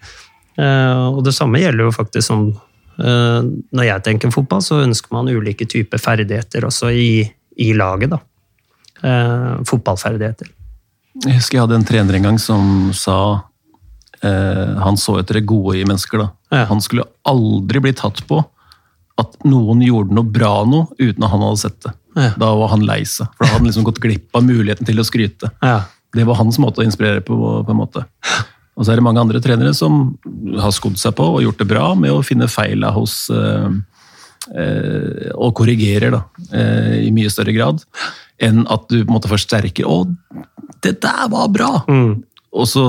Eh, 0.57 1.05
og 1.11 1.21
det 1.27 1.35
samme 1.37 1.61
gjelder 1.61 1.89
jo 1.89 1.95
faktisk 1.97 2.29
som 2.29 2.43
eh, 2.47 3.41
Når 3.75 3.87
jeg 3.89 4.05
tenker 4.07 4.31
fotball, 4.31 4.63
så 4.63 4.85
ønsker 4.85 5.13
man 5.17 5.29
ulike 5.33 5.67
typer 5.67 5.99
ferdigheter 5.99 6.69
også 6.69 6.93
i, 6.95 7.25
i 7.59 7.73
laget, 7.77 8.15
da. 8.15 8.21
Eh, 9.05 9.51
fotballferdigheter. 9.69 10.53
Jeg 11.25 11.41
husker 11.41 11.59
jeg 11.59 11.67
hadde 11.67 11.81
en 11.81 11.89
trener 11.89 12.17
en 12.19 12.31
gang 12.31 12.39
som 12.41 12.93
sa 12.97 13.19
han 14.25 14.97
så 14.97 15.19
etter 15.21 15.37
det 15.37 15.47
gode 15.51 15.75
i 15.77 15.85
mennesker. 15.85 16.23
da. 16.23 16.29
Ja. 16.55 16.65
Han 16.71 16.81
skulle 16.81 17.05
aldri 17.29 17.83
bli 17.85 17.93
tatt 17.97 18.23
på 18.29 18.39
at 19.21 19.37
noen 19.47 19.83
gjorde 19.85 20.15
noe 20.17 20.27
bra 20.27 20.55
noe 20.67 20.89
uten 20.99 21.23
at 21.23 21.31
han 21.31 21.45
hadde 21.45 21.61
sett 21.63 21.79
det. 21.85 21.93
Ja. 22.15 22.31
Da 22.39 22.51
var 22.59 22.73
han 22.73 22.87
lei 22.87 23.03
seg, 23.07 23.31
for 23.35 23.45
da 23.45 23.53
hadde 23.53 23.63
han 23.63 23.69
liksom 23.69 23.87
gått 23.87 24.03
glipp 24.03 24.35
av 24.39 24.47
muligheten 24.47 24.87
til 24.89 25.03
å 25.03 25.07
skryte. 25.07 25.51
Ja. 25.63 25.85
Det 26.15 26.27
var 26.27 26.39
hans 26.39 26.59
måte 26.63 26.83
å 26.83 26.87
inspirere 26.87 27.23
på. 27.27 27.37
på 27.37 27.75
en 27.75 27.79
måte. 27.79 28.05
Og 28.75 28.87
så 28.87 28.93
er 28.93 28.99
det 28.99 29.07
mange 29.07 29.23
andre 29.23 29.43
trenere 29.43 29.75
som 29.75 30.17
har 30.59 30.75
skodd 30.75 30.99
seg 30.99 31.15
på 31.19 31.27
og 31.37 31.43
gjort 31.45 31.63
det 31.63 31.71
bra 31.71 31.89
med 31.99 32.15
å 32.15 32.25
finne 32.27 32.51
feila 32.51 32.91
hos 32.95 33.29
eh, 33.31 33.69
eh, 34.51 35.31
Og 35.35 35.55
korrigerer 35.61 36.15
da, 36.17 36.23
eh, 36.51 37.05
i 37.07 37.13
mye 37.15 37.31
større 37.31 37.55
grad 37.55 37.85
enn 38.43 38.65
at 38.67 38.89
du 38.91 38.99
på 38.99 39.07
en 39.07 39.15
måte 39.15 39.31
forsterker 39.31 39.87
'Å, 39.87 39.99
det 40.83 40.97
der 41.05 41.29
var 41.31 41.53
bra!' 41.55 41.85
Mm 41.87 42.25
og 42.55 42.69
så 42.71 42.85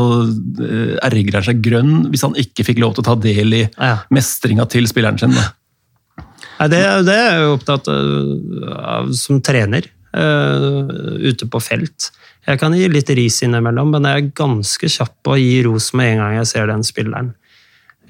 eh, 0.62 0.96
ergrer 1.08 1.40
han 1.40 1.48
seg 1.48 1.62
grønn 1.66 1.94
hvis 2.12 2.26
han 2.28 2.36
ikke 2.38 2.68
fikk 2.68 2.82
lov 2.84 2.96
til 2.96 3.06
å 3.06 3.08
ta 3.10 3.16
del 3.24 3.56
i 3.58 3.64
ja. 3.66 3.96
mestringa 4.14 4.68
til 4.70 4.88
spilleren 4.90 5.18
sin. 5.22 5.34
Nei, 5.36 6.68
det, 6.72 6.82
det, 7.08 7.16
er 7.16 7.40
jeg 7.40 7.56
opptatt 7.56 7.90
av 7.90 9.10
som 9.18 9.42
trener 9.44 9.90
uh, 10.16 10.86
ute 11.20 11.50
på 11.52 11.60
felt. 11.60 12.12
Jeg 12.46 12.62
kan 12.62 12.76
gi 12.78 12.86
litt 12.92 13.10
ris 13.18 13.42
innimellom, 13.44 13.90
men 13.92 14.08
jeg 14.08 14.22
er 14.22 14.32
ganske 14.38 14.90
kjapp 14.92 15.18
på 15.26 15.34
å 15.34 15.42
gi 15.42 15.58
ros 15.66 15.90
med 15.98 16.14
en 16.14 16.24
gang 16.24 16.38
jeg 16.38 16.52
ser 16.54 16.72
den 16.72 16.86
spilleren 16.86 17.34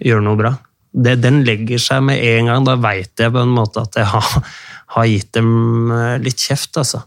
gjør 0.04 0.24
noe 0.24 0.40
bra. 0.40 0.54
Det, 0.96 1.18
den 1.24 1.42
legger 1.48 1.82
seg 1.82 2.04
med 2.08 2.22
en 2.24 2.52
gang. 2.52 2.68
Da 2.68 2.78
veit 2.80 3.20
jeg 3.20 3.34
på 3.34 3.42
en 3.42 3.54
måte 3.56 3.84
at 3.84 3.98
jeg 4.00 4.08
har, 4.12 4.32
har 4.96 5.10
gitt 5.10 5.32
dem 5.36 5.92
eh, 5.92 6.16
litt 6.24 6.42
kjeft, 6.42 6.76
altså. 6.82 7.04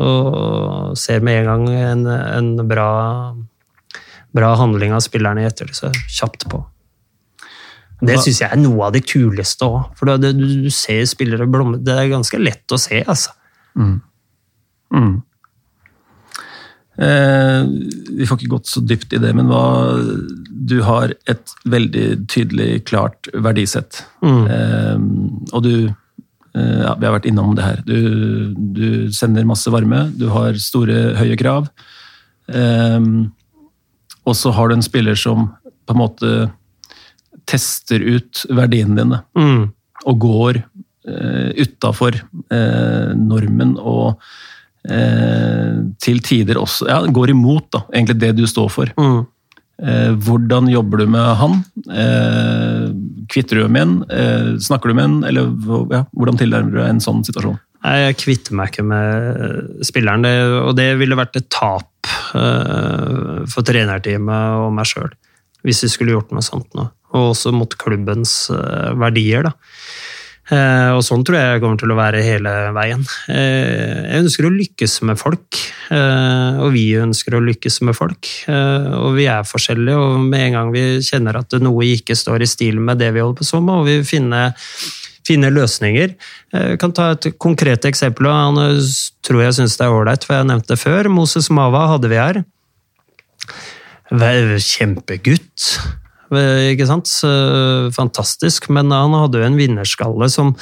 Og 0.00 0.96
ser 0.98 1.22
med 1.24 1.44
en 1.44 1.50
gang 1.50 1.66
en, 1.78 2.06
en 2.10 2.48
bra 2.66 2.88
bra 4.34 4.54
handling 4.58 4.94
av 4.94 5.02
spillerne 5.04 5.44
i 5.44 5.50
det 5.50 5.92
kjapt 6.10 6.48
på. 6.50 6.64
Det 8.04 8.16
syns 8.20 8.40
jeg 8.42 8.52
er 8.52 8.60
noe 8.60 8.88
av 8.88 8.94
det 8.94 9.04
kuleste 9.06 9.68
òg. 9.68 9.92
For 9.98 10.10
det, 10.10 10.34
du, 10.36 10.46
du, 10.66 10.72
ser 10.74 11.04
spillere 11.08 11.46
blomme 11.48 11.78
Det 11.84 11.94
er 11.94 12.10
ganske 12.12 12.40
lett 12.40 12.74
å 12.74 12.80
se, 12.80 13.00
altså. 13.00 13.32
Mm. 13.78 13.94
Mm. 14.94 15.14
Eh, 17.04 17.60
vi 18.20 18.26
får 18.28 18.38
ikke 18.38 18.52
gått 18.52 18.70
så 18.70 18.82
dypt 18.84 19.16
i 19.16 19.18
det, 19.22 19.32
men 19.34 19.48
hva 19.50 19.64
Du 20.46 20.76
har 20.86 21.10
et 21.30 21.54
veldig 21.66 22.06
tydelig, 22.30 22.84
klart 22.90 23.30
verdisett. 23.34 24.04
Mm. 24.22 24.42
Eh, 24.56 24.98
og 25.52 25.64
du 25.66 25.74
eh, 25.86 26.80
ja, 26.84 26.94
Vi 26.98 27.08
har 27.08 27.16
vært 27.16 27.30
innom 27.30 27.54
det 27.58 27.66
her. 27.66 27.82
Du, 27.86 28.54
du, 28.54 28.86
sender 29.14 29.48
masse 29.48 29.70
varme, 29.70 30.08
du 30.18 30.28
har 30.34 30.58
store, 30.60 31.14
høye 31.18 31.38
krav. 31.40 31.70
Eh, 32.50 33.00
og 34.24 34.36
så 34.38 34.52
har 34.56 34.68
du 34.68 34.78
en 34.78 34.84
spiller 34.84 35.18
som 35.18 35.50
på 35.84 35.94
en 35.94 36.00
måte 36.00 36.30
tester 37.48 38.00
ut 38.00 38.44
verdiene 38.54 38.96
dine. 39.02 39.20
Mm. 39.36 39.68
Og 40.08 40.18
går 40.20 40.60
eh, 40.60 41.50
utafor 41.60 42.16
eh, 42.16 43.12
normen 43.18 43.76
og 43.80 44.22
eh, 44.88 45.84
til 46.00 46.24
tider 46.24 46.60
også 46.60 46.88
ja, 46.88 46.98
går 47.04 47.34
imot 47.34 47.70
da, 47.76 47.84
egentlig 47.92 48.20
det 48.22 48.34
du 48.40 48.44
står 48.48 48.72
for. 48.72 48.92
Mm. 48.96 49.22
Eh, 49.82 50.10
hvordan 50.24 50.68
jobber 50.70 51.02
du 51.02 51.08
med 51.10 51.30
han? 51.40 51.60
Eh, 51.90 52.88
kvitter 53.32 53.60
du 53.60 53.68
med 53.68 53.82
en? 53.82 53.94
Eh, 54.08 54.50
snakker 54.62 54.90
du 54.90 54.96
med 54.96 55.08
en? 55.08 55.16
Eller 55.28 55.50
ja, 55.92 56.04
hvordan 56.14 56.38
tilnærmer 56.40 56.70
du 56.70 56.80
deg 56.80 56.92
en 56.92 57.04
sånn 57.04 57.24
situasjon? 57.26 57.58
Jeg 57.84 58.16
kvitter 58.16 58.56
meg 58.56 58.70
ikke 58.70 58.84
med 58.88 59.82
spilleren, 59.84 60.22
det, 60.24 60.36
og 60.62 60.72
det 60.78 60.94
ville 60.96 61.18
vært 61.18 61.36
et 61.36 61.50
tap 61.52 61.90
for 62.34 63.66
trenerteamet 63.66 64.64
og 64.64 64.72
meg 64.74 64.88
sjøl 64.90 65.12
hvis 65.64 65.84
vi 65.86 65.92
skulle 65.92 66.14
gjort 66.14 66.32
noe 66.34 66.44
sånt 66.44 66.74
nå. 66.76 66.88
Og 67.14 67.30
også 67.32 67.54
mot 67.54 67.78
klubbens 67.80 68.50
uh, 68.52 68.92
verdier. 69.00 69.46
da. 69.46 69.54
Uh, 70.50 70.90
og 70.92 71.00
sånn 71.06 71.22
tror 71.24 71.38
jeg 71.38 71.52
jeg 71.54 71.62
kommer 71.62 71.80
til 71.80 71.94
å 71.94 71.96
være 71.96 72.20
hele 72.24 72.50
veien. 72.76 73.04
jeg 73.30 74.18
ønsker 74.20 74.44
å 74.44 74.52
lykkes 74.52 74.98
med 75.08 75.16
folk, 75.16 75.60
og 75.94 76.68
vi 76.74 76.84
ønsker 77.00 77.38
å 77.38 77.40
lykkes 77.44 77.80
med 77.88 77.96
folk. 77.96 78.28
og 78.48 79.16
vi 79.16 79.24
er 79.30 79.48
forskjellige, 79.48 79.96
og 79.96 80.20
med 80.20 80.50
en 80.50 80.58
gang 80.58 80.74
vi 80.74 80.84
kjenner 81.06 81.40
at 81.40 81.56
noe 81.64 81.88
ikke 81.94 82.16
står 82.18 82.44
i 82.44 82.50
stil 82.50 82.82
med 82.82 83.00
det 83.00 83.14
vi 83.16 83.24
holder 83.24 83.40
på 83.40 83.62
med, 83.62 83.70
må 83.70 83.80
vi 83.88 83.96
finne 84.04 84.50
finne 85.24 85.50
løsninger. 85.52 86.14
Jeg 86.54 86.80
kan 86.82 86.92
ta 86.96 87.12
et 87.14 87.30
konkret 87.40 87.86
eksempel, 87.88 88.28
og 88.28 88.34
han 88.34 88.80
tror 89.24 89.44
jeg 89.46 89.58
syns 89.58 89.78
det 89.80 89.86
er 89.86 89.96
ålreit, 89.96 90.26
for 90.26 90.36
jeg 90.36 90.50
nevnte 90.50 90.74
det 90.74 90.80
før. 90.82 91.08
Moses 91.12 91.50
Mava 91.54 91.86
hadde 91.94 92.10
vi 92.12 92.20
her. 92.20 92.42
Kjempegutt. 94.12 95.70
Ikke 96.34 96.86
sant? 96.88 97.10
Fantastisk. 97.94 98.68
Men 98.74 98.92
han 98.94 99.14
hadde 99.16 99.40
jo 99.40 99.46
en 99.46 99.58
vinnerskalle 99.58 100.28
som, 100.32 100.52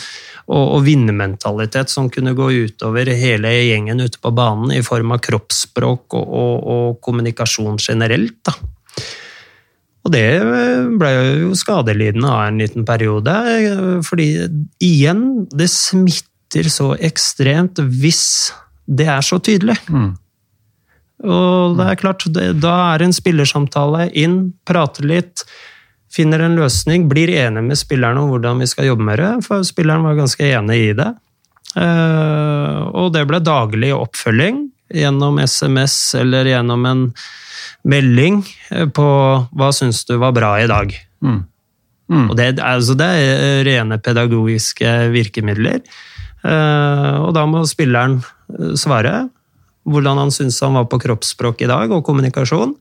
og, 0.47 0.65
og 0.77 0.85
vinnermentalitet 0.87 1.93
som 1.93 2.11
kunne 2.13 2.35
gå 2.39 2.51
utover 2.67 3.11
hele 3.17 3.53
gjengen 3.67 4.03
ute 4.05 4.21
på 4.23 4.35
banen 4.37 4.75
i 4.77 4.83
form 4.85 5.15
av 5.17 5.23
kroppsspråk 5.25 6.19
og, 6.19 6.27
og, 6.43 6.55
og 6.75 7.03
kommunikasjon 7.05 7.81
generelt. 7.83 8.39
Da. 8.47 8.57
Og 10.03 10.11
det 10.11 10.27
ble 10.99 11.11
jo 11.45 11.53
skadelidende 11.55 12.31
av 12.31 12.49
en 12.49 12.59
liten 12.59 12.87
periode, 12.87 13.35
fordi 14.07 14.27
igjen, 14.83 15.47
det 15.55 15.71
smitter 15.71 16.69
så 16.73 16.93
ekstremt 16.99 17.79
hvis 17.79 18.25
det 18.91 19.07
er 19.07 19.23
så 19.23 19.39
tydelig. 19.39 19.79
Mm. 19.87 20.11
Og 21.23 21.77
det 21.79 21.87
er 21.87 22.01
klart, 22.01 22.27
da 22.35 22.75
er 22.93 23.05
en 23.05 23.15
spillersamtale 23.15 24.09
inn, 24.19 24.57
prate 24.67 25.07
litt, 25.07 25.45
finner 26.13 26.43
en 26.45 26.59
løsning, 26.59 27.07
blir 27.09 27.31
enig 27.31 27.63
med 27.71 27.79
spilleren 27.79 28.19
om 28.21 28.33
hvordan 28.33 28.59
vi 28.61 28.69
skal 28.69 28.91
jobbe 28.91 29.07
med 29.07 29.23
det, 29.23 29.31
for 29.47 29.63
spilleren 29.65 30.05
var 30.05 30.19
ganske 30.19 30.51
enig 30.51 30.81
i 30.91 30.93
det. 30.99 31.13
Eh, 31.79 32.81
og 32.91 33.15
det 33.15 33.23
ble 33.31 33.39
daglig 33.41 33.95
oppfølging 33.97 34.67
gjennom 34.95 35.39
SMS 35.43 36.15
eller 36.21 36.49
gjennom 36.51 36.87
en 36.87 37.07
melding 37.89 38.43
eh, 38.71 38.87
på 38.87 39.09
'hva 39.51 39.73
syns 39.73 40.05
du 40.05 40.17
var 40.17 40.33
bra 40.33 40.55
i 40.61 40.69
dag'? 40.71 40.95
Mm. 41.23 41.43
Mm. 42.13 42.31
Og 42.31 42.37
det, 42.37 42.61
altså 42.61 42.95
det, 42.99 43.07
er 43.07 43.65
rene 43.65 43.99
pedagogiske 43.99 45.13
virkemidler. 45.15 45.81
Eh, 46.45 47.15
og 47.23 47.33
da 47.35 47.47
må 47.47 47.65
spilleren 47.67 48.21
svare 48.77 49.29
hvordan 49.89 50.19
han 50.19 50.31
syns 50.31 50.61
han 50.63 50.77
var 50.79 50.87
på 50.91 51.01
kroppsspråk 51.03 51.63
i 51.65 51.71
dag, 51.71 51.91
og 51.91 52.05
kommunikasjon. 52.07 52.77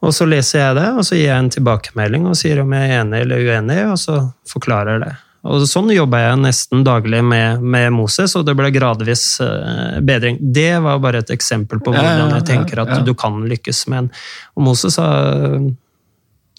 Og 0.00 0.14
så 0.16 0.26
leser 0.28 0.62
jeg 0.62 0.76
det, 0.78 0.86
og 0.96 1.04
så 1.04 1.16
gir 1.16 1.28
jeg 1.28 1.44
en 1.44 1.50
tilbakemelding 1.52 2.28
og 2.30 2.38
sier 2.38 2.62
om 2.62 2.72
jeg 2.72 2.88
er 2.88 3.02
enig 3.02 3.24
eller 3.24 3.42
uenig, 3.48 3.80
og 3.90 3.98
så 4.00 4.20
forklarer 4.48 4.96
jeg 4.96 5.02
det. 5.08 5.16
Og 5.48 5.62
Sånn 5.64 5.88
jobba 5.94 6.18
jeg 6.20 6.40
nesten 6.42 6.82
daglig 6.84 7.22
med, 7.24 7.62
med, 7.64 7.86
Moses, 7.96 8.34
og 8.36 8.44
det 8.44 8.52
ble 8.58 8.68
gradvis 8.74 9.24
uh, 9.40 9.96
bedring. 10.04 10.36
Det 10.40 10.74
var 10.84 11.00
bare 11.00 11.22
et 11.24 11.32
eksempel 11.32 11.80
på 11.80 11.94
hvordan 11.94 12.34
jeg 12.36 12.46
tenker 12.50 12.82
at 12.84 12.92
du 13.06 13.14
kan 13.16 13.38
lykkes 13.48 13.86
med 13.88 14.02
en. 14.02 14.10
Og 14.58 14.66
Moses 14.68 14.98
har 15.00 15.56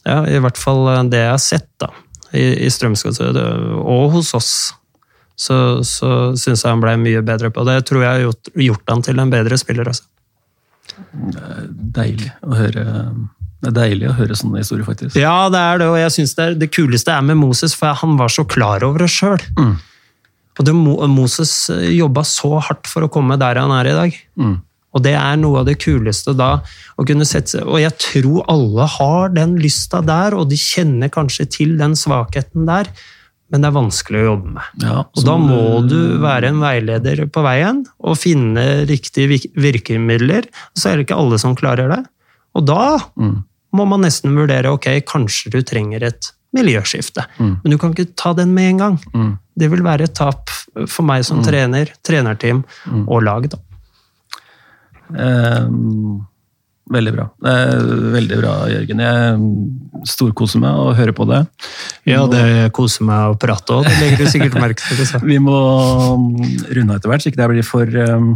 ja, 0.01 0.17
i 0.25 0.39
hvert 0.41 0.57
fall 0.57 0.87
det 1.11 1.21
jeg 1.21 1.29
har 1.29 1.43
sett 1.43 1.69
da, 1.81 1.91
i, 2.33 2.65
i 2.65 2.69
Strømsgodset, 2.73 3.37
og 3.37 4.15
hos 4.15 4.33
oss, 4.37 4.53
så, 5.37 5.57
så 5.85 6.31
syns 6.37 6.63
jeg 6.63 6.69
han 6.69 6.81
ble 6.81 6.95
mye 7.01 7.21
bedre 7.25 7.51
på 7.53 7.65
det. 7.67 7.79
Jeg 7.79 7.87
tror 7.89 8.03
jeg 8.03 8.15
har 8.15 8.25
gjort, 8.25 8.51
gjort 8.65 8.93
han 8.93 9.05
til 9.05 9.21
en 9.21 9.33
bedre 9.33 9.57
spiller. 9.61 9.93
Også. 9.93 10.09
Deilig 11.97 12.33
å 12.45 12.57
høre 12.57 12.85
det 13.61 13.69
er 13.69 13.77
deilig 13.77 14.09
å 14.09 14.15
høre 14.17 14.35
sånne 14.38 14.63
historier, 14.63 14.85
faktisk. 14.88 15.15
Ja, 15.21 15.45
det 15.53 15.59
er 15.61 15.81
det, 15.83 15.88
og 15.91 15.99
jeg 15.99 16.13
synes 16.15 16.33
det, 16.33 16.45
er, 16.45 16.57
det 16.63 16.71
kuleste 16.73 17.13
er 17.13 17.25
med 17.25 17.38
Moses, 17.38 17.75
for 17.77 17.93
han 17.99 18.17
var 18.17 18.31
så 18.33 18.45
klar 18.49 18.81
over 18.88 19.03
det 19.05 19.11
sjøl. 19.13 19.38
Mm. 19.59 19.75
Og 20.57 20.65
det, 20.65 20.73
Moses 21.13 21.53
eh, 21.73 21.91
jobba 21.99 22.25
så 22.25 22.55
hardt 22.57 22.89
for 22.89 23.05
å 23.05 23.11
komme 23.13 23.38
der 23.41 23.59
han 23.61 23.73
er 23.75 23.91
i 23.91 23.95
dag. 23.99 24.15
Mm. 24.41 24.55
Og 24.91 25.03
det 25.05 25.13
er 25.15 25.38
noe 25.39 25.61
av 25.61 25.67
det 25.69 25.77
kuleste 25.79 26.33
da. 26.35 26.55
å 26.99 27.05
kunne 27.07 27.27
sette 27.27 27.53
seg, 27.53 27.69
Og 27.69 27.79
jeg 27.79 27.93
tror 28.01 28.49
alle 28.51 28.88
har 28.97 29.35
den 29.38 29.53
lysta 29.61 30.01
der, 30.03 30.35
og 30.35 30.49
de 30.49 30.57
kjenner 30.59 31.13
kanskje 31.13 31.45
til 31.53 31.77
den 31.79 31.93
svakheten 31.95 32.65
der, 32.67 32.89
men 33.51 33.61
det 33.61 33.69
er 33.69 33.75
vanskelig 33.75 34.23
å 34.23 34.25
jobbe 34.25 34.55
med. 34.55 34.81
Ja, 34.81 34.97
og 35.05 35.23
da 35.27 35.38
må 35.38 35.61
du 35.85 36.17
være 36.23 36.49
en 36.49 36.61
veileder 36.63 37.25
på 37.29 37.43
veien 37.43 37.83
og 37.99 38.17
finne 38.17 38.65
riktige 38.89 39.41
virkemidler. 39.59 40.47
Så 40.73 40.89
er 40.89 40.97
det 40.97 41.05
ikke 41.05 41.19
alle 41.19 41.39
som 41.41 41.55
klarer 41.59 41.91
det. 41.91 42.01
Og 42.57 42.65
da 42.65 42.81
mm 43.19 43.39
må 43.76 43.88
man 43.88 44.03
nesten 44.06 44.35
vurdere 44.35 44.72
ok, 44.73 44.89
kanskje 45.07 45.53
du 45.53 45.61
trenger 45.68 46.03
et 46.10 46.31
miljøskifte. 46.56 47.23
Mm. 47.39 47.53
Men 47.64 47.73
du 47.73 47.77
kan 47.80 47.93
ikke 47.95 48.11
ta 48.19 48.34
den 48.38 48.53
med 48.56 48.73
en 48.73 48.81
gang. 48.81 48.98
Mm. 49.14 49.31
Det 49.61 49.69
vil 49.72 49.84
være 49.85 50.07
et 50.10 50.15
tap 50.18 50.52
for 50.89 51.07
meg 51.07 51.23
som 51.27 51.39
mm. 51.39 51.45
trener, 51.48 51.93
trenerteam 52.06 52.64
mm. 52.64 53.06
og 53.07 53.23
lag. 53.27 53.48
da. 53.52 53.61
Eh, 55.11 55.72
veldig 56.91 57.14
bra. 57.15 57.27
Eh, 57.52 57.76
veldig 58.18 58.39
bra, 58.41 58.53
Jørgen. 58.72 59.03
Jeg 59.06 60.06
storkoser 60.11 60.64
meg 60.64 60.80
å 60.84 60.91
høre 60.98 61.15
på 61.15 61.27
det. 61.30 61.43
Ja, 62.10 62.26
det 62.31 62.72
koser 62.76 63.07
meg 63.07 63.31
å 63.31 63.39
prate 63.39 63.80
òg. 63.80 63.88
Det 63.88 63.98
legger 64.02 64.26
du 64.26 64.31
sikkert 64.34 64.60
merke 64.60 64.84
til. 64.84 65.03
Så. 65.07 65.23
Vi 65.31 65.39
må 65.43 65.57
runde 66.18 66.89
av 66.91 66.98
etter 66.98 67.14
hvert, 67.14 67.23
så 67.23 67.31
ikke 67.31 67.43
det 67.43 67.52
blir 67.53 67.68
for 67.68 68.02
um, 68.11 68.34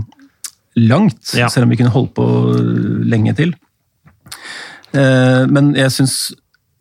langt. 0.80 1.36
Ja. 1.36 1.52
Selv 1.52 1.68
om 1.68 1.76
vi 1.76 1.80
kunne 1.80 1.94
holdt 1.94 2.16
på 2.18 2.26
lenge 3.08 3.36
til. 3.38 3.56
Eh, 4.96 5.44
men 5.52 5.74
jeg 5.78 5.94
syns 5.94 6.18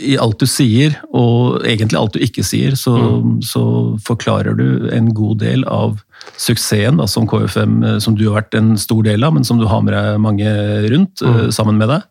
i 0.03 0.17
alt 0.19 0.41
du 0.43 0.47
sier, 0.51 0.97
og 1.15 1.63
egentlig 1.63 1.99
alt 2.01 2.17
du 2.17 2.25
ikke 2.25 2.45
sier, 2.47 2.75
så, 2.79 2.95
mm. 2.95 3.37
så 3.47 3.65
forklarer 4.05 4.57
du 4.59 4.89
en 4.95 5.13
god 5.15 5.39
del 5.45 5.63
av 5.71 6.01
suksessen 6.41 6.99
da, 6.99 7.07
som 7.11 7.29
KFM, 7.31 7.77
eh, 7.85 8.01
som 8.03 8.19
du 8.19 8.27
har 8.27 8.43
vært 8.43 8.59
en 8.59 8.75
stor 8.81 9.05
del 9.07 9.27
av, 9.27 9.37
men 9.37 9.47
som 9.47 9.61
du 9.61 9.69
har 9.71 9.85
med 9.87 9.95
deg 9.97 10.19
mange 10.23 10.57
rundt 10.91 11.23
mm. 11.23 11.39
uh, 11.47 11.47
sammen 11.55 11.79
med 11.81 11.95
deg. 11.95 12.11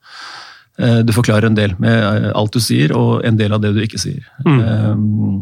Du 1.06 1.12
forklarer 1.14 1.46
en 1.46 1.58
del 1.58 1.76
med 1.78 2.32
alt 2.34 2.56
du 2.56 2.58
sier, 2.64 2.96
og 2.98 3.22
en 3.28 3.36
del 3.38 3.54
av 3.54 3.62
det 3.62 3.76
du 3.76 3.84
ikke 3.84 4.00
sier. 4.02 4.24
Mm. 4.42 4.56
Um, 4.58 5.36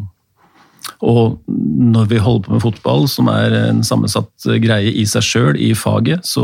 og 1.01 1.39
når 1.47 2.09
vi 2.11 2.19
holder 2.21 2.45
på 2.45 2.53
med 2.53 2.61
fotball, 2.61 3.07
som 3.09 3.29
er 3.31 3.55
en 3.57 3.81
sammensatt 3.85 4.45
greie 4.61 4.91
i 4.93 5.05
seg 5.09 5.25
sjøl, 5.25 5.57
i 5.57 5.71
faget, 5.77 6.27
så 6.29 6.43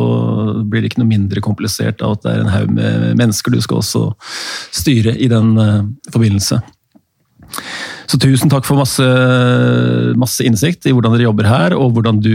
blir 0.66 0.82
det 0.82 0.92
ikke 0.92 1.04
noe 1.04 1.12
mindre 1.12 1.44
komplisert 1.46 2.02
av 2.02 2.18
at 2.18 2.26
det 2.26 2.34
er 2.34 2.42
en 2.42 2.54
haug 2.54 2.74
med 2.74 3.12
mennesker 3.20 3.54
du 3.54 3.62
skal 3.62 3.84
også 3.84 4.08
styre 4.74 5.14
i 5.14 5.30
den 5.30 5.54
uh, 5.62 5.86
forbindelse. 6.14 6.60
Så 8.08 8.18
tusen 8.20 8.52
takk 8.52 8.66
for 8.68 8.80
masse, 8.80 9.06
masse, 10.20 10.44
innsikt 10.44 10.88
i 10.88 10.94
hvordan 10.96 11.14
dere 11.16 11.28
jobber 11.28 11.48
her, 11.48 11.76
og 11.78 11.94
hvordan 11.96 12.22
du 12.24 12.34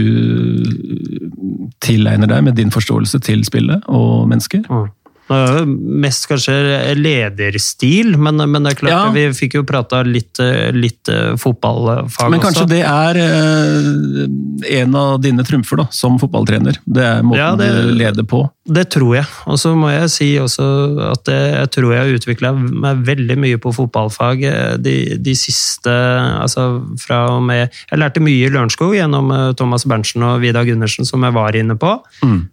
tilegner 1.83 2.29
deg 2.29 2.43
med 2.45 2.57
din 2.57 2.73
forståelse 2.73 3.19
til 3.25 3.43
spillet 3.45 3.83
og 3.91 4.29
mennesker. 4.31 4.63
Mm. 4.69 4.91
Mest 5.31 6.25
kanskje 6.27 6.53
lederstil, 6.99 8.17
men, 8.19 8.41
men 8.51 8.65
det 8.65 8.73
er 8.73 8.79
klart 8.81 8.91
ja. 8.91 9.03
vi 9.15 9.23
fikk 9.35 9.55
jo 9.55 9.63
prata 9.67 10.01
litt, 10.03 10.39
litt 10.75 11.07
eh, 11.11 11.37
fotballfag 11.39 12.31
Men 12.33 12.41
kanskje 12.43 12.65
også. 12.65 12.71
det 12.73 12.81
er 12.83 13.19
eh, 13.21 14.81
en 14.81 14.97
av 14.99 15.21
dine 15.23 15.45
trumfer 15.47 15.79
da, 15.79 15.85
som 15.95 16.17
fotballtrener? 16.19 16.81
Det 16.83 17.05
er 17.07 17.23
måten 17.23 17.39
ja, 17.39 17.53
det, 17.59 17.69
du 17.71 17.93
leder 17.95 18.27
på? 18.27 18.43
Det 18.67 18.85
tror 18.95 19.15
jeg. 19.17 19.27
Og 19.51 19.59
så 19.59 19.71
må 19.75 19.93
jeg 19.93 20.11
si 20.11 20.29
også 20.39 20.67
at 21.13 21.31
jeg 21.31 21.71
tror 21.75 21.95
jeg 21.95 22.03
har 22.03 22.19
utvikla 22.19 22.51
meg 22.59 23.03
veldig 23.07 23.37
mye 23.45 23.61
på 23.63 23.73
fotballfag 23.75 24.43
eh, 24.49 24.73
de, 24.83 24.97
de, 25.23 25.37
siste 25.39 25.91
Altså 25.93 26.63
fra 27.01 27.23
og 27.33 27.41
med 27.47 27.63
Jeg 27.65 27.99
lærte 27.99 28.21
mye 28.23 28.45
i 28.45 28.51
Lørenskog 28.51 28.93
gjennom 28.95 29.31
Thomas 29.59 29.87
Berntsen 29.89 30.23
og 30.27 30.43
Vidar 30.43 30.67
Gundersen, 30.67 31.07
som 31.07 31.23
jeg 31.25 31.35
var 31.35 31.55
inne 31.57 31.75
på. 31.79 31.95
Mm. 32.23 32.43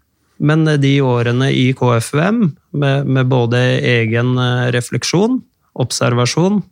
Men 0.41 0.65
de 0.81 0.93
årene 1.05 1.51
i 1.53 1.71
KFUM, 1.77 2.57
med, 2.73 3.07
med, 3.07 3.29
både 3.29 3.59
egen 3.85 4.39
eh, 4.41 4.71
refleksjon, 4.73 5.41
observasjon, 5.81 6.63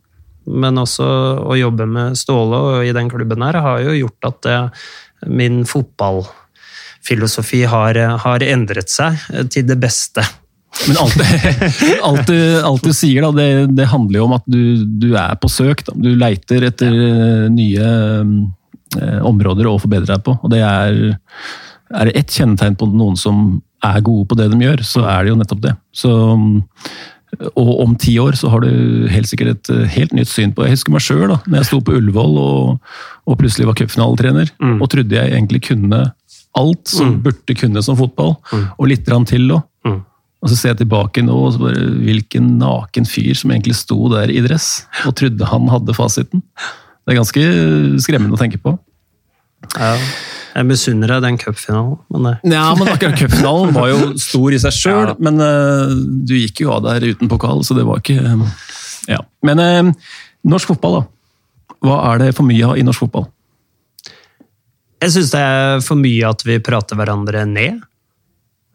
men 0.49 0.81
også 0.81 1.05
å 1.45 1.55
jobbe 1.59 1.85
med 1.89 2.17
Ståle 2.17 2.57
og 2.57 2.87
i 2.87 2.93
den 2.95 3.09
klubben 3.11 3.43
her, 3.45 3.59
har 3.61 3.83
jo 3.85 3.93
gjort 3.93 4.29
at 4.31 4.41
det, 4.47 4.59
min 5.29 5.61
fotballfilosofi 5.69 7.63
har, 7.69 7.99
har 8.25 8.45
endret 8.47 8.89
seg 8.89 9.19
til 9.53 9.67
det 9.69 9.77
beste. 9.81 10.25
Men 10.87 10.97
alt, 11.03 11.17
alt, 12.09 12.27
du, 12.27 12.39
alt 12.65 12.85
du, 12.85 12.93
sier, 12.95 13.21
da, 13.25 13.31
det, 13.35 13.75
det, 13.77 13.89
handler 13.91 14.21
jo 14.21 14.27
om 14.29 14.37
at 14.37 14.45
du, 14.49 14.85
du 15.01 15.11
er 15.17 15.35
på 15.41 15.49
søk. 15.51 15.83
Da. 15.87 15.95
Du 15.97 16.11
leiter 16.17 16.65
etter 16.69 16.93
nye 17.53 17.89
eh, 18.97 19.19
områder 19.25 19.69
å 19.69 19.79
forbedre 19.81 20.15
deg 20.15 20.23
på. 20.25 20.37
Og 20.39 20.53
det 20.53 20.63
er 20.65 21.01
er 21.89 22.09
det 22.09 22.17
ett 22.19 22.33
kjennetegn 22.35 22.77
på 22.79 22.89
noen 22.91 23.17
som 23.19 23.61
er 23.85 24.03
gode 24.05 24.27
på 24.29 24.37
det 24.37 24.49
de 24.51 24.59
gjør, 24.61 24.83
så 24.85 25.05
er 25.07 25.23
det 25.23 25.31
jo 25.31 25.39
nettopp 25.39 25.61
det. 25.63 25.73
Så, 25.95 26.11
og 27.53 27.71
om 27.85 27.95
ti 27.99 28.17
år 28.21 28.37
så 28.39 28.51
har 28.53 28.65
du 28.65 29.07
helt 29.11 29.29
sikkert 29.29 29.55
et 29.55 29.71
eh, 29.73 29.87
helt 29.95 30.13
nytt 30.17 30.31
syn 30.31 30.53
på 30.55 30.65
Jeg 30.65 30.75
husker 30.75 30.93
meg 30.93 31.05
sjøl, 31.05 31.27
da 31.31 31.39
når 31.45 31.61
jeg 31.61 31.69
sto 31.69 31.79
på 31.85 31.95
Ullevål 31.97 32.37
og, 32.41 32.93
og 33.29 33.39
plutselig 33.39 33.69
var 33.69 33.77
cupfinaletrener, 33.79 34.51
mm. 34.57 34.77
og 34.79 34.91
trodde 34.91 35.17
jeg 35.17 35.33
egentlig 35.33 35.63
kunne 35.69 36.03
alt 36.57 36.91
som 36.91 37.13
mm. 37.13 37.19
burde 37.25 37.55
kunne 37.57 37.83
som 37.85 37.97
fotball, 37.99 38.35
mm. 38.51 38.65
og 38.75 38.89
litt 38.89 39.05
til 39.29 39.53
òg. 39.55 39.65
Mm. 39.87 39.99
Og 40.39 40.51
så 40.51 40.55
ser 40.55 40.71
jeg 40.71 40.81
tilbake 40.83 41.21
nå, 41.25 41.35
og 41.35 41.53
så 41.53 41.61
bare, 41.65 41.87
hvilken 41.99 42.53
naken 42.61 43.07
fyr 43.07 43.33
som 43.35 43.51
egentlig 43.51 43.75
sto 43.75 44.07
der 44.13 44.31
i 44.31 44.39
dress 44.45 44.85
og 45.03 45.17
trodde 45.19 45.49
han 45.49 45.67
hadde 45.71 45.95
fasiten. 45.97 46.43
Det 47.03 47.13
er 47.13 47.19
ganske 47.19 47.43
skremmende 48.03 48.37
å 48.37 48.39
tenke 48.39 48.59
på. 48.61 48.77
Ja. 49.75 49.95
Jeg 50.59 50.67
misunner 50.67 51.13
deg 51.13 51.23
den 51.23 51.37
cupfinalen. 51.39 51.95
Men, 52.11 52.33
ja, 52.51 52.65
men 52.75 52.89
akkurat 52.91 53.15
cupfinalen 53.15 53.71
var 53.77 53.91
jo 53.93 54.09
stor 54.19 54.55
i 54.55 54.59
seg 54.59 54.75
sjøl, 54.75 55.05
ja. 55.13 55.15
men 55.23 55.39
uh, 55.39 55.93
du 56.27 56.35
gikk 56.35 56.65
jo 56.65 56.73
av 56.75 56.83
der 56.83 57.05
uten 57.13 57.31
pokal, 57.31 57.63
så 57.63 57.77
det 57.77 57.87
var 57.87 58.03
ikke 58.03 58.19
um, 58.19 58.43
Ja. 59.07 59.21
Men 59.47 59.63
uh, 59.63 59.91
norsk 60.51 60.73
fotball, 60.73 60.99
da. 60.99 61.75
Hva 61.87 61.99
er 62.09 62.25
det 62.25 62.33
for 62.35 62.43
mye 62.43 62.65
av 62.67 62.79
i 62.79 62.83
norsk 62.83 63.05
fotball? 63.05 63.29
Jeg 64.99 65.13
syns 65.15 65.31
det 65.31 65.43
er 65.47 65.85
for 65.85 65.95
mye 65.95 66.27
at 66.27 66.43
vi 66.43 66.57
prater 66.59 66.99
hverandre 66.99 67.45
ned. 67.47 67.77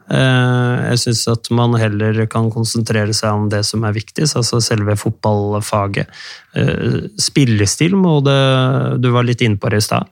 Jeg 0.09 1.01
syns 1.01 1.21
at 1.33 1.49
man 1.53 1.77
heller 1.81 2.17
kan 2.33 2.49
konsentrere 2.53 3.13
seg 3.17 3.37
om 3.37 3.45
det 3.53 3.61
som 3.69 3.85
er 3.85 3.93
viktigst, 3.97 4.39
altså 4.41 4.61
selve 4.65 4.97
fotballfaget. 5.01 6.09
Spillestil 7.21 7.97
må 8.01 8.19
det 8.25 8.41
Du 9.05 9.11
var 9.13 9.29
litt 9.29 9.45
inne 9.45 9.61
på 9.61 9.73
det 9.73 9.83
i 9.83 9.85
stad. 9.85 10.09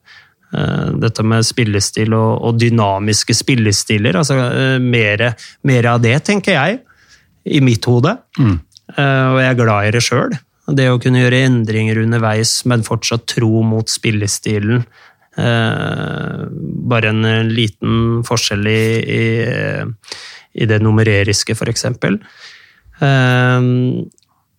Dette 0.53 1.25
med 1.25 1.47
spillestil 1.49 2.13
og, 2.13 2.43
og 2.45 2.59
dynamiske 2.61 3.33
spillestiler. 3.33 4.19
altså 4.21 4.37
mer, 4.85 5.23
mer, 5.65 5.89
av 5.95 6.03
det, 6.05 6.19
tenker 6.27 6.59
jeg, 6.59 6.81
i 7.49 7.61
mitt 7.65 7.89
hode. 7.89 8.13
Mm. 8.37 8.59
Og 8.93 9.39
jeg 9.41 9.49
er 9.49 9.57
glad 9.57 9.89
i 9.89 9.95
det 9.97 10.03
sjøl. 10.05 10.37
Det 10.77 10.91
å 10.93 10.99
kunne 11.03 11.25
gjøre 11.25 11.41
endringer 11.47 12.03
underveis, 12.05 12.61
men 12.71 12.85
fortsatt 12.87 13.25
tro 13.33 13.65
mot 13.67 13.89
spillestilen. 13.91 14.85
Eh, 15.37 16.41
bare 16.93 17.09
en 17.09 17.25
eh, 17.25 17.45
liten 17.49 18.21
forskjell 18.27 18.67
i, 18.69 18.83
i, 19.01 19.23
i 20.61 20.69
det 20.69 20.79
numereriske, 20.85 21.57
f.eks. 21.57 21.87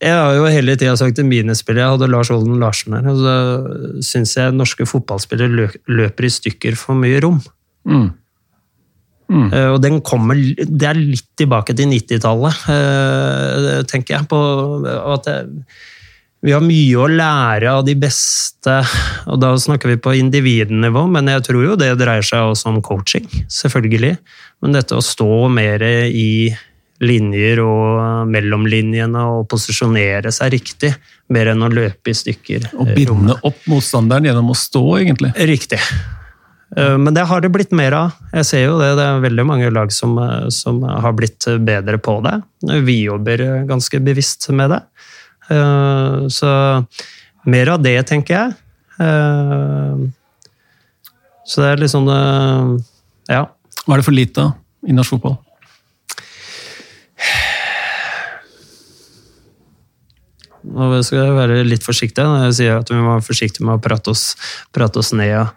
Eh, 0.04 0.10
jeg 0.10 0.20
har 0.20 0.36
jo 0.36 0.50
hele 0.52 0.76
tida 0.80 0.96
sagt 1.00 1.16
til 1.18 1.28
mine 1.30 1.56
spillere, 1.56 1.86
jeg 1.86 1.96
hadde 1.96 2.12
Lars 2.12 2.32
Olden 2.34 2.60
Larsen 2.62 2.98
her, 2.98 3.08
og 3.08 3.22
så 3.22 3.36
syns 4.04 4.36
jeg 4.40 4.56
norske 4.56 4.88
fotballspillere 4.90 5.70
løper 5.88 6.28
i 6.28 6.34
stykker 6.34 6.78
for 6.80 7.00
mye 7.00 7.22
rom. 7.24 7.40
Mm. 7.88 8.12
Mm. 9.34 9.48
Og 9.74 9.78
den 9.82 9.96
kommer 10.06 10.36
Det 10.36 10.86
er 10.86 10.98
litt 11.00 11.30
tilbake 11.40 11.74
til 11.74 11.88
90-tallet, 11.90 12.60
tenker 13.90 14.18
jeg. 14.18 14.28
på 14.30 14.40
at 14.86 15.30
vi 16.44 16.52
har 16.52 16.64
mye 16.64 17.00
å 17.00 17.08
lære 17.08 17.72
av 17.72 17.86
de 17.88 17.96
beste, 17.96 18.76
og 19.32 19.40
da 19.40 19.54
snakker 19.56 19.94
vi 19.94 20.02
på 20.04 20.16
individnivå, 20.20 21.06
men 21.08 21.32
jeg 21.32 21.46
tror 21.48 21.64
jo 21.70 21.78
det 21.80 21.94
dreier 22.02 22.26
seg 22.28 22.50
også 22.52 22.74
om 22.74 22.82
coaching, 22.84 23.30
selvfølgelig. 23.48 24.18
Men 24.62 24.76
dette 24.76 25.00
å 25.00 25.06
stå 25.06 25.48
mer 25.56 25.88
i 25.88 26.52
linjer 27.04 27.62
og 27.64 28.28
mellomlinjene 28.32 29.24
og 29.36 29.48
posisjonere 29.52 30.32
seg 30.34 30.54
riktig, 30.56 30.94
mer 31.34 31.52
enn 31.54 31.64
å 31.66 31.72
løpe 31.72 32.12
i 32.12 32.18
stykker. 32.18 32.72
Og 32.80 32.92
binde 32.98 33.38
opp 33.46 33.64
motstanderen 33.72 34.30
gjennom 34.30 34.52
å 34.54 34.58
stå, 34.58 34.84
egentlig. 35.02 35.34
Riktig. 35.50 35.80
Eh, 36.78 36.98
men 36.98 37.14
det 37.14 37.26
har 37.30 37.44
det 37.44 37.52
blitt 37.54 37.74
mer 37.76 37.96
av. 37.98 38.18
Jeg 38.34 38.50
ser 38.50 38.66
jo 38.66 38.80
det. 38.82 38.94
Det 39.00 39.06
er 39.06 39.24
veldig 39.28 39.46
mange 39.50 39.72
lag 39.74 39.92
som, 39.94 40.18
eh, 40.18 40.50
som 40.50 40.82
har 40.84 41.14
blitt 41.18 41.48
bedre 41.66 42.00
på 42.02 42.20
det. 42.26 42.38
Vi 42.86 43.04
jobber 43.04 43.66
ganske 43.70 44.00
bevisst 44.04 44.50
med 44.50 44.74
det. 44.74 44.82
Eh, 45.50 46.28
så 46.28 46.52
mer 47.46 47.70
av 47.76 47.84
det, 47.84 47.98
tenker 48.08 48.38
jeg. 48.38 48.54
Eh, 49.04 50.04
så 51.46 51.64
det 51.64 51.72
er 51.72 51.84
eh, 51.84 52.78
Ja. 53.30 53.48
Hva 53.84 53.96
er 53.96 54.00
det 54.00 54.06
for 54.06 54.16
lite 54.16 54.54
i 54.88 54.94
norsk 54.96 55.18
fotball? 55.18 55.38
Nå 60.64 61.02
skal 61.04 61.20
jeg 61.20 61.36
være 61.36 61.64
litt 61.68 61.84
forsiktig 61.84 62.24
når 62.24 62.48
jeg 62.48 62.56
sier 62.60 62.80
at 62.80 62.92
vi 62.92 63.00
må 63.00 63.18
være 63.18 63.28
forsiktige 63.28 63.68
med 63.68 63.78
å 63.78 63.84
prate 63.84 64.14
oss, 64.14 64.32
prate 64.76 65.02
oss 65.02 65.12
ned. 65.18 65.52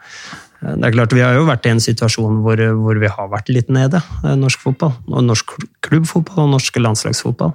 Det 0.66 0.88
er 0.88 0.94
klart, 0.94 1.14
Vi 1.14 1.22
har 1.22 1.36
jo 1.36 1.46
vært 1.46 1.66
i 1.68 1.74
en 1.74 1.82
situasjon 1.82 2.40
hvor, 2.42 2.60
hvor 2.80 2.98
vi 2.98 3.10
har 3.12 3.30
vært 3.30 3.52
litt 3.52 3.70
nede, 3.72 4.00
norsk 4.24 4.62
fotball. 4.64 4.96
Og 5.12 5.24
norsk 5.28 5.56
klubbfotball 5.84 6.46
og 6.46 6.54
norsk 6.56 6.80
landslagsfotball. 6.80 7.54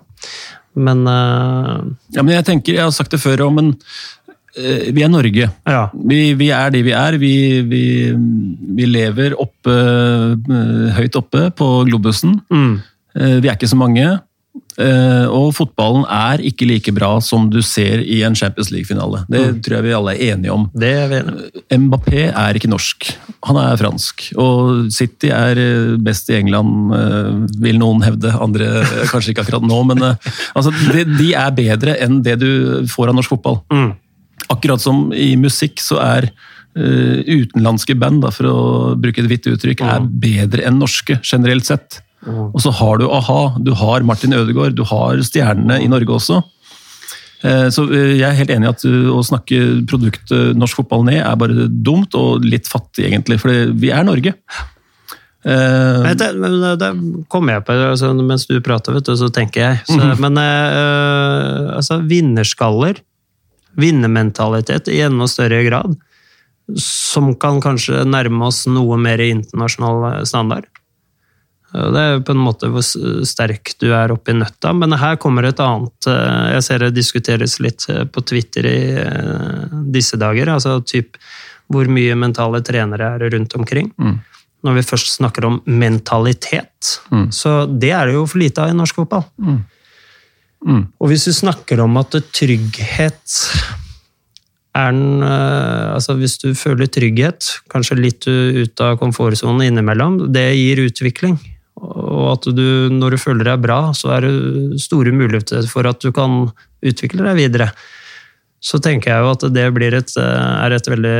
Men 0.79 1.03
uh... 1.09 1.81
Ja, 2.15 2.23
men 2.23 2.35
jeg 2.37 2.47
tenker, 2.47 2.77
jeg 2.77 2.85
har 2.85 2.93
sagt 2.95 3.11
det 3.11 3.19
før 3.19 3.47
òg, 3.47 3.55
men 3.57 3.73
uh, 3.73 4.87
vi 4.93 5.03
er 5.03 5.11
Norge. 5.11 5.49
Ja. 5.67 5.83
Vi, 5.91 6.21
vi, 6.39 6.51
er 6.55 6.71
de 6.71 6.83
vi 6.87 6.95
er. 6.95 7.17
Vi, 7.19 7.33
vi, 7.67 7.83
vi 8.77 8.87
lever 8.87 9.35
oppe, 9.35 9.75
uh, 9.75 10.87
høyt 10.95 11.19
oppe 11.19 11.49
på 11.57 11.71
globusen. 11.89 12.39
Mm. 12.53 12.79
vi 13.11 13.49
er 13.49 13.57
ikke 13.57 13.67
så 13.67 13.75
mange. 13.75 14.05
Uh, 14.79 15.27
og 15.27 15.49
fotballen 15.57 16.05
er 16.07 16.41
ikke 16.47 16.67
like 16.69 16.93
bra 16.95 17.09
som 17.23 17.49
du 17.51 17.59
ser 17.65 18.03
i 18.05 18.21
en 18.23 18.35
Champions 18.37 18.71
League-finale. 18.71 19.23
Det 19.31 19.41
mm. 19.41 19.57
tror 19.65 19.77
jeg 19.77 19.85
vi 19.87 19.95
alle 19.97 20.13
er 20.13 20.35
enige 20.35 20.53
om. 20.53 20.67
Det 20.71 20.91
er 20.95 21.09
vi 21.11 21.17
enige. 21.19 21.49
Uh, 21.59 21.77
Mbappé 21.81 22.27
er 22.29 22.59
ikke 22.59 22.71
norsk, 22.71 23.09
han 23.49 23.59
er 23.59 23.79
fransk. 23.81 24.29
Og 24.39 24.91
City 24.93 25.31
er 25.33 25.59
eh, 25.59 25.95
best 26.01 26.29
i 26.31 26.37
England, 26.37 26.93
vil 27.63 27.79
noen 27.81 28.03
hevde. 28.05 28.31
Andre 28.43 28.83
kanskje 29.09 29.33
ikke 29.33 29.43
akkurat 29.45 29.65
nå, 29.65 29.79
men 29.89 30.03
altså, 30.05 30.71
de, 30.71 31.03
de, 31.17 31.31
er 31.37 31.55
bedre 31.57 31.95
enn 32.03 32.21
det 32.25 32.37
du 32.41 32.51
får 32.91 33.11
av 33.11 33.17
norsk 33.17 33.33
fotball. 33.33 33.59
Mm. 33.73 33.89
Akkurat 34.53 34.83
som 34.83 35.09
i 35.15 35.33
musikk 35.39 35.81
så 35.83 35.99
er 36.03 36.29
utenlandske 36.71 37.97
band, 37.99 38.21
da, 38.23 38.31
for 38.31 38.47
å 38.47 38.59
bruke 38.99 39.23
et 39.23 39.27
hvitt 39.27 39.49
uttrykk, 39.51 39.83
er 39.83 40.05
mm. 40.05 40.13
bedre 40.21 40.69
enn 40.69 40.79
norske, 40.79 41.17
generelt 41.27 41.67
sett. 41.67 41.99
Og 42.27 42.59
så 42.61 42.69
har 42.77 42.99
du 43.01 43.07
a-ha, 43.09 43.41
du 43.57 43.71
har 43.73 44.03
Martin 44.05 44.35
Ødegaard, 44.37 44.75
du 44.77 44.83
har 44.85 45.21
stjernene 45.25 45.79
i 45.81 45.89
Norge 45.89 46.19
også. 46.19 46.41
Eh, 47.41 47.67
så 47.73 47.85
eh, 47.89 48.17
jeg 48.19 48.27
er 48.27 48.37
helt 48.37 48.53
enig 48.53 48.67
i 48.67 48.71
at 48.71 48.83
eh, 48.85 49.07
å 49.09 49.21
snakke 49.25 49.61
produktet 49.89 50.57
norsk 50.57 50.81
fotball 50.81 51.07
ned 51.07 51.21
er 51.23 51.39
bare 51.41 51.65
dumt 51.71 52.13
og 52.17 52.45
litt 52.45 52.69
fattig, 52.69 53.07
egentlig. 53.09 53.39
For 53.41 53.73
vi 53.73 53.89
er 53.93 54.05
Norge. 54.07 54.35
Uh, 55.41 56.11
det, 56.13 56.27
det 56.77 56.89
kom 57.33 57.49
jeg 57.49 57.63
på 57.65 57.73
altså, 57.73 58.11
mens 58.13 58.43
du 58.45 58.59
du, 58.61 59.15
så 59.17 59.29
tenker 59.33 59.63
jeg. 59.63 59.79
Så, 59.87 59.97
mm. 59.97 60.21
Men 60.21 60.37
uh, 60.37 61.77
altså, 61.79 61.97
vinnerskaller, 62.05 63.01
vinnermentalitet 63.73 64.91
i 64.93 65.01
enda 65.01 65.25
større 65.25 65.63
grad, 65.65 65.97
som 66.77 67.33
kan 67.41 67.57
kanskje 67.63 68.03
nærme 68.05 68.51
oss 68.51 68.67
noe 68.69 68.99
mer 69.01 69.23
internasjonal 69.25 70.27
standard. 70.29 70.69
Det 71.71 72.01
er 72.01 72.17
på 72.27 72.33
en 72.35 72.41
måte 72.43 72.67
hvor 72.71 72.83
sterk 72.83 73.71
du 73.79 73.93
er 73.95 74.11
oppi 74.11 74.33
nøtta, 74.35 74.73
men 74.75 74.91
her 74.99 75.15
kommer 75.21 75.45
et 75.47 75.59
annet 75.63 76.07
eh, 76.11 76.47
Jeg 76.57 76.65
ser 76.65 76.83
det 76.83 76.97
diskuteres 76.97 77.59
litt 77.63 77.85
eh, 77.91 78.03
på 78.03 78.23
Twitter 78.27 78.67
i 78.67 78.79
eh, 78.99 79.77
disse 79.95 80.19
dager. 80.19 80.51
altså 80.51 80.81
typ 80.83 81.15
Hvor 81.71 81.87
mye 81.87 82.17
mentale 82.19 82.59
trenere 82.67 83.13
er 83.15 83.31
rundt 83.31 83.55
omkring? 83.55 83.91
Mm. 83.95 84.17
Når 84.67 84.75
vi 84.77 84.87
først 84.89 85.13
snakker 85.15 85.47
om 85.47 85.61
mentalitet, 85.65 86.97
mm. 87.09 87.29
så 87.33 87.63
det 87.65 87.93
er 87.95 88.11
det 88.11 88.17
jo 88.19 88.27
for 88.29 88.41
lite 88.43 88.61
av 88.61 88.69
i 88.69 88.75
norsk 88.77 88.99
fotball. 88.99 89.23
Mm. 89.39 89.61
mm. 90.67 90.83
Og 90.99 91.09
hvis 91.09 91.25
du 91.25 91.31
snakker 91.33 91.81
om 91.81 91.95
at 92.03 92.19
trygghet 92.35 93.39
er 94.71 94.93
den 94.93 95.23
altså 95.23 96.13
Hvis 96.15 96.37
du 96.39 96.53
føler 96.55 96.87
trygghet, 96.87 97.47
kanskje 97.71 97.97
litt 97.97 98.27
ut 98.27 98.83
av 98.83 98.99
komfortsonen 99.01 99.65
innimellom, 99.65 100.29
det 100.31 100.45
gir 100.55 100.83
utvikling. 100.85 101.39
Og 101.81 102.27
at 102.35 102.45
du, 102.53 102.67
når 102.93 103.15
du 103.15 103.21
føler 103.21 103.47
deg 103.47 103.63
bra, 103.63 103.79
så 103.97 104.13
er 104.17 104.27
det 104.27 104.81
store 104.83 105.13
muligheter 105.15 105.65
for 105.69 105.89
at 105.89 106.03
du 106.03 106.11
kan 106.15 106.45
utvikle 106.85 107.25
deg 107.25 107.39
videre. 107.39 107.71
Så 108.61 108.77
tenker 108.77 109.09
jeg 109.09 109.23
jo 109.23 109.31
at 109.33 109.45
det 109.55 109.65
et, 109.89 110.13
er 110.21 110.75
et 110.75 110.89
veldig 110.93 111.17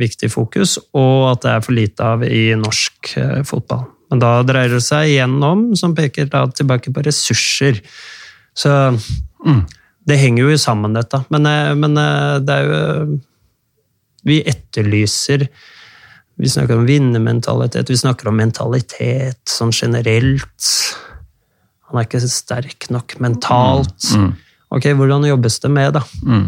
viktig 0.00 0.30
fokus, 0.32 0.74
og 0.90 1.30
at 1.30 1.44
det 1.44 1.52
er 1.52 1.64
for 1.66 1.76
lite 1.76 2.06
av 2.16 2.24
i 2.26 2.50
norsk 2.58 3.12
eh, 3.20 3.42
fotball. 3.46 3.84
Men 4.10 4.22
da 4.24 4.32
dreier 4.42 4.74
det 4.74 4.82
seg 4.82 5.12
igjen 5.12 5.36
om, 5.46 5.68
som 5.78 5.94
peker 5.94 6.26
tilbake 6.58 6.90
på 6.90 7.04
ressurser. 7.06 7.78
Så 8.58 8.72
mm, 9.46 9.62
det 10.10 10.18
henger 10.18 10.50
jo 10.50 10.58
sammen, 10.58 10.98
dette. 10.98 11.22
Men, 11.30 11.46
eh, 11.46 11.74
men 11.78 11.94
eh, 12.00 12.38
det 12.42 12.56
er 12.56 12.70
jo 12.70 13.20
Vi 14.26 14.42
etterlyser 14.44 15.46
vi 16.40 16.48
snakker 16.48 16.78
om 16.78 16.86
vinnermentalitet, 16.88 17.90
vi 17.90 17.96
snakker 18.00 18.30
om 18.30 18.38
mentalitet 18.40 19.42
sånn 19.50 19.74
generelt. 19.76 20.68
Han 21.90 22.00
er 22.00 22.06
ikke 22.06 22.22
sterk 22.24 22.86
nok 22.94 23.18
mentalt. 23.20 24.06
Mm. 24.14 24.30
Mm. 24.30 24.30
Ok, 24.70 24.86
hvordan 24.96 25.26
jobbes 25.28 25.58
det 25.60 25.70
med, 25.74 25.98
da? 25.98 26.02
Mm. 26.24 26.46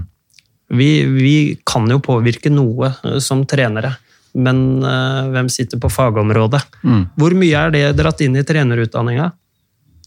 Vi, 0.72 0.88
vi, 1.12 1.34
kan 1.68 1.90
jo 1.92 2.00
påvirke 2.00 2.48
noe 2.48 2.94
eh, 2.94 3.18
som 3.20 3.42
trenere, 3.44 3.92
men 4.32 4.80
uh, 4.80 5.28
hvem 5.28 5.50
sitter 5.52 5.76
på 5.76 5.90
fagområdet? 5.92 6.62
Mm. 6.88 7.02
Hvor 7.20 7.36
mye 7.36 7.66
er 7.66 7.74
det 7.74 7.82
dratt 7.98 8.22
inn 8.24 8.38
i 8.40 8.46
trenerutdanninga? 8.48 9.26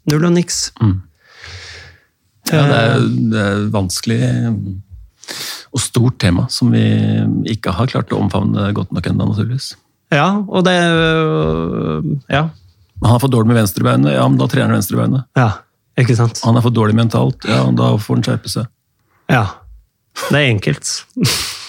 Null 0.09 0.25
og 0.25 0.33
niks. 0.33 0.71
Mm. 0.81 0.95
Ja, 2.49 2.63
det 2.65 2.79
er, 2.79 3.05
det 3.29 3.43
er 3.43 3.69
vanskelig 3.73 4.17
og 5.75 5.81
stort 5.83 6.17
tema 6.23 6.45
som 6.51 6.71
vi 6.71 6.83
ikke 7.51 7.73
har 7.75 7.89
klart 7.91 8.13
å 8.15 8.21
omfavne 8.23 8.69
godt 8.75 8.93
nok 8.95 9.09
ennå, 9.11 9.27
naturligvis. 9.33 9.73
Ja, 10.13 10.29
og 10.47 10.63
det 10.67 10.75
Ja. 12.31 12.49
Han 13.03 13.15
er 13.17 13.19
for 13.19 13.27
dårlig 13.27 13.51
med 13.51 13.57
venstrebeinet, 13.59 14.13
ja, 14.15 14.23
men 14.27 14.39
da 14.39 14.47
trener 14.47 14.71
han 14.71 14.79
venstrebeinet. 14.79 15.25
Ja, 15.35 15.49
ikke 15.99 16.15
sant? 16.15 16.39
Han 16.45 16.55
er 16.55 16.63
for 16.63 16.71
dårlig 16.73 16.95
mentalt, 16.95 17.43
ja, 17.43 17.65
da 17.75 17.91
får 17.99 18.15
han 18.21 18.23
skjerpe 18.29 18.51
seg. 18.53 18.69
Ja. 19.29 19.43
Det 20.29 20.39
er 20.39 20.47
enkelt. 20.53 20.93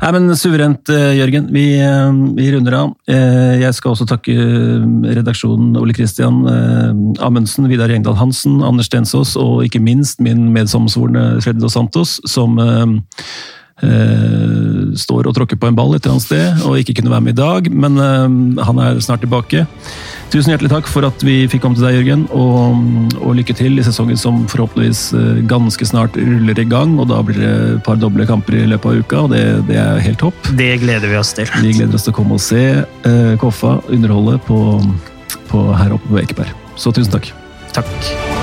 Nei, 0.00 0.10
men 0.16 0.32
Suverent, 0.32 0.88
eh, 0.88 1.12
Jørgen. 1.18 1.50
Vi, 1.52 1.78
eh, 1.78 2.12
vi, 2.36 2.46
runder 2.54 2.72
av. 2.72 2.94
Eh, 3.06 3.60
jeg 3.60 3.74
skal 3.76 3.92
også 3.92 4.06
takke 4.08 4.32
redaksjonen 5.04 5.76
Ole 5.76 5.92
Kristian 5.92 6.40
Amundsen, 7.20 7.68
Vidar 7.68 7.92
Gjengdal 7.92 8.16
Hansen, 8.16 8.62
Anders 8.64 8.88
Stensås 8.88 9.36
og 9.36 9.66
ikke 9.66 9.82
minst 9.82 10.20
min 10.24 10.48
medsammensvorne 10.54 11.42
Freddy 11.44 11.68
Santos, 11.68 12.18
som 12.24 12.56
står 14.98 15.28
og 15.28 15.36
tråkker 15.36 15.58
på 15.60 15.70
en 15.70 15.76
ball 15.78 15.94
et 15.94 16.04
eller 16.04 16.16
annet 16.16 16.26
sted 16.26 16.64
og 16.66 16.78
ikke 16.80 16.96
kunne 16.98 17.12
være 17.12 17.26
med 17.26 17.36
i 17.36 17.40
dag, 17.40 17.68
men 17.72 17.98
han 18.60 18.80
er 18.82 19.00
snart 19.04 19.22
tilbake. 19.24 19.66
Tusen 20.30 20.52
hjertelig 20.52 20.70
takk 20.70 20.88
for 20.90 21.06
at 21.08 21.22
vi 21.26 21.42
fikk 21.50 21.64
komme 21.64 21.78
til 21.78 21.86
deg, 21.88 21.96
Jørgen, 21.98 22.22
og, 22.36 23.16
og, 23.18 23.32
lykke 23.38 23.56
til 23.58 23.80
i 23.80 23.84
sesongen 23.86 24.18
som 24.20 24.44
forhåpentligvis 24.50 25.02
ganske 25.50 25.88
snart 25.90 26.14
ruller 26.18 26.60
i 26.62 26.66
gang. 26.70 26.94
og 27.02 27.10
Da 27.10 27.18
blir 27.26 27.40
det 27.40 27.50
et 27.50 27.84
par 27.86 27.98
doble 27.98 28.26
kamper 28.28 28.60
i 28.60 28.66
løpet 28.70 28.92
av 28.92 29.02
uka, 29.02 29.24
og 29.24 29.34
det, 29.34 29.44
det 29.70 29.80
er 29.82 30.02
helt 30.06 30.22
topp. 30.22 30.52
Det 30.58 30.72
gleder 30.84 31.10
vi 31.10 31.18
oss 31.18 31.34
til. 31.36 31.50
Vi 31.64 31.74
gleder 31.80 31.98
oss 31.98 32.06
til 32.06 32.14
å 32.14 32.18
komme 32.20 32.38
og 32.38 32.44
se 32.44 32.64
uh, 32.84 33.34
Koffa 33.42 33.78
underholde 33.90 34.38
på, 34.46 34.60
på 35.50 35.64
her 35.74 35.98
oppe 35.98 36.14
på 36.14 36.22
Ekeberg. 36.22 36.54
Så 36.78 36.94
tusen 36.94 37.18
takk. 37.18 37.34
Takk. 37.74 38.39